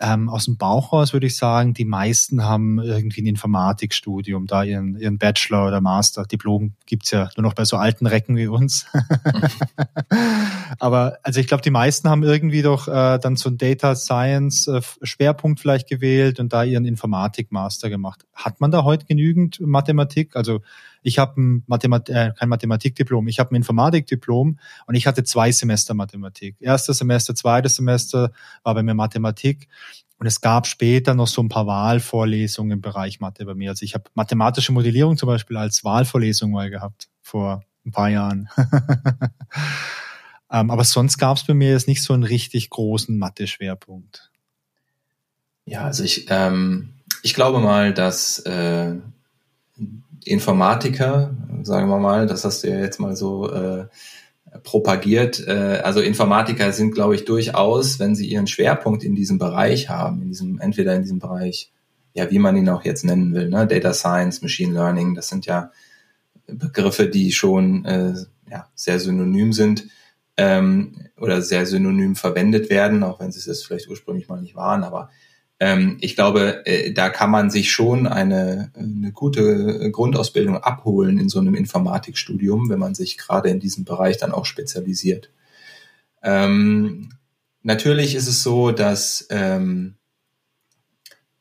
ähm, 0.02 0.28
aus 0.28 0.46
dem 0.46 0.56
Bauch 0.56 0.92
raus 0.92 1.12
würde 1.12 1.26
ich 1.26 1.36
sagen, 1.36 1.74
die 1.74 1.84
meisten 1.84 2.42
haben 2.42 2.80
irgendwie 2.80 3.22
ein 3.22 3.26
Informatikstudium, 3.26 4.48
da 4.48 4.64
ihren, 4.64 4.98
ihren 4.98 5.16
Bachelor 5.16 5.68
oder 5.68 5.80
Master. 5.80 6.24
Diplom 6.24 6.74
gibt's 6.86 7.12
ja 7.12 7.30
nur 7.36 7.44
noch 7.44 7.54
bei 7.54 7.64
so 7.64 7.76
alten 7.76 8.06
Recken 8.06 8.36
wie 8.36 8.48
uns. 8.48 8.86
Aber 10.80 11.18
also 11.22 11.38
ich 11.38 11.46
glaube, 11.46 11.62
die 11.62 11.70
meisten 11.70 12.08
haben 12.08 12.24
irgendwie 12.24 12.62
doch 12.62 12.88
äh, 12.88 13.18
dann 13.18 13.36
so 13.36 13.48
einen 13.48 13.58
Data 13.58 13.94
Science 13.94 14.66
äh, 14.66 14.80
Schwerpunkt 15.02 15.60
vielleicht 15.60 15.88
gewählt 15.88 16.40
und 16.40 16.52
da 16.52 16.64
ihren 16.64 16.84
Informatik-Master 16.84 17.88
gemacht. 17.88 18.26
Hat 18.34 18.60
man 18.60 18.72
da 18.72 18.82
heute 18.82 19.06
genügend 19.06 19.60
Mathematik? 19.60 20.34
Also 20.34 20.62
ich 21.02 21.18
habe 21.18 21.40
ein 21.40 21.64
Mathemat 21.66 22.08
äh, 22.08 22.32
kein 22.38 22.48
Mathematikdiplom, 22.48 23.28
ich 23.28 23.38
habe 23.38 23.52
ein 23.52 23.56
Informatikdiplom 23.56 24.58
und 24.86 24.94
ich 24.94 25.06
hatte 25.06 25.24
zwei 25.24 25.52
Semester 25.52 25.94
Mathematik. 25.94 26.56
Erstes 26.60 26.98
Semester, 26.98 27.34
zweites 27.34 27.76
Semester 27.76 28.32
war 28.62 28.74
bei 28.74 28.82
mir 28.82 28.94
Mathematik 28.94 29.68
und 30.22 30.28
es 30.28 30.40
gab 30.40 30.68
später 30.68 31.14
noch 31.14 31.26
so 31.26 31.42
ein 31.42 31.48
paar 31.48 31.66
Wahlvorlesungen 31.66 32.74
im 32.74 32.80
Bereich 32.80 33.18
Mathe 33.18 33.44
bei 33.44 33.54
mir. 33.54 33.70
Also 33.70 33.84
ich 33.84 33.94
habe 33.94 34.04
mathematische 34.14 34.70
Modellierung 34.70 35.16
zum 35.16 35.26
Beispiel 35.26 35.56
als 35.56 35.82
Wahlvorlesung 35.82 36.52
mal 36.52 36.70
gehabt 36.70 37.08
vor 37.20 37.64
ein 37.84 37.90
paar 37.90 38.08
Jahren. 38.08 38.48
ähm, 40.52 40.70
aber 40.70 40.84
sonst 40.84 41.18
gab 41.18 41.38
es 41.38 41.44
bei 41.44 41.54
mir 41.54 41.70
jetzt 41.70 41.88
nicht 41.88 42.04
so 42.04 42.14
einen 42.14 42.22
richtig 42.22 42.70
großen 42.70 43.18
Mathe-Schwerpunkt. 43.18 44.30
Ja, 45.64 45.86
also 45.86 46.04
ich, 46.04 46.26
ähm, 46.28 46.90
ich 47.24 47.34
glaube 47.34 47.58
mal, 47.58 47.92
dass 47.92 48.38
äh, 48.40 48.94
Informatiker, 50.26 51.34
sagen 51.62 51.88
wir 51.88 51.98
mal, 51.98 52.26
das 52.26 52.44
hast 52.44 52.64
du 52.64 52.68
ja 52.68 52.78
jetzt 52.78 53.00
mal 53.00 53.16
so 53.16 53.50
äh, 53.50 53.86
propagiert. 54.62 55.46
Äh, 55.46 55.80
also 55.82 56.00
Informatiker 56.00 56.72
sind, 56.72 56.92
glaube 56.92 57.14
ich, 57.14 57.24
durchaus, 57.24 57.98
wenn 57.98 58.14
sie 58.14 58.26
ihren 58.26 58.46
Schwerpunkt 58.46 59.04
in 59.04 59.14
diesem 59.14 59.38
Bereich 59.38 59.88
haben, 59.88 60.22
in 60.22 60.28
diesem, 60.28 60.60
entweder 60.60 60.94
in 60.94 61.02
diesem 61.02 61.18
Bereich, 61.18 61.72
ja, 62.14 62.30
wie 62.30 62.38
man 62.38 62.56
ihn 62.56 62.68
auch 62.68 62.84
jetzt 62.84 63.04
nennen 63.04 63.34
will, 63.34 63.48
ne, 63.48 63.66
Data 63.66 63.94
Science, 63.94 64.42
Machine 64.42 64.74
Learning, 64.74 65.14
das 65.14 65.28
sind 65.28 65.46
ja 65.46 65.70
Begriffe, 66.46 67.08
die 67.08 67.32
schon 67.32 67.84
äh, 67.84 68.14
ja, 68.50 68.68
sehr 68.74 68.98
synonym 68.98 69.52
sind 69.52 69.88
ähm, 70.36 71.08
oder 71.18 71.40
sehr 71.40 71.66
synonym 71.66 72.16
verwendet 72.16 72.68
werden, 72.68 73.02
auch 73.02 73.20
wenn 73.20 73.32
sie 73.32 73.50
es 73.50 73.64
vielleicht 73.64 73.88
ursprünglich 73.88 74.28
mal 74.28 74.40
nicht 74.40 74.54
waren, 74.54 74.84
aber 74.84 75.10
ähm, 75.62 75.96
ich 76.00 76.16
glaube, 76.16 76.66
äh, 76.66 76.92
da 76.92 77.08
kann 77.08 77.30
man 77.30 77.48
sich 77.48 77.70
schon 77.70 78.08
eine, 78.08 78.72
eine 78.74 79.12
gute 79.12 79.92
Grundausbildung 79.92 80.56
abholen 80.56 81.18
in 81.18 81.28
so 81.28 81.38
einem 81.38 81.54
Informatikstudium, 81.54 82.68
wenn 82.68 82.80
man 82.80 82.96
sich 82.96 83.16
gerade 83.16 83.48
in 83.48 83.60
diesem 83.60 83.84
Bereich 83.84 84.16
dann 84.18 84.32
auch 84.32 84.44
spezialisiert. 84.44 85.30
Ähm, 86.20 87.10
natürlich 87.62 88.16
ist 88.16 88.26
es 88.26 88.42
so, 88.42 88.72
dass 88.72 89.28
ähm, 89.30 89.94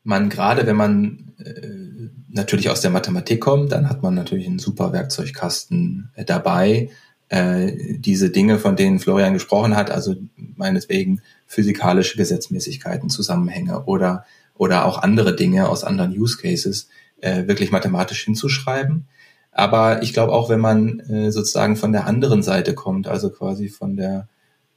man 0.04 0.30
gerade, 0.30 0.68
wenn 0.68 0.76
man 0.76 1.34
äh, 1.44 2.10
natürlich 2.30 2.70
aus 2.70 2.82
der 2.82 2.92
Mathematik 2.92 3.42
kommt, 3.42 3.72
dann 3.72 3.90
hat 3.90 4.04
man 4.04 4.14
natürlich 4.14 4.46
einen 4.46 4.60
super 4.60 4.94
Werkzeugkasten 4.94 6.12
äh, 6.14 6.26
dabei. 6.26 6.92
Äh, 7.30 7.98
diese 7.98 8.30
Dinge, 8.30 8.60
von 8.60 8.76
denen 8.76 9.00
Florian 9.00 9.34
gesprochen 9.34 9.76
hat, 9.76 9.90
also 9.90 10.16
meinetwegen 10.36 11.22
physikalische 11.52 12.16
Gesetzmäßigkeiten, 12.16 13.10
Zusammenhänge 13.10 13.84
oder, 13.84 14.26
oder 14.56 14.86
auch 14.86 14.98
andere 15.00 15.36
Dinge 15.36 15.68
aus 15.68 15.84
anderen 15.84 16.18
Use 16.18 16.38
Cases 16.38 16.88
äh, 17.20 17.46
wirklich 17.46 17.72
mathematisch 17.72 18.24
hinzuschreiben. 18.24 19.08
Aber 19.52 20.02
ich 20.02 20.14
glaube 20.14 20.32
auch, 20.32 20.50
wenn 20.50 20.62
man 20.62 21.02
äh, 21.02 21.30
sozusagen 21.30 21.76
von 21.76 21.92
der 21.92 22.08
anderen 22.08 22.42
Seite 22.42 22.74
kommt, 22.74 23.08
also 23.10 23.30
quasi 23.30 23.68
von 23.68 23.98
der, 23.98 24.30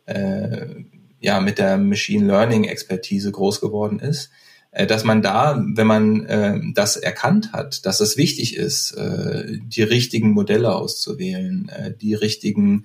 äh, 0.07 0.67
ja, 1.21 1.41
mit 1.41 1.59
der 1.59 1.79
Machine 1.79 2.27
Learning 2.27 2.65
Expertise 2.65 3.31
groß 3.31 3.61
geworden 3.61 4.01
ist, 4.01 4.31
äh, 4.73 4.89
dass 4.89 5.05
man 5.05 5.23
da, 5.23 5.65
wenn 5.75 5.87
man 5.87 6.27
äh, 6.27 6.61
das 6.75 6.97
erkannt 6.97 7.53
hat, 7.53 7.87
dass 7.87 8.01
es 8.01 8.17
wichtig 8.17 8.57
ist, 8.57 8.91
äh, 8.97 9.59
die 9.63 9.85
richtigen 9.85 10.33
Modelle 10.33 10.75
auszuwählen, 10.75 11.69
äh, 11.69 11.93
die 11.97 12.15
richtigen 12.15 12.85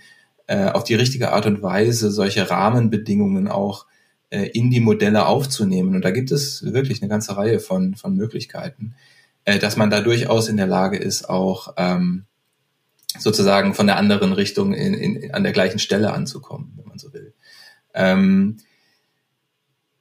äh, 0.50 0.72
auf 0.72 0.84
die 0.84 0.95
richtige 0.95 1.32
Art 1.32 1.45
und 1.45 1.62
Weise 1.62 2.10
solche 2.10 2.50
Rahmenbedingungen 2.50 3.47
auch 3.47 3.86
äh, 4.32 4.47
in 4.47 4.72
die 4.72 4.80
Modelle 4.80 5.28
aufzunehmen. 5.28 5.93
Und 5.93 6.04
da 6.04 6.10
gibt 6.10 6.32
es 6.32 6.74
wirklich 6.74 7.04
eine 7.04 7.10
ganze 7.10 7.38
Reihe 7.38 7.60
von, 7.60 7.93
von 7.93 8.16
Möglichkeiten, 8.16 8.95
äh, 9.45 9.60
dass 9.60 9.78
man 9.78 9.91
da 9.91 10.02
durchaus 10.02 10.47
in 10.47 10.58
der 10.58 10.66
Lage 10.66 10.97
ist, 10.97 11.30
auch 11.30 11.76
ähm, 11.78 12.26
sozusagen 13.20 13.76
von 13.76 13.86
der 13.86 13.97
anderen 13.97 14.34
Richtung 14.34 14.74
in, 14.74 14.95
in, 14.95 15.32
an 15.36 15.43
der 15.43 15.52
gleichen 15.52 15.78
Stelle 15.78 16.14
anzukommen, 16.14 16.74
wenn 16.78 16.88
man 16.88 16.97
so 16.97 17.14
will. 17.14 17.36
Ähm, 17.93 18.58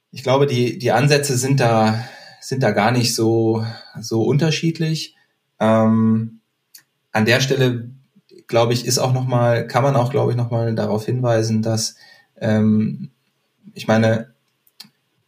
ich 0.09 0.23
glaube, 0.23 0.47
die, 0.47 0.79
die 0.79 0.91
Ansätze 0.91 1.37
sind 1.37 1.59
da, 1.59 2.03
sind 2.41 2.63
da 2.63 2.71
gar 2.71 2.89
nicht 2.89 3.13
so, 3.13 3.63
so 4.01 4.23
unterschiedlich. 4.23 5.15
Ähm, 5.59 6.39
an 7.11 7.25
der 7.25 7.39
Stelle 7.39 7.91
glaube 8.49 8.73
ich, 8.73 8.85
ist 8.85 8.97
auch 8.97 9.13
nochmal, 9.13 9.67
kann 9.67 9.83
man 9.83 9.95
auch, 9.95 10.11
glaube 10.11 10.31
ich, 10.31 10.37
nochmal 10.37 10.75
darauf 10.75 11.05
hinweisen, 11.05 11.61
dass, 11.61 11.95
ähm, 12.41 13.11
ich 13.73 13.87
meine, 13.87 14.33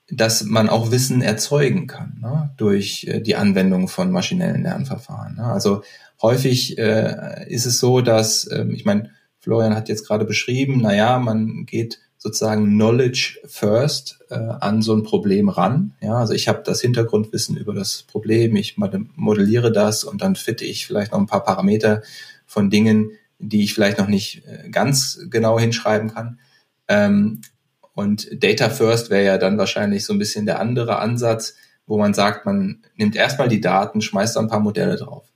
dass 0.10 0.44
man 0.44 0.68
auch 0.68 0.92
Wissen 0.92 1.22
erzeugen 1.22 1.88
kann 1.88 2.18
ne, 2.22 2.52
durch 2.58 3.06
äh, 3.06 3.22
die 3.22 3.38
Anwendung 3.38 3.88
von 3.88 4.12
maschinellen 4.12 4.64
Lernverfahren. 4.64 5.36
Ne? 5.36 5.46
Also 5.46 5.84
häufig 6.22 6.78
äh, 6.78 7.46
ist 7.48 7.66
es 7.66 7.80
so, 7.80 8.02
dass, 8.02 8.46
äh, 8.48 8.66
ich 8.72 8.84
meine, 8.84 9.12
Florian 9.40 9.76
hat 9.76 9.88
jetzt 9.88 10.06
gerade 10.06 10.26
beschrieben, 10.26 10.82
naja, 10.82 11.18
man 11.18 11.66
geht 11.66 12.00
sozusagen 12.18 12.66
Knowledge 12.66 13.40
first 13.46 14.20
äh, 14.30 14.36
an 14.36 14.82
so 14.82 14.94
ein 14.94 15.04
Problem 15.04 15.50
ran. 15.50 15.94
Ja, 16.02 16.18
also 16.18 16.34
ich 16.34 16.48
habe 16.48 16.62
das 16.64 16.82
Hintergrundwissen 16.82 17.58
über 17.58 17.74
das 17.74 18.04
Problem, 18.04 18.56
ich 18.56 18.78
modelliere 18.78 19.72
das 19.72 20.04
und 20.04 20.22
dann 20.22 20.36
fitte 20.36 20.66
ich 20.66 20.86
vielleicht 20.86 21.14
noch 21.14 21.20
ein 21.20 21.26
paar 21.26 21.44
Parameter 21.44 22.04
von 22.52 22.70
Dingen, 22.70 23.12
die 23.40 23.64
ich 23.64 23.74
vielleicht 23.74 23.98
noch 23.98 24.08
nicht 24.08 24.44
äh, 24.46 24.70
ganz 24.70 25.20
genau 25.30 25.58
hinschreiben 25.58 26.14
kann. 26.14 26.40
Ähm, 26.90 27.42
und 27.94 28.44
Data 28.44 28.70
First 28.70 29.10
wäre 29.10 29.24
ja 29.24 29.38
dann 29.38 29.58
wahrscheinlich 29.58 30.06
so 30.06 30.12
ein 30.12 30.20
bisschen 30.20 30.46
der 30.46 30.60
andere 30.60 31.00
Ansatz, 31.00 31.56
wo 31.88 31.98
man 31.98 32.14
sagt, 32.14 32.46
man 32.46 32.84
nimmt 32.96 33.16
erstmal 33.16 33.48
die 33.48 33.62
Daten, 33.62 34.02
schmeißt 34.02 34.36
da 34.36 34.42
ein 34.42 34.50
paar 34.50 34.60
Modelle 34.60 34.98
drauf 34.98 35.32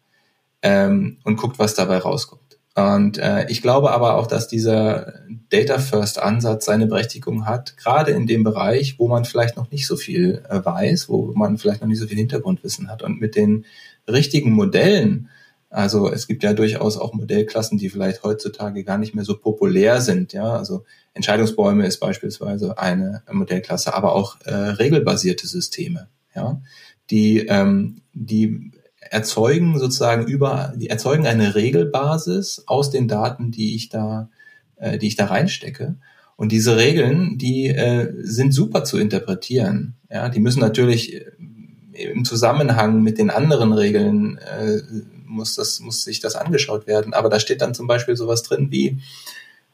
ähm, 0.61 1.17
und 1.23 1.37
guckt, 1.37 1.57
was 1.57 1.73
dabei 1.73 1.99
rauskommt. 1.99 2.41
Und 2.75 3.17
äh, 3.17 3.49
ich 3.49 3.61
glaube 3.61 3.91
aber 3.91 4.15
auch, 4.15 4.27
dass 4.27 4.49
dieser 4.49 5.13
Data 5.49 5.79
First 5.79 6.19
Ansatz 6.19 6.65
seine 6.65 6.87
Berechtigung 6.87 7.45
hat, 7.45 7.77
gerade 7.77 8.11
in 8.11 8.27
dem 8.27 8.43
Bereich, 8.43 8.99
wo 8.99 9.07
man 9.07 9.23
vielleicht 9.23 9.55
noch 9.55 9.71
nicht 9.71 9.87
so 9.87 9.95
viel 9.95 10.43
äh, 10.49 10.63
weiß, 10.63 11.07
wo 11.07 11.31
man 11.33 11.57
vielleicht 11.57 11.79
noch 11.79 11.87
nicht 11.87 11.99
so 11.99 12.07
viel 12.07 12.17
Hintergrundwissen 12.17 12.89
hat. 12.89 13.03
Und 13.03 13.21
mit 13.21 13.37
den 13.37 13.63
richtigen 14.05 14.51
Modellen, 14.51 15.29
also 15.75 16.09
es 16.09 16.25
gibt 16.25 16.41
ja 16.43 16.53
durchaus 16.53 16.97
auch 16.97 17.13
Modellklassen, 17.13 17.77
die 17.77 17.89
vielleicht 17.89 18.23
heutzutage 18.23 18.85
gar 18.85 18.97
nicht 18.97 19.13
mehr 19.13 19.25
so 19.25 19.37
populär 19.37 19.99
sind. 19.99 20.31
Ja, 20.31 20.55
also 20.55 20.85
Entscheidungsbäume 21.13 21.85
ist 21.85 21.99
beispielsweise 21.99 22.77
eine 22.77 23.23
Modellklasse, 23.29 23.93
aber 23.93 24.15
auch 24.15 24.39
äh, 24.45 24.53
regelbasierte 24.53 25.47
Systeme, 25.47 26.07
ja, 26.33 26.61
die 27.09 27.45
ähm, 27.47 28.01
die 28.13 28.71
erzeugen 29.01 29.77
sozusagen 29.77 30.25
über, 30.25 30.73
die 30.77 30.89
erzeugen 30.89 31.27
eine 31.27 31.55
Regelbasis 31.55 32.63
aus 32.67 32.89
den 32.89 33.09
Daten, 33.09 33.51
die 33.51 33.75
ich 33.75 33.89
da, 33.89 34.29
äh, 34.77 34.97
die 34.97 35.07
ich 35.07 35.17
da 35.17 35.25
reinstecke. 35.25 35.95
Und 36.37 36.53
diese 36.53 36.77
Regeln, 36.77 37.37
die 37.37 37.67
äh, 37.67 38.13
sind 38.21 38.53
super 38.53 38.85
zu 38.85 38.97
interpretieren. 38.97 39.95
Ja, 40.09 40.29
die 40.29 40.39
müssen 40.39 40.61
natürlich 40.61 41.15
äh, 41.15 42.11
im 42.13 42.23
Zusammenhang 42.23 43.03
mit 43.03 43.17
den 43.17 43.29
anderen 43.29 43.73
Regeln 43.73 44.37
äh, 44.37 44.79
muss 45.25 45.55
das 45.55 45.79
muss 45.79 46.03
sich 46.03 46.19
das 46.19 46.35
angeschaut 46.35 46.87
werden. 46.87 47.13
Aber 47.13 47.29
da 47.29 47.39
steht 47.39 47.61
dann 47.61 47.73
zum 47.73 47.87
Beispiel 47.87 48.15
sowas 48.15 48.43
drin 48.43 48.71
wie 48.71 48.99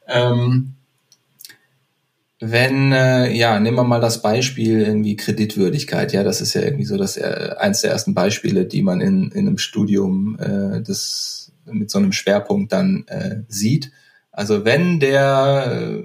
ähm, 0.06 0.74
wenn, 2.44 2.90
äh, 2.90 3.32
ja, 3.32 3.60
nehmen 3.60 3.76
wir 3.76 3.84
mal 3.84 4.00
das 4.00 4.20
Beispiel 4.20 4.80
irgendwie 4.80 5.14
Kreditwürdigkeit. 5.14 6.12
Ja, 6.12 6.24
das 6.24 6.40
ist 6.40 6.54
ja 6.54 6.62
irgendwie 6.62 6.86
so 6.86 6.96
das 6.96 7.16
äh, 7.16 7.54
eins 7.56 7.82
der 7.82 7.92
ersten 7.92 8.14
Beispiele, 8.14 8.64
die 8.64 8.82
man 8.82 9.00
in, 9.00 9.30
in 9.30 9.46
einem 9.46 9.58
Studium 9.58 10.36
äh, 10.40 10.82
das 10.82 11.52
mit 11.66 11.88
so 11.88 11.98
einem 11.98 12.10
Schwerpunkt 12.10 12.72
dann 12.72 13.04
äh, 13.06 13.42
sieht. 13.46 13.92
Also 14.32 14.64
wenn 14.64 14.98
der, 14.98 16.02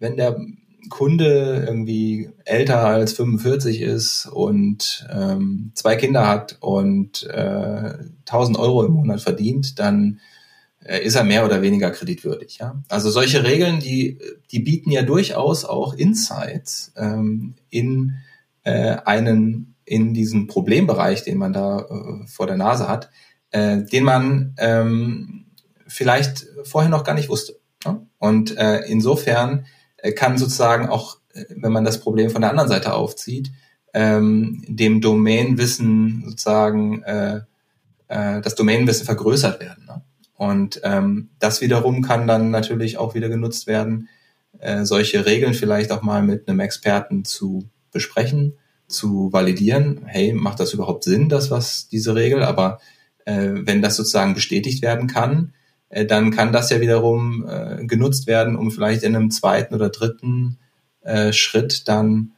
wenn 0.00 0.16
der 0.16 0.40
Kunde 0.88 1.64
irgendwie 1.66 2.30
älter 2.44 2.84
als 2.84 3.12
45 3.12 3.82
ist 3.82 4.26
und 4.26 5.06
ähm, 5.12 5.72
zwei 5.74 5.96
Kinder 5.96 6.26
hat 6.28 6.56
und 6.60 7.24
äh, 7.24 7.94
1000 8.26 8.58
Euro 8.58 8.84
im 8.84 8.92
Monat 8.92 9.20
verdient, 9.20 9.78
dann 9.78 10.20
äh, 10.84 11.02
ist 11.02 11.16
er 11.16 11.24
mehr 11.24 11.44
oder 11.44 11.62
weniger 11.62 11.90
kreditwürdig. 11.90 12.58
Ja? 12.58 12.82
Also 12.88 13.10
solche 13.10 13.44
Regeln, 13.44 13.80
die, 13.80 14.18
die 14.50 14.60
bieten 14.60 14.90
ja 14.90 15.02
durchaus 15.02 15.64
auch 15.64 15.94
Insights 15.94 16.92
ähm, 16.96 17.54
in 17.70 18.14
äh, 18.62 18.96
einen 19.04 19.74
in 19.84 20.12
diesen 20.12 20.46
Problembereich, 20.46 21.24
den 21.24 21.38
man 21.38 21.52
da 21.52 21.80
äh, 21.80 22.26
vor 22.26 22.46
der 22.46 22.56
Nase 22.56 22.88
hat, 22.88 23.10
äh, 23.50 23.82
den 23.82 24.04
man 24.04 24.54
ähm, 24.58 25.46
vielleicht 25.86 26.46
vorher 26.64 26.90
noch 26.90 27.04
gar 27.04 27.14
nicht 27.14 27.28
wusste. 27.28 27.58
Ja? 27.84 28.02
Und 28.18 28.56
äh, 28.56 28.80
insofern 28.86 29.66
kann 30.14 30.38
sozusagen 30.38 30.88
auch, 30.88 31.18
äh, 31.34 31.44
wenn 31.56 31.72
man 31.72 31.84
das 31.84 32.00
Problem 32.00 32.30
von 32.30 32.42
der 32.42 32.50
anderen 32.50 32.68
Seite 32.68 32.94
aufzieht, 32.94 33.50
ähm, 33.94 34.64
dem 34.68 35.00
Domainwissen 35.00 36.24
sozusagen 36.26 37.02
äh, 37.02 37.40
äh, 38.08 38.40
das 38.40 38.54
Domainwissen 38.54 39.06
vergrößert 39.06 39.60
werden. 39.60 39.84
Ne? 39.86 40.02
Und 40.36 40.80
ähm, 40.84 41.30
das 41.38 41.60
wiederum 41.60 42.02
kann 42.02 42.28
dann 42.28 42.50
natürlich 42.50 42.96
auch 42.96 43.14
wieder 43.14 43.28
genutzt 43.28 43.66
werden, 43.66 44.08
äh, 44.60 44.84
solche 44.84 45.26
Regeln 45.26 45.54
vielleicht 45.54 45.90
auch 45.90 46.02
mal 46.02 46.22
mit 46.22 46.48
einem 46.48 46.60
Experten 46.60 47.24
zu 47.24 47.68
besprechen, 47.92 48.54
zu 48.86 49.32
validieren. 49.32 50.02
Hey, 50.06 50.32
macht 50.32 50.60
das 50.60 50.72
überhaupt 50.72 51.04
Sinn, 51.04 51.28
das 51.28 51.50
was 51.50 51.88
diese 51.88 52.14
Regel? 52.14 52.42
Aber 52.42 52.80
äh, 53.24 53.50
wenn 53.54 53.82
das 53.82 53.96
sozusagen 53.96 54.34
bestätigt 54.34 54.82
werden 54.82 55.08
kann, 55.08 55.52
äh, 55.90 56.04
dann 56.04 56.30
kann 56.30 56.52
das 56.52 56.70
ja 56.70 56.80
wiederum 56.80 57.46
äh, 57.48 57.84
genutzt 57.84 58.26
werden, 58.26 58.56
um 58.56 58.70
vielleicht 58.70 59.02
in 59.02 59.16
einem 59.16 59.30
zweiten 59.30 59.74
oder 59.74 59.90
dritten 59.90 60.58
äh, 61.02 61.32
Schritt 61.32 61.88
dann 61.88 62.32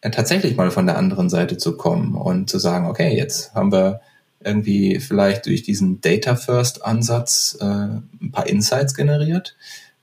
äh, 0.00 0.10
tatsächlich 0.10 0.56
mal 0.56 0.70
von 0.70 0.86
der 0.86 0.96
anderen 0.96 1.28
Seite 1.28 1.56
zu 1.56 1.76
kommen 1.76 2.14
und 2.14 2.48
zu 2.48 2.58
sagen, 2.58 2.86
okay, 2.86 3.16
jetzt 3.16 3.54
haben 3.54 3.72
wir 3.72 4.00
irgendwie 4.42 5.00
vielleicht 5.00 5.46
durch 5.46 5.62
diesen 5.62 6.00
Data 6.00 6.34
First 6.34 6.84
Ansatz 6.84 7.58
äh, 7.60 7.64
ein 7.64 8.30
paar 8.32 8.46
Insights 8.46 8.94
generiert, 8.94 9.54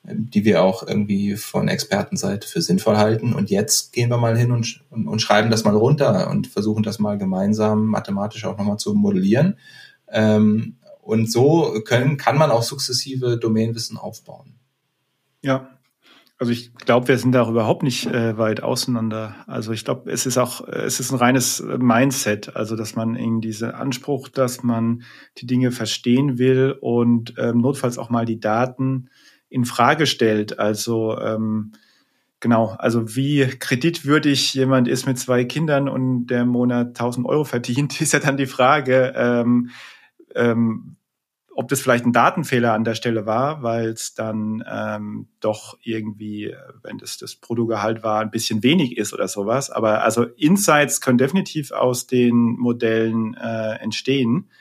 die 0.04 0.46
wir 0.46 0.64
auch 0.64 0.88
irgendwie 0.88 1.36
von 1.36 1.68
Expertenseite 1.68 2.48
für 2.48 2.62
sinnvoll 2.62 2.98
halten. 2.98 3.34
Und 3.34 3.50
jetzt 3.50 3.94
gehen 3.94 4.10
wir 4.10 4.18
mal 4.18 4.38
hin 4.38 4.52
und, 4.52 4.82
und, 4.92 5.08
und 5.08 5.22
schreiben 5.22 5.50
das 5.50 5.64
mal 5.64 5.76
runter 5.76 6.30
und 6.30 6.48
versuchen 6.48 6.84
das 6.84 7.00
mal 7.00 7.18
gemeinsam 7.18 7.88
mathematisch 7.88 8.46
auch 8.46 8.58
nochmal 8.58 8.78
zu 8.78 8.94
modellieren. 8.94 9.58
Ähm, 10.10 10.76
und 11.08 11.32
so 11.32 11.82
können, 11.86 12.18
kann 12.18 12.38
man 12.38 12.51
auch 12.51 12.64
sukzessive 12.64 13.38
Domainwissen 13.38 13.97
aufbauen. 13.97 14.60
Ja, 15.41 15.70
also 16.38 16.51
ich 16.51 16.76
glaube, 16.76 17.08
wir 17.08 17.18
sind 17.18 17.32
da 17.32 17.47
überhaupt 17.47 17.82
nicht 17.82 18.08
äh, 18.08 18.38
weit 18.38 18.62
auseinander. 18.62 19.34
Also 19.47 19.72
ich 19.72 19.86
glaube, 19.86 20.12
es 20.12 20.26
ist 20.26 20.38
auch, 20.38 20.68
es 20.68 20.99
ist 20.99 21.12
ein 21.12 21.18
reines 21.18 21.64
Mindset, 21.80 22.58
also 22.58 22.76
dass 22.76 22.97
man 22.97 23.16
in 23.16 23.39
diese 23.39 23.76
Anspruch, 23.76 24.28
dass 24.28 24.64
man 24.64 25.03
die 25.38 25.47
Dinge 25.47 25.72
verstehen 25.72 26.38
will 26.38 26.76
und 26.82 27.36
ähm, 27.38 27.60
notfalls 27.60 27.97
auch 27.97 28.10
mal 28.10 28.26
die 28.26 28.41
Daten 28.41 29.10
in 29.47 29.64
Frage 29.64 30.08
stellt. 30.08 30.60
Also 30.60 31.18
ähm, 31.18 31.72
genau, 32.41 32.76
also 32.78 33.16
wie 33.16 33.47
kreditwürdig 33.47 34.53
jemand 34.53 34.89
ist 34.89 35.08
mit 35.08 35.18
zwei 35.18 35.45
Kindern 35.45 35.88
und 35.88 36.28
der 36.28 36.41
im 36.41 36.49
Monat 36.49 36.88
1000 36.88 37.26
Euro 37.26 37.45
verdient, 37.45 38.01
ist 38.01 38.12
ja 38.12 38.20
dann 38.20 38.36
die 38.36 38.45
Frage. 38.45 39.14
Ähm, 39.16 39.70
ähm, 40.36 40.97
ob 41.58 41.70
das 41.70 41.82
vielleicht 41.82 42.05
ein 42.05 42.14
Datenfehler 42.14 42.74
an 42.74 42.84
der 42.84 42.93
Stelle 42.93 43.26
war, 43.26 43.64
weil 43.64 43.89
es 43.89 44.14
dann 44.14 44.64
ähm, 44.72 45.28
doch 45.39 45.76
irgendwie, 45.82 46.53
wenn 46.84 46.99
das 46.99 47.18
das 47.18 47.36
Bruttogehalt 47.36 48.03
war, 48.03 48.22
ein 48.22 48.30
bisschen 48.30 48.62
wenig 48.62 48.95
ist 48.95 49.12
oder 49.12 49.28
sowas. 49.28 49.72
Aber 49.72 50.03
also 50.03 50.24
Insights 50.24 51.01
können 51.01 51.18
definitiv 51.18 51.72
aus 51.72 52.05
den 52.05 52.58
Modellen 52.60 53.34
äh, 53.34 53.80
entstehen. 53.80 54.51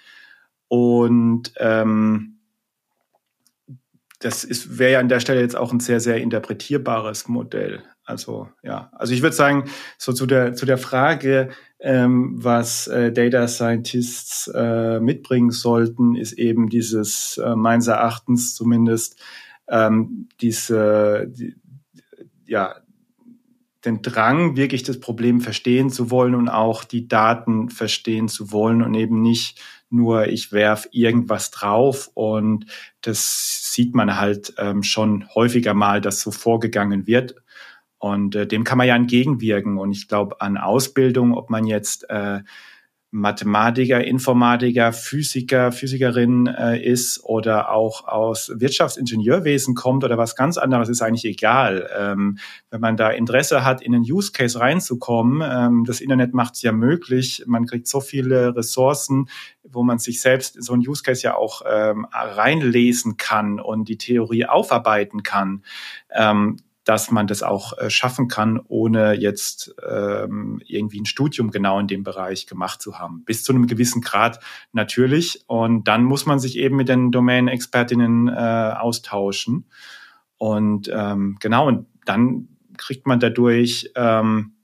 Und 0.69 1.53
ähm, 1.59 2.39
das 4.21 4.79
wäre 4.79 4.93
ja 4.93 5.01
an 5.01 5.11
der 5.11 5.21
Stelle 5.21 5.43
jetzt 5.43 5.55
auch 5.55 5.73
ein 5.73 5.81
sehr, 5.81 6.01
sehr 6.01 6.17
interpretierbares 6.23 7.29
Modell. 7.29 7.83
Also 8.07 8.49
ja, 8.63 8.91
also 8.93 9.13
ich 9.13 9.21
würde 9.21 9.35
sagen, 9.35 9.65
so 9.99 10.13
zu 10.13 10.27
der 10.27 10.55
zu 10.55 10.65
der 10.65 10.79
Frage, 10.79 11.51
ähm, 11.81 12.35
was 12.37 12.87
äh, 12.87 13.13
Data 13.13 13.49
Scientists 13.49 14.49
äh, 14.55 15.01
mitbringen 15.01 15.51
sollten, 15.51 16.15
ist 16.15 16.33
eben 16.35 16.69
dieses 16.69 17.37
äh, 17.45 17.57
meines 17.57 17.89
Erachtens 17.89 18.55
zumindest 18.55 19.21
ähm, 19.69 20.29
diese 20.41 21.27
die, 21.29 21.57
ja 22.47 22.77
den 23.85 24.03
Drang, 24.03 24.57
wirklich 24.57 24.85
das 24.85 25.01
Problem 25.01 25.41
verstehen 25.41 25.91
zu 25.91 26.11
wollen 26.11 26.35
und 26.37 26.49
auch 26.49 26.85
die 26.85 27.09
Daten 27.09 27.71
verstehen 27.71 28.29
zu 28.29 28.53
wollen 28.53 28.83
und 28.83 28.95
eben 28.95 29.21
nicht 29.21 29.61
nur 29.91 30.29
ich 30.29 30.53
werf 30.53 30.89
irgendwas 30.93 31.51
drauf 31.51 32.11
und 32.15 32.67
das 33.01 33.73
sieht 33.73 33.95
man 33.95 34.17
halt 34.17 34.55
ähm, 34.59 34.85
schon 34.85 35.29
häufiger 35.35 35.75
mal, 35.75 36.01
dass 36.01 36.21
so 36.21 36.31
vorgegangen 36.31 37.07
wird 37.09 37.37
und 38.07 38.37
äh, 38.37 38.47
dem 38.47 38.65
kann 38.65 38.79
man 38.79 38.87
ja 38.87 38.95
entgegenwirken. 38.95 39.79
Und 39.79 39.91
ich 39.91 40.09
glaube 40.09 40.41
an 40.41 40.57
Ausbildung, 40.57 41.35
ob 41.35 41.51
man 41.51 41.67
jetzt 41.67 42.09
äh, 42.09 42.41
Mathematiker, 43.11 44.05
Informatiker, 44.05 44.93
Physiker, 44.93 45.73
Physikerin 45.73 46.47
äh, 46.47 46.79
ist 46.79 47.25
oder 47.25 47.71
auch 47.71 48.07
aus 48.07 48.53
Wirtschaftsingenieurwesen 48.55 49.75
kommt 49.75 50.05
oder 50.05 50.19
was 50.19 50.37
ganz 50.37 50.59
anderes, 50.59 50.89
ist 50.89 51.03
eigentlich 51.03 51.25
egal. 51.25 51.89
Ähm, 51.97 52.39
wenn 52.71 52.81
man 52.81 52.97
da 52.97 53.11
Interesse 53.11 53.65
hat, 53.65 53.81
in 53.81 53.95
einen 53.95 54.05
Use 54.05 54.33
Case 54.33 54.59
reinzukommen, 54.59 55.43
ähm, 55.51 55.85
das 55.85 56.01
Internet 56.01 56.35
macht 56.35 56.55
es 56.55 56.63
ja 56.63 56.73
möglich. 56.73 57.45
Man 57.47 57.67
kriegt 57.67 57.87
so 57.87 58.01
viele 58.01 58.55
Ressourcen, 58.55 59.29
wo 59.63 59.83
man 59.83 59.99
sich 59.99 60.21
selbst 60.21 60.63
so 60.63 60.75
ein 60.75 60.81
Use 60.81 61.03
Case 61.03 61.23
ja 61.23 61.37
auch 61.37 61.63
ähm, 61.69 62.07
reinlesen 62.13 63.17
kann 63.17 63.61
und 63.61 63.89
die 63.89 63.99
Theorie 63.99 64.47
aufarbeiten 64.47 65.23
kann. 65.23 65.63
Dass 66.87 67.11
man 67.11 67.27
das 67.27 67.43
auch 67.43 67.77
äh, 67.77 67.91
schaffen 67.91 68.29
kann, 68.29 68.59
ohne 68.67 69.13
jetzt 69.13 69.75
ähm, 69.87 70.63
irgendwie 70.65 71.01
ein 71.01 71.05
Studium 71.05 71.51
genau 71.51 71.79
in 71.79 71.89
dem 71.89 72.03
Bereich 72.03 72.47
gemacht 72.47 72.81
zu 72.81 72.99
haben. 72.99 73.25
Bis 73.25 73.45
zu 73.45 73.53
einem 73.53 73.67
gewissen 73.67 74.01
Grad 74.01 74.41
natürlich. 74.73 75.45
Und 75.47 75.87
dann 75.89 76.05
muss 76.05 76.25
man 76.25 76.39
sich 76.39 76.57
eben 76.57 76.77
mit 76.77 76.89
den 76.89 77.13
Domain-Expertinnen 77.13 78.29
äh, 78.29 78.75
austauschen. 78.79 79.67
Und 80.39 80.91
ähm, 80.91 81.37
genau, 81.41 81.69
und 81.69 81.87
dann 82.07 82.49
kriegt 82.79 83.07
man 83.07 83.21
dadurch 83.21 83.91
ähm, 83.95 84.56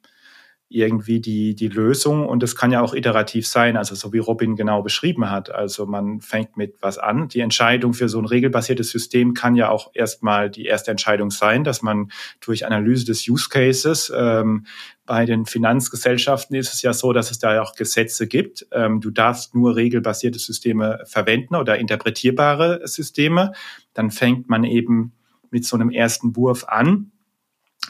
irgendwie 0.74 1.20
die, 1.20 1.55
die 1.55 1.69
Lösung 1.69 2.27
und 2.27 2.43
es 2.43 2.57
kann 2.57 2.73
ja 2.73 2.81
auch 2.81 2.94
iterativ 2.94 3.47
sein, 3.47 3.77
also 3.77 3.94
so 3.94 4.12
wie 4.12 4.19
Robin 4.19 4.57
genau 4.57 4.82
beschrieben 4.82 5.31
hat. 5.31 5.51
Also 5.51 5.86
man 5.86 6.20
fängt 6.20 6.57
mit 6.57 6.77
was 6.81 6.99
an. 6.99 7.28
Die 7.28 7.40
Entscheidung 7.40 7.94
für 7.94 8.09
so 8.09 8.19
ein 8.19 8.24
regelbasiertes 8.24 8.90
System 8.90 9.35
kann 9.35 9.55
ja 9.55 9.69
auch 9.69 9.90
erstmal 9.94 10.51
die 10.51 10.66
erste 10.66 10.90
Entscheidung 10.90 11.31
sein, 11.31 11.65
dass 11.65 11.82
man 11.82 12.11
durch 12.40 12.66
Analyse 12.66 13.07
des 13.07 13.28
Use 13.28 13.49
Cases 13.49 14.12
ähm, 14.15 14.66
bei 15.07 15.27
den 15.27 15.47
Finanzgesellschaften 15.47 16.57
ist 16.57 16.73
es 16.73 16.82
ja 16.82 16.93
so, 16.93 17.12
dass 17.12 17.31
es 17.31 17.39
da 17.39 17.61
auch 17.61 17.74
Gesetze 17.74 18.27
gibt. 18.27 18.66
Ähm, 18.73 19.01
du 19.01 19.11
darfst 19.11 19.55
nur 19.55 19.77
regelbasierte 19.77 20.39
Systeme 20.39 21.01
verwenden 21.05 21.55
oder 21.55 21.78
interpretierbare 21.78 22.81
Systeme. 22.86 23.53
Dann 23.94 24.11
fängt 24.11 24.49
man 24.49 24.65
eben 24.65 25.12
mit 25.51 25.65
so 25.65 25.77
einem 25.77 25.90
ersten 25.90 26.35
Wurf 26.35 26.65
an 26.66 27.11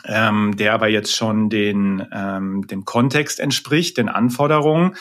ähm, 0.05 0.57
der 0.57 0.75
aber 0.75 0.89
jetzt 0.89 1.15
schon 1.15 1.51
den, 1.51 2.07
ähm, 2.13 2.67
dem 2.67 2.85
Kontext 2.85 3.41
entspricht, 3.41 3.99
den 3.99 4.09
Anforderungen. 4.09 4.97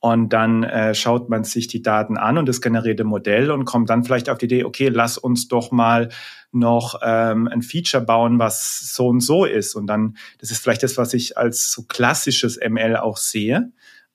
Und 0.00 0.34
dann 0.34 0.64
äh, 0.64 0.94
schaut 0.94 1.30
man 1.30 1.44
sich 1.44 1.66
die 1.66 1.80
Daten 1.80 2.18
an 2.18 2.36
und 2.36 2.46
das 2.46 2.60
generierte 2.60 3.04
Modell 3.04 3.50
und 3.50 3.64
kommt 3.64 3.88
dann 3.88 4.04
vielleicht 4.04 4.28
auf 4.28 4.36
die 4.36 4.44
Idee, 4.44 4.64
okay, 4.64 4.88
lass 4.88 5.16
uns 5.16 5.48
doch 5.48 5.72
mal 5.72 6.10
noch 6.52 7.00
ähm, 7.02 7.48
ein 7.48 7.62
Feature 7.62 8.04
bauen, 8.04 8.38
was 8.38 8.92
so 8.94 9.08
und 9.08 9.20
so 9.20 9.46
ist. 9.46 9.74
Und 9.74 9.86
dann, 9.86 10.18
das 10.38 10.50
ist 10.50 10.62
vielleicht 10.62 10.82
das, 10.82 10.98
was 10.98 11.14
ich 11.14 11.38
als 11.38 11.72
so 11.72 11.84
klassisches 11.84 12.60
ML 12.60 12.98
auch 12.98 13.16
sehe. 13.16 13.72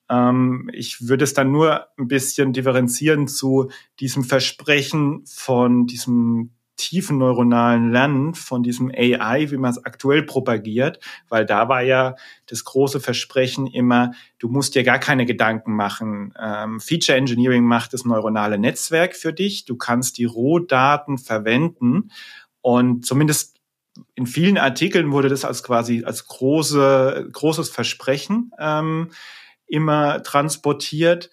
Ähm, 0.08 0.70
ich 0.72 1.08
würde 1.08 1.24
es 1.24 1.34
dann 1.34 1.50
nur 1.50 1.86
ein 1.98 2.06
bisschen 2.06 2.52
differenzieren 2.52 3.26
zu 3.26 3.70
diesem 3.98 4.22
Versprechen 4.22 5.24
von 5.26 5.86
diesem 5.86 6.52
tiefen 6.80 7.18
neuronalen 7.18 7.92
Lernen 7.92 8.34
von 8.34 8.62
diesem 8.62 8.90
AI, 8.90 9.50
wie 9.50 9.58
man 9.58 9.70
es 9.70 9.84
aktuell 9.84 10.22
propagiert, 10.22 10.98
weil 11.28 11.44
da 11.44 11.68
war 11.68 11.82
ja 11.82 12.16
das 12.46 12.64
große 12.64 13.00
Versprechen 13.00 13.66
immer, 13.66 14.12
du 14.38 14.48
musst 14.48 14.74
dir 14.74 14.82
gar 14.82 14.98
keine 14.98 15.26
Gedanken 15.26 15.76
machen. 15.76 16.32
Ähm, 16.40 16.80
Feature 16.80 17.18
Engineering 17.18 17.64
macht 17.64 17.92
das 17.92 18.04
neuronale 18.04 18.58
Netzwerk 18.58 19.14
für 19.14 19.32
dich. 19.32 19.66
Du 19.66 19.76
kannst 19.76 20.16
die 20.16 20.24
Rohdaten 20.24 21.18
verwenden 21.18 22.10
und 22.62 23.04
zumindest 23.04 23.58
in 24.14 24.26
vielen 24.26 24.56
Artikeln 24.56 25.12
wurde 25.12 25.28
das 25.28 25.44
als 25.44 25.62
quasi 25.62 26.04
als 26.04 26.26
große, 26.26 27.28
großes 27.30 27.68
Versprechen 27.68 28.52
ähm, 28.58 29.10
immer 29.66 30.22
transportiert. 30.22 31.30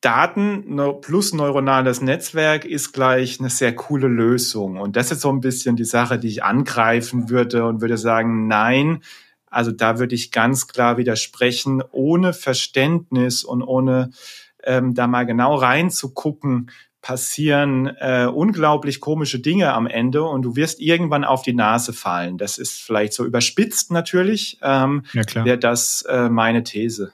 Daten 0.00 0.76
plus 1.00 1.34
neuronales 1.34 2.00
Netzwerk 2.00 2.64
ist 2.64 2.92
gleich 2.92 3.40
eine 3.40 3.50
sehr 3.50 3.74
coole 3.74 4.06
Lösung. 4.06 4.78
Und 4.78 4.94
das 4.94 5.10
ist 5.10 5.22
so 5.22 5.30
ein 5.30 5.40
bisschen 5.40 5.74
die 5.74 5.84
Sache, 5.84 6.18
die 6.18 6.28
ich 6.28 6.44
angreifen 6.44 7.30
würde 7.30 7.64
und 7.66 7.80
würde 7.80 7.98
sagen, 7.98 8.46
nein, 8.46 9.02
also 9.50 9.72
da 9.72 9.98
würde 9.98 10.14
ich 10.14 10.30
ganz 10.30 10.68
klar 10.68 10.98
widersprechen, 10.98 11.82
ohne 11.90 12.32
Verständnis 12.32 13.42
und 13.42 13.62
ohne 13.62 14.10
ähm, 14.62 14.94
da 14.94 15.08
mal 15.08 15.26
genau 15.26 15.56
reinzugucken, 15.56 16.70
passieren 17.00 17.86
äh, 17.86 18.26
unglaublich 18.26 19.00
komische 19.00 19.38
Dinge 19.38 19.72
am 19.72 19.86
Ende 19.86 20.24
und 20.24 20.42
du 20.42 20.56
wirst 20.56 20.80
irgendwann 20.80 21.24
auf 21.24 21.42
die 21.42 21.54
Nase 21.54 21.92
fallen. 21.92 22.38
Das 22.38 22.58
ist 22.58 22.80
vielleicht 22.82 23.14
so 23.14 23.24
überspitzt 23.24 23.90
natürlich, 23.90 24.58
ähm, 24.62 25.04
ja, 25.12 25.44
wäre 25.44 25.58
das 25.58 26.02
äh, 26.02 26.28
meine 26.28 26.64
These 26.64 27.12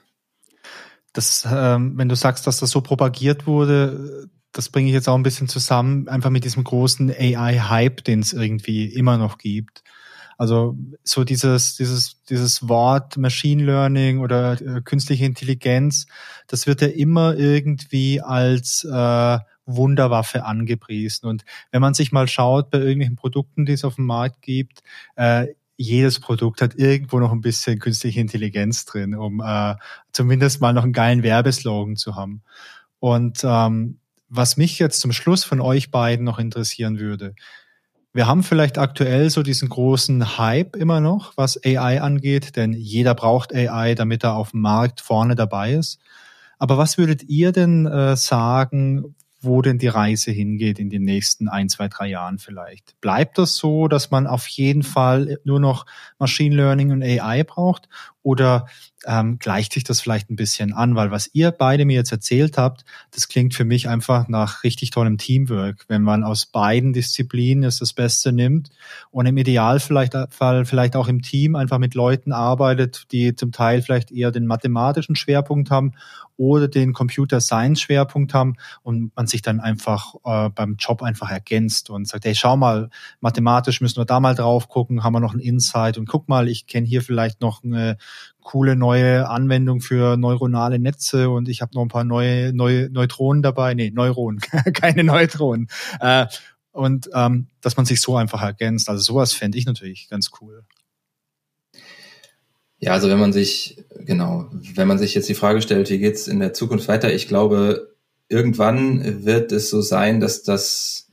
das, 1.15 1.47
ähm, 1.49 1.97
wenn 1.97 2.09
du 2.09 2.15
sagst, 2.15 2.45
dass 2.45 2.59
das 2.59 2.69
so 2.69 2.81
propagiert 2.81 3.47
wurde, 3.47 4.27
das 4.51 4.69
bringe 4.69 4.87
ich 4.89 4.93
jetzt 4.93 5.09
auch 5.09 5.15
ein 5.15 5.23
bisschen 5.23 5.47
zusammen, 5.47 6.07
einfach 6.07 6.29
mit 6.29 6.43
diesem 6.43 6.63
großen 6.63 7.09
AI-Hype, 7.09 8.03
den 8.03 8.19
es 8.19 8.33
irgendwie 8.33 8.85
immer 8.85 9.17
noch 9.17 9.37
gibt. 9.37 9.83
Also 10.37 10.77
so 11.03 11.23
dieses, 11.23 11.75
dieses, 11.77 12.21
dieses 12.29 12.67
Wort 12.67 13.17
Machine 13.17 13.63
Learning 13.63 14.19
oder 14.19 14.53
äh, 14.61 14.81
künstliche 14.81 15.25
Intelligenz, 15.25 16.07
das 16.47 16.67
wird 16.67 16.81
ja 16.81 16.87
immer 16.87 17.35
irgendwie 17.37 18.21
als 18.21 18.83
äh, 18.83 19.39
Wunderwaffe 19.65 20.43
angepriesen. 20.43 21.27
Und 21.27 21.45
wenn 21.71 21.81
man 21.81 21.93
sich 21.93 22.11
mal 22.11 22.27
schaut 22.27 22.69
bei 22.69 22.79
irgendwelchen 22.79 23.15
Produkten, 23.15 23.65
die 23.65 23.73
es 23.73 23.85
auf 23.85 23.95
dem 23.95 24.05
Markt 24.05 24.41
gibt, 24.41 24.83
äh, 25.15 25.47
jedes 25.77 26.19
Produkt 26.19 26.61
hat 26.61 26.75
irgendwo 26.75 27.19
noch 27.19 27.31
ein 27.31 27.41
bisschen 27.41 27.79
künstliche 27.79 28.21
Intelligenz 28.21 28.85
drin, 28.85 29.15
um 29.15 29.41
äh, 29.41 29.75
zumindest 30.11 30.61
mal 30.61 30.73
noch 30.73 30.83
einen 30.83 30.93
geilen 30.93 31.23
Werbeslogan 31.23 31.95
zu 31.95 32.15
haben. 32.15 32.41
Und 32.99 33.41
ähm, 33.43 33.99
was 34.29 34.57
mich 34.57 34.79
jetzt 34.79 35.01
zum 35.01 35.11
Schluss 35.11 35.43
von 35.43 35.61
euch 35.61 35.91
beiden 35.91 36.25
noch 36.25 36.39
interessieren 36.39 36.99
würde, 36.99 37.35
wir 38.13 38.27
haben 38.27 38.43
vielleicht 38.43 38.77
aktuell 38.77 39.29
so 39.29 39.43
diesen 39.43 39.67
großen 39.67 40.37
Hype 40.37 40.77
immer 40.77 41.01
noch, 41.01 41.33
was 41.35 41.61
AI 41.65 42.01
angeht, 42.01 42.55
denn 42.55 42.71
jeder 42.71 43.13
braucht 43.13 43.53
AI, 43.53 43.93
damit 43.93 44.23
er 44.23 44.35
auf 44.35 44.51
dem 44.51 44.61
Markt 44.61 45.01
vorne 45.01 45.35
dabei 45.35 45.73
ist. 45.73 45.99
Aber 46.57 46.77
was 46.77 46.97
würdet 46.97 47.23
ihr 47.23 47.51
denn 47.51 47.85
äh, 47.85 48.15
sagen, 48.15 49.15
wo 49.45 49.61
denn 49.61 49.77
die 49.77 49.87
Reise 49.87 50.31
hingeht 50.31 50.79
in 50.79 50.89
den 50.89 51.03
nächsten 51.03 51.47
ein, 51.47 51.69
zwei, 51.69 51.87
drei 51.87 52.07
Jahren 52.07 52.39
vielleicht. 52.39 52.99
Bleibt 53.01 53.37
das 53.37 53.55
so, 53.55 53.87
dass 53.87 54.11
man 54.11 54.27
auf 54.27 54.47
jeden 54.47 54.83
Fall 54.83 55.39
nur 55.43 55.59
noch 55.59 55.85
Machine 56.19 56.55
Learning 56.55 56.91
und 56.91 57.03
AI 57.03 57.43
braucht? 57.43 57.87
Oder 58.21 58.65
ähm, 59.05 59.37
gleicht 59.37 59.73
sich 59.73 59.83
das 59.83 60.01
vielleicht 60.01 60.31
ein 60.31 60.35
bisschen 60.35 60.73
an? 60.73 60.95
Weil 60.95 61.11
was 61.11 61.29
ihr 61.33 61.51
beide 61.51 61.85
mir 61.85 61.93
jetzt 61.93 62.11
erzählt 62.11 62.57
habt, 62.57 62.83
das 63.11 63.27
klingt 63.27 63.53
für 63.53 63.65
mich 63.65 63.87
einfach 63.87 64.27
nach 64.27 64.63
richtig 64.63 64.89
tollem 64.89 65.19
Teamwork, 65.19 65.85
wenn 65.89 66.01
man 66.01 66.23
aus 66.23 66.47
beiden 66.47 66.91
Disziplinen 66.91 67.63
es 67.63 67.77
das 67.77 67.93
Beste 67.93 68.31
nimmt 68.31 68.71
und 69.11 69.27
im 69.27 69.37
Idealfall 69.37 69.79
vielleicht, 69.79 70.67
vielleicht 70.67 70.95
auch 70.95 71.07
im 71.07 71.21
Team 71.21 71.55
einfach 71.55 71.77
mit 71.77 71.93
Leuten 71.93 72.31
arbeitet, 72.31 73.11
die 73.11 73.35
zum 73.35 73.51
Teil 73.51 73.83
vielleicht 73.83 74.11
eher 74.11 74.31
den 74.31 74.47
mathematischen 74.47 75.15
Schwerpunkt 75.15 75.69
haben 75.69 75.93
oder 76.37 76.67
den 76.67 76.93
Computer 76.93 77.39
Science 77.41 77.81
Schwerpunkt 77.81 78.33
haben 78.33 78.55
und 78.83 79.15
man 79.15 79.27
sich 79.27 79.41
dann 79.41 79.59
einfach 79.59 80.15
äh, 80.25 80.49
beim 80.49 80.75
Job 80.77 81.01
einfach 81.01 81.29
ergänzt 81.29 81.89
und 81.89 82.07
sagt, 82.07 82.25
hey, 82.25 82.35
schau 82.35 82.57
mal, 82.57 82.89
mathematisch 83.21 83.81
müssen 83.81 83.97
wir 83.97 84.05
da 84.05 84.19
mal 84.19 84.35
drauf 84.35 84.67
gucken, 84.67 85.03
haben 85.03 85.13
wir 85.13 85.19
noch 85.19 85.33
ein 85.33 85.39
Insight 85.39 85.97
und 85.97 86.07
guck 86.07 86.27
mal, 86.27 86.47
ich 86.47 86.67
kenne 86.67 86.87
hier 86.87 87.01
vielleicht 87.01 87.41
noch 87.41 87.63
eine 87.63 87.97
coole 88.41 88.75
neue 88.75 89.27
Anwendung 89.27 89.81
für 89.81 90.17
neuronale 90.17 90.77
Netze 90.79 91.29
und 91.29 91.49
ich 91.49 91.61
habe 91.61 91.73
noch 91.73 91.81
ein 91.81 91.89
paar 91.89 92.03
neue, 92.03 92.53
neue 92.53 92.89
Neutronen 92.89 93.41
dabei. 93.41 93.73
Nee, 93.73 93.91
Neuronen, 93.91 94.39
keine 94.73 95.03
Neutronen. 95.03 95.67
Äh, 95.99 96.27
und 96.71 97.09
ähm, 97.13 97.47
dass 97.61 97.77
man 97.77 97.85
sich 97.85 98.01
so 98.01 98.17
einfach 98.17 98.41
ergänzt. 98.41 98.89
Also 98.89 99.01
sowas 99.01 99.33
fände 99.33 99.57
ich 99.57 99.65
natürlich 99.65 100.09
ganz 100.09 100.29
cool. 100.41 100.65
Ja, 102.85 102.91
also 102.91 103.09
wenn 103.09 103.17
man 103.17 103.33
sich, 103.33 103.83
genau, 104.05 104.47
wenn 104.75 104.87
man 104.87 104.99
sich 104.99 105.15
jetzt 105.15 105.27
die 105.27 105.33
Frage 105.33 105.59
stellt, 105.63 105.89
wie 105.89 105.97
geht's 105.97 106.27
in 106.27 106.39
der 106.39 106.53
Zukunft 106.53 106.87
weiter, 106.87 107.11
ich 107.11 107.27
glaube, 107.27 107.95
irgendwann 108.29 109.25
wird 109.25 109.51
es 109.51 109.71
so 109.71 109.81
sein, 109.81 110.19
dass 110.19 110.43
das, 110.43 111.09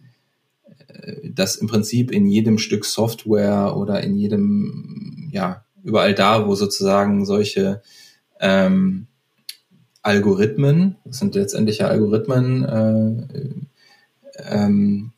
äh, 0.88 1.30
dass 1.30 1.56
im 1.56 1.68
Prinzip 1.68 2.10
in 2.10 2.26
jedem 2.26 2.58
Stück 2.58 2.84
Software 2.84 3.74
oder 3.74 4.02
in 4.02 4.16
jedem, 4.16 5.30
ja, 5.32 5.64
überall 5.82 6.14
da, 6.14 6.46
wo 6.46 6.56
sozusagen 6.56 7.24
solche 7.24 7.80
ähm, 8.38 9.06
Algorithmen, 10.02 10.96
das 11.06 11.20
sind 11.20 11.34
letztendliche 11.34 11.88
Algorithmen, 11.88 12.64
äh, 12.66 14.44
ähm, 14.44 15.11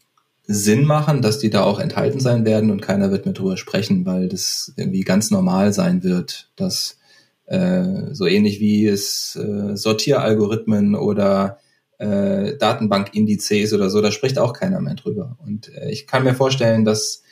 Sinn 0.47 0.85
machen, 0.85 1.23
dass 1.23 1.39
die 1.39 1.51
da 1.51 1.65
auch 1.65 1.79
enthalten 1.81 2.21
sein 2.21 2.45
werden 2.45 2.71
und 2.71 2.83
keiner 2.83 3.11
wird 3.11 3.25
mehr 3.25 3.35
drüber 3.35 3.57
sprechen, 3.57 4.05
weil 4.05 4.29
das 4.29 4.73
irgendwie 4.77 5.01
ganz 5.01 5.31
normal 5.31 5.73
sein 5.73 6.03
wird, 6.03 6.51
dass 6.57 6.99
äh, 7.47 8.13
so 8.13 8.27
ähnlich 8.27 8.61
wie 8.61 8.87
es 8.87 9.37
äh, 9.37 9.77
Sortieralgorithmen 9.77 10.95
oder 10.95 11.59
äh, 11.99 12.57
Datenbankindizes 12.59 13.73
oder 13.73 13.89
so, 13.89 14.03
da 14.03 14.11
spricht 14.11 14.39
auch 14.39 14.53
keiner 14.53 14.81
mehr 14.81 14.95
drüber. 14.95 15.39
Und 15.45 15.75
äh, 15.75 15.91
ich 15.91 16.07
kann 16.07 16.25
mir 16.25 16.35
vorstellen, 16.35 16.85
dass, 16.85 17.23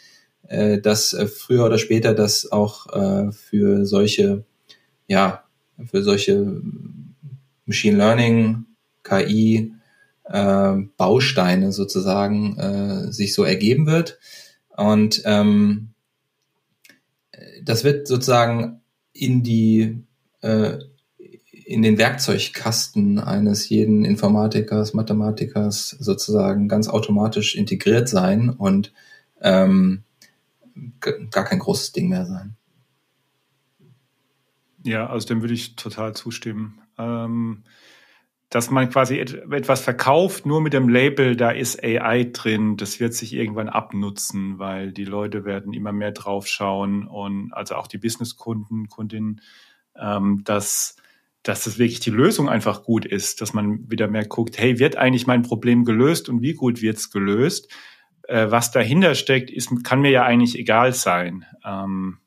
äh, 0.48 0.78
dass 0.78 1.12
äh, 1.12 1.26
früher 1.26 1.66
oder 1.66 1.78
später 1.78 2.14
das 2.14 2.50
auch 2.50 2.86
äh, 2.94 3.32
für 3.32 3.84
solche, 3.84 4.44
ja, 5.06 5.44
für 5.84 6.02
solche 6.02 6.62
Machine 7.66 7.96
Learning, 7.96 8.64
KI, 9.02 9.72
äh, 10.32 10.74
Bausteine 10.96 11.72
sozusagen 11.72 12.58
äh, 12.58 13.12
sich 13.12 13.34
so 13.34 13.44
ergeben 13.44 13.86
wird. 13.86 14.18
Und 14.76 15.22
ähm, 15.24 15.90
das 17.62 17.84
wird 17.84 18.08
sozusagen 18.08 18.80
in 19.12 19.42
die 19.42 20.02
äh, 20.40 20.78
in 21.64 21.82
den 21.82 21.96
Werkzeugkasten 21.96 23.18
eines 23.18 23.68
jeden 23.68 24.04
Informatikers, 24.04 24.94
Mathematikers 24.94 25.90
sozusagen 25.90 26.68
ganz 26.68 26.88
automatisch 26.88 27.54
integriert 27.54 28.08
sein 28.08 28.50
und 28.50 28.92
ähm, 29.40 30.02
gar 31.30 31.44
kein 31.44 31.60
großes 31.60 31.92
Ding 31.92 32.08
mehr 32.08 32.26
sein. 32.26 32.56
Ja, 34.84 35.08
also 35.08 35.28
dem 35.28 35.40
würde 35.40 35.54
ich 35.54 35.76
total 35.76 36.14
zustimmen. 36.14 36.80
Ähm, 36.98 37.62
dass 38.52 38.70
man 38.70 38.90
quasi 38.90 39.18
etwas 39.18 39.80
verkauft, 39.80 40.44
nur 40.44 40.60
mit 40.60 40.74
dem 40.74 40.90
Label, 40.90 41.36
da 41.36 41.50
ist 41.50 41.82
AI 41.82 42.24
drin, 42.32 42.76
das 42.76 43.00
wird 43.00 43.14
sich 43.14 43.32
irgendwann 43.32 43.70
abnutzen, 43.70 44.58
weil 44.58 44.92
die 44.92 45.06
Leute 45.06 45.46
werden 45.46 45.72
immer 45.72 45.92
mehr 45.92 46.12
draufschauen 46.12 47.08
und 47.08 47.52
also 47.54 47.76
auch 47.76 47.86
die 47.86 47.96
Businesskunden, 47.96 48.88
Kundinnen 48.88 49.40
ähm, 49.98 50.42
dass 50.44 50.96
dass 51.42 51.64
das 51.64 51.78
wirklich 51.78 51.98
die 51.98 52.10
Lösung 52.10 52.48
einfach 52.48 52.84
gut 52.84 53.04
ist, 53.04 53.40
dass 53.40 53.52
man 53.52 53.90
wieder 53.90 54.06
mehr 54.06 54.24
guckt, 54.24 54.58
hey, 54.58 54.78
wird 54.78 54.94
eigentlich 54.94 55.26
mein 55.26 55.42
Problem 55.42 55.84
gelöst 55.84 56.28
und 56.28 56.40
wie 56.40 56.52
gut 56.52 56.82
wird's 56.82 57.10
gelöst? 57.10 57.68
Äh, 58.28 58.50
was 58.50 58.70
dahinter 58.70 59.16
steckt, 59.16 59.50
ist, 59.50 59.72
kann 59.82 60.02
mir 60.02 60.12
ja 60.12 60.22
eigentlich 60.22 60.56
egal 60.56 60.92
sein. 60.92 61.44
Ähm, 61.64 62.18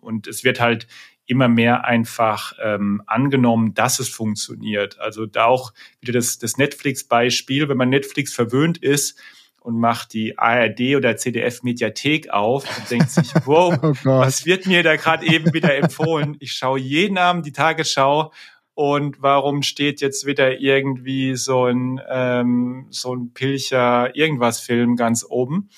und 0.00 0.26
es 0.26 0.42
wird 0.42 0.60
halt 0.60 0.88
immer 1.28 1.48
mehr 1.48 1.84
einfach 1.84 2.54
ähm, 2.60 3.02
angenommen, 3.06 3.74
dass 3.74 4.00
es 4.00 4.08
funktioniert. 4.08 4.98
Also 4.98 5.26
da 5.26 5.44
auch 5.44 5.72
wieder 6.00 6.14
das, 6.14 6.38
das 6.38 6.56
Netflix-Beispiel, 6.56 7.68
wenn 7.68 7.76
man 7.76 7.90
Netflix 7.90 8.34
verwöhnt 8.34 8.78
ist, 8.78 9.20
und 9.60 9.78
macht 9.78 10.14
die 10.14 10.38
ARD 10.38 10.96
oder 10.96 11.18
CDF 11.18 11.62
Mediathek 11.62 12.30
auf 12.30 12.64
und 12.78 12.90
denkt 12.90 13.10
sich, 13.10 13.30
wow, 13.44 13.78
oh 13.82 13.92
was 14.04 14.46
wird 14.46 14.66
mir 14.66 14.82
da 14.82 14.96
gerade 14.96 15.26
eben 15.26 15.52
wieder 15.52 15.74
empfohlen? 15.76 16.36
Ich 16.40 16.52
schaue 16.52 16.78
jeden 16.78 17.18
Abend 17.18 17.44
die 17.44 17.52
Tagesschau 17.52 18.32
und 18.72 19.20
warum 19.20 19.62
steht 19.62 20.00
jetzt 20.00 20.24
wieder 20.24 20.60
irgendwie 20.60 21.34
so 21.34 21.66
ein 21.66 22.00
ähm, 22.08 22.86
so 22.90 23.14
ein 23.14 23.32
Pilcher 23.34 24.14
irgendwas 24.16 24.60
Film 24.60 24.96
ganz 24.96 25.26
oben? 25.28 25.68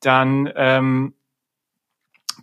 Dann 0.00 0.52
ähm, 0.54 1.14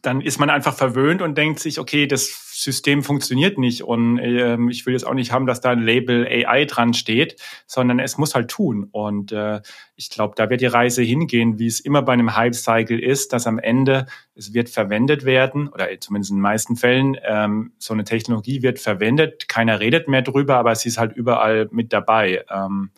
dann 0.06 0.22
ist 0.22 0.40
man 0.40 0.50
einfach 0.50 0.76
verwöhnt 0.76 1.22
und 1.22 1.38
denkt 1.38 1.60
sich, 1.60 1.80
okay, 1.80 2.08
das 2.08 2.46
System 2.54 3.04
funktioniert 3.04 3.58
nicht 3.58 3.84
und 3.84 4.20
ähm, 4.20 4.70
ich 4.70 4.86
will 4.86 4.94
jetzt 4.94 5.06
auch 5.06 5.14
nicht 5.14 5.32
haben, 5.32 5.46
dass 5.46 5.62
da 5.62 5.72
ein 5.72 5.82
Label 5.82 6.26
AI 6.26 6.66
dran 6.66 6.94
steht, 6.94 7.42
sondern 7.66 8.00
es 8.00 8.18
muss 8.18 8.36
halt 8.36 8.50
tun. 8.50 8.88
Und 8.92 9.32
äh, 9.32 9.62
ich 9.96 10.10
glaube, 10.10 10.36
da 10.38 10.50
wird 10.50 10.62
die 10.62 10.68
Reise 10.68 11.02
hingehen, 11.02 11.60
wie 11.60 11.68
es 11.68 11.80
immer 11.80 12.02
bei 12.02 12.14
einem 12.14 12.36
Hype-Cycle 12.36 13.00
ist, 13.00 13.34
dass 13.34 13.48
am 13.48 13.60
Ende 13.60 14.06
es 14.36 14.54
wird 14.54 14.70
verwendet 14.70 15.26
werden, 15.26 15.68
oder 15.70 15.88
zumindest 16.00 16.32
in 16.32 16.38
den 16.38 16.44
meisten 16.44 16.76
Fällen, 16.76 17.18
ähm, 17.24 17.74
so 17.78 17.94
eine 17.94 18.04
Technologie 18.04 18.62
wird 18.62 18.80
verwendet, 18.80 19.50
keiner 19.50 19.80
redet 19.80 20.08
mehr 20.08 20.22
drüber, 20.22 20.58
aber 20.58 20.76
sie 20.76 20.90
ist 20.90 20.98
halt 20.98 21.14
überall 21.14 21.68
mit 21.72 21.92
dabei. 21.94 22.46
Ähm, 22.50 22.92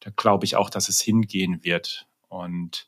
da 0.00 0.10
glaube 0.16 0.44
ich 0.44 0.56
auch, 0.56 0.70
dass 0.70 0.88
es 0.88 1.00
hingehen 1.00 1.60
wird 1.62 2.06
und 2.28 2.86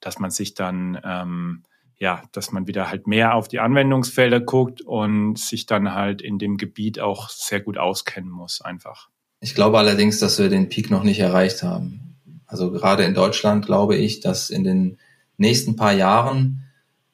dass 0.00 0.18
man 0.18 0.30
sich 0.30 0.54
dann 0.54 1.00
ähm, 1.04 1.62
ja, 1.98 2.22
dass 2.32 2.52
man 2.52 2.66
wieder 2.66 2.90
halt 2.90 3.06
mehr 3.06 3.34
auf 3.34 3.48
die 3.48 3.58
Anwendungsfelder 3.58 4.40
guckt 4.40 4.82
und 4.82 5.38
sich 5.38 5.66
dann 5.66 5.94
halt 5.94 6.20
in 6.20 6.38
dem 6.38 6.56
Gebiet 6.58 7.00
auch 7.00 7.30
sehr 7.30 7.60
gut 7.60 7.78
auskennen 7.78 8.30
muss, 8.30 8.60
einfach. 8.60 9.08
Ich 9.40 9.54
glaube 9.54 9.78
allerdings, 9.78 10.18
dass 10.18 10.38
wir 10.38 10.48
den 10.48 10.68
Peak 10.68 10.90
noch 10.90 11.02
nicht 11.02 11.20
erreicht 11.20 11.62
haben. 11.62 12.16
Also 12.46 12.70
gerade 12.70 13.04
in 13.04 13.14
Deutschland 13.14 13.66
glaube 13.66 13.96
ich, 13.96 14.20
dass 14.20 14.50
in 14.50 14.64
den 14.64 14.98
nächsten 15.36 15.76
paar 15.76 15.92
Jahren 15.92 16.64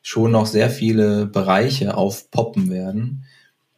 schon 0.03 0.33
noch 0.33 0.47
sehr 0.47 0.69
viele 0.69 1.27
Bereiche 1.27 1.97
aufpoppen 1.97 2.69
werden, 2.71 3.25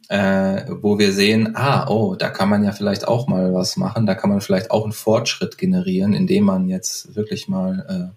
äh, 0.08 0.64
wo 0.80 0.98
wir 0.98 1.12
sehen, 1.12 1.54
ah, 1.54 1.86
oh, 1.88 2.14
da 2.14 2.30
kann 2.30 2.48
man 2.48 2.64
ja 2.64 2.72
vielleicht 2.72 3.06
auch 3.06 3.28
mal 3.28 3.52
was 3.52 3.76
machen, 3.76 4.06
da 4.06 4.14
kann 4.14 4.30
man 4.30 4.40
vielleicht 4.40 4.70
auch 4.70 4.84
einen 4.84 4.92
Fortschritt 4.92 5.58
generieren, 5.58 6.14
indem 6.14 6.44
man 6.44 6.68
jetzt 6.68 7.14
wirklich 7.14 7.46
mal 7.48 8.12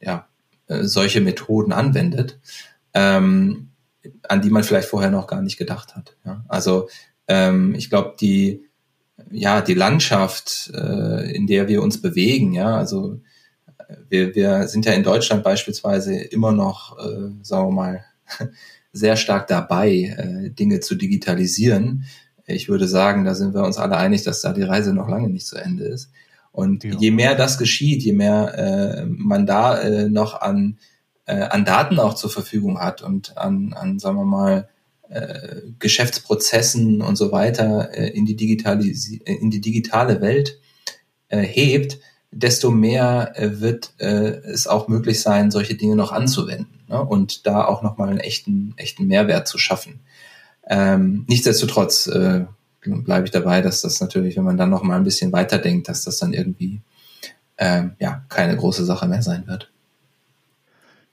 äh, 0.00 0.04
ja, 0.06 0.26
äh, 0.68 0.84
solche 0.84 1.20
Methoden 1.20 1.72
anwendet, 1.72 2.38
ähm, 2.94 3.70
an 4.28 4.42
die 4.42 4.50
man 4.50 4.64
vielleicht 4.64 4.88
vorher 4.88 5.10
noch 5.10 5.26
gar 5.26 5.42
nicht 5.42 5.56
gedacht 5.56 5.96
hat. 5.96 6.16
Ja? 6.24 6.44
Also 6.48 6.88
ähm, 7.28 7.74
ich 7.74 7.90
glaube, 7.90 8.14
die 8.20 8.66
ja 9.30 9.60
die 9.60 9.74
Landschaft, 9.74 10.70
äh, 10.74 11.34
in 11.34 11.46
der 11.46 11.68
wir 11.68 11.82
uns 11.82 12.00
bewegen, 12.00 12.52
ja, 12.52 12.76
also 12.76 13.20
wir, 14.08 14.34
wir 14.34 14.68
sind 14.68 14.86
ja 14.86 14.92
in 14.92 15.02
Deutschland 15.02 15.44
beispielsweise 15.44 16.16
immer 16.16 16.52
noch, 16.52 16.98
äh, 16.98 17.30
sagen 17.42 17.68
wir 17.68 17.72
mal, 17.72 18.04
sehr 18.92 19.16
stark 19.16 19.46
dabei, 19.46 19.90
äh, 20.16 20.50
Dinge 20.50 20.80
zu 20.80 20.94
digitalisieren. 20.94 22.04
Ich 22.46 22.68
würde 22.68 22.88
sagen, 22.88 23.24
da 23.24 23.34
sind 23.34 23.54
wir 23.54 23.64
uns 23.64 23.78
alle 23.78 23.96
einig, 23.96 24.22
dass 24.22 24.40
da 24.40 24.52
die 24.52 24.62
Reise 24.62 24.94
noch 24.94 25.08
lange 25.08 25.28
nicht 25.28 25.46
zu 25.46 25.56
Ende 25.56 25.84
ist. 25.84 26.10
Und 26.56 26.84
ja. 26.84 26.94
je 26.98 27.10
mehr 27.10 27.34
das 27.34 27.58
geschieht, 27.58 28.02
je 28.02 28.14
mehr 28.14 28.54
äh, 28.56 29.04
man 29.04 29.44
da 29.44 29.78
äh, 29.78 30.08
noch 30.08 30.40
an, 30.40 30.78
äh, 31.26 31.42
an 31.42 31.66
Daten 31.66 31.98
auch 31.98 32.14
zur 32.14 32.30
Verfügung 32.30 32.80
hat 32.80 33.02
und 33.02 33.36
an, 33.36 33.74
an 33.74 33.98
sagen 33.98 34.16
wir 34.16 34.24
mal, 34.24 34.68
äh, 35.10 35.60
Geschäftsprozessen 35.78 37.02
und 37.02 37.16
so 37.16 37.30
weiter 37.30 37.90
äh, 37.92 38.08
in, 38.08 38.24
die 38.24 38.36
Digitalis 38.36 39.06
in 39.26 39.50
die 39.50 39.60
digitale 39.60 40.22
Welt 40.22 40.58
äh, 41.28 41.42
hebt, 41.42 41.98
desto 42.30 42.70
mehr 42.70 43.34
äh, 43.34 43.60
wird 43.60 43.92
äh, 43.98 44.38
es 44.38 44.66
auch 44.66 44.88
möglich 44.88 45.20
sein, 45.20 45.50
solche 45.50 45.74
Dinge 45.74 45.94
noch 45.94 46.10
anzuwenden 46.10 46.80
ne? 46.88 47.04
und 47.04 47.46
da 47.46 47.66
auch 47.66 47.82
nochmal 47.82 48.08
einen 48.08 48.20
echten, 48.20 48.72
echten 48.78 49.06
Mehrwert 49.06 49.46
zu 49.46 49.58
schaffen. 49.58 50.00
Ähm, 50.66 51.26
nichtsdestotrotz 51.28 52.06
äh, 52.06 52.46
bleibe 52.86 53.26
ich 53.26 53.30
dabei, 53.30 53.62
dass 53.62 53.82
das 53.82 54.00
natürlich, 54.00 54.36
wenn 54.36 54.44
man 54.44 54.56
dann 54.56 54.70
noch 54.70 54.82
mal 54.82 54.96
ein 54.96 55.04
bisschen 55.04 55.32
weiterdenkt, 55.32 55.88
dass 55.88 56.02
das 56.02 56.18
dann 56.18 56.32
irgendwie 56.32 56.80
ähm, 57.58 57.92
ja 57.98 58.24
keine 58.28 58.56
große 58.56 58.84
Sache 58.84 59.06
mehr 59.06 59.22
sein 59.22 59.46
wird. 59.46 59.70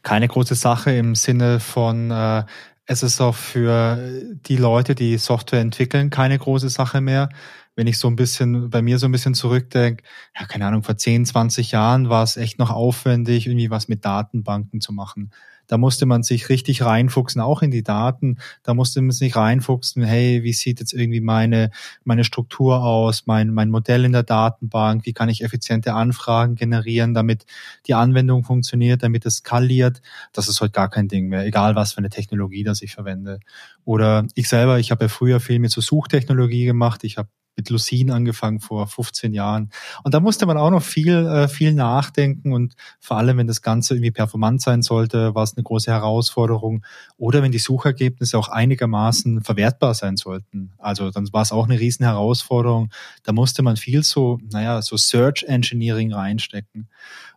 Keine 0.02 0.28
große 0.28 0.56
Sache 0.56 0.92
im 0.92 1.16
Sinne 1.16 1.60
von 1.60 2.12
äh, 2.12 2.44
es 2.86 3.04
ist 3.04 3.22
auch 3.22 3.36
für 3.36 3.98
die 4.46 4.58
Leute, 4.58 4.96
die 4.96 5.18
Software 5.18 5.62
entwickeln, 5.62 6.10
keine 6.10 6.38
große 6.38 6.70
Sache 6.70 7.02
mehr. 7.02 7.30
Wenn 7.76 7.88
ich 7.88 7.98
so 7.98 8.08
ein 8.08 8.16
bisschen 8.16 8.70
bei 8.70 8.82
mir 8.82 9.00
so 9.00 9.08
ein 9.08 9.12
bisschen 9.12 9.34
zurückdenke, 9.34 10.04
ja, 10.38 10.46
keine 10.46 10.68
Ahnung, 10.68 10.84
vor 10.84 10.98
10, 10.98 11.26
20 11.26 11.72
Jahren 11.72 12.10
war 12.10 12.24
es 12.24 12.38
echt 12.38 12.60
noch 12.60 12.70
aufwendig, 12.70 13.48
irgendwie 13.48 13.72
was 13.72 13.88
mit 13.88 14.06
Datenbanken 14.06 14.82
zu 14.82 14.92
machen. 14.92 15.32
Da 15.74 15.80
musste 15.80 16.06
man 16.06 16.22
sich 16.22 16.50
richtig 16.50 16.84
reinfuchsen, 16.84 17.42
auch 17.42 17.64
in 17.64 17.72
die 17.72 17.82
Daten. 17.82 18.38
Da 18.62 18.76
musste 18.76 19.02
man 19.02 19.10
sich 19.10 19.36
reinfuchsen, 19.36 20.04
hey, 20.04 20.44
wie 20.44 20.54
sieht 20.54 20.80
jetzt 20.80 20.94
irgendwie 20.94 21.20
meine, 21.20 21.72
meine 22.04 22.26
Struktur 22.26 22.84
aus, 22.84 23.24
mein, 23.26 23.52
mein 23.56 23.72
Modell 23.72 24.06
in 24.06 24.12
der 24.12 24.22
Datenbank, 24.22 25.08
wie 25.08 25.14
kann 25.14 25.30
ich 25.30 25.44
effiziente 25.44 25.96
Anfragen 25.96 26.54
generieren, 26.54 27.16
damit 27.16 27.48
die 27.88 27.96
Anwendung 27.96 28.44
funktioniert, 28.44 29.02
damit 29.02 29.26
es 29.26 29.38
skaliert. 29.38 30.04
Das 30.32 30.48
ist 30.48 30.62
heute 30.62 30.74
gar 30.74 30.92
kein 30.92 31.08
Ding 31.08 31.28
mehr, 31.28 31.44
egal 31.44 31.74
was 31.74 31.94
für 31.94 31.98
eine 31.98 32.12
Technologie 32.12 32.64
das 32.64 32.84
ich 32.84 32.94
verwende. 32.94 33.40
Oder 33.84 34.28
ich 34.36 34.50
selber, 34.50 34.78
ich 34.78 34.92
habe 34.92 35.06
ja 35.06 35.10
früher 35.10 35.40
viel 35.40 35.58
mit 35.58 35.72
so 35.72 35.82
Suchtechnologie 35.82 36.66
gemacht. 36.66 37.04
Ich 37.04 37.18
habe 37.18 37.30
mit 37.56 37.70
Lucene 37.70 38.14
angefangen 38.14 38.60
vor 38.60 38.88
15 38.88 39.34
Jahren. 39.34 39.70
Und 40.04 40.14
da 40.14 40.20
musste 40.20 40.46
man 40.46 40.58
auch 40.58 40.72
noch 40.72 40.82
viel, 40.82 41.26
äh, 41.26 41.48
viel 41.48 41.74
nachdenken 41.74 42.54
und 42.54 42.76
vor 43.00 43.18
allem, 43.18 43.38
wenn 43.38 43.48
das 43.48 43.62
Ganze 43.62 43.94
irgendwie 43.94 44.12
performant 44.12 44.62
sein 44.62 44.82
sollte, 44.82 45.36
war 45.36 45.44
es 45.44 45.56
eine 45.56 45.64
große 45.64 45.92
Herausforderung. 45.92 46.84
Oder 47.18 47.44
wenn 47.44 47.52
die 47.52 47.60
Suchergebnisse 47.60 48.38
auch 48.38 48.50
einigermaßen 48.50 49.42
verwertbar 49.42 49.94
sein 49.94 50.18
sollten. 50.18 50.72
Also 50.78 51.12
dann 51.12 51.32
war 51.32 51.44
es 51.44 51.52
auch 51.52 51.66
eine 51.66 51.80
riesen 51.80 52.06
Herausforderung. 52.06 52.90
Da 53.24 53.32
musste 53.32 53.62
man 53.62 53.78
viel 53.78 54.04
so, 54.04 54.40
naja, 54.52 54.82
so 54.82 54.98
Search 54.98 55.44
Engineering 55.48 56.14
reinstecken. 56.14 56.88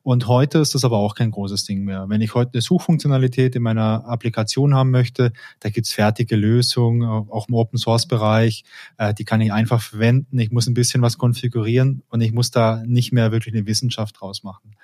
Und 0.07 0.29
heute 0.29 0.59
ist 0.61 0.73
das 0.73 0.85
aber 0.85 0.99
auch 0.99 1.17
kein 1.17 1.33
großes 1.33 1.65
Ding 1.65 1.83
mehr. 1.83 2.09
Wenn 2.09 2.21
ich 2.21 2.33
heute 2.37 2.53
eine 2.53 2.63
Suchfunktionalität 2.63 3.57
in 3.57 3.63
meiner 3.65 4.05
Applikation 4.07 4.73
haben 4.73 4.93
möchte, 4.93 5.33
da 5.59 5.69
gibt's 5.69 5.93
fertige 5.93 6.37
Lösungen, 6.37 7.03
auch 7.03 7.49
im 7.49 7.55
Open 7.55 7.77
Source 7.77 8.07
Bereich. 8.07 8.63
Äh, 8.99 9.15
die 9.15 9.25
kann 9.25 9.41
ich 9.41 9.53
einfach 9.53 9.83
verwenden. 9.83 10.39
Ich 10.39 10.53
muss 10.53 10.69
ein 10.69 10.75
bisschen 10.75 11.03
was 11.03 11.19
konfigurieren 11.19 12.05
und 12.09 12.21
ich 12.21 12.31
muss 12.31 12.53
da 12.53 12.85
nicht 12.87 13.13
mehr 13.13 13.33
wirklich 13.33 13.53
eine 13.53 13.67
Wissenschaft 13.67 14.21
draus 14.21 14.45
machen. 14.45 14.77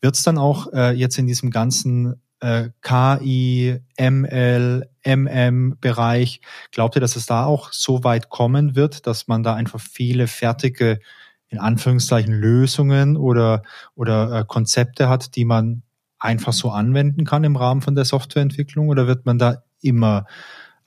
Wird's 0.00 0.24
dann 0.24 0.38
auch 0.38 0.72
äh, 0.72 0.90
jetzt 0.90 1.18
in 1.18 1.28
diesem 1.28 1.50
ganzen 1.52 2.20
äh, 2.40 2.70
KI, 2.82 3.78
ML, 3.96 4.88
MM-Bereich, 5.04 6.40
glaubt 6.72 6.96
ihr, 6.96 7.00
dass 7.00 7.14
es 7.14 7.26
da 7.26 7.44
auch 7.44 7.72
so 7.72 8.02
weit 8.02 8.28
kommen 8.28 8.74
wird, 8.74 9.06
dass 9.06 9.28
man 9.28 9.44
da 9.44 9.54
einfach 9.54 9.78
viele 9.78 10.26
fertige 10.26 10.98
in 11.48 11.58
Anführungszeichen 11.58 12.34
Lösungen 12.34 13.16
oder, 13.16 13.62
oder 13.94 14.40
äh, 14.40 14.44
Konzepte 14.46 15.08
hat, 15.08 15.36
die 15.36 15.44
man 15.44 15.82
einfach 16.18 16.52
so 16.52 16.70
anwenden 16.70 17.24
kann 17.24 17.44
im 17.44 17.56
Rahmen 17.56 17.80
von 17.80 17.94
der 17.94 18.04
Softwareentwicklung 18.04 18.88
oder 18.88 19.06
wird 19.06 19.24
man 19.24 19.38
da 19.38 19.62
immer 19.80 20.26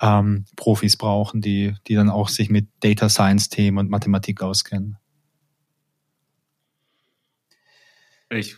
ähm, 0.02 0.46
Profis 0.56 0.98
brauchen, 0.98 1.42
die, 1.42 1.76
die 1.88 1.96
dann 1.96 2.10
auch 2.10 2.30
sich 2.30 2.50
mit 2.50 2.68
Data 2.82 3.10
Science 3.10 3.50
Themen 3.50 3.78
und 3.78 3.90
Mathematik 3.90 4.42
auskennen? 4.42 4.98
Ich, 8.30 8.58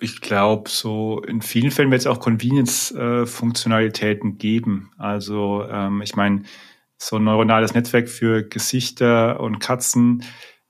ich 0.00 0.20
glaube, 0.20 0.70
so 0.70 1.22
in 1.22 1.42
vielen 1.42 1.70
Fällen 1.70 1.90
wird 1.90 2.00
es 2.00 2.06
auch 2.06 2.20
Convenience-Funktionalitäten 2.20 4.32
äh, 4.32 4.36
geben. 4.36 4.90
Also 4.96 5.64
ähm, 5.68 6.00
ich 6.02 6.16
meine, 6.16 6.44
so 6.96 7.16
ein 7.16 7.24
neuronales 7.24 7.74
Netzwerk 7.74 8.08
für 8.08 8.42
Gesichter 8.42 9.40
und 9.40 9.58
Katzen 9.60 10.24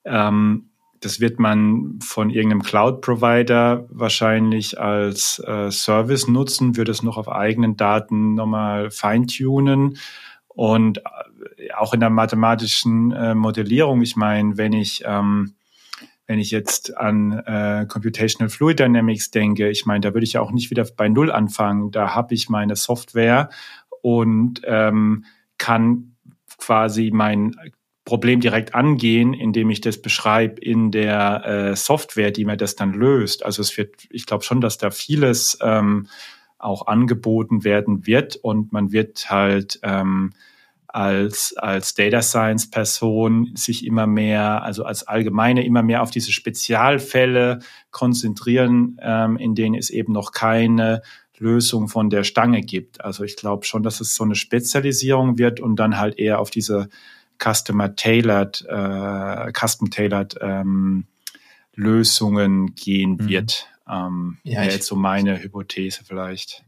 ähm, 0.04 0.67
das 1.00 1.20
wird 1.20 1.38
man 1.38 1.98
von 2.02 2.30
irgendeinem 2.30 2.62
Cloud-Provider 2.62 3.86
wahrscheinlich 3.90 4.80
als 4.80 5.38
äh, 5.40 5.70
Service 5.70 6.28
nutzen, 6.28 6.76
wird 6.76 6.88
es 6.88 7.02
noch 7.02 7.16
auf 7.16 7.28
eigenen 7.28 7.76
Daten 7.76 8.34
nochmal 8.34 8.90
feintunen. 8.90 9.98
Und 10.48 10.98
äh, 10.98 11.72
auch 11.76 11.94
in 11.94 12.00
der 12.00 12.10
mathematischen 12.10 13.12
äh, 13.12 13.34
Modellierung, 13.34 14.02
ich 14.02 14.16
meine, 14.16 14.56
wenn 14.56 14.72
ich, 14.72 15.02
ähm, 15.04 15.54
wenn 16.26 16.38
ich 16.38 16.50
jetzt 16.50 16.96
an 16.96 17.32
äh, 17.32 17.86
Computational 17.88 18.50
Fluid 18.50 18.80
Dynamics 18.80 19.30
denke, 19.30 19.70
ich 19.70 19.86
meine, 19.86 20.00
da 20.00 20.14
würde 20.14 20.24
ich 20.24 20.34
ja 20.34 20.40
auch 20.40 20.50
nicht 20.50 20.70
wieder 20.70 20.86
bei 20.96 21.08
Null 21.08 21.30
anfangen. 21.30 21.90
Da 21.90 22.14
habe 22.14 22.34
ich 22.34 22.48
meine 22.48 22.76
Software 22.76 23.50
und 24.02 24.62
ähm, 24.64 25.24
kann 25.58 26.16
quasi 26.58 27.10
mein 27.12 27.54
Problem 28.08 28.40
direkt 28.40 28.74
angehen, 28.74 29.34
indem 29.34 29.68
ich 29.68 29.82
das 29.82 30.00
beschreibe 30.00 30.62
in 30.62 30.90
der 30.90 31.44
äh, 31.44 31.76
Software, 31.76 32.30
die 32.30 32.46
mir 32.46 32.56
das 32.56 32.74
dann 32.74 32.94
löst. 32.94 33.44
Also 33.44 33.60
es 33.60 33.76
wird, 33.76 33.96
ich 34.08 34.24
glaube 34.24 34.44
schon, 34.44 34.62
dass 34.62 34.78
da 34.78 34.90
vieles 34.90 35.58
ähm, 35.60 36.06
auch 36.56 36.86
angeboten 36.86 37.64
werden 37.64 38.06
wird 38.06 38.36
und 38.36 38.72
man 38.72 38.92
wird 38.92 39.28
halt 39.28 39.78
ähm, 39.82 40.32
als, 40.86 41.54
als 41.58 41.94
Data 41.94 42.22
Science 42.22 42.70
Person 42.70 43.52
sich 43.54 43.84
immer 43.84 44.06
mehr, 44.06 44.62
also 44.62 44.84
als 44.84 45.06
Allgemeine 45.06 45.66
immer 45.66 45.82
mehr 45.82 46.02
auf 46.02 46.10
diese 46.10 46.32
Spezialfälle 46.32 47.58
konzentrieren, 47.90 48.98
ähm, 49.02 49.36
in 49.36 49.54
denen 49.54 49.74
es 49.74 49.90
eben 49.90 50.14
noch 50.14 50.32
keine 50.32 51.02
Lösung 51.36 51.88
von 51.88 52.08
der 52.08 52.24
Stange 52.24 52.62
gibt. 52.62 53.04
Also 53.04 53.22
ich 53.22 53.36
glaube 53.36 53.66
schon, 53.66 53.82
dass 53.82 54.00
es 54.00 54.14
so 54.14 54.24
eine 54.24 54.34
Spezialisierung 54.34 55.36
wird 55.36 55.60
und 55.60 55.76
dann 55.76 55.98
halt 55.98 56.18
eher 56.18 56.40
auf 56.40 56.48
diese 56.48 56.88
Customer 57.42 57.94
Tailored, 57.94 58.64
äh, 58.68 59.52
Custom 59.52 59.90
Tailored 59.90 60.36
ähm, 60.40 61.06
Lösungen 61.74 62.74
gehen 62.74 63.12
mhm. 63.12 63.28
wird. 63.28 63.68
Ähm, 63.88 64.38
ja, 64.42 64.60
wäre 64.62 64.72
jetzt 64.72 64.86
so 64.86 64.96
meine 64.96 65.42
Hypothese 65.42 66.02
vielleicht. 66.04 66.64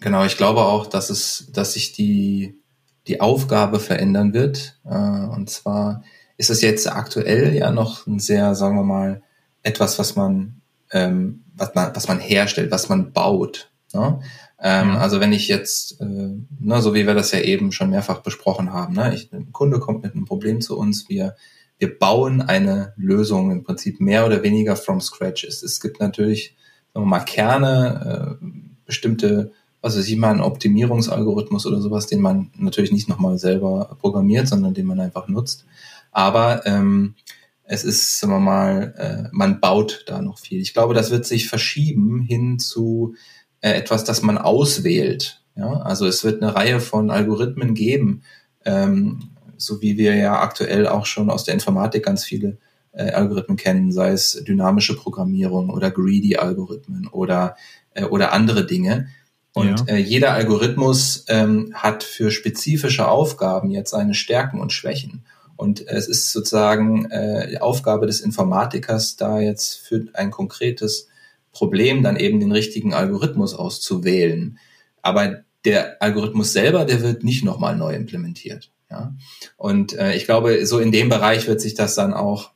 Genau, 0.00 0.24
ich 0.24 0.36
glaube 0.36 0.60
auch, 0.60 0.86
dass 0.86 1.10
es, 1.10 1.50
dass 1.52 1.72
sich 1.74 1.92
die, 1.92 2.60
die 3.06 3.20
Aufgabe 3.20 3.80
verändern 3.80 4.34
wird. 4.34 4.78
Äh, 4.84 4.88
und 4.90 5.48
zwar 5.48 6.02
ist 6.36 6.50
es 6.50 6.60
jetzt 6.60 6.90
aktuell 6.90 7.54
ja 7.54 7.70
noch 7.70 8.06
ein 8.06 8.18
sehr, 8.18 8.54
sagen 8.54 8.76
wir 8.76 8.84
mal, 8.84 9.22
etwas, 9.62 9.98
was 9.98 10.16
man, 10.16 10.60
ähm, 10.92 11.44
was 11.54 11.74
man, 11.74 11.94
was 11.94 12.08
man 12.08 12.20
herstellt, 12.20 12.70
was 12.70 12.88
man 12.88 13.12
baut. 13.12 13.70
Ne? 13.94 14.20
Ähm, 14.68 14.88
mhm. 14.88 14.96
Also 14.96 15.20
wenn 15.20 15.32
ich 15.32 15.46
jetzt, 15.46 16.00
äh, 16.00 16.04
ne, 16.04 16.82
so 16.82 16.92
wie 16.92 17.06
wir 17.06 17.14
das 17.14 17.30
ja 17.30 17.38
eben 17.38 17.70
schon 17.70 17.90
mehrfach 17.90 18.18
besprochen 18.22 18.72
haben, 18.72 18.94
ne, 18.94 19.14
ich, 19.14 19.32
ein 19.32 19.52
Kunde 19.52 19.78
kommt 19.78 20.02
mit 20.02 20.12
einem 20.14 20.24
Problem 20.24 20.60
zu 20.60 20.76
uns, 20.76 21.08
wir, 21.08 21.36
wir 21.78 21.96
bauen 21.96 22.42
eine 22.42 22.92
Lösung 22.96 23.52
im 23.52 23.62
Prinzip 23.62 24.00
mehr 24.00 24.26
oder 24.26 24.42
weniger 24.42 24.74
from 24.74 25.00
scratch. 25.00 25.44
Es, 25.44 25.62
es 25.62 25.80
gibt 25.80 26.00
natürlich, 26.00 26.56
sagen 26.92 27.06
wir 27.06 27.10
mal, 27.10 27.20
Kerne, 27.20 28.38
äh, 28.42 28.46
bestimmte, 28.84 29.52
was 29.82 29.96
weiß 29.96 30.08
ich 30.08 30.16
mal, 30.16 30.34
ein 30.34 30.40
Optimierungsalgorithmus 30.40 31.64
oder 31.64 31.80
sowas, 31.80 32.08
den 32.08 32.20
man 32.20 32.50
natürlich 32.56 32.90
nicht 32.90 33.08
nochmal 33.08 33.38
selber 33.38 33.96
programmiert, 34.00 34.48
sondern 34.48 34.74
den 34.74 34.86
man 34.86 34.98
einfach 34.98 35.28
nutzt. 35.28 35.64
Aber 36.10 36.66
ähm, 36.66 37.14
es 37.62 37.84
ist, 37.84 38.18
sagen 38.18 38.32
wir 38.32 38.40
mal, 38.40 38.94
äh, 38.96 39.28
man 39.30 39.60
baut 39.60 40.02
da 40.08 40.20
noch 40.20 40.40
viel. 40.40 40.60
Ich 40.60 40.74
glaube, 40.74 40.94
das 40.94 41.12
wird 41.12 41.24
sich 41.24 41.48
verschieben 41.48 42.20
hin 42.20 42.58
zu 42.58 43.14
äh, 43.60 43.72
etwas, 43.72 44.04
das 44.04 44.22
man 44.22 44.38
auswählt. 44.38 45.42
Ja? 45.56 45.80
Also 45.80 46.06
es 46.06 46.24
wird 46.24 46.42
eine 46.42 46.54
Reihe 46.54 46.80
von 46.80 47.10
Algorithmen 47.10 47.74
geben, 47.74 48.22
ähm, 48.64 49.30
so 49.56 49.80
wie 49.80 49.96
wir 49.96 50.14
ja 50.14 50.40
aktuell 50.40 50.86
auch 50.86 51.06
schon 51.06 51.30
aus 51.30 51.44
der 51.44 51.54
Informatik 51.54 52.04
ganz 52.04 52.24
viele 52.24 52.58
äh, 52.92 53.10
Algorithmen 53.10 53.56
kennen, 53.56 53.92
sei 53.92 54.10
es 54.10 54.42
dynamische 54.46 54.96
Programmierung 54.96 55.70
oder 55.70 55.90
greedy 55.90 56.36
Algorithmen 56.36 57.08
oder, 57.08 57.56
äh, 57.94 58.04
oder 58.04 58.32
andere 58.32 58.66
Dinge. 58.66 59.08
Und 59.52 59.88
ja. 59.88 59.94
äh, 59.94 59.98
jeder 59.98 60.32
Algorithmus 60.32 61.24
ähm, 61.28 61.72
hat 61.74 62.04
für 62.04 62.30
spezifische 62.30 63.08
Aufgaben 63.08 63.70
jetzt 63.70 63.90
seine 63.90 64.14
Stärken 64.14 64.60
und 64.60 64.72
Schwächen. 64.72 65.24
Und 65.56 65.86
es 65.88 66.08
ist 66.08 66.32
sozusagen 66.32 67.10
äh, 67.10 67.48
die 67.48 67.60
Aufgabe 67.60 68.06
des 68.06 68.20
Informatikers, 68.20 69.16
da 69.16 69.40
jetzt 69.40 69.78
für 69.78 70.04
ein 70.12 70.30
konkretes 70.30 71.08
Problem, 71.56 72.02
dann 72.02 72.16
eben 72.16 72.38
den 72.38 72.52
richtigen 72.52 72.92
Algorithmus 72.92 73.54
auszuwählen. 73.54 74.58
Aber 75.00 75.42
der 75.64 76.02
Algorithmus 76.02 76.52
selber, 76.52 76.84
der 76.84 77.00
wird 77.00 77.24
nicht 77.24 77.44
nochmal 77.44 77.76
neu 77.76 77.94
implementiert. 77.94 78.70
Ja? 78.90 79.14
Und 79.56 79.94
äh, 79.94 80.14
ich 80.14 80.26
glaube, 80.26 80.66
so 80.66 80.78
in 80.78 80.92
dem 80.92 81.08
Bereich 81.08 81.48
wird 81.48 81.62
sich 81.62 81.74
das 81.74 81.94
dann 81.94 82.12
auch 82.12 82.50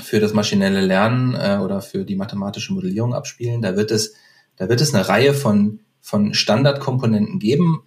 für 0.00 0.18
das 0.18 0.34
maschinelle 0.34 0.80
Lernen 0.80 1.34
äh, 1.34 1.58
oder 1.62 1.80
für 1.80 2.04
die 2.04 2.16
mathematische 2.16 2.72
Modellierung 2.72 3.14
abspielen. 3.14 3.62
Da 3.62 3.76
wird 3.76 3.92
es, 3.92 4.14
da 4.56 4.68
wird 4.68 4.80
es 4.80 4.92
eine 4.92 5.08
Reihe 5.08 5.32
von, 5.32 5.80
von 6.00 6.34
Standardkomponenten 6.34 7.38
geben, 7.38 7.84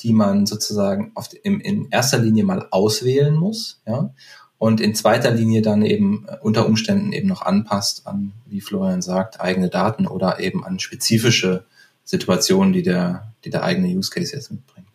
die 0.00 0.14
man 0.14 0.46
sozusagen 0.46 1.12
auf, 1.14 1.28
im, 1.42 1.60
in 1.60 1.88
erster 1.90 2.18
Linie 2.18 2.44
mal 2.44 2.68
auswählen 2.70 3.34
muss. 3.34 3.82
Ja? 3.86 4.14
Und 4.58 4.80
in 4.80 4.94
zweiter 4.94 5.30
Linie 5.30 5.62
dann 5.62 5.82
eben 5.82 6.26
äh, 6.28 6.36
unter 6.42 6.66
Umständen 6.66 7.12
eben 7.12 7.28
noch 7.28 7.42
anpasst 7.42 8.06
an, 8.06 8.32
wie 8.46 8.60
Florian 8.60 9.02
sagt, 9.02 9.40
eigene 9.40 9.68
Daten 9.68 10.06
oder 10.06 10.40
eben 10.40 10.64
an 10.64 10.78
spezifische 10.78 11.64
Situationen, 12.04 12.72
die 12.72 12.82
der, 12.82 13.32
die 13.44 13.50
der 13.50 13.62
eigene 13.62 13.88
Use 13.88 14.10
Case 14.10 14.34
jetzt 14.34 14.50
mitbringt. 14.50 14.88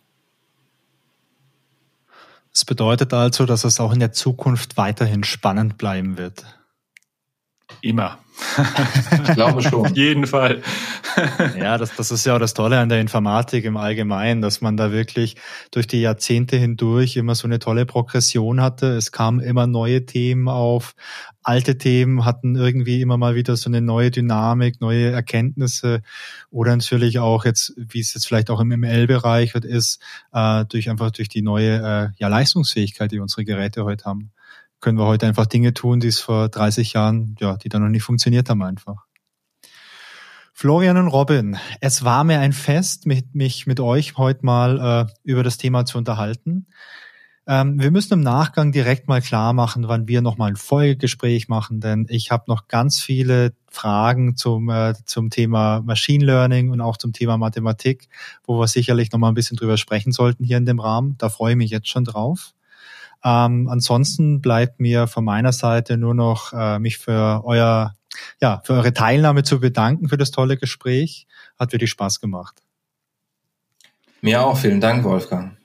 Das 2.52 2.64
bedeutet 2.64 3.12
also, 3.12 3.46
dass 3.46 3.64
es 3.64 3.80
auch 3.80 3.92
in 3.92 4.00
der 4.00 4.12
Zukunft 4.12 4.76
weiterhin 4.76 5.24
spannend 5.24 5.76
bleiben 5.76 6.16
wird. 6.18 6.44
Immer. 7.80 8.18
Ich 9.26 9.34
glaube 9.34 9.62
schon. 9.62 9.74
Auf 9.86 9.96
jeden 9.96 10.26
Fall. 10.26 10.62
ja, 11.58 11.78
das, 11.78 11.94
das 11.94 12.10
ist 12.10 12.26
ja 12.26 12.34
auch 12.34 12.38
das 12.38 12.54
Tolle 12.54 12.78
an 12.78 12.88
der 12.88 13.00
Informatik 13.00 13.64
im 13.64 13.76
Allgemeinen, 13.76 14.42
dass 14.42 14.60
man 14.60 14.76
da 14.76 14.92
wirklich 14.92 15.36
durch 15.70 15.86
die 15.86 16.00
Jahrzehnte 16.00 16.56
hindurch 16.56 17.16
immer 17.16 17.34
so 17.34 17.46
eine 17.46 17.58
tolle 17.58 17.86
Progression 17.86 18.60
hatte. 18.60 18.96
Es 18.96 19.12
kamen 19.12 19.40
immer 19.40 19.66
neue 19.66 20.04
Themen 20.06 20.48
auf. 20.48 20.94
Alte 21.42 21.76
Themen 21.76 22.24
hatten 22.24 22.56
irgendwie 22.56 23.02
immer 23.02 23.18
mal 23.18 23.34
wieder 23.34 23.56
so 23.56 23.68
eine 23.68 23.80
neue 23.80 24.10
Dynamik, 24.10 24.80
neue 24.80 25.10
Erkenntnisse 25.10 26.02
oder 26.50 26.74
natürlich 26.74 27.18
auch 27.18 27.44
jetzt, 27.44 27.74
wie 27.76 28.00
es 28.00 28.14
jetzt 28.14 28.26
vielleicht 28.26 28.50
auch 28.50 28.60
im 28.60 28.68
ML-Bereich 28.68 29.54
ist, 29.54 30.00
äh, 30.32 30.64
durch 30.64 30.88
einfach 30.88 31.10
durch 31.10 31.28
die 31.28 31.42
neue 31.42 31.76
äh, 31.76 32.08
ja, 32.16 32.28
Leistungsfähigkeit, 32.28 33.12
die 33.12 33.18
unsere 33.18 33.44
Geräte 33.44 33.84
heute 33.84 34.04
haben 34.06 34.33
können 34.84 34.98
wir 34.98 35.06
heute 35.06 35.26
einfach 35.26 35.46
Dinge 35.46 35.72
tun, 35.72 35.98
die 35.98 36.08
es 36.08 36.20
vor 36.20 36.50
30 36.50 36.92
Jahren, 36.92 37.36
ja, 37.40 37.56
die 37.56 37.70
dann 37.70 37.82
noch 37.82 37.88
nicht 37.88 38.02
funktioniert 38.02 38.50
haben 38.50 38.62
einfach. 38.62 39.06
Florian 40.52 40.98
und 40.98 41.08
Robin, 41.08 41.56
es 41.80 42.04
war 42.04 42.22
mir 42.22 42.38
ein 42.40 42.52
Fest, 42.52 43.06
mit, 43.06 43.34
mich 43.34 43.66
mit 43.66 43.80
euch 43.80 44.18
heute 44.18 44.44
mal 44.44 45.08
äh, 45.08 45.12
über 45.22 45.42
das 45.42 45.56
Thema 45.56 45.86
zu 45.86 45.96
unterhalten. 45.96 46.66
Ähm, 47.46 47.80
wir 47.80 47.90
müssen 47.90 48.12
im 48.12 48.20
Nachgang 48.20 48.72
direkt 48.72 49.08
mal 49.08 49.22
klar 49.22 49.54
machen, 49.54 49.88
wann 49.88 50.06
wir 50.06 50.20
nochmal 50.20 50.50
ein 50.50 50.56
Folgegespräch 50.56 51.48
machen, 51.48 51.80
denn 51.80 52.04
ich 52.10 52.30
habe 52.30 52.44
noch 52.46 52.68
ganz 52.68 53.00
viele 53.00 53.54
Fragen 53.70 54.36
zum, 54.36 54.68
äh, 54.68 54.92
zum 55.06 55.30
Thema 55.30 55.80
Machine 55.80 56.26
Learning 56.26 56.70
und 56.70 56.82
auch 56.82 56.98
zum 56.98 57.14
Thema 57.14 57.38
Mathematik, 57.38 58.10
wo 58.44 58.60
wir 58.60 58.68
sicherlich 58.68 59.10
nochmal 59.12 59.32
ein 59.32 59.34
bisschen 59.34 59.56
drüber 59.56 59.78
sprechen 59.78 60.12
sollten 60.12 60.44
hier 60.44 60.58
in 60.58 60.66
dem 60.66 60.78
Rahmen. 60.78 61.16
Da 61.16 61.30
freue 61.30 61.52
ich 61.52 61.58
mich 61.58 61.70
jetzt 61.70 61.88
schon 61.88 62.04
drauf. 62.04 62.52
Ähm, 63.24 63.68
ansonsten 63.68 64.40
bleibt 64.40 64.80
mir 64.80 65.06
von 65.06 65.24
meiner 65.24 65.52
Seite 65.52 65.96
nur 65.96 66.14
noch 66.14 66.52
äh, 66.52 66.78
mich 66.78 66.98
für 66.98 67.42
euer 67.44 67.94
ja, 68.40 68.60
für 68.64 68.74
eure 68.74 68.92
Teilnahme 68.92 69.42
zu 69.42 69.60
bedanken 69.60 70.08
für 70.08 70.16
das 70.16 70.30
tolle 70.30 70.56
Gespräch. 70.56 71.26
Hat 71.58 71.72
wirklich 71.72 71.90
Spaß 71.90 72.20
gemacht. 72.20 72.62
Mir 74.20 74.42
auch. 74.42 74.56
Vielen 74.56 74.80
Dank, 74.80 75.04
Wolfgang. 75.04 75.56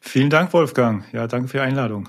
Vielen 0.00 0.30
Dank, 0.30 0.52
Wolfgang. 0.52 1.04
Ja, 1.12 1.26
danke 1.26 1.48
für 1.48 1.58
die 1.58 1.62
Einladung. 1.62 2.08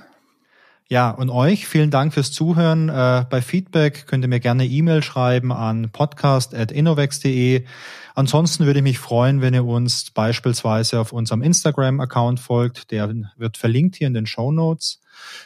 Ja, 0.92 1.10
und 1.10 1.30
euch 1.30 1.70
vielen 1.70 1.90
Dank 1.90 2.14
fürs 2.14 2.34
Zuhören. 2.34 2.90
Äh, 2.90 3.24
bei 3.30 3.42
Feedback 3.42 4.08
könnt 4.08 4.26
ihr 4.26 4.28
mir 4.28 4.42
gerne 4.42 4.66
E-Mail 4.66 5.02
schreiben 5.02 5.54
an 5.54 5.90
podcast.innovex.de. 5.90 7.64
Ansonsten 8.14 8.66
würde 8.66 8.80
ich 8.80 8.84
mich 8.84 9.00
freuen, 9.00 9.40
wenn 9.40 9.54
ihr 9.54 9.64
uns 9.64 10.12
beispielsweise 10.12 11.00
auf 11.00 11.14
unserem 11.14 11.44
Instagram-Account 11.44 12.42
folgt. 12.42 12.92
Der 12.92 13.10
wird 13.38 13.56
verlinkt 13.56 13.96
hier 13.96 14.08
in 14.08 14.14
den 14.14 14.26
Show 14.26 14.52
Notes. 14.52 15.00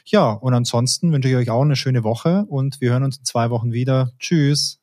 Ja, 0.03 0.31
und 0.31 0.55
ansonsten 0.55 1.11
wünsche 1.11 1.29
ich 1.29 1.35
euch 1.35 1.51
auch 1.51 1.61
eine 1.61 1.75
schöne 1.75 2.03
Woche 2.03 2.45
und 2.49 2.81
wir 2.81 2.89
hören 2.89 3.03
uns 3.03 3.19
in 3.19 3.25
zwei 3.25 3.51
Wochen 3.51 3.71
wieder. 3.71 4.13
Tschüss. 4.17 4.79